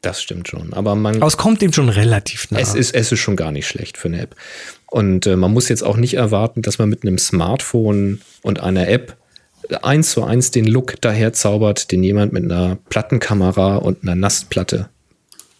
Das 0.00 0.22
stimmt 0.22 0.46
schon. 0.46 0.72
Aber 0.72 0.94
man. 0.94 1.16
Aber 1.16 1.26
es 1.26 1.36
kommt 1.36 1.60
dem 1.60 1.72
schon 1.72 1.88
relativ 1.88 2.50
nah. 2.50 2.60
Es 2.60 2.74
ist, 2.74 2.94
es 2.94 3.10
ist 3.10 3.18
schon 3.18 3.36
gar 3.36 3.50
nicht 3.50 3.66
schlecht 3.66 3.98
für 3.98 4.08
eine 4.08 4.20
App. 4.20 4.36
Und 4.86 5.26
äh, 5.26 5.36
man 5.36 5.52
muss 5.52 5.68
jetzt 5.68 5.82
auch 5.82 5.96
nicht 5.96 6.14
erwarten, 6.14 6.62
dass 6.62 6.78
man 6.78 6.88
mit 6.88 7.02
einem 7.02 7.18
Smartphone 7.18 8.20
und 8.42 8.60
einer 8.60 8.88
App 8.88 9.16
eins 9.82 10.12
zu 10.12 10.24
eins 10.24 10.50
den 10.50 10.66
Look 10.66 11.00
daher 11.00 11.32
zaubert, 11.32 11.92
den 11.92 12.02
jemand 12.02 12.32
mit 12.32 12.44
einer 12.44 12.76
Plattenkamera 12.88 13.76
und 13.76 14.02
einer 14.02 14.14
Nassplatte 14.14 14.88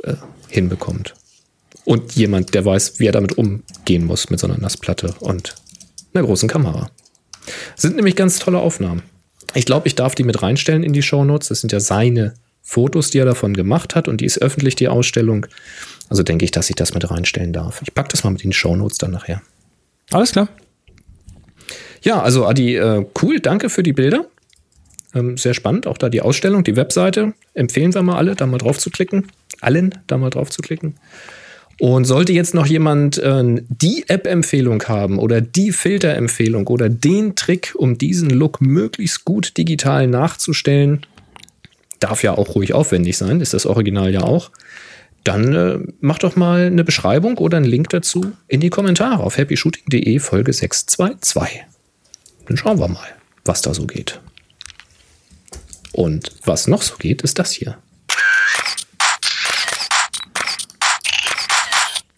äh, 0.03 0.15
hinbekommt. 0.49 1.15
Und 1.85 2.13
jemand, 2.13 2.55
der 2.55 2.65
weiß, 2.65 2.99
wie 3.01 3.07
er 3.07 3.13
damit 3.13 3.39
umgehen 3.39 4.05
muss 4.05 4.31
mit 4.31 4.41
so 4.41 4.47
einer 4.47 4.59
Nassplatte 4.59 5.15
und 5.21 5.55
einer 6.13 6.25
großen 6.25 6.49
Kamera. 6.49 6.91
Sind 7.77 7.97
nämlich 7.97 8.17
ganz 8.17 8.39
tolle 8.39 8.59
Aufnahmen. 8.59 9.03
Ich 9.55 9.65
glaube, 9.65 9.89
ich 9.89 9.95
darf 9.95 10.15
die 10.15 10.25
mit 10.25 10.43
reinstellen 10.43 10.83
in 10.83 10.93
die 10.93 11.03
Shownotes. 11.03 11.49
Das 11.49 11.61
sind 11.61 11.73
ja 11.73 11.81
seine 11.81 12.35
Fotos, 12.63 13.11
die 13.11 13.19
er 13.19 13.25
davon 13.25 13.55
gemacht 13.55 13.95
hat 13.95 14.09
und 14.09 14.21
die 14.21 14.27
ist 14.27 14.43
öffentlich, 14.43 14.77
die 14.77 14.89
Ausstellung. 14.89 15.47
Also 16.11 16.23
denke 16.23 16.45
ich, 16.45 16.51
dass 16.51 16.69
ich 16.69 16.77
das 16.77 16.93
mit 16.93 17.11
reinstellen 17.11 17.53
darf. 17.53 17.81
Ich 17.83 17.95
packe 17.95 18.11
das 18.11 18.25
mal 18.25 18.31
mit 18.31 18.43
die 18.43 18.53
Shownotes 18.53 18.99
dann 18.99 19.11
nachher. 19.11 19.41
Alles 20.11 20.33
klar. 20.33 20.49
Ja, 22.03 22.21
also 22.23 22.47
Adi, 22.47 22.77
äh, 22.77 23.05
cool, 23.23 23.41
danke 23.41 23.71
für 23.71 23.83
die 23.83 23.93
Bilder. 23.93 24.27
Ähm, 25.15 25.37
sehr 25.37 25.55
spannend, 25.55 25.87
auch 25.87 25.99
da 25.99 26.09
die 26.09 26.21
Ausstellung, 26.21 26.65
die 26.65 26.77
Webseite. 26.77 27.33
Empfehlen 27.55 27.95
wir 27.95 28.03
mal 28.03 28.17
alle, 28.17 28.35
da 28.35 28.47
mal 28.47 28.59
drauf 28.59 28.79
zu 28.79 28.91
klicken. 28.91 29.27
Allen 29.61 29.95
da 30.07 30.19
mal 30.19 30.31
drauf 30.31 30.51
zu 30.51 30.63
klicken. 30.63 30.95
Und 31.81 32.05
sollte 32.05 32.33
jetzt 32.33 32.55
noch 32.55 32.67
jemand 32.67 33.19
äh, 33.19 33.63
die 33.69 34.05
App-Empfehlung 34.09 34.83
haben 34.85 35.19
oder 35.19 35.41
die 35.41 35.71
Filter-Empfehlung 35.71 36.67
oder 36.67 36.89
den 36.89 37.37
Trick, 37.37 37.75
um 37.77 37.97
diesen 37.99 38.31
Look 38.31 38.61
möglichst 38.61 39.25
gut 39.25 39.57
digital 39.57 40.09
nachzustellen, 40.09 41.07
darf 42.01 42.23
ja 42.23 42.37
auch 42.37 42.55
ruhig 42.55 42.75
aufwendig 42.75 43.17
sein, 43.17 43.41
ist 43.41 43.55
das 43.55 43.65
Original 43.65 44.13
ja 44.13 44.23
auch, 44.23 44.51
dann 45.25 45.55
äh, 45.55 45.79
mach 46.01 46.19
doch 46.19 46.37
mal 46.37 46.67
eine 46.67 46.85
Beschreibung 46.85 47.39
oder 47.39 47.57
einen 47.57 47.67
Link 47.67 47.91
dazu 47.91 48.33
in 48.49 48.61
die 48.61 48.71
Kommentare 48.71 49.23
auf 49.23 49.39
happyshooting.de 49.39 50.19
Folge 50.19 50.53
622. 50.53 51.65
Dann 52.49 52.57
schauen 52.57 52.79
wir 52.79 52.89
mal, 52.89 53.09
was 53.45 53.63
da 53.63 53.75
so 53.75 53.87
geht. 53.87 54.21
Und 55.93 56.33
was 56.45 56.67
noch 56.67 56.83
so 56.83 56.97
geht, 56.97 57.23
ist 57.23 57.39
das 57.39 57.53
hier. 57.53 57.79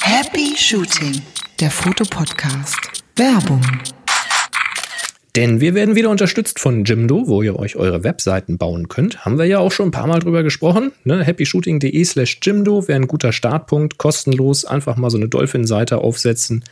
Happy 0.01 0.55
Shooting, 0.57 1.23
der 1.59 1.71
Fotopodcast. 1.71 2.79
Werbung. 3.17 3.63
Denn 5.37 5.61
wir 5.61 5.75
werden 5.75 5.95
wieder 5.95 6.11
unterstützt 6.11 6.59
von 6.59 6.85
Jimdo, 6.85 7.29
wo 7.29 7.43
ihr 7.43 7.57
euch 7.57 7.77
eure 7.77 8.03
Webseiten 8.03 8.59
bauen 8.59 8.89
könnt. 8.89 9.25
Haben 9.25 9.39
wir 9.39 9.45
ja 9.47 9.59
auch 9.59 9.71
schon 9.71 9.89
ein 9.89 9.93
paar 9.93 10.07
Mal 10.07 10.19
drüber 10.19 10.43
gesprochen. 10.43 10.93
Ne? 11.05 11.25
happyshooting.de 11.25 12.05
slash 12.05 12.39
Jimdo 12.43 12.89
wäre 12.89 13.01
ein 13.01 13.07
guter 13.07 13.33
Startpunkt. 13.33 13.99
Kostenlos. 13.99 14.65
Einfach 14.65 14.97
mal 14.97 15.11
so 15.11 15.19
eine 15.19 15.29
Dolphin-Seite 15.29 15.99
aufsetzen. 15.99 16.65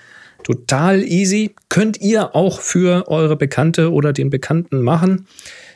Total 0.48 1.02
easy. 1.04 1.54
Könnt 1.68 2.00
ihr 2.00 2.34
auch 2.34 2.62
für 2.62 3.06
eure 3.08 3.36
Bekannte 3.36 3.92
oder 3.92 4.14
den 4.14 4.30
Bekannten 4.30 4.80
machen, 4.80 5.26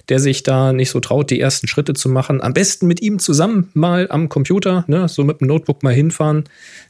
der 0.08 0.18
sich 0.18 0.44
da 0.44 0.72
nicht 0.72 0.88
so 0.88 0.98
traut, 0.98 1.30
die 1.30 1.38
ersten 1.38 1.66
Schritte 1.66 1.92
zu 1.92 2.08
machen. 2.08 2.40
Am 2.40 2.54
besten 2.54 2.86
mit 2.86 3.02
ihm 3.02 3.18
zusammen 3.18 3.68
mal 3.74 4.06
am 4.08 4.30
Computer, 4.30 4.86
ne? 4.86 5.08
so 5.08 5.24
mit 5.24 5.42
dem 5.42 5.48
Notebook 5.48 5.82
mal 5.82 5.92
hinfahren. 5.92 6.44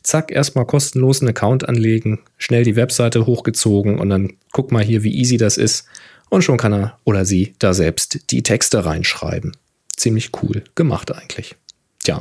Zack, 0.04 0.30
erstmal 0.30 0.64
kostenlos 0.64 1.22
einen 1.22 1.30
Account 1.30 1.68
anlegen, 1.68 2.20
schnell 2.38 2.62
die 2.62 2.76
Webseite 2.76 3.26
hochgezogen 3.26 3.98
und 3.98 4.10
dann 4.10 4.34
guck 4.52 4.70
mal 4.70 4.84
hier, 4.84 5.02
wie 5.02 5.16
easy 5.16 5.36
das 5.36 5.56
ist. 5.56 5.86
Und 6.30 6.42
schon 6.42 6.58
kann 6.58 6.72
er 6.72 6.98
oder 7.02 7.24
sie 7.24 7.56
da 7.58 7.74
selbst 7.74 8.30
die 8.30 8.44
Texte 8.44 8.84
reinschreiben. 8.84 9.56
Ziemlich 9.96 10.30
cool 10.40 10.62
gemacht 10.76 11.12
eigentlich. 11.12 11.56
Tja. 12.04 12.20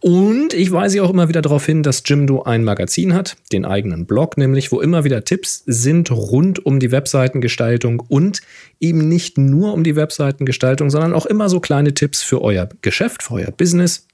Und 0.00 0.54
ich 0.54 0.70
weise 0.70 1.02
auch 1.02 1.10
immer 1.10 1.28
wieder 1.28 1.42
darauf 1.42 1.66
hin, 1.66 1.82
dass 1.82 2.02
Jimdo 2.06 2.42
ein 2.42 2.62
Magazin 2.62 3.14
hat, 3.14 3.36
den 3.52 3.64
eigenen 3.64 4.06
Blog 4.06 4.36
nämlich, 4.36 4.70
wo 4.70 4.80
immer 4.80 5.02
wieder 5.02 5.24
Tipps 5.24 5.64
sind 5.66 6.12
rund 6.12 6.64
um 6.64 6.78
die 6.78 6.92
Webseitengestaltung 6.92 8.00
und 8.08 8.40
eben 8.78 9.08
nicht 9.08 9.38
nur 9.38 9.72
um 9.72 9.82
die 9.82 9.96
Webseitengestaltung, 9.96 10.90
sondern 10.90 11.14
auch 11.14 11.26
immer 11.26 11.48
so 11.48 11.58
kleine 11.58 11.94
Tipps 11.94 12.22
für 12.22 12.42
euer 12.42 12.68
Geschäft, 12.80 13.24
für 13.24 13.34
euer 13.34 13.50
Business. 13.50 14.06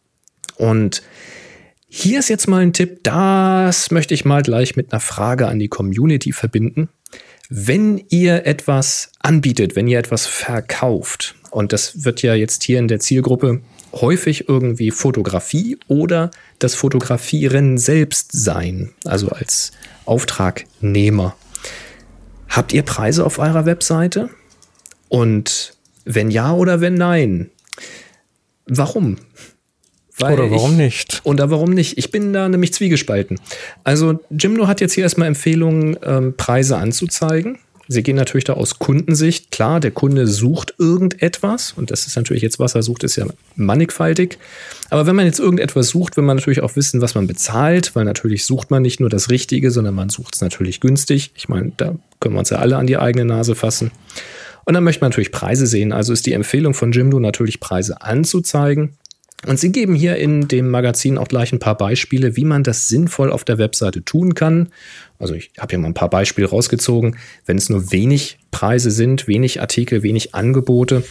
Und 0.56 1.02
hier 1.86 2.18
ist 2.18 2.30
jetzt 2.30 2.48
mal 2.48 2.62
ein 2.62 2.72
Tipp, 2.72 3.00
das 3.02 3.90
möchte 3.90 4.14
ich 4.14 4.24
mal 4.24 4.42
gleich 4.42 4.76
mit 4.76 4.92
einer 4.92 5.00
Frage 5.00 5.48
an 5.48 5.58
die 5.58 5.68
Community 5.68 6.32
verbinden. 6.32 6.88
Wenn 7.50 8.02
ihr 8.08 8.46
etwas 8.46 9.12
anbietet, 9.20 9.76
wenn 9.76 9.86
ihr 9.86 9.98
etwas 9.98 10.26
verkauft, 10.26 11.34
und 11.50 11.72
das 11.74 12.04
wird 12.04 12.22
ja 12.22 12.34
jetzt 12.34 12.64
hier 12.64 12.78
in 12.78 12.88
der 12.88 13.00
Zielgruppe 13.00 13.60
häufig 13.94 14.48
irgendwie 14.48 14.90
Fotografie 14.90 15.78
oder 15.88 16.30
das 16.58 16.74
Fotografieren 16.74 17.78
selbst 17.78 18.30
sein, 18.32 18.92
also 19.04 19.28
als 19.28 19.72
Auftragnehmer. 20.04 21.36
Habt 22.48 22.72
ihr 22.72 22.82
Preise 22.82 23.24
auf 23.24 23.38
eurer 23.38 23.66
Webseite? 23.66 24.30
Und 25.08 25.76
wenn 26.04 26.30
ja 26.30 26.52
oder 26.52 26.80
wenn 26.80 26.94
nein, 26.94 27.50
warum? 28.66 29.16
Weil 30.16 30.34
Oder 30.34 30.50
warum 30.50 30.72
ich, 30.72 30.76
nicht? 30.76 31.20
Oder 31.24 31.50
warum 31.50 31.70
nicht? 31.70 31.98
Ich 31.98 32.12
bin 32.12 32.32
da 32.32 32.48
nämlich 32.48 32.72
zwiegespalten. 32.72 33.40
Also 33.82 34.20
Jimno 34.30 34.68
hat 34.68 34.80
jetzt 34.80 34.92
hier 34.92 35.02
erstmal 35.02 35.26
Empfehlungen, 35.26 35.98
ähm, 36.04 36.36
Preise 36.36 36.76
anzuzeigen. 36.76 37.58
Sie 37.88 38.02
gehen 38.02 38.16
natürlich 38.16 38.44
da 38.44 38.54
aus 38.54 38.78
Kundensicht. 38.78 39.50
Klar, 39.50 39.80
der 39.80 39.90
Kunde 39.90 40.26
sucht 40.26 40.74
irgendetwas 40.78 41.72
und 41.76 41.90
das 41.90 42.06
ist 42.06 42.16
natürlich 42.16 42.42
jetzt, 42.42 42.58
was 42.58 42.74
er 42.74 42.82
sucht, 42.82 43.04
ist 43.04 43.16
ja 43.16 43.26
mannigfaltig. 43.56 44.38
Aber 44.90 45.06
wenn 45.06 45.16
man 45.16 45.26
jetzt 45.26 45.40
irgendetwas 45.40 45.88
sucht, 45.88 46.16
will 46.16 46.24
man 46.24 46.36
natürlich 46.36 46.60
auch 46.60 46.76
wissen, 46.76 47.00
was 47.00 47.14
man 47.14 47.26
bezahlt, 47.26 47.94
weil 47.94 48.04
natürlich 48.04 48.44
sucht 48.44 48.70
man 48.70 48.82
nicht 48.82 49.00
nur 49.00 49.10
das 49.10 49.30
Richtige, 49.30 49.70
sondern 49.70 49.94
man 49.94 50.08
sucht 50.08 50.34
es 50.34 50.40
natürlich 50.40 50.80
günstig. 50.80 51.32
Ich 51.34 51.48
meine, 51.48 51.72
da 51.76 51.94
können 52.20 52.34
wir 52.34 52.38
uns 52.38 52.50
ja 52.50 52.58
alle 52.58 52.76
an 52.76 52.86
die 52.86 52.96
eigene 52.96 53.24
Nase 53.24 53.54
fassen. 53.54 53.90
Und 54.64 54.74
dann 54.74 54.84
möchte 54.84 55.02
man 55.02 55.10
natürlich 55.10 55.32
Preise 55.32 55.66
sehen. 55.66 55.92
Also 55.92 56.12
ist 56.12 56.26
die 56.26 56.32
Empfehlung 56.32 56.74
von 56.74 56.92
Jimdo 56.92 57.20
natürlich 57.20 57.60
Preise 57.60 58.00
anzuzeigen. 58.00 58.96
Und 59.46 59.58
sie 59.58 59.72
geben 59.72 59.94
hier 59.94 60.16
in 60.16 60.48
dem 60.48 60.70
Magazin 60.70 61.18
auch 61.18 61.28
gleich 61.28 61.52
ein 61.52 61.58
paar 61.58 61.76
Beispiele, 61.76 62.36
wie 62.36 62.44
man 62.44 62.62
das 62.62 62.88
sinnvoll 62.88 63.30
auf 63.30 63.44
der 63.44 63.58
Webseite 63.58 64.02
tun 64.02 64.34
kann. 64.34 64.68
Also 65.18 65.34
ich 65.34 65.50
habe 65.58 65.70
hier 65.70 65.78
mal 65.78 65.88
ein 65.88 65.94
paar 65.94 66.08
Beispiele 66.10 66.48
rausgezogen. 66.48 67.16
Wenn 67.44 67.58
es 67.58 67.68
nur 67.68 67.92
wenig 67.92 68.38
Preise 68.50 68.90
sind, 68.90 69.28
wenig 69.28 69.60
Artikel, 69.60 70.02
wenig 70.02 70.34
Angebote, 70.34 71.04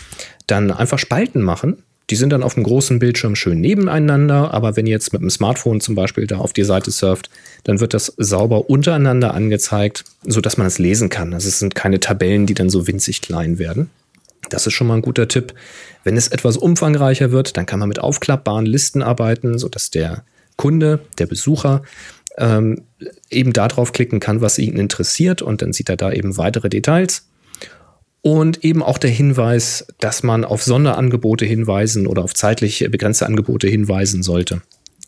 dann 0.48 0.72
einfach 0.72 0.98
Spalten 0.98 1.42
machen. 1.42 1.84
Die 2.10 2.16
sind 2.16 2.32
dann 2.32 2.44
auf 2.44 2.56
dem 2.56 2.64
großen 2.64 3.00
Bildschirm 3.00 3.36
schön 3.36 3.62
nebeneinander, 3.62 4.54
aber 4.54 4.76
wenn 4.76 4.86
ihr 4.86 4.92
jetzt 4.92 5.14
mit 5.14 5.22
dem 5.22 5.30
Smartphone 5.30 5.80
zum 5.80 5.96
Beispiel 5.96 6.28
da 6.28 6.38
auf 6.38 6.52
die 6.52 6.64
Seite 6.64 6.92
surft, 6.92 7.30
dann 7.64 7.80
wird 7.80 7.94
das 7.94 8.14
sauber 8.18 8.70
untereinander 8.70 9.34
angezeigt, 9.34 10.04
sodass 10.26 10.58
man 10.58 10.68
es 10.68 10.80
lesen 10.80 11.10
kann. 11.10 11.34
Also 11.34 11.48
es 11.48 11.60
sind 11.60 11.76
keine 11.76 12.00
Tabellen, 12.02 12.46
die 12.46 12.56
dann 12.56 12.70
so 12.70 12.88
winzig 12.88 13.22
klein 13.22 13.58
werden. 13.58 13.90
Das 14.54 14.68
ist 14.68 14.74
schon 14.74 14.86
mal 14.86 14.94
ein 14.94 15.02
guter 15.02 15.28
Tipp. 15.28 15.56
Wenn 16.04 16.16
es 16.16 16.28
etwas 16.28 16.58
umfangreicher 16.58 17.32
wird, 17.32 17.58
dann 17.58 17.66
kann 17.66 17.80
man 17.80 17.90
mit 17.90 17.98
aufklappbaren 17.98 18.68
Listen 18.68 19.02
arbeiten, 19.02 19.58
sodass 19.58 19.90
der 19.90 20.24
Kunde, 20.58 21.00
der 21.18 21.26
Besucher 21.26 21.82
ähm, 22.38 22.84
eben 23.32 23.52
darauf 23.52 23.94
klicken 23.94 24.20
kann, 24.20 24.42
was 24.42 24.60
ihn 24.60 24.78
interessiert 24.78 25.42
und 25.42 25.64
dann 25.64 25.74
sieht 25.74 25.90
er 25.90 25.98
da 25.98 26.12
eben 26.12 26.38
weitere 26.38 26.70
Details. 26.70 27.28
Und 28.22 28.64
eben 28.64 28.84
auch 28.84 29.00
der 29.00 29.10
Hinweis, 29.10 29.88
dass 30.00 30.22
man 30.22 30.46
auf 30.46 30.62
Sonderangebote 30.62 31.46
hinweisen 31.46 32.06
oder 32.06 32.24
auf 32.24 32.36
zeitlich 32.36 32.88
begrenzte 32.92 33.26
Angebote 33.26 33.68
hinweisen 33.68 34.22
sollte. 34.22 34.62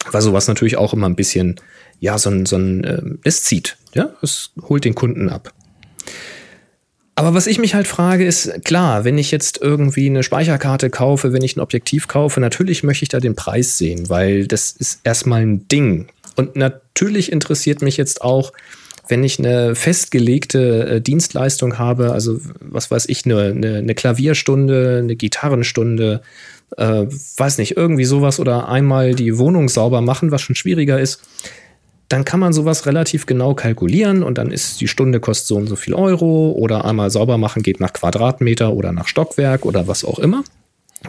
Weil 0.10 0.24
sowas 0.24 0.48
natürlich 0.48 0.78
auch 0.78 0.94
immer 0.94 1.08
ein 1.08 1.16
bisschen, 1.16 1.56
ja, 2.00 2.18
so 2.18 2.32
ein, 2.32 2.48
so 2.48 2.58
ein 2.58 2.84
äh, 2.84 3.02
es 3.24 3.44
zieht. 3.44 3.78
Ja, 3.94 4.10
es 4.24 4.54
holt 4.68 4.86
den 4.86 4.96
Kunden 4.96 5.30
ab. 5.30 5.54
Aber 7.18 7.34
was 7.34 7.48
ich 7.48 7.60
mich 7.60 7.76
halt 7.76 7.88
frage, 7.88 8.26
ist, 8.26 8.66
klar, 8.66 9.06
wenn 9.06 9.18
ich 9.18 9.32
jetzt 9.32 9.62
irgendwie 9.62 10.08
eine 10.08 10.22
Speicherkarte 10.22 10.90
kaufe, 10.90 11.32
wenn 11.32 11.44
ich 11.44 11.56
ein 11.56 11.62
Objektiv 11.62 12.10
kaufe, 12.10 12.42
natürlich 12.42 12.84
möchte 12.84 13.04
ich 13.04 13.10
da 13.10 13.22
den 13.22 13.36
Preis 13.36 13.78
sehen, 13.78 14.10
weil 14.10 14.48
das 14.48 14.72
ist 14.72 15.00
erstmal 15.06 15.42
ein 15.42 15.66
Ding. 15.70 16.08
Und 16.36 16.58
natürlich 16.58 17.32
interessiert 17.32 17.82
mich 17.82 17.96
jetzt 17.96 18.22
auch, 18.22 18.52
wenn 19.08 19.24
ich 19.24 19.40
eine 19.40 19.76
festgelegte 19.76 20.88
äh, 20.88 21.02
Dienstleistung 21.02 21.78
habe, 21.78 22.12
also 22.12 22.40
was 22.60 22.92
weiß 22.92 23.08
ich, 23.08 23.26
eine, 23.26 23.52
eine, 23.52 23.96
Klavierstunde, 23.96 25.00
eine 25.04 25.16
Gitarrenstunde, 25.16 26.22
äh, 26.76 27.06
weiß 27.38 27.60
nicht, 27.60 27.78
irgendwie 27.78 28.06
sowas 28.06 28.40
oder 28.40 28.68
einmal 28.68 29.14
die 29.14 29.38
Wohnung 29.38 29.70
sauber 29.70 30.02
machen, 30.02 30.32
was 30.32 30.42
schon 30.42 30.56
schwieriger 30.56 31.00
ist, 31.00 31.22
dann 32.08 32.24
kann 32.24 32.40
man 32.40 32.54
sowas 32.54 32.86
relativ 32.86 33.26
genau 33.26 33.56
kalkulieren 33.56 34.24
und 34.24 34.38
dann 34.38 34.52
ist 34.52 34.80
die 34.80 34.88
Stunde 34.88 35.20
kostet 35.20 35.48
so 35.48 35.56
und 35.56 35.68
so 35.68 35.76
viel 35.76 35.94
Euro 35.94 36.52
oder 36.52 36.86
einmal 36.86 37.10
sauber 37.10 37.38
machen 37.38 37.64
geht 37.64 37.80
nach 37.80 37.94
Quadratmeter 37.94 38.74
oder 38.74 38.92
nach 38.92 39.08
Stockwerk 39.08 39.66
oder 39.66 39.88
was 39.88 40.06
auch 40.06 40.20
immer. 40.20 40.44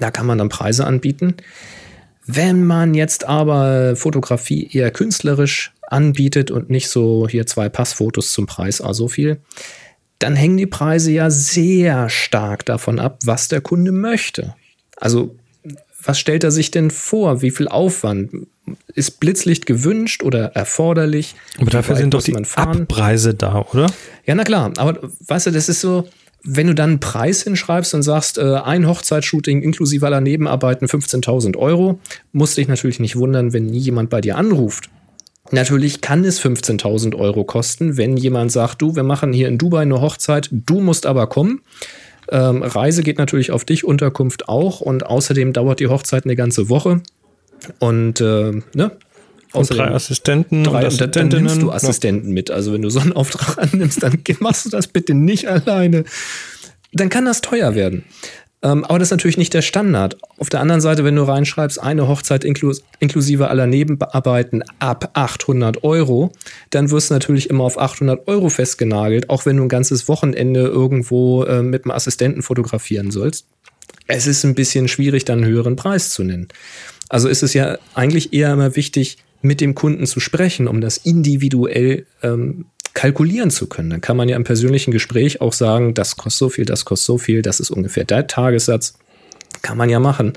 Da 0.01 0.11
kann 0.11 0.27
man 0.27 0.39
dann 0.39 0.49
Preise 0.49 0.87
anbieten. 0.87 1.35
Wenn 2.27 2.65
man 2.65 2.95
jetzt 2.95 3.27
aber 3.27 3.95
Fotografie 3.95 4.69
eher 4.73 4.91
künstlerisch 4.91 5.73
anbietet 5.83 6.51
und 6.51 6.71
nicht 6.71 6.89
so 6.89 7.29
hier 7.29 7.47
zwei 7.47 7.69
Passfotos 7.69 8.33
zum 8.33 8.47
Preis, 8.47 8.81
also 8.81 9.07
viel, 9.07 9.41
dann 10.19 10.35
hängen 10.35 10.57
die 10.57 10.67
Preise 10.67 11.13
ja 11.13 11.31
sehr 11.31 12.09
stark 12.09 12.65
davon 12.65 12.99
ab, 12.99 13.19
was 13.25 13.49
der 13.49 13.61
Kunde 13.61 13.93
möchte. 13.93 14.55
Also 14.97 15.37
was 16.07 16.19
stellt 16.19 16.45
er 16.45 16.51
sich 16.51 16.71
denn 16.71 16.91
vor? 16.91 17.43
Wie 17.43 17.51
viel 17.51 17.69
Aufwand? 17.69 18.31
Ist 18.95 19.21
Blitzlicht 19.21 19.67
gewünscht 19.67 20.23
oder 20.23 20.47
erforderlich? 20.57 21.35
Aber 21.59 21.71
dafür 21.71 21.97
sind 21.97 22.15
doch 22.15 22.23
die 22.23 22.35
Abpreise 22.35 23.35
da, 23.35 23.65
oder? 23.73 23.93
Ja, 24.25 24.35
na 24.35 24.45
klar. 24.45 24.73
Aber 24.77 24.99
weißt 25.27 25.47
du, 25.47 25.51
das 25.53 25.69
ist 25.69 25.81
so, 25.81 26.09
wenn 26.43 26.69
du 26.69 26.75
dann 26.75 26.91
einen 26.91 27.01
Preis 27.01 27.43
hinschreibst 27.43 27.95
und 27.95 28.03
sagst, 28.03 28.39
äh, 28.39 28.55
ein 28.55 28.87
Hochzeitsshooting 28.87 29.63
inklusive 29.63 30.07
aller 30.07 30.21
Nebenarbeiten 30.21 30.87
15.000 30.87 31.57
Euro, 31.57 32.01
musst 32.33 32.57
dich 32.57 32.69
natürlich 32.69 33.01
nicht 33.01 33.17
wundern, 33.17 33.53
wenn 33.53 33.67
nie 33.67 33.79
jemand 33.79 34.11
bei 34.11 34.21
dir 34.21 34.37
anruft. 34.37 34.89
Natürlich 35.53 36.01
kann 36.01 36.25
es 36.25 36.41
15.000 36.41 37.15
Euro 37.15 37.45
kosten, 37.45 37.97
wenn 37.97 38.17
jemand 38.17 38.51
sagt, 38.51 38.83
du, 38.83 38.97
wir 38.97 39.05
machen 39.05 39.33
hier 39.33 39.49
in 39.49 39.59
Dubai 39.59 39.83
eine 39.83 40.01
Hochzeit, 40.01 40.49
du 40.51 40.81
musst 40.81 41.07
aber 41.07 41.29
kommen. 41.29 41.61
Ähm, 42.31 42.63
Reise 42.63 43.03
geht 43.03 43.19
natürlich 43.19 43.51
auf 43.51 43.65
dich, 43.65 43.85
Unterkunft 43.85 44.49
auch 44.49 44.81
und 44.81 45.07
außerdem 45.07 45.53
dauert 45.53 45.81
die 45.81 45.89
Hochzeit 45.89 46.25
eine 46.25 46.37
ganze 46.37 46.69
Woche. 46.69 47.03
Und 47.79 48.21
äh, 48.21 48.61
ne, 48.75 48.91
und 49.53 49.71
drei 49.71 49.91
Assistenten 49.91 50.65
drei, 50.65 50.81
und 50.81 50.87
Assistentinnen. 50.87 51.31
Dann 51.31 51.43
nimmst 51.43 51.63
du 51.63 51.73
Assistenten 51.73 52.33
mit. 52.33 52.51
Also 52.51 52.73
wenn 52.73 52.83
du 52.83 52.91
so 52.91 53.01
einen 53.01 53.13
Auftrag 53.13 53.59
annimmst, 53.73 54.03
dann 54.03 54.23
machst 54.41 54.67
du 54.67 54.71
das 54.71 54.89
bitte 54.89 55.15
nicht 55.15 55.49
alleine. 55.49 56.05
Dann 56.93 57.09
kann 57.09 57.25
das 57.25 57.41
teuer 57.41 57.75
werden. 57.75 58.05
Ähm, 58.63 58.85
aber 58.85 58.99
das 58.99 59.09
ist 59.09 59.13
natürlich 59.13 59.37
nicht 59.37 59.55
der 59.55 59.63
Standard. 59.63 60.17
Auf 60.39 60.49
der 60.49 60.61
anderen 60.61 60.81
Seite, 60.81 61.05
wenn 61.05 61.17
du 61.17 61.23
reinschreibst, 61.23 61.81
eine 61.81 62.09
Hochzeit 62.09 62.45
inklus 62.45 62.83
inklusive 63.01 63.49
aller 63.49 63.67
Nebenarbeiten 63.67 64.63
ab 64.79 65.11
800 65.15 65.85
Euro, 65.85 66.33
dann 66.71 66.91
wirst 66.91 67.11
du 67.11 67.15
natürlich 67.15 67.51
immer 67.51 67.65
auf 67.65 67.79
800 67.79 68.27
Euro 68.27 68.49
festgenagelt, 68.49 69.29
auch 69.29 69.45
wenn 69.47 69.59
du 69.59 69.65
ein 69.65 69.69
ganzes 69.69 70.09
Wochenende 70.09 70.61
irgendwo 70.61 71.45
äh, 71.45 71.63
mit 71.63 71.85
einem 71.85 71.93
Assistenten 71.93 72.43
fotografieren 72.43 73.11
sollst. 73.11 73.47
Es 74.07 74.27
ist 74.27 74.45
ein 74.45 74.55
bisschen 74.55 74.89
schwierig, 74.89 75.25
dann 75.25 75.43
einen 75.43 75.53
höheren 75.53 75.77
Preis 75.77 76.11
zu 76.11 76.25
nennen. 76.25 76.49
Also 77.09 77.29
ist 77.29 77.43
es 77.43 77.55
ja 77.55 77.79
eigentlich 77.95 78.33
eher 78.33 78.53
immer 78.53 78.75
wichtig, 78.77 79.19
mit 79.43 79.61
dem 79.61 79.75
Kunden 79.75 80.07
zu 80.07 80.19
sprechen, 80.19 80.67
um 80.67 80.81
das 80.81 80.97
individuell 80.97 82.07
ähm, 82.23 82.67
kalkulieren 82.97 83.51
zu 83.51 83.69
können. 83.69 83.91
Dann 83.91 84.01
kann 84.01 84.17
man 84.17 84.29
ja 84.29 84.37
im 84.37 84.43
persönlichen 84.43 84.91
Gespräch 84.91 85.41
auch 85.41 85.53
sagen, 85.53 85.95
das 85.95 86.17
kostet 86.17 86.39
so 86.39 86.49
viel, 86.49 86.65
das 86.65 86.85
kostet 86.85 87.07
so 87.07 87.19
viel, 87.19 87.43
das 87.43 87.61
ist 87.61 87.71
ungefähr 87.71 88.05
der 88.05 88.27
Tagessatz. 88.27 88.95
Kann 89.63 89.79
man 89.79 89.89
ja 89.89 90.01
machen. 90.01 90.33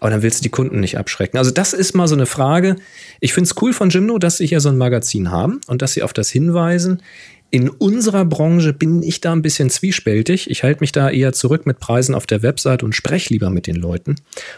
Aber 0.00 0.10
dann 0.10 0.22
willst 0.22 0.40
du 0.40 0.42
die 0.44 0.50
Kunden 0.50 0.80
nicht 0.80 0.96
abschrecken. 0.96 1.38
Also, 1.38 1.50
das 1.50 1.72
ist 1.72 1.94
mal 1.94 2.08
so 2.08 2.14
eine 2.14 2.26
Frage. 2.26 2.76
Ich 3.20 3.34
finde 3.34 3.48
es 3.48 3.62
cool 3.62 3.72
von 3.72 3.90
Jimno, 3.90 4.18
dass 4.18 4.36
sie 4.36 4.46
hier 4.46 4.60
so 4.60 4.68
ein 4.68 4.78
Magazin 4.78 5.30
haben 5.30 5.60
und 5.66 5.82
dass 5.82 5.92
sie 5.92 6.02
auf 6.02 6.12
das 6.12 6.30
hinweisen. 6.30 7.02
In 7.50 7.68
unserer 7.68 8.24
Branche 8.24 8.72
bin 8.72 9.02
ich 9.02 9.20
da 9.20 9.32
ein 9.32 9.42
bisschen 9.42 9.70
zwiespältig. 9.70 10.50
Ich 10.50 10.62
halte 10.62 10.80
mich 10.80 10.92
da 10.92 11.10
eher 11.10 11.32
zurück 11.32 11.66
mit 11.66 11.78
Preisen 11.78 12.14
auf 12.14 12.26
der 12.26 12.42
Website 12.42 12.82
und 12.82 12.94
spreche 12.94 13.32
lieber 13.32 13.50
mit 13.50 13.66
den 13.66 13.76
Leuten. 13.76 14.16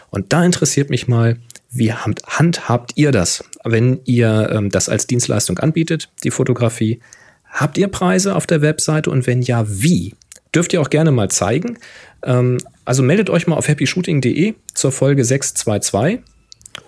Und 0.09 0.33
da 0.33 0.43
interessiert 0.43 0.89
mich 0.89 1.07
mal, 1.07 1.37
wie 1.69 1.93
handhabt 1.93 2.93
ihr 2.95 3.11
das, 3.11 3.43
wenn 3.63 3.99
ihr 4.05 4.49
ähm, 4.51 4.69
das 4.69 4.89
als 4.89 5.05
Dienstleistung 5.05 5.59
anbietet, 5.59 6.09
die 6.23 6.31
Fotografie? 6.31 6.99
Habt 7.49 7.77
ihr 7.77 7.87
Preise 7.87 8.35
auf 8.35 8.45
der 8.47 8.61
Webseite 8.61 9.09
und 9.09 9.27
wenn 9.27 9.41
ja, 9.41 9.65
wie? 9.67 10.13
Dürft 10.53 10.73
ihr 10.73 10.81
auch 10.81 10.89
gerne 10.89 11.11
mal 11.11 11.29
zeigen. 11.29 11.77
Ähm, 12.23 12.57
also 12.85 13.03
meldet 13.03 13.29
euch 13.29 13.47
mal 13.47 13.55
auf 13.55 13.67
happyshooting.de 13.67 14.53
zur 14.73 14.91
Folge 14.91 15.23
622 15.25 16.19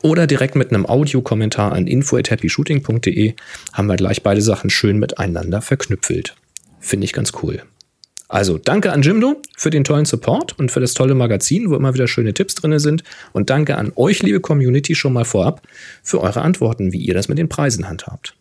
oder 0.01 0.27
direkt 0.27 0.55
mit 0.55 0.71
einem 0.71 0.85
Audiokommentar 0.85 1.73
an 1.73 1.87
info@happyshooting.de 1.87 3.33
haben 3.73 3.87
wir 3.87 3.95
gleich 3.95 4.23
beide 4.23 4.41
Sachen 4.41 4.69
schön 4.69 4.99
miteinander 4.99 5.61
verknüpfelt. 5.61 6.35
Finde 6.79 7.05
ich 7.05 7.13
ganz 7.13 7.33
cool. 7.41 7.63
Also 8.29 8.59
danke 8.59 8.93
an 8.93 9.01
Jimdo 9.01 9.41
für 9.57 9.71
den 9.71 9.83
tollen 9.83 10.05
Support 10.05 10.57
und 10.59 10.71
für 10.71 10.79
das 10.79 10.93
tolle 10.93 11.15
Magazin, 11.15 11.69
wo 11.71 11.75
immer 11.75 11.95
wieder 11.95 12.07
schöne 12.07 12.33
Tipps 12.35 12.53
drin 12.53 12.77
sind. 12.77 13.03
Und 13.33 13.49
danke 13.49 13.75
an 13.75 13.91
euch, 13.95 14.21
liebe 14.21 14.39
Community, 14.39 14.93
schon 14.93 15.13
mal 15.13 15.25
vorab 15.25 15.63
für 16.03 16.21
eure 16.21 16.41
Antworten, 16.41 16.93
wie 16.93 16.99
ihr 16.99 17.15
das 17.15 17.27
mit 17.27 17.39
den 17.39 17.49
Preisen 17.49 17.89
handhabt. 17.89 18.35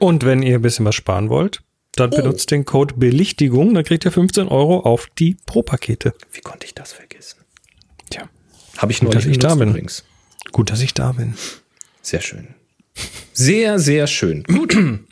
Und 0.00 0.24
wenn 0.24 0.42
ihr 0.42 0.56
ein 0.56 0.62
bisschen 0.62 0.84
was 0.84 0.94
sparen 0.94 1.28
wollt, 1.28 1.62
dann 1.92 2.10
oh. 2.12 2.16
benutzt 2.16 2.50
den 2.50 2.64
Code 2.64 2.94
Belichtigung, 2.94 3.74
dann 3.74 3.84
kriegt 3.84 4.04
ihr 4.04 4.12
15 4.12 4.48
Euro 4.48 4.80
auf 4.80 5.08
die 5.18 5.36
Pro-Pakete. 5.46 6.14
Wie 6.32 6.40
konnte 6.40 6.66
ich 6.66 6.74
das 6.74 6.92
vergessen? 6.92 7.40
Tja. 8.10 8.28
Habe 8.78 8.92
ich 8.92 9.02
nur 9.02 9.12
dass 9.12 9.26
ich 9.26 9.38
da 9.38 9.54
bin. 9.54 9.70
Übrigens. 9.70 10.04
Gut, 10.52 10.70
dass 10.70 10.80
ich 10.80 10.94
da 10.94 11.12
bin. 11.12 11.34
Sehr 12.00 12.20
schön. 12.20 12.54
Sehr, 13.32 13.78
sehr 13.78 14.06
schön. 14.06 14.44
Gut. 14.44 14.76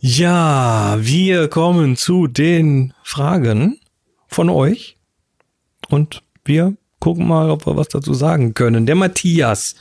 Ja, 0.00 0.96
wir 1.00 1.48
kommen 1.48 1.96
zu 1.96 2.28
den 2.28 2.94
Fragen 3.02 3.80
von 4.28 4.48
euch 4.48 4.96
und 5.88 6.22
wir 6.44 6.76
gucken 7.00 7.26
mal, 7.26 7.50
ob 7.50 7.66
wir 7.66 7.76
was 7.76 7.88
dazu 7.88 8.14
sagen 8.14 8.54
können. 8.54 8.86
Der 8.86 8.94
Matthias 8.94 9.74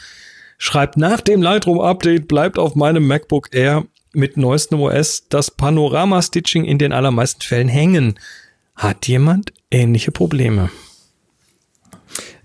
schreibt, 0.57 0.97
nach 0.97 1.21
dem 1.21 1.41
Lightroom-Update 1.41 2.27
bleibt 2.27 2.57
auf 2.57 2.75
meinem 2.75 3.07
MacBook 3.07 3.49
Air 3.53 3.85
mit 4.13 4.37
neuestem 4.37 4.79
OS 4.81 5.27
das 5.29 5.51
Panorama-Stitching 5.51 6.65
in 6.65 6.77
den 6.77 6.91
allermeisten 6.91 7.41
Fällen 7.41 7.67
hängen. 7.67 8.19
Hat 8.75 9.07
jemand 9.07 9.53
ähnliche 9.71 10.11
Probleme? 10.11 10.69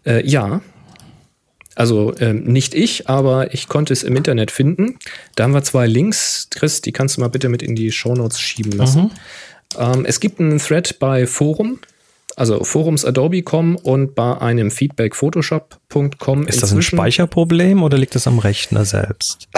Äh, 0.05 0.27
ja, 0.27 0.61
also 1.75 2.15
ähm, 2.19 2.45
nicht 2.45 2.75
ich, 2.75 3.09
aber 3.09 3.55
ich 3.55 3.69
konnte 3.69 3.93
es 3.93 4.03
im 4.03 4.17
Internet 4.17 4.51
finden. 4.51 4.99
Da 5.37 5.45
haben 5.45 5.55
wir 5.55 5.63
zwei 5.63 5.87
Links. 5.87 6.49
Chris, 6.51 6.81
die 6.83 6.93
kannst 6.93 7.17
du 7.17 7.21
mal 7.21 7.29
bitte 7.29 7.49
mit 7.49 7.63
in 7.63 7.75
die 7.75 7.93
Shownotes 7.93 8.39
schieben 8.39 8.73
lassen. 8.73 9.03
Mhm. 9.03 9.11
Ähm, 9.79 10.05
es 10.05 10.21
gibt 10.21 10.41
einen 10.41 10.59
Thread 10.59 10.99
bei 10.99 11.27
Forum, 11.27 11.79
also 12.43 12.65
Forums 12.65 13.05
Adobe.com 13.05 13.77
und 13.77 14.17
bei 14.17 14.37
einem 14.37 14.73
Feedback 14.73 15.15
Photoshop.com. 15.15 16.49
Ist 16.49 16.61
das 16.61 16.73
ein 16.73 16.83
Speicherproblem 16.83 17.85
oder 17.85 17.97
liegt 17.97 18.17
das 18.17 18.27
am 18.27 18.41
Rechner 18.41 18.85
selbst? 18.85 19.49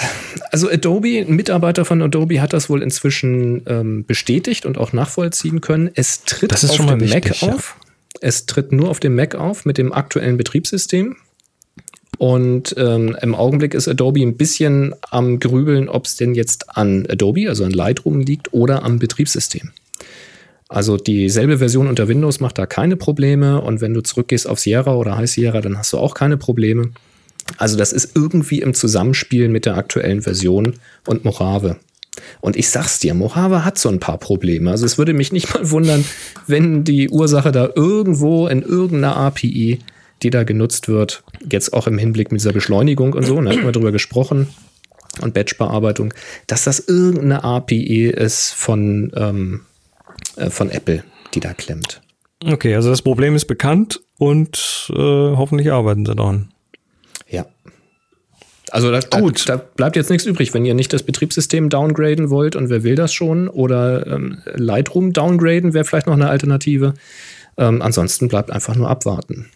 Also 0.50 0.68
Adobe, 0.68 1.24
ein 1.26 1.34
Mitarbeiter 1.34 1.86
von 1.86 2.02
Adobe 2.02 2.42
hat 2.42 2.52
das 2.52 2.68
wohl 2.68 2.82
inzwischen 2.82 3.62
ähm, 3.66 4.04
bestätigt 4.04 4.66
und 4.66 4.76
auch 4.76 4.92
nachvollziehen 4.92 5.62
können. 5.62 5.90
Es 5.94 6.24
tritt 6.24 6.52
auf 6.52 6.76
dem 6.76 7.00
wichtig, 7.00 7.24
Mac 7.24 7.40
ja. 7.40 7.54
auf. 7.54 7.76
Es 8.20 8.44
tritt 8.44 8.70
nur 8.70 8.90
auf 8.90 9.00
dem 9.00 9.14
Mac 9.14 9.34
auf 9.34 9.64
mit 9.64 9.78
dem 9.78 9.90
aktuellen 9.90 10.36
Betriebssystem. 10.36 11.16
Und 12.18 12.74
ähm, 12.76 13.16
im 13.18 13.34
Augenblick 13.34 13.72
ist 13.72 13.88
Adobe 13.88 14.20
ein 14.20 14.36
bisschen 14.36 14.94
am 15.10 15.40
Grübeln, 15.40 15.88
ob 15.88 16.04
es 16.04 16.16
denn 16.16 16.34
jetzt 16.34 16.76
an 16.76 17.06
Adobe, 17.08 17.48
also 17.48 17.64
an 17.64 17.70
Lightroom 17.70 18.20
liegt 18.20 18.52
oder 18.52 18.82
am 18.82 18.98
Betriebssystem. 18.98 19.70
Also 20.74 20.96
dieselbe 20.96 21.58
Version 21.58 21.86
unter 21.86 22.08
Windows 22.08 22.40
macht 22.40 22.58
da 22.58 22.66
keine 22.66 22.96
Probleme 22.96 23.60
und 23.60 23.80
wenn 23.80 23.94
du 23.94 24.02
zurückgehst 24.02 24.48
auf 24.48 24.58
Sierra 24.58 24.96
oder 24.96 25.16
High 25.16 25.30
Sierra, 25.30 25.60
dann 25.60 25.78
hast 25.78 25.92
du 25.92 25.98
auch 25.98 26.14
keine 26.14 26.36
Probleme. 26.36 26.90
Also 27.58 27.76
das 27.76 27.92
ist 27.92 28.16
irgendwie 28.16 28.60
im 28.60 28.74
Zusammenspiel 28.74 29.48
mit 29.48 29.66
der 29.66 29.76
aktuellen 29.76 30.22
Version 30.22 30.74
und 31.06 31.24
Mojave. 31.24 31.76
Und 32.40 32.56
ich 32.56 32.70
sag's 32.70 32.98
dir, 32.98 33.14
Mojave 33.14 33.64
hat 33.64 33.78
so 33.78 33.88
ein 33.88 34.00
paar 34.00 34.18
Probleme. 34.18 34.70
Also 34.70 34.84
es 34.84 34.98
würde 34.98 35.12
mich 35.12 35.30
nicht 35.30 35.54
mal 35.54 35.70
wundern, 35.70 36.04
wenn 36.48 36.82
die 36.82 37.08
Ursache 37.08 37.52
da 37.52 37.70
irgendwo 37.76 38.48
in 38.48 38.62
irgendeiner 38.62 39.16
API 39.16 39.78
die 40.24 40.30
da 40.30 40.42
genutzt 40.42 40.88
wird, 40.88 41.22
jetzt 41.50 41.72
auch 41.72 41.86
im 41.86 41.98
Hinblick 41.98 42.32
mit 42.32 42.40
dieser 42.40 42.52
Beschleunigung 42.52 43.12
und 43.12 43.24
so, 43.24 43.40
da 43.40 43.50
haben 43.50 43.64
wir 43.64 43.72
drüber 43.72 43.92
gesprochen 43.92 44.48
und 45.20 45.34
Batch-Bearbeitung, 45.34 46.14
dass 46.46 46.64
das 46.64 46.80
irgendeine 46.80 47.44
API 47.44 48.06
ist 48.06 48.52
von, 48.52 49.12
ähm, 49.16 49.60
äh, 49.60 49.73
von 50.50 50.70
Apple, 50.70 51.04
die 51.34 51.40
da 51.40 51.54
klemmt. 51.54 52.00
Okay, 52.44 52.74
also 52.74 52.90
das 52.90 53.02
Problem 53.02 53.34
ist 53.34 53.46
bekannt 53.46 54.00
und 54.18 54.90
äh, 54.90 54.96
hoffentlich 54.96 55.72
arbeiten 55.72 56.04
sie 56.04 56.14
daran. 56.14 56.52
Ja. 57.28 57.46
Also 58.70 58.90
da, 58.90 59.00
Gut. 59.00 59.48
Da, 59.48 59.56
da, 59.56 59.64
bleibt 59.76 59.96
jetzt 59.96 60.10
nichts 60.10 60.26
übrig, 60.26 60.52
wenn 60.52 60.64
ihr 60.64 60.74
nicht 60.74 60.92
das 60.92 61.04
Betriebssystem 61.04 61.70
downgraden 61.70 62.28
wollt 62.28 62.56
und 62.56 62.70
wer 62.70 62.82
will 62.82 62.96
das 62.96 63.14
schon 63.14 63.48
oder 63.48 64.06
ähm, 64.06 64.38
Lightroom 64.54 65.12
downgraden 65.12 65.74
wäre 65.74 65.84
vielleicht 65.84 66.06
noch 66.06 66.14
eine 66.14 66.28
Alternative. 66.28 66.94
Ähm, 67.56 67.82
ansonsten 67.82 68.28
bleibt 68.28 68.50
einfach 68.50 68.74
nur 68.74 68.90
abwarten. 68.90 69.50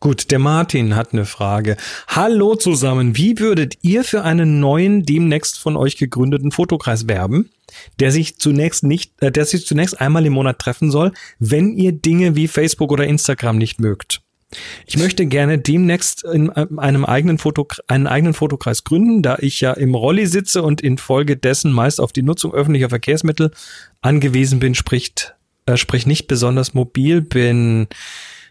Gut, 0.00 0.30
der 0.30 0.38
Martin 0.38 0.94
hat 0.94 1.12
eine 1.12 1.24
Frage. 1.24 1.76
Hallo 2.06 2.54
zusammen, 2.54 3.16
wie 3.16 3.40
würdet 3.40 3.78
ihr 3.82 4.04
für 4.04 4.22
einen 4.22 4.60
neuen, 4.60 5.04
demnächst 5.04 5.58
von 5.58 5.76
euch 5.76 5.96
gegründeten 5.96 6.52
Fotokreis 6.52 7.08
werben, 7.08 7.50
der 7.98 8.12
sich 8.12 8.38
zunächst 8.38 8.84
nicht, 8.84 9.20
äh, 9.20 9.32
der 9.32 9.44
sich 9.44 9.66
zunächst 9.66 10.00
einmal 10.00 10.24
im 10.24 10.34
Monat 10.34 10.60
treffen 10.60 10.92
soll, 10.92 11.12
wenn 11.40 11.76
ihr 11.76 11.90
Dinge 11.90 12.36
wie 12.36 12.46
Facebook 12.46 12.92
oder 12.92 13.08
Instagram 13.08 13.58
nicht 13.58 13.80
mögt? 13.80 14.20
Ich 14.86 14.96
möchte 14.96 15.26
gerne 15.26 15.58
demnächst 15.58 16.22
in 16.22 16.48
äh, 16.50 16.66
einem 16.76 17.04
eigenen 17.04 17.38
Foto, 17.38 17.66
einen 17.88 18.06
eigenen 18.06 18.34
Fotokreis 18.34 18.84
gründen, 18.84 19.22
da 19.22 19.36
ich 19.40 19.60
ja 19.60 19.72
im 19.72 19.96
Rolli 19.96 20.26
sitze 20.26 20.62
und 20.62 20.80
infolgedessen 20.80 21.72
meist 21.72 22.00
auf 22.00 22.12
die 22.12 22.22
Nutzung 22.22 22.54
öffentlicher 22.54 22.88
Verkehrsmittel 22.88 23.50
angewiesen 24.00 24.60
bin, 24.60 24.76
spricht, 24.76 25.34
äh, 25.66 25.76
sprich 25.76 26.06
nicht 26.06 26.28
besonders 26.28 26.72
mobil 26.72 27.20
bin. 27.20 27.88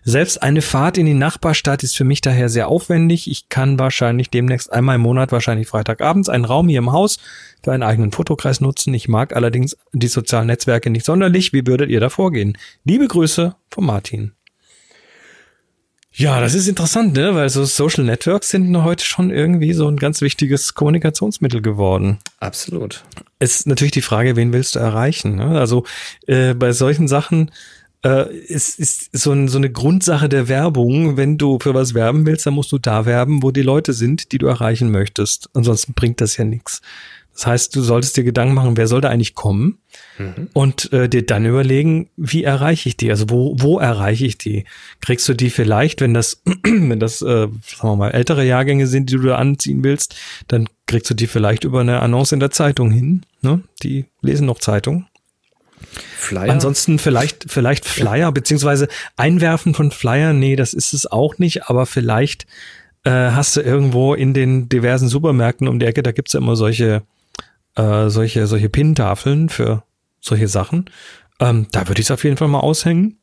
Selbst 0.04 0.42
eine 0.42 0.62
Fahrt 0.62 0.98
in 0.98 1.06
die 1.06 1.14
Nachbarstadt 1.14 1.84
ist 1.84 1.98
für 1.98 2.04
mich 2.04 2.22
daher 2.22 2.50
sehr 2.50 2.70
aufwendig. 2.70 3.30
Ich 3.30 3.50
kann 3.50 3.78
wahrscheinlich 3.78 4.30
demnächst 4.30 4.72
einmal 4.72 4.96
im 4.96 5.02
Monat, 5.02 5.32
wahrscheinlich 5.32 5.68
Freitagabends, 5.68 6.30
einen 6.30 6.46
Raum 6.46 6.70
hier 6.70 6.80
im 6.80 6.92
Haus 6.92 7.20
für 7.64 7.74
einen 7.74 7.84
eigenen 7.84 8.12
Fotokreis 8.12 8.62
nutzen. 8.62 8.94
Ich 8.94 9.08
mag 9.08 9.36
allerdings 9.36 9.76
die 9.94 10.08
sozialen 10.08 10.48
Netzwerke 10.48 10.90
nicht 10.90 11.06
sonderlich. 11.06 11.52
Wie 11.54 11.68
würdet 11.68 11.90
ihr 11.90 12.00
da 12.00 12.10
vorgehen? 12.10 12.58
Liebe 12.86 13.08
Grüße 13.08 13.56
von 13.70 13.86
Martin. 13.86 14.32
Ja, 16.18 16.42
das 16.42 16.56
ist 16.56 16.68
interessant, 16.68 17.14
ne? 17.14 17.36
weil 17.36 17.48
so 17.50 17.64
Social 17.64 18.04
Networks 18.04 18.50
sind 18.50 18.76
heute 18.84 19.06
schon 19.06 19.30
irgendwie 19.30 19.74
so 19.74 19.88
ein 19.88 19.98
ganz 19.98 20.22
wichtiges 20.22 20.74
Kommunikationsmittel 20.74 21.62
geworden. 21.62 22.18
Absolut. 22.40 23.04
Es 23.38 23.60
ist 23.60 23.68
natürlich 23.68 23.92
die 23.92 24.02
Frage, 24.02 24.36
wen 24.36 24.52
willst 24.52 24.74
du 24.74 24.80
erreichen? 24.80 25.36
Ne? 25.36 25.60
Also 25.60 25.84
äh, 26.26 26.56
bei 26.56 26.72
solchen 26.72 27.08
Sachen 27.08 27.52
äh, 28.06 28.34
ist, 28.34 28.80
ist 28.80 29.10
so, 29.18 29.32
ein, 29.32 29.48
so 29.48 29.58
eine 29.58 29.72
Grundsache 29.72 30.30
der 30.30 30.48
Werbung. 30.48 31.18
Wenn 31.18 31.38
du 31.38 31.60
für 31.60 31.74
was 31.74 31.94
werben 31.94 32.26
willst, 32.26 32.46
dann 32.46 32.54
musst 32.54 32.72
du 32.72 32.78
da 32.78 33.06
werben, 33.06 33.44
wo 33.44 33.52
die 33.52 33.62
Leute 33.62 33.94
sind, 33.94 34.32
die 34.32 34.38
du 34.38 34.48
erreichen 34.48 34.92
möchtest. 34.92 35.50
Ansonsten 35.54 35.94
bringt 35.94 36.22
das 36.22 36.38
ja 36.38 36.46
nichts. 36.46 36.82
Das 37.38 37.46
heißt, 37.46 37.76
du 37.76 37.82
solltest 37.82 38.18
dir 38.18 38.24
Gedanken 38.24 38.56
machen, 38.56 38.78
wir 38.78 38.88
soll 38.88 39.00
da 39.00 39.10
eigentlich 39.10 39.36
kommen? 39.36 39.78
Mhm. 40.18 40.50
Und 40.54 40.92
äh, 40.92 41.08
dir 41.08 41.24
dann 41.24 41.46
überlegen, 41.46 42.10
wie 42.18 42.44
erreiche 42.44 42.90
ich 42.90 42.98
die? 42.98 43.12
Also 43.12 43.30
wo, 43.30 43.56
wo 43.60 43.78
erreiche 43.78 44.26
ich 44.26 44.40
die? 44.40 44.66
Kriegst 45.02 45.30
du 45.30 45.36
die 45.36 45.52
vielleicht, 45.52 46.02
wenn 46.02 46.16
das, 46.16 46.42
wenn 46.64 47.00
das, 47.00 47.22
äh, 47.22 47.48
sagen 47.48 47.52
wir 47.82 47.96
mal, 47.96 48.10
ältere 48.10 48.44
Jahrgänge 48.44 48.88
sind, 48.88 49.12
die 49.12 49.18
du 49.18 49.22
da 49.22 49.36
anziehen 49.36 49.84
willst, 49.84 50.16
dann 50.48 50.68
kriegst 50.88 51.12
du 51.12 51.14
die 51.14 51.28
vielleicht 51.28 51.64
über 51.64 51.82
eine 51.82 52.02
Annonce 52.02 52.32
in 52.32 52.40
der 52.40 52.50
Zeitung 52.50 52.90
hin. 52.90 53.24
Ne? 53.42 53.62
Die 53.84 54.06
lesen 54.22 54.48
noch 54.48 54.58
Zeitung. 54.58 55.06
Flyer. 56.18 56.52
Ansonsten 56.52 57.00
vielleicht, 57.00 57.46
vielleicht 57.48 57.86
Flyer, 57.86 58.18
ja. 58.18 58.32
beziehungsweise 58.32 58.88
Einwerfen 59.16 59.74
von 59.74 59.92
Flyer, 59.92 60.34
nee, 60.34 60.56
das 60.56 60.74
ist 60.74 60.94
es 60.94 61.10
auch 61.10 61.38
nicht, 61.38 61.70
aber 61.70 61.86
vielleicht 61.86 62.46
äh, 63.04 63.12
hast 63.12 63.56
du 63.56 63.62
irgendwo 63.62 64.14
in 64.14 64.34
den 64.34 64.70
diversen 64.70 65.08
Supermärkten 65.08 65.68
um 65.68 65.80
die 65.80 65.86
Ecke, 65.86 66.04
da 66.04 66.12
gibt's 66.12 66.34
ja 66.34 66.40
immer 66.40 66.56
solche 66.56 67.04
äh, 67.78 68.10
solche, 68.10 68.48
solche 68.48 68.70
Pin-Tafeln 68.70 69.50
für 69.50 69.84
solche 70.20 70.48
Sachen. 70.48 70.90
Ähm, 71.40 71.68
da 71.72 71.88
würde 71.88 72.02
ich 72.02 72.08
es 72.08 72.12
auf 72.12 72.24
jeden 72.24 72.38
Fall 72.38 72.48
mal 72.48 72.60
aushängen. 72.60 73.20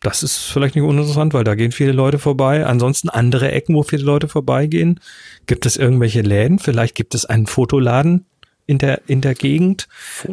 Das 0.00 0.22
ist 0.22 0.36
vielleicht 0.36 0.74
nicht 0.74 0.84
uninteressant, 0.84 1.32
weil 1.32 1.44
da 1.44 1.54
gehen 1.54 1.72
viele 1.72 1.92
Leute 1.92 2.18
vorbei. 2.18 2.66
Ansonsten 2.66 3.08
andere 3.08 3.50
Ecken, 3.52 3.74
wo 3.74 3.82
viele 3.82 4.04
Leute 4.04 4.28
vorbeigehen. 4.28 5.00
Gibt 5.46 5.64
es 5.64 5.78
irgendwelche 5.78 6.20
Läden? 6.20 6.58
Vielleicht 6.58 6.94
gibt 6.94 7.14
es 7.14 7.24
einen 7.24 7.46
Fotoladen 7.46 8.26
in 8.66 8.78
der, 8.78 9.02
in 9.06 9.20
der 9.20 9.34
Gegend, 9.34 9.88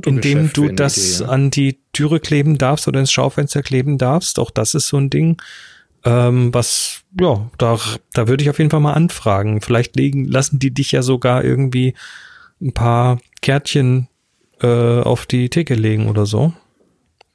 in 0.05 0.21
dem 0.21 0.53
du 0.53 0.69
das 0.69 0.97
Idee, 0.97 1.23
ja. 1.23 1.29
an 1.29 1.51
die 1.51 1.79
Türe 1.93 2.19
kleben 2.19 2.57
darfst 2.57 2.87
oder 2.87 2.99
ins 2.99 3.11
Schaufenster 3.11 3.61
kleben 3.61 3.97
darfst. 3.97 4.39
Auch 4.39 4.51
das 4.51 4.73
ist 4.73 4.87
so 4.87 4.97
ein 4.97 5.09
Ding, 5.09 5.41
ähm, 6.03 6.53
was, 6.53 7.01
ja, 7.19 7.49
da, 7.57 7.77
da 8.13 8.27
würde 8.27 8.43
ich 8.43 8.49
auf 8.49 8.57
jeden 8.57 8.71
Fall 8.71 8.79
mal 8.79 8.93
anfragen. 8.93 9.61
Vielleicht 9.61 9.95
legen, 9.95 10.25
lassen 10.25 10.59
die 10.59 10.71
dich 10.71 10.91
ja 10.91 11.01
sogar 11.01 11.43
irgendwie 11.43 11.93
ein 12.61 12.73
paar 12.73 13.19
Kärtchen 13.41 14.07
äh, 14.61 15.01
auf 15.01 15.25
die 15.25 15.49
Theke 15.49 15.75
legen 15.75 16.07
oder 16.07 16.25
so. 16.25 16.53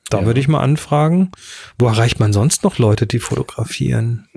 Da 0.09 0.21
ja. 0.21 0.27
würde 0.27 0.41
ich 0.41 0.49
mal 0.49 0.61
anfragen. 0.61 1.33
Wo 1.79 1.87
erreicht 1.89 2.21
man 2.21 2.33
sonst 2.33 2.63
noch 2.63 2.79
Leute, 2.79 3.07
die 3.07 3.19
fotografieren? 3.19 4.29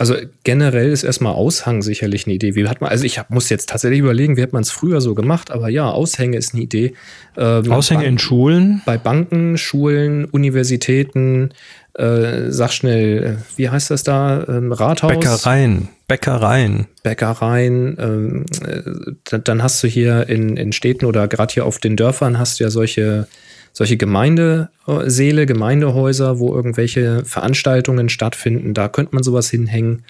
Also 0.00 0.14
generell 0.44 0.92
ist 0.92 1.02
erstmal 1.02 1.34
Aushang 1.34 1.82
sicherlich 1.82 2.24
eine 2.24 2.34
Idee. 2.34 2.54
Wie 2.54 2.66
hat 2.66 2.80
man, 2.80 2.88
also 2.88 3.04
ich 3.04 3.18
hab, 3.18 3.28
muss 3.28 3.50
jetzt 3.50 3.68
tatsächlich 3.68 4.00
überlegen, 4.00 4.38
wie 4.38 4.42
hat 4.42 4.54
man 4.54 4.62
es 4.62 4.70
früher 4.70 5.02
so 5.02 5.14
gemacht, 5.14 5.50
aber 5.50 5.68
ja, 5.68 5.90
Aushänge 5.90 6.38
ist 6.38 6.54
eine 6.54 6.62
Idee. 6.62 6.94
Ähm, 7.36 7.70
Aushänge 7.70 8.06
in 8.06 8.18
Schulen? 8.18 8.80
Bei 8.86 8.96
Banken, 8.96 9.58
Schulen, 9.58 10.24
Universitäten, 10.24 11.50
äh, 11.92 12.50
sag 12.50 12.72
schnell, 12.72 13.40
wie 13.56 13.68
heißt 13.68 13.90
das 13.90 14.02
da? 14.02 14.42
Ähm, 14.48 14.72
Rathaus? 14.72 15.10
Bäckereien. 15.12 15.88
Bäckereien. 16.08 16.86
Bäckereien. 17.02 17.98
Ähm, 18.00 18.46
äh, 18.66 19.38
dann 19.44 19.62
hast 19.62 19.82
du 19.82 19.86
hier 19.86 20.30
in, 20.30 20.56
in 20.56 20.72
Städten 20.72 21.04
oder 21.04 21.28
gerade 21.28 21.52
hier 21.52 21.66
auf 21.66 21.78
den 21.78 21.98
Dörfern 21.98 22.38
hast 22.38 22.58
du 22.58 22.64
ja 22.64 22.70
solche, 22.70 23.28
solche 23.72 23.96
Gemeindesäle, 23.96 25.46
Gemeindehäuser, 25.46 26.38
wo 26.38 26.54
irgendwelche 26.54 27.24
Veranstaltungen 27.24 28.08
stattfinden. 28.08 28.74
Da 28.74 28.88
könnte 28.88 29.14
man 29.14 29.22
sowas 29.22 29.50
hinhängen. 29.50 30.04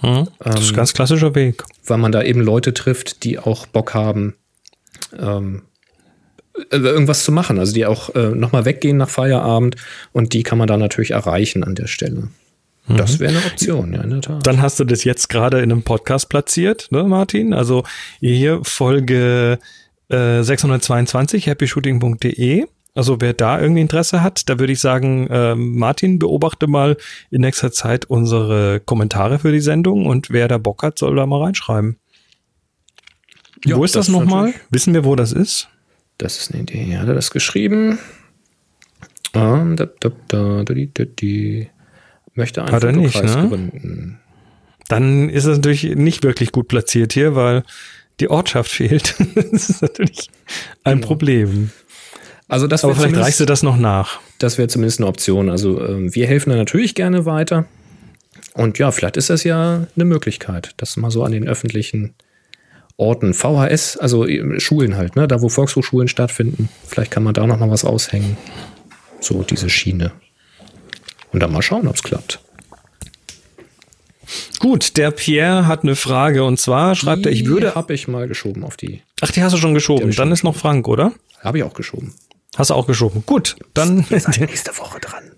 Hm, 0.00 0.28
das 0.38 0.54
ist 0.56 0.60
ein 0.62 0.68
ähm, 0.70 0.76
ganz 0.76 0.94
klassischer 0.94 1.34
Weg. 1.34 1.64
Weil 1.86 1.98
man 1.98 2.12
da 2.12 2.22
eben 2.22 2.40
Leute 2.40 2.74
trifft, 2.74 3.24
die 3.24 3.38
auch 3.38 3.66
Bock 3.66 3.94
haben, 3.94 4.34
ähm, 5.18 5.62
äh, 6.70 6.76
irgendwas 6.76 7.24
zu 7.24 7.32
machen. 7.32 7.58
Also 7.58 7.72
die 7.72 7.86
auch 7.86 8.14
äh, 8.14 8.30
nochmal 8.30 8.64
weggehen 8.64 8.96
nach 8.96 9.08
Feierabend 9.08 9.76
und 10.12 10.32
die 10.32 10.42
kann 10.42 10.58
man 10.58 10.68
dann 10.68 10.80
natürlich 10.80 11.12
erreichen 11.12 11.64
an 11.64 11.74
der 11.74 11.86
Stelle. 11.86 12.28
Mhm. 12.86 12.96
Das 12.96 13.18
wäre 13.18 13.36
eine 13.36 13.44
Option, 13.44 13.92
ja, 13.94 14.02
in 14.02 14.10
der 14.10 14.20
Tat. 14.20 14.46
Dann 14.46 14.60
hast 14.60 14.78
du 14.78 14.84
das 14.84 15.04
jetzt 15.04 15.28
gerade 15.28 15.60
in 15.60 15.72
einem 15.72 15.82
Podcast 15.82 16.28
platziert, 16.28 16.88
ne, 16.90 17.04
Martin? 17.04 17.54
Also 17.54 17.84
hier 18.20 18.60
Folge 18.62 19.58
äh, 20.08 20.42
622, 20.42 21.48
happyshooting.de. 21.48 22.66
Also 22.94 23.20
wer 23.20 23.32
da 23.32 23.60
irgendwie 23.60 23.80
Interesse 23.80 24.22
hat, 24.22 24.48
da 24.48 24.60
würde 24.60 24.72
ich 24.72 24.80
sagen, 24.80 25.26
äh, 25.26 25.56
Martin, 25.56 26.20
beobachte 26.20 26.68
mal 26.68 26.96
in 27.30 27.40
nächster 27.40 27.72
Zeit 27.72 28.04
unsere 28.04 28.80
Kommentare 28.80 29.40
für 29.40 29.50
die 29.50 29.60
Sendung 29.60 30.06
und 30.06 30.30
wer 30.30 30.46
da 30.46 30.58
Bock 30.58 30.84
hat, 30.84 30.98
soll 30.98 31.16
da 31.16 31.26
mal 31.26 31.42
reinschreiben. 31.42 31.98
Ja, 33.64 33.76
wo 33.76 33.84
ist 33.84 33.96
das, 33.96 34.06
das 34.06 34.12
nochmal? 34.12 34.54
Wissen 34.70 34.94
wir, 34.94 35.04
wo 35.04 35.16
das 35.16 35.32
ist? 35.32 35.68
Das 36.18 36.38
ist 36.38 36.52
eine 36.52 36.62
Idee. 36.62 36.96
Hat 36.98 37.08
er 37.08 37.14
das 37.14 37.30
geschrieben? 37.30 37.98
Um, 39.34 39.74
da, 39.74 39.86
da, 39.98 40.10
da, 40.28 40.64
die. 40.64 41.68
Möchte 42.34 42.62
einen 42.62 42.72
Hat 42.72 42.84
er 42.84 42.92
nicht, 42.92 43.22
ne? 43.22 43.48
gründen. 43.48 44.20
Dann 44.88 45.28
ist 45.28 45.44
es 45.44 45.56
natürlich 45.56 45.96
nicht 45.96 46.22
wirklich 46.22 46.52
gut 46.52 46.68
platziert 46.68 47.12
hier, 47.12 47.34
weil 47.34 47.64
die 48.20 48.30
Ortschaft 48.30 48.70
fehlt. 48.72 49.16
das 49.34 49.70
ist 49.70 49.82
natürlich 49.82 50.30
ein 50.84 50.96
genau. 50.96 51.06
Problem. 51.06 51.70
Also 52.48 52.66
das 52.66 52.84
Aber 52.84 52.94
vielleicht 52.94 53.16
reichst 53.16 53.40
du 53.40 53.46
das 53.46 53.62
noch 53.62 53.76
nach. 53.76 54.20
Das 54.38 54.58
wäre 54.58 54.68
zumindest 54.68 55.00
eine 55.00 55.08
Option. 55.08 55.48
Also 55.48 55.80
äh, 55.80 56.14
wir 56.14 56.26
helfen 56.26 56.50
da 56.50 56.56
natürlich 56.56 56.94
gerne 56.94 57.24
weiter. 57.24 57.66
Und 58.52 58.78
ja, 58.78 58.90
vielleicht 58.90 59.16
ist 59.16 59.30
das 59.30 59.44
ja 59.44 59.86
eine 59.94 60.04
Möglichkeit, 60.04 60.74
das 60.76 60.96
mal 60.96 61.10
so 61.10 61.24
an 61.24 61.32
den 61.32 61.48
öffentlichen 61.48 62.14
Orten, 62.96 63.34
VHS, 63.34 63.96
also 63.96 64.26
äh, 64.26 64.60
Schulen 64.60 64.96
halt, 64.96 65.16
ne, 65.16 65.26
da 65.26 65.42
wo 65.42 65.48
Volkshochschulen 65.48 66.08
stattfinden. 66.08 66.68
Vielleicht 66.86 67.10
kann 67.10 67.24
man 67.24 67.34
da 67.34 67.46
noch 67.46 67.58
mal 67.58 67.70
was 67.70 67.84
aushängen. 67.84 68.36
So 69.20 69.42
diese 69.42 69.70
Schiene. 69.70 70.12
Und 71.32 71.40
dann 71.40 71.50
mal 71.50 71.62
schauen, 71.62 71.88
ob 71.88 71.96
es 71.96 72.02
klappt. 72.02 72.40
Gut, 74.60 74.96
der 74.96 75.10
Pierre 75.10 75.66
hat 75.66 75.82
eine 75.82 75.96
Frage 75.96 76.44
und 76.44 76.58
zwar 76.58 76.94
schreibt 76.94 77.24
die 77.24 77.30
er, 77.30 77.32
ich 77.32 77.46
würde. 77.46 77.74
Habe 77.74 77.92
ich 77.94 78.06
mal 78.08 78.28
geschoben 78.28 78.64
auf 78.64 78.76
die. 78.76 79.02
Ach, 79.20 79.30
die 79.30 79.42
hast 79.42 79.52
du 79.52 79.58
schon 79.58 79.74
geschoben. 79.74 80.12
Dann 80.12 80.32
ist 80.32 80.44
noch 80.44 80.56
Frank, 80.56 80.86
oder? 80.86 81.12
Habe 81.40 81.58
ich 81.58 81.64
auch 81.64 81.74
geschoben. 81.74 82.14
Hast 82.56 82.70
du 82.70 82.74
auch 82.74 82.86
geschoben. 82.86 83.24
Gut, 83.26 83.56
dann. 83.74 84.06
ist 84.10 84.28
nächste 84.40 84.76
Woche 84.78 85.00
dran. 85.00 85.32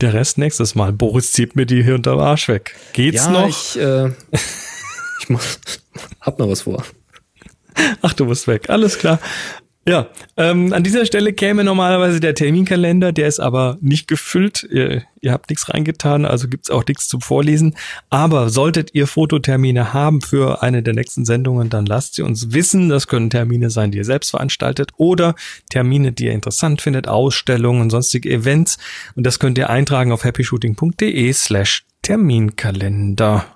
Der 0.00 0.12
Rest 0.12 0.38
nächstes 0.38 0.74
Mal. 0.74 0.92
Boris 0.92 1.32
zieht 1.32 1.56
mir 1.56 1.66
die 1.66 1.82
hier 1.82 1.94
unter 1.94 2.18
Arsch 2.18 2.48
weg. 2.48 2.74
Geht's 2.92 3.24
ja, 3.24 3.30
noch? 3.30 3.48
Ich, 3.48 3.78
äh, 3.78 4.06
ich 5.20 5.28
muss, 5.28 5.58
hab 6.20 6.38
noch 6.38 6.48
was 6.48 6.62
vor. 6.62 6.82
Ach, 8.02 8.12
du 8.12 8.24
musst 8.24 8.46
weg. 8.46 8.70
Alles 8.70 8.98
klar. 8.98 9.20
Ja, 9.86 10.08
ähm, 10.38 10.72
an 10.72 10.82
dieser 10.82 11.04
Stelle 11.04 11.34
käme 11.34 11.62
normalerweise 11.62 12.18
der 12.18 12.34
Terminkalender, 12.34 13.12
der 13.12 13.28
ist 13.28 13.38
aber 13.38 13.76
nicht 13.82 14.08
gefüllt. 14.08 14.66
Ihr, 14.70 15.02
ihr 15.20 15.32
habt 15.32 15.50
nichts 15.50 15.68
reingetan, 15.68 16.24
also 16.24 16.48
gibt's 16.48 16.70
auch 16.70 16.86
nichts 16.86 17.06
zum 17.06 17.20
Vorlesen. 17.20 17.76
Aber 18.08 18.48
solltet 18.48 18.94
ihr 18.94 19.06
Fototermine 19.06 19.92
haben 19.92 20.22
für 20.22 20.62
eine 20.62 20.82
der 20.82 20.94
nächsten 20.94 21.26
Sendungen, 21.26 21.68
dann 21.68 21.84
lasst 21.84 22.14
sie 22.14 22.22
uns 22.22 22.52
wissen. 22.52 22.88
Das 22.88 23.08
können 23.08 23.28
Termine 23.28 23.68
sein, 23.68 23.90
die 23.90 23.98
ihr 23.98 24.06
selbst 24.06 24.30
veranstaltet 24.30 24.92
oder 24.96 25.34
Termine, 25.68 26.12
die 26.12 26.26
ihr 26.26 26.32
interessant 26.32 26.80
findet, 26.80 27.06
Ausstellungen, 27.06 27.90
sonstige 27.90 28.30
Events. 28.30 28.78
Und 29.16 29.26
das 29.26 29.38
könnt 29.38 29.58
ihr 29.58 29.68
eintragen 29.68 30.12
auf 30.12 30.24
happyshooting.de 30.24 31.30
slash 31.34 31.84
Terminkalender. 32.00 33.46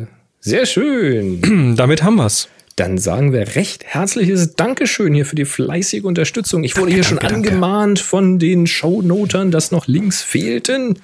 Ja. 0.00 0.18
Sehr 0.40 0.66
schön. 0.66 1.74
Damit 1.76 2.02
haben 2.02 2.16
wir's. 2.16 2.48
Dann 2.78 2.96
sagen 2.96 3.32
wir 3.32 3.56
recht 3.56 3.84
herzliches 3.84 4.54
Dankeschön 4.54 5.12
hier 5.12 5.26
für 5.26 5.34
die 5.34 5.46
fleißige 5.46 6.04
Unterstützung. 6.04 6.62
Ich 6.62 6.76
wurde 6.76 6.92
danke, 6.92 6.94
hier 6.94 7.04
schon 7.04 7.18
danke, 7.18 7.34
angemahnt 7.34 7.98
danke. 7.98 8.08
von 8.08 8.38
den 8.38 8.68
Shownotern, 8.68 9.50
dass 9.50 9.72
noch 9.72 9.88
Links 9.88 10.22
fehlten. 10.22 11.00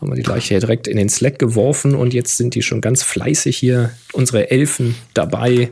Haben 0.00 0.10
wir 0.10 0.16
die 0.16 0.24
gleich 0.24 0.48
hier 0.48 0.58
direkt 0.58 0.88
in 0.88 0.96
den 0.96 1.08
Slack 1.08 1.38
geworfen 1.38 1.94
und 1.94 2.12
jetzt 2.12 2.38
sind 2.38 2.56
die 2.56 2.62
schon 2.62 2.80
ganz 2.80 3.04
fleißig 3.04 3.56
hier, 3.56 3.90
unsere 4.12 4.50
Elfen 4.50 4.96
dabei. 5.14 5.70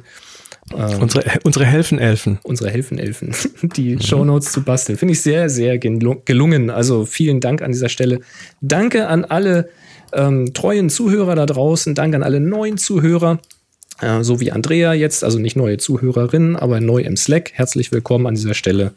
Ähm, 0.72 1.00
unsere, 1.00 1.24
unsere 1.42 1.66
Helfen-Elfen. 1.66 2.38
Unsere 2.44 2.70
Helfen-Elfen, 2.70 3.34
die 3.74 3.96
mhm. 3.96 4.02
Shownotes 4.02 4.52
zu 4.52 4.62
basteln. 4.62 4.98
Finde 4.98 5.14
ich 5.14 5.20
sehr, 5.20 5.50
sehr 5.50 5.78
gelungen. 5.78 6.70
Also 6.70 7.06
vielen 7.06 7.40
Dank 7.40 7.60
an 7.60 7.72
dieser 7.72 7.88
Stelle. 7.88 8.20
Danke 8.60 9.08
an 9.08 9.24
alle 9.24 9.68
ähm, 10.12 10.54
treuen 10.54 10.90
Zuhörer 10.90 11.34
da 11.34 11.46
draußen. 11.46 11.96
Danke 11.96 12.18
an 12.18 12.22
alle 12.22 12.38
neuen 12.38 12.78
Zuhörer. 12.78 13.40
Äh, 14.00 14.22
so 14.22 14.40
wie 14.40 14.52
Andrea 14.52 14.92
jetzt, 14.94 15.24
also 15.24 15.38
nicht 15.38 15.56
neue 15.56 15.78
Zuhörerinnen, 15.78 16.56
aber 16.56 16.80
neu 16.80 17.00
im 17.02 17.16
Slack. 17.16 17.52
Herzlich 17.54 17.92
willkommen 17.92 18.26
an 18.26 18.34
dieser 18.34 18.54
Stelle. 18.54 18.92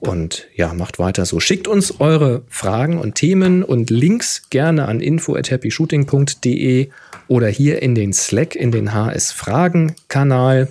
Und 0.00 0.46
ja, 0.54 0.72
macht 0.72 0.98
weiter 0.98 1.26
so. 1.26 1.40
Schickt 1.40 1.68
uns 1.68 2.00
eure 2.00 2.42
Fragen 2.48 2.98
und 2.98 3.16
Themen 3.16 3.62
und 3.62 3.90
Links 3.90 4.48
gerne 4.48 4.86
an 4.88 5.00
info@happyshooting.de 5.00 6.88
oder 7.28 7.48
hier 7.48 7.82
in 7.82 7.94
den 7.94 8.14
Slack 8.14 8.56
in 8.56 8.72
den 8.72 8.94
HS 8.94 9.32
Fragen 9.32 9.94
Kanal. 10.08 10.68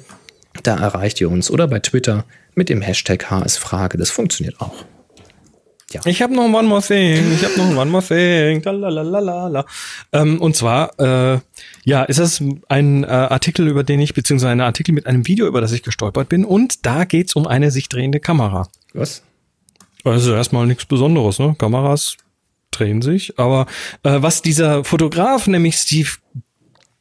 Da 0.64 0.77
erreicht 0.77 1.22
ihr 1.22 1.30
uns 1.30 1.51
oder 1.51 1.68
bei 1.68 1.80
Twitter 1.80 2.26
mit 2.56 2.69
dem 2.69 2.81
Hashtag 2.81 3.30
HS 3.30 3.57
Frage. 3.57 3.99
Das 3.99 4.10
funktioniert 4.10 4.60
auch. 4.60 4.84
Ich 6.06 6.22
habe 6.22 6.36
noch 6.36 6.45
ein 6.45 6.53
One 6.53 6.68
More 6.68 6.82
Thing. 6.84 7.34
Ich 7.34 7.44
habe 7.44 7.57
noch 7.57 7.68
ein 7.68 7.78
One 7.78 7.90
More 7.90 8.03
Thing. 8.03 8.61
Lalalala. 8.64 9.66
Ähm, 10.11 10.40
und 10.40 10.56
zwar, 10.56 10.99
äh, 10.99 11.40
ja, 11.84 12.03
ist 12.03 12.20
das 12.20 12.44
ein 12.68 13.03
äh, 13.03 13.07
Artikel, 13.07 13.68
über 13.68 13.84
den 13.84 13.99
ich, 13.99 14.14
beziehungsweise 14.14 14.52
ein 14.52 14.61
Artikel 14.61 14.94
mit 14.94 15.07
einem 15.07 15.26
Video, 15.26 15.48
über 15.48 15.61
das 15.61 15.72
ich 15.72 15.82
gestolpert 15.82 16.30
bin. 16.30 16.45
Und 16.45 16.86
da 16.86 17.06
geht's 17.06 17.36
um 17.36 17.48
eine 17.48 17.72
sich 17.72 17.90
drehende 17.90 18.20
Kamera. 18.20 18.70
Was? 18.94 19.24
Also 20.03 20.34
erstmal 20.34 20.68
nichts 20.68 20.86
Besonderes, 20.86 21.40
ne? 21.40 21.56
Kameras 21.57 22.18
drehen 22.70 23.02
sich. 23.02 23.40
Aber 23.40 23.66
äh, 24.03 24.22
was 24.22 24.44
dieser 24.44 24.84
Fotograf, 24.84 25.48
nämlich 25.48 25.76
Steve, 25.76 26.10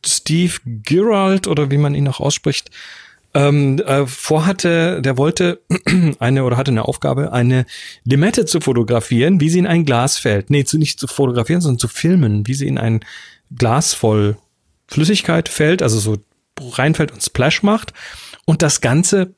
Steve 0.05 0.55
Gerald 0.65 1.47
oder 1.47 1.70
wie 1.70 1.78
man 1.78 1.94
ihn 1.94 2.09
auch 2.09 2.20
ausspricht, 2.20 2.70
ähm, 3.34 3.78
äh, 3.78 4.06
vorhatte, 4.06 5.02
der 5.02 5.18
wollte 5.18 5.60
eine 6.18 6.44
oder 6.44 6.56
hatte 6.56 6.70
eine 6.70 6.86
Aufgabe, 6.86 7.32
eine 7.32 7.66
Limette 8.05 8.46
zu 8.46 8.60
fotografieren, 8.60 9.40
wie 9.40 9.50
sie 9.50 9.59
in 9.59 9.66
ein 9.66 9.84
Glas 9.84 10.18
fällt. 10.18 10.50
Nee, 10.50 10.64
zu, 10.64 10.78
nicht 10.78 10.98
zu 10.98 11.06
fotografieren, 11.06 11.60
sondern 11.60 11.78
zu 11.78 11.88
filmen, 11.88 12.46
wie 12.46 12.55
sie 12.55 12.66
in 12.66 12.78
ein 12.78 13.00
Glas 13.55 13.94
voll 13.94 14.36
Flüssigkeit 14.86 15.48
fällt, 15.48 15.82
also 15.82 15.98
so 15.98 16.16
reinfällt 16.60 17.12
und 17.12 17.22
Splash 17.22 17.62
macht. 17.62 17.92
Und 18.46 18.62
das 18.62 18.80
Ganze 18.80 19.34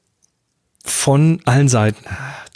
von 0.84 1.40
allen 1.44 1.68
Seiten. 1.68 2.04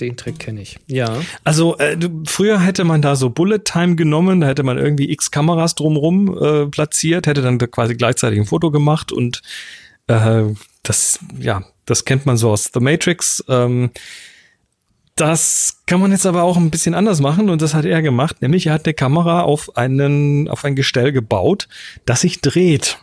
Den 0.01 0.17
Trick 0.17 0.39
kenne 0.39 0.63
ich. 0.63 0.79
Ja. 0.87 1.21
Also 1.45 1.77
äh, 1.79 1.97
früher 2.27 2.61
hätte 2.61 2.85
man 2.85 3.03
da 3.03 3.17
so 3.17 3.31
Bullet 3.31 3.61
Time 3.65 3.97
genommen, 3.97 4.41
da 4.41 4.47
hätte 4.47 4.63
man 4.63 4.79
irgendwie 4.79 5.11
x 5.11 5.31
Kameras 5.31 5.75
drumrum 5.75 6.37
äh, 6.41 6.67
platziert, 6.67 7.27
hätte 7.27 7.43
dann 7.43 7.59
da 7.59 7.67
quasi 7.67 7.95
gleichzeitig 7.95 8.39
ein 8.39 8.47
Foto 8.47 8.71
gemacht 8.71 9.13
und 9.13 9.43
äh, 10.07 10.45
das, 10.85 11.19
ja, 11.39 11.65
das 11.87 12.05
kennt 12.05 12.27
man 12.27 12.37
so 12.37 12.51
aus 12.51 12.71
The 12.73 12.81
Matrix. 12.81 13.45
Ähm, 13.49 13.91
das 15.17 15.83
kann 15.87 16.01
man 16.01 16.13
jetzt 16.13 16.27
aber 16.27 16.43
auch 16.43 16.57
ein 16.57 16.71
bisschen 16.71 16.95
anders 16.95 17.21
machen 17.21 17.49
und 17.49 17.63
das 17.63 17.75
hat 17.75 17.85
er 17.85 18.03
gemacht, 18.03 18.43
nämlich 18.43 18.67
er 18.67 18.75
hat 18.75 18.85
eine 18.85 18.95
Kamera 18.95 19.43
auf 19.43 19.77
einen, 19.77 20.49
auf 20.49 20.65
ein 20.65 20.75
Gestell 20.75 21.13
gebaut, 21.13 21.69
das 22.05 22.23
sich 22.23 22.41
dreht. 22.41 22.99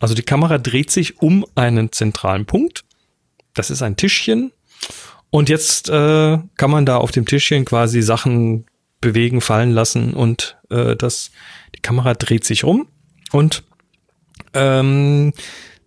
Also 0.00 0.14
die 0.14 0.22
Kamera 0.22 0.58
dreht 0.58 0.90
sich 0.90 1.20
um 1.20 1.44
einen 1.54 1.92
zentralen 1.92 2.46
Punkt. 2.46 2.84
Das 3.54 3.70
ist 3.70 3.82
ein 3.82 3.96
Tischchen. 3.96 4.52
Und 5.30 5.48
jetzt 5.48 5.90
äh, 5.90 6.38
kann 6.56 6.70
man 6.70 6.86
da 6.86 6.96
auf 6.96 7.10
dem 7.10 7.26
Tischchen 7.26 7.64
quasi 7.64 8.00
Sachen 8.00 8.64
bewegen, 9.00 9.40
fallen 9.40 9.72
lassen 9.72 10.14
und 10.14 10.56
äh, 10.70 10.96
das, 10.96 11.30
die 11.74 11.80
Kamera 11.80 12.14
dreht 12.14 12.44
sich 12.44 12.64
rum. 12.64 12.88
Und 13.32 13.64
ähm, 14.54 15.34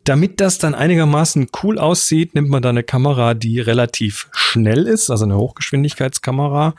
damit 0.03 0.41
das 0.41 0.57
dann 0.57 0.73
einigermaßen 0.73 1.49
cool 1.61 1.77
aussieht, 1.77 2.33
nimmt 2.35 2.49
man 2.49 2.61
da 2.61 2.69
eine 2.69 2.83
Kamera, 2.83 3.33
die 3.33 3.59
relativ 3.59 4.29
schnell 4.31 4.87
ist, 4.87 5.09
also 5.09 5.25
eine 5.25 5.37
Hochgeschwindigkeitskamera 5.37 6.75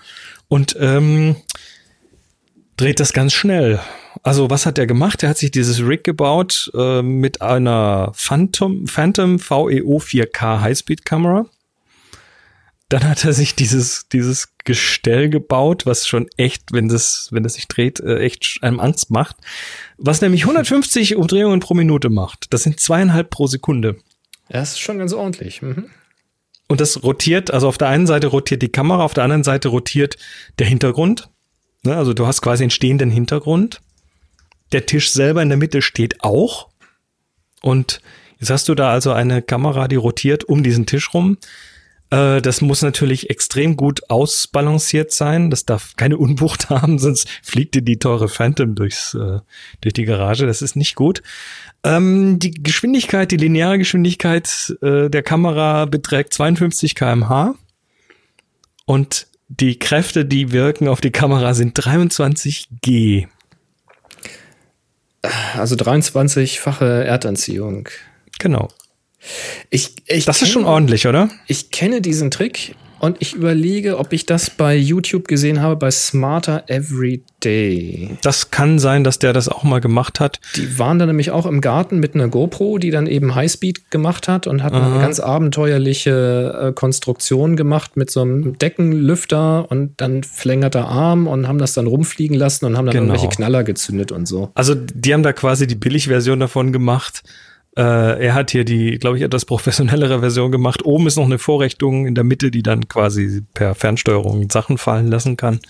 und 0.49 0.77
ähm, 0.81 1.37
dreht 2.77 3.01
das 3.01 3.13
ganz 3.13 3.33
schnell. 3.33 3.81
Also 4.23 4.51
was 4.51 4.67
hat 4.67 4.79
er 4.79 4.87
gemacht? 4.87 5.23
Er 5.23 5.31
hat 5.31 5.39
sich 5.39 5.51
dieses 5.51 5.81
Rig 5.81 6.05
gebaut 6.05 6.71
äh, 6.75 7.03
mit 7.03 7.43
einer 7.43 8.13
Phantom, 8.15 8.87
Phantom 8.87 9.39
VEO 9.39 9.99
4K 9.99 10.61
Highspeed-Kamera. 10.61 11.47
Dann 12.89 13.09
hat 13.09 13.25
er 13.25 13.33
sich 13.33 13.55
dieses, 13.55 14.07
dieses 14.13 14.53
Gestell 14.65 15.31
gebaut, 15.31 15.87
was 15.87 16.07
schon 16.07 16.29
echt, 16.37 16.73
wenn 16.73 16.89
das, 16.89 17.29
wenn 17.31 17.43
das 17.43 17.55
sich 17.55 17.67
dreht, 17.67 18.01
äh, 18.01 18.19
echt 18.19 18.59
einem 18.61 18.81
Angst 18.81 19.11
macht. 19.11 19.37
Was 20.05 20.21
nämlich 20.21 20.43
150 20.43 21.15
Umdrehungen 21.15 21.61
pro 21.61 21.75
Minute 21.75 22.11
macht. 22.11 22.53
Das 22.53 22.65
sind 22.65 22.81
zweieinhalb 22.81 23.31
pro 23.31 23.47
Sekunde. 23.47 23.97
Das 24.49 24.73
ist 24.73 24.81
schon 24.81 24.99
ganz 24.99 25.13
ordentlich. 25.13 25.63
Mhm. 25.63 25.91
Und 26.67 26.81
das 26.81 27.05
rotiert, 27.05 27.53
also 27.53 27.69
auf 27.69 27.79
der 27.79 27.89
einen 27.89 28.09
Seite 28.09 28.27
rotiert 28.27 28.63
die 28.63 28.69
Kamera, 28.69 29.05
auf 29.05 29.15
der 29.15 29.23
anderen 29.23 29.45
Seite 29.45 29.69
rotiert 29.69 30.17
der 30.59 30.67
Hintergrund. 30.67 31.29
Ne, 31.85 31.97
also 31.97 32.15
du 32.15 32.27
hast 32.27 32.43
quasi 32.43 32.65
einen 32.65 32.71
stehenden 32.71 33.11
Hintergrund. 33.11 33.81
Der 34.73 34.87
Tisch 34.87 35.13
selber 35.13 35.41
in 35.41 35.51
der 35.51 35.59
Mitte 35.59 35.83
steht 35.83 36.25
auch. 36.25 36.69
Und 37.61 38.01
jetzt 38.41 38.51
hast 38.51 38.69
du 38.69 38.75
da 38.75 38.91
also 38.91 39.13
eine 39.13 39.41
Kamera, 39.41 39.87
die 39.87 39.97
rotiert 39.97 40.43
um 40.45 40.65
diesen 40.65 40.85
Tisch 40.85 41.15
rum. 41.15 41.39
Äh, 42.13 42.43
Das 42.43 42.61
muss 42.61 42.83
natürlich 42.83 43.31
extrem 43.31 43.77
gut 43.77 44.11
ausbalanciert 44.11 45.13
sein. 45.13 45.51
Das 45.51 45.65
darf 45.65 45.97
keine 45.97 46.19
Unwucht 46.19 46.69
haben, 46.71 46.99
sonst 47.01 47.29
fliegt 47.43 47.75
dir 47.75 47.83
die 47.83 47.99
teure 47.99 48.29
Phantom 48.29 48.75
durchs, 48.75 49.15
äh, 49.15 49.41
durch 49.81 49.95
die 49.95 50.05
Garage. 50.05 50.47
Das 50.47 50.63
ist 50.63 50.77
nicht 50.77 50.95
gut. 50.95 51.23
Ähm, 51.83 52.39
die 52.39 52.53
Geschwindigkeit, 52.53 53.31
die 53.31 53.39
lineare 53.39 53.79
Geschwindigkeit 53.79 54.77
äh, 54.83 55.09
der 55.09 55.23
Kamera 55.23 55.87
beträgt 55.87 56.35
52 56.35 56.95
km/h. 56.95 57.55
Und 58.85 59.27
die 59.49 59.79
Kräfte, 59.79 60.25
die 60.25 60.53
wirken 60.53 60.89
auf 60.89 61.01
die 61.01 61.11
Kamera, 61.11 61.55
sind 61.55 61.75
23 61.75 62.69
G. 62.83 63.27
Also 65.55 65.77
23-fache 65.77 67.05
Erdanziehung. 67.05 67.89
Genau. 68.39 68.69
Ich, 69.71 69.95
ich 70.07 70.25
Das 70.25 70.43
ist 70.43 70.49
kenn- 70.49 70.53
schon 70.53 70.65
ordentlich, 70.65 71.07
oder? 71.07 71.31
Ich 71.47 71.71
kenne 71.71 72.01
diesen 72.01 72.31
Trick 72.31 72.75
und 72.99 73.17
ich 73.21 73.35
überlege, 73.35 73.99
ob 73.99 74.13
ich 74.13 74.27
das 74.27 74.51
bei 74.51 74.77
YouTube 74.77 75.27
gesehen 75.27 75.61
habe, 75.61 75.75
bei 75.77 75.91
Smarter 75.91 76.65
Everyday. 76.69 78.17
Das 78.23 78.51
kann 78.51 78.79
sein, 78.79 79.03
dass 79.05 79.19
der 79.19 79.33
das 79.33 79.49
auch 79.49 79.65
mal 79.65 79.81
gemacht 79.81 80.21
hat. 80.21 80.41
Die 80.57 80.79
waren 80.79 80.99
da 80.99 81.07
nämlich 81.07 81.31
auch 81.33 81.47
im 81.47 81.61
Garten 81.61 81.99
mit 81.99 82.15
einer 82.15 82.29
GoPro, 82.29 82.79
die 82.79 82.91
dann 82.91 83.07
eben 83.07 83.35
Highspeed 83.35 83.91
gemacht 83.91 84.29
hat 84.29 84.47
und 84.47 84.63
hat 84.63 84.73
eine 84.73 85.01
ganz 85.01 85.19
abenteuerliche 85.21 86.69
äh, 86.69 86.73
Konstruktion 86.73 87.57
gemacht 87.57 87.97
mit 87.97 88.11
so 88.11 88.21
einem 88.23 88.57
Deckenlüfter 88.59 89.71
und 89.71 90.01
dann 90.01 90.23
verlängerter 90.23 90.87
Arm 90.87 91.27
und 91.27 91.49
haben 91.49 91.59
das 91.59 91.73
dann 91.75 91.87
rumfliegen 91.87 92.37
lassen 92.37 92.67
und 92.67 92.77
haben 92.77 92.87
dann 92.87 92.93
Genau. 92.95 93.07
irgendwelche 93.15 93.35
Knaller 93.35 93.65
gezündet 93.65 94.13
und 94.13 94.27
so. 94.27 94.51
Also 94.55 94.75
die 94.75 95.13
haben 95.13 95.23
da 95.23 95.33
quasi 95.33 95.67
die 95.67 95.75
Billigversion 95.75 96.39
davon 96.41 96.73
gemacht. 96.73 97.23
Äh, 97.77 98.27
er 98.27 98.35
hat 98.35 98.51
hier 98.51 98.65
die, 98.65 98.99
glaube 98.99 99.17
ich, 99.17 99.23
etwas 99.23 99.45
professionellere 99.45 100.21
Version 100.21 100.53
gemacht. 100.53 100.85
Oben 100.85 101.07
ist 101.07 101.17
noch 101.17 101.25
eine 101.25 101.39
Vorrichtung 101.39 102.07
in 102.07 102.15
der 102.15 102.25
Mitte, 102.25 102.51
die 102.51 102.63
dann 102.63 102.89
quasi 102.89 103.43
per 103.55 103.75
Fernsteuerung 103.75 104.51
Sachen 104.51 104.77
fallen 104.77 105.09
lassen 105.09 105.37
kann. 105.37 105.61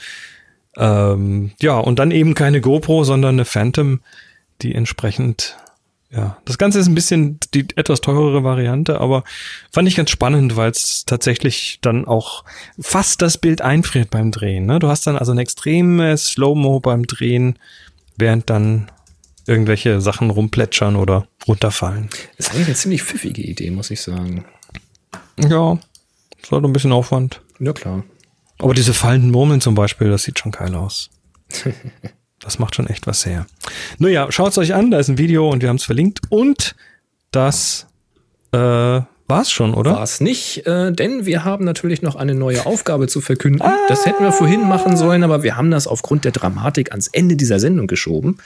Ähm, 0.76 1.52
ja, 1.60 1.78
und 1.78 1.98
dann 1.98 2.10
eben 2.10 2.34
keine 2.34 2.60
GoPro, 2.60 3.04
sondern 3.04 3.36
eine 3.36 3.44
Phantom, 3.44 4.00
die 4.62 4.74
entsprechend, 4.74 5.56
ja, 6.10 6.38
das 6.44 6.58
Ganze 6.58 6.80
ist 6.80 6.88
ein 6.88 6.94
bisschen 6.94 7.38
die 7.54 7.66
etwas 7.76 8.00
teurere 8.00 8.42
Variante, 8.42 9.00
aber 9.00 9.22
fand 9.70 9.86
ich 9.86 9.96
ganz 9.96 10.10
spannend, 10.10 10.56
weil 10.56 10.70
es 10.70 11.04
tatsächlich 11.04 11.78
dann 11.82 12.06
auch 12.06 12.44
fast 12.80 13.22
das 13.22 13.38
Bild 13.38 13.60
einfriert 13.60 14.10
beim 14.10 14.30
Drehen. 14.32 14.66
Ne? 14.66 14.78
Du 14.78 14.88
hast 14.88 15.06
dann 15.06 15.16
also 15.16 15.32
ein 15.32 15.38
extremes 15.38 16.28
Slow-Mo 16.28 16.80
beim 16.80 17.06
Drehen, 17.06 17.58
während 18.16 18.50
dann 18.50 18.90
irgendwelche 19.46 20.00
Sachen 20.00 20.30
rumplätschern 20.30 20.96
oder 20.96 21.26
runterfallen. 21.46 22.08
Das 22.36 22.46
ist 22.46 22.52
eigentlich 22.52 22.66
eine 22.66 22.76
ziemlich 22.76 23.02
pfiffige 23.02 23.42
Idee, 23.42 23.70
muss 23.70 23.90
ich 23.90 24.00
sagen. 24.00 24.44
Ja, 25.38 25.78
ist 26.42 26.52
halt 26.52 26.64
ein 26.64 26.72
bisschen 26.72 26.92
Aufwand. 26.92 27.40
Ja, 27.58 27.72
klar. 27.72 28.04
Aber 28.58 28.74
diese 28.74 28.94
fallenden 28.94 29.30
Murmeln 29.30 29.60
zum 29.60 29.74
Beispiel, 29.74 30.10
das 30.10 30.22
sieht 30.22 30.38
schon 30.38 30.52
geil 30.52 30.74
aus. 30.74 31.10
Das 32.44 32.58
macht 32.58 32.74
schon 32.74 32.88
echt 32.88 33.06
was 33.06 33.24
her. 33.24 33.46
Nun 33.98 34.10
ja, 34.10 34.30
schaut's 34.32 34.58
euch 34.58 34.74
an, 34.74 34.90
da 34.90 34.98
ist 34.98 35.06
ein 35.06 35.16
Video 35.16 35.48
und 35.48 35.62
wir 35.62 35.68
haben 35.68 35.76
es 35.76 35.84
verlinkt. 35.84 36.20
Und 36.28 36.74
das 37.30 37.86
äh, 38.50 39.00
war's 39.32 39.50
schon, 39.50 39.74
oder? 39.74 39.92
War 39.92 40.02
es 40.02 40.20
nicht, 40.20 40.66
äh, 40.66 40.92
denn 40.92 41.24
wir 41.24 41.44
haben 41.44 41.64
natürlich 41.64 42.02
noch 42.02 42.16
eine 42.16 42.34
neue 42.34 42.66
Aufgabe 42.66 43.08
zu 43.08 43.20
verkünden. 43.20 43.66
Das 43.88 44.04
hätten 44.04 44.22
wir 44.22 44.32
vorhin 44.32 44.68
machen 44.68 44.96
sollen, 44.96 45.24
aber 45.24 45.42
wir 45.42 45.56
haben 45.56 45.70
das 45.70 45.86
aufgrund 45.86 46.24
der 46.24 46.32
Dramatik 46.32 46.90
ans 46.90 47.08
Ende 47.08 47.36
dieser 47.36 47.58
Sendung 47.58 47.86
geschoben. 47.86 48.38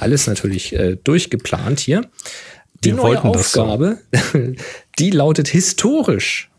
Alles 0.00 0.26
natürlich 0.26 0.72
äh, 0.74 0.96
durchgeplant 0.96 1.80
hier. 1.80 2.02
Die 2.82 2.90
Wir 2.90 2.96
neue 2.96 3.14
das 3.32 3.52
so. 3.52 3.62
Aufgabe, 3.62 3.98
die 4.98 5.10
lautet 5.10 5.46
historisch. 5.46 6.50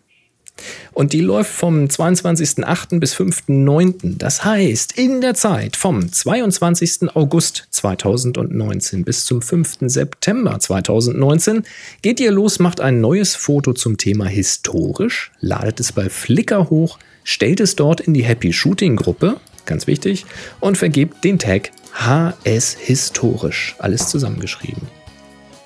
Und 0.94 1.14
die 1.14 1.22
läuft 1.22 1.52
vom 1.52 1.86
22.08. 1.86 3.00
bis 3.00 3.16
5.09. 3.16 4.18
Das 4.18 4.46
heißt, 4.46 4.98
in 4.98 5.22
der 5.22 5.34
Zeit 5.34 5.76
vom 5.76 6.12
22. 6.12 7.16
August 7.16 7.68
2019 7.72 9.04
bis 9.04 9.26
zum 9.26 9.42
5. 9.42 9.78
September 9.82 10.60
2019 10.60 11.64
geht 12.02 12.20
ihr 12.20 12.32
los, 12.32 12.60
macht 12.60 12.80
ein 12.80 13.02
neues 13.02 13.36
Foto 13.36 13.74
zum 13.74 13.98
Thema 13.98 14.26
historisch, 14.26 15.32
ladet 15.40 15.80
es 15.80 15.92
bei 15.92 16.10
Flickr 16.10 16.70
hoch, 16.70 17.00
stellt 17.24 17.60
es 17.60 17.76
dort 17.76 18.02
in 18.02 18.14
die 18.14 18.24
Happy 18.24 18.54
Shooting 18.54 18.96
Gruppe, 18.96 19.38
ganz 19.66 19.88
wichtig, 19.88 20.26
und 20.60 20.78
vergebt 20.78 21.24
den 21.24 21.40
Tag 21.40 21.72
HS 21.94 22.78
historisch. 22.80 23.76
Alles 23.80 24.10
zusammengeschrieben. 24.10 24.88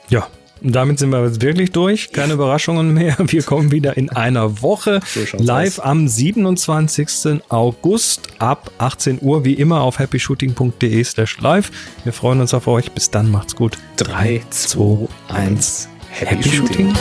Ja. 0.09 0.29
Und 0.63 0.75
damit 0.75 0.99
sind 0.99 1.09
wir 1.11 1.23
jetzt 1.25 1.41
wirklich 1.41 1.71
durch. 1.71 2.11
Keine 2.11 2.33
Überraschungen 2.33 2.93
mehr. 2.93 3.15
Wir 3.27 3.43
kommen 3.43 3.71
wieder 3.71 3.95
in 3.97 4.09
einer 4.09 4.61
Woche 4.61 4.99
So 5.05 5.21
live 5.37 5.79
aus. 5.79 5.85
am 5.85 6.07
27. 6.07 7.41
August 7.49 8.21
ab 8.39 8.71
18 8.77 9.19
Uhr, 9.21 9.43
wie 9.45 9.53
immer 9.53 9.81
auf 9.81 9.99
happyshooting.de 9.99 11.03
slash 11.03 11.39
live. 11.39 11.71
Wir 12.03 12.13
freuen 12.13 12.41
uns 12.41 12.53
auf 12.53 12.67
euch. 12.67 12.91
Bis 12.91 13.09
dann, 13.11 13.31
macht's 13.31 13.55
gut. 13.55 13.77
3, 13.97 14.41
2, 14.49 15.07
1. 15.29 15.89
Happy 16.09 16.49
Shooting. 16.49 16.93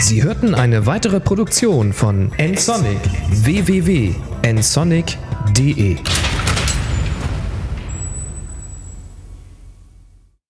Sie 0.00 0.22
hörten 0.22 0.54
eine 0.54 0.86
weitere 0.86 1.20
Produktion 1.20 1.92
von 1.92 2.32
nsonic 2.38 2.98
www.nsonic.de 3.30 5.96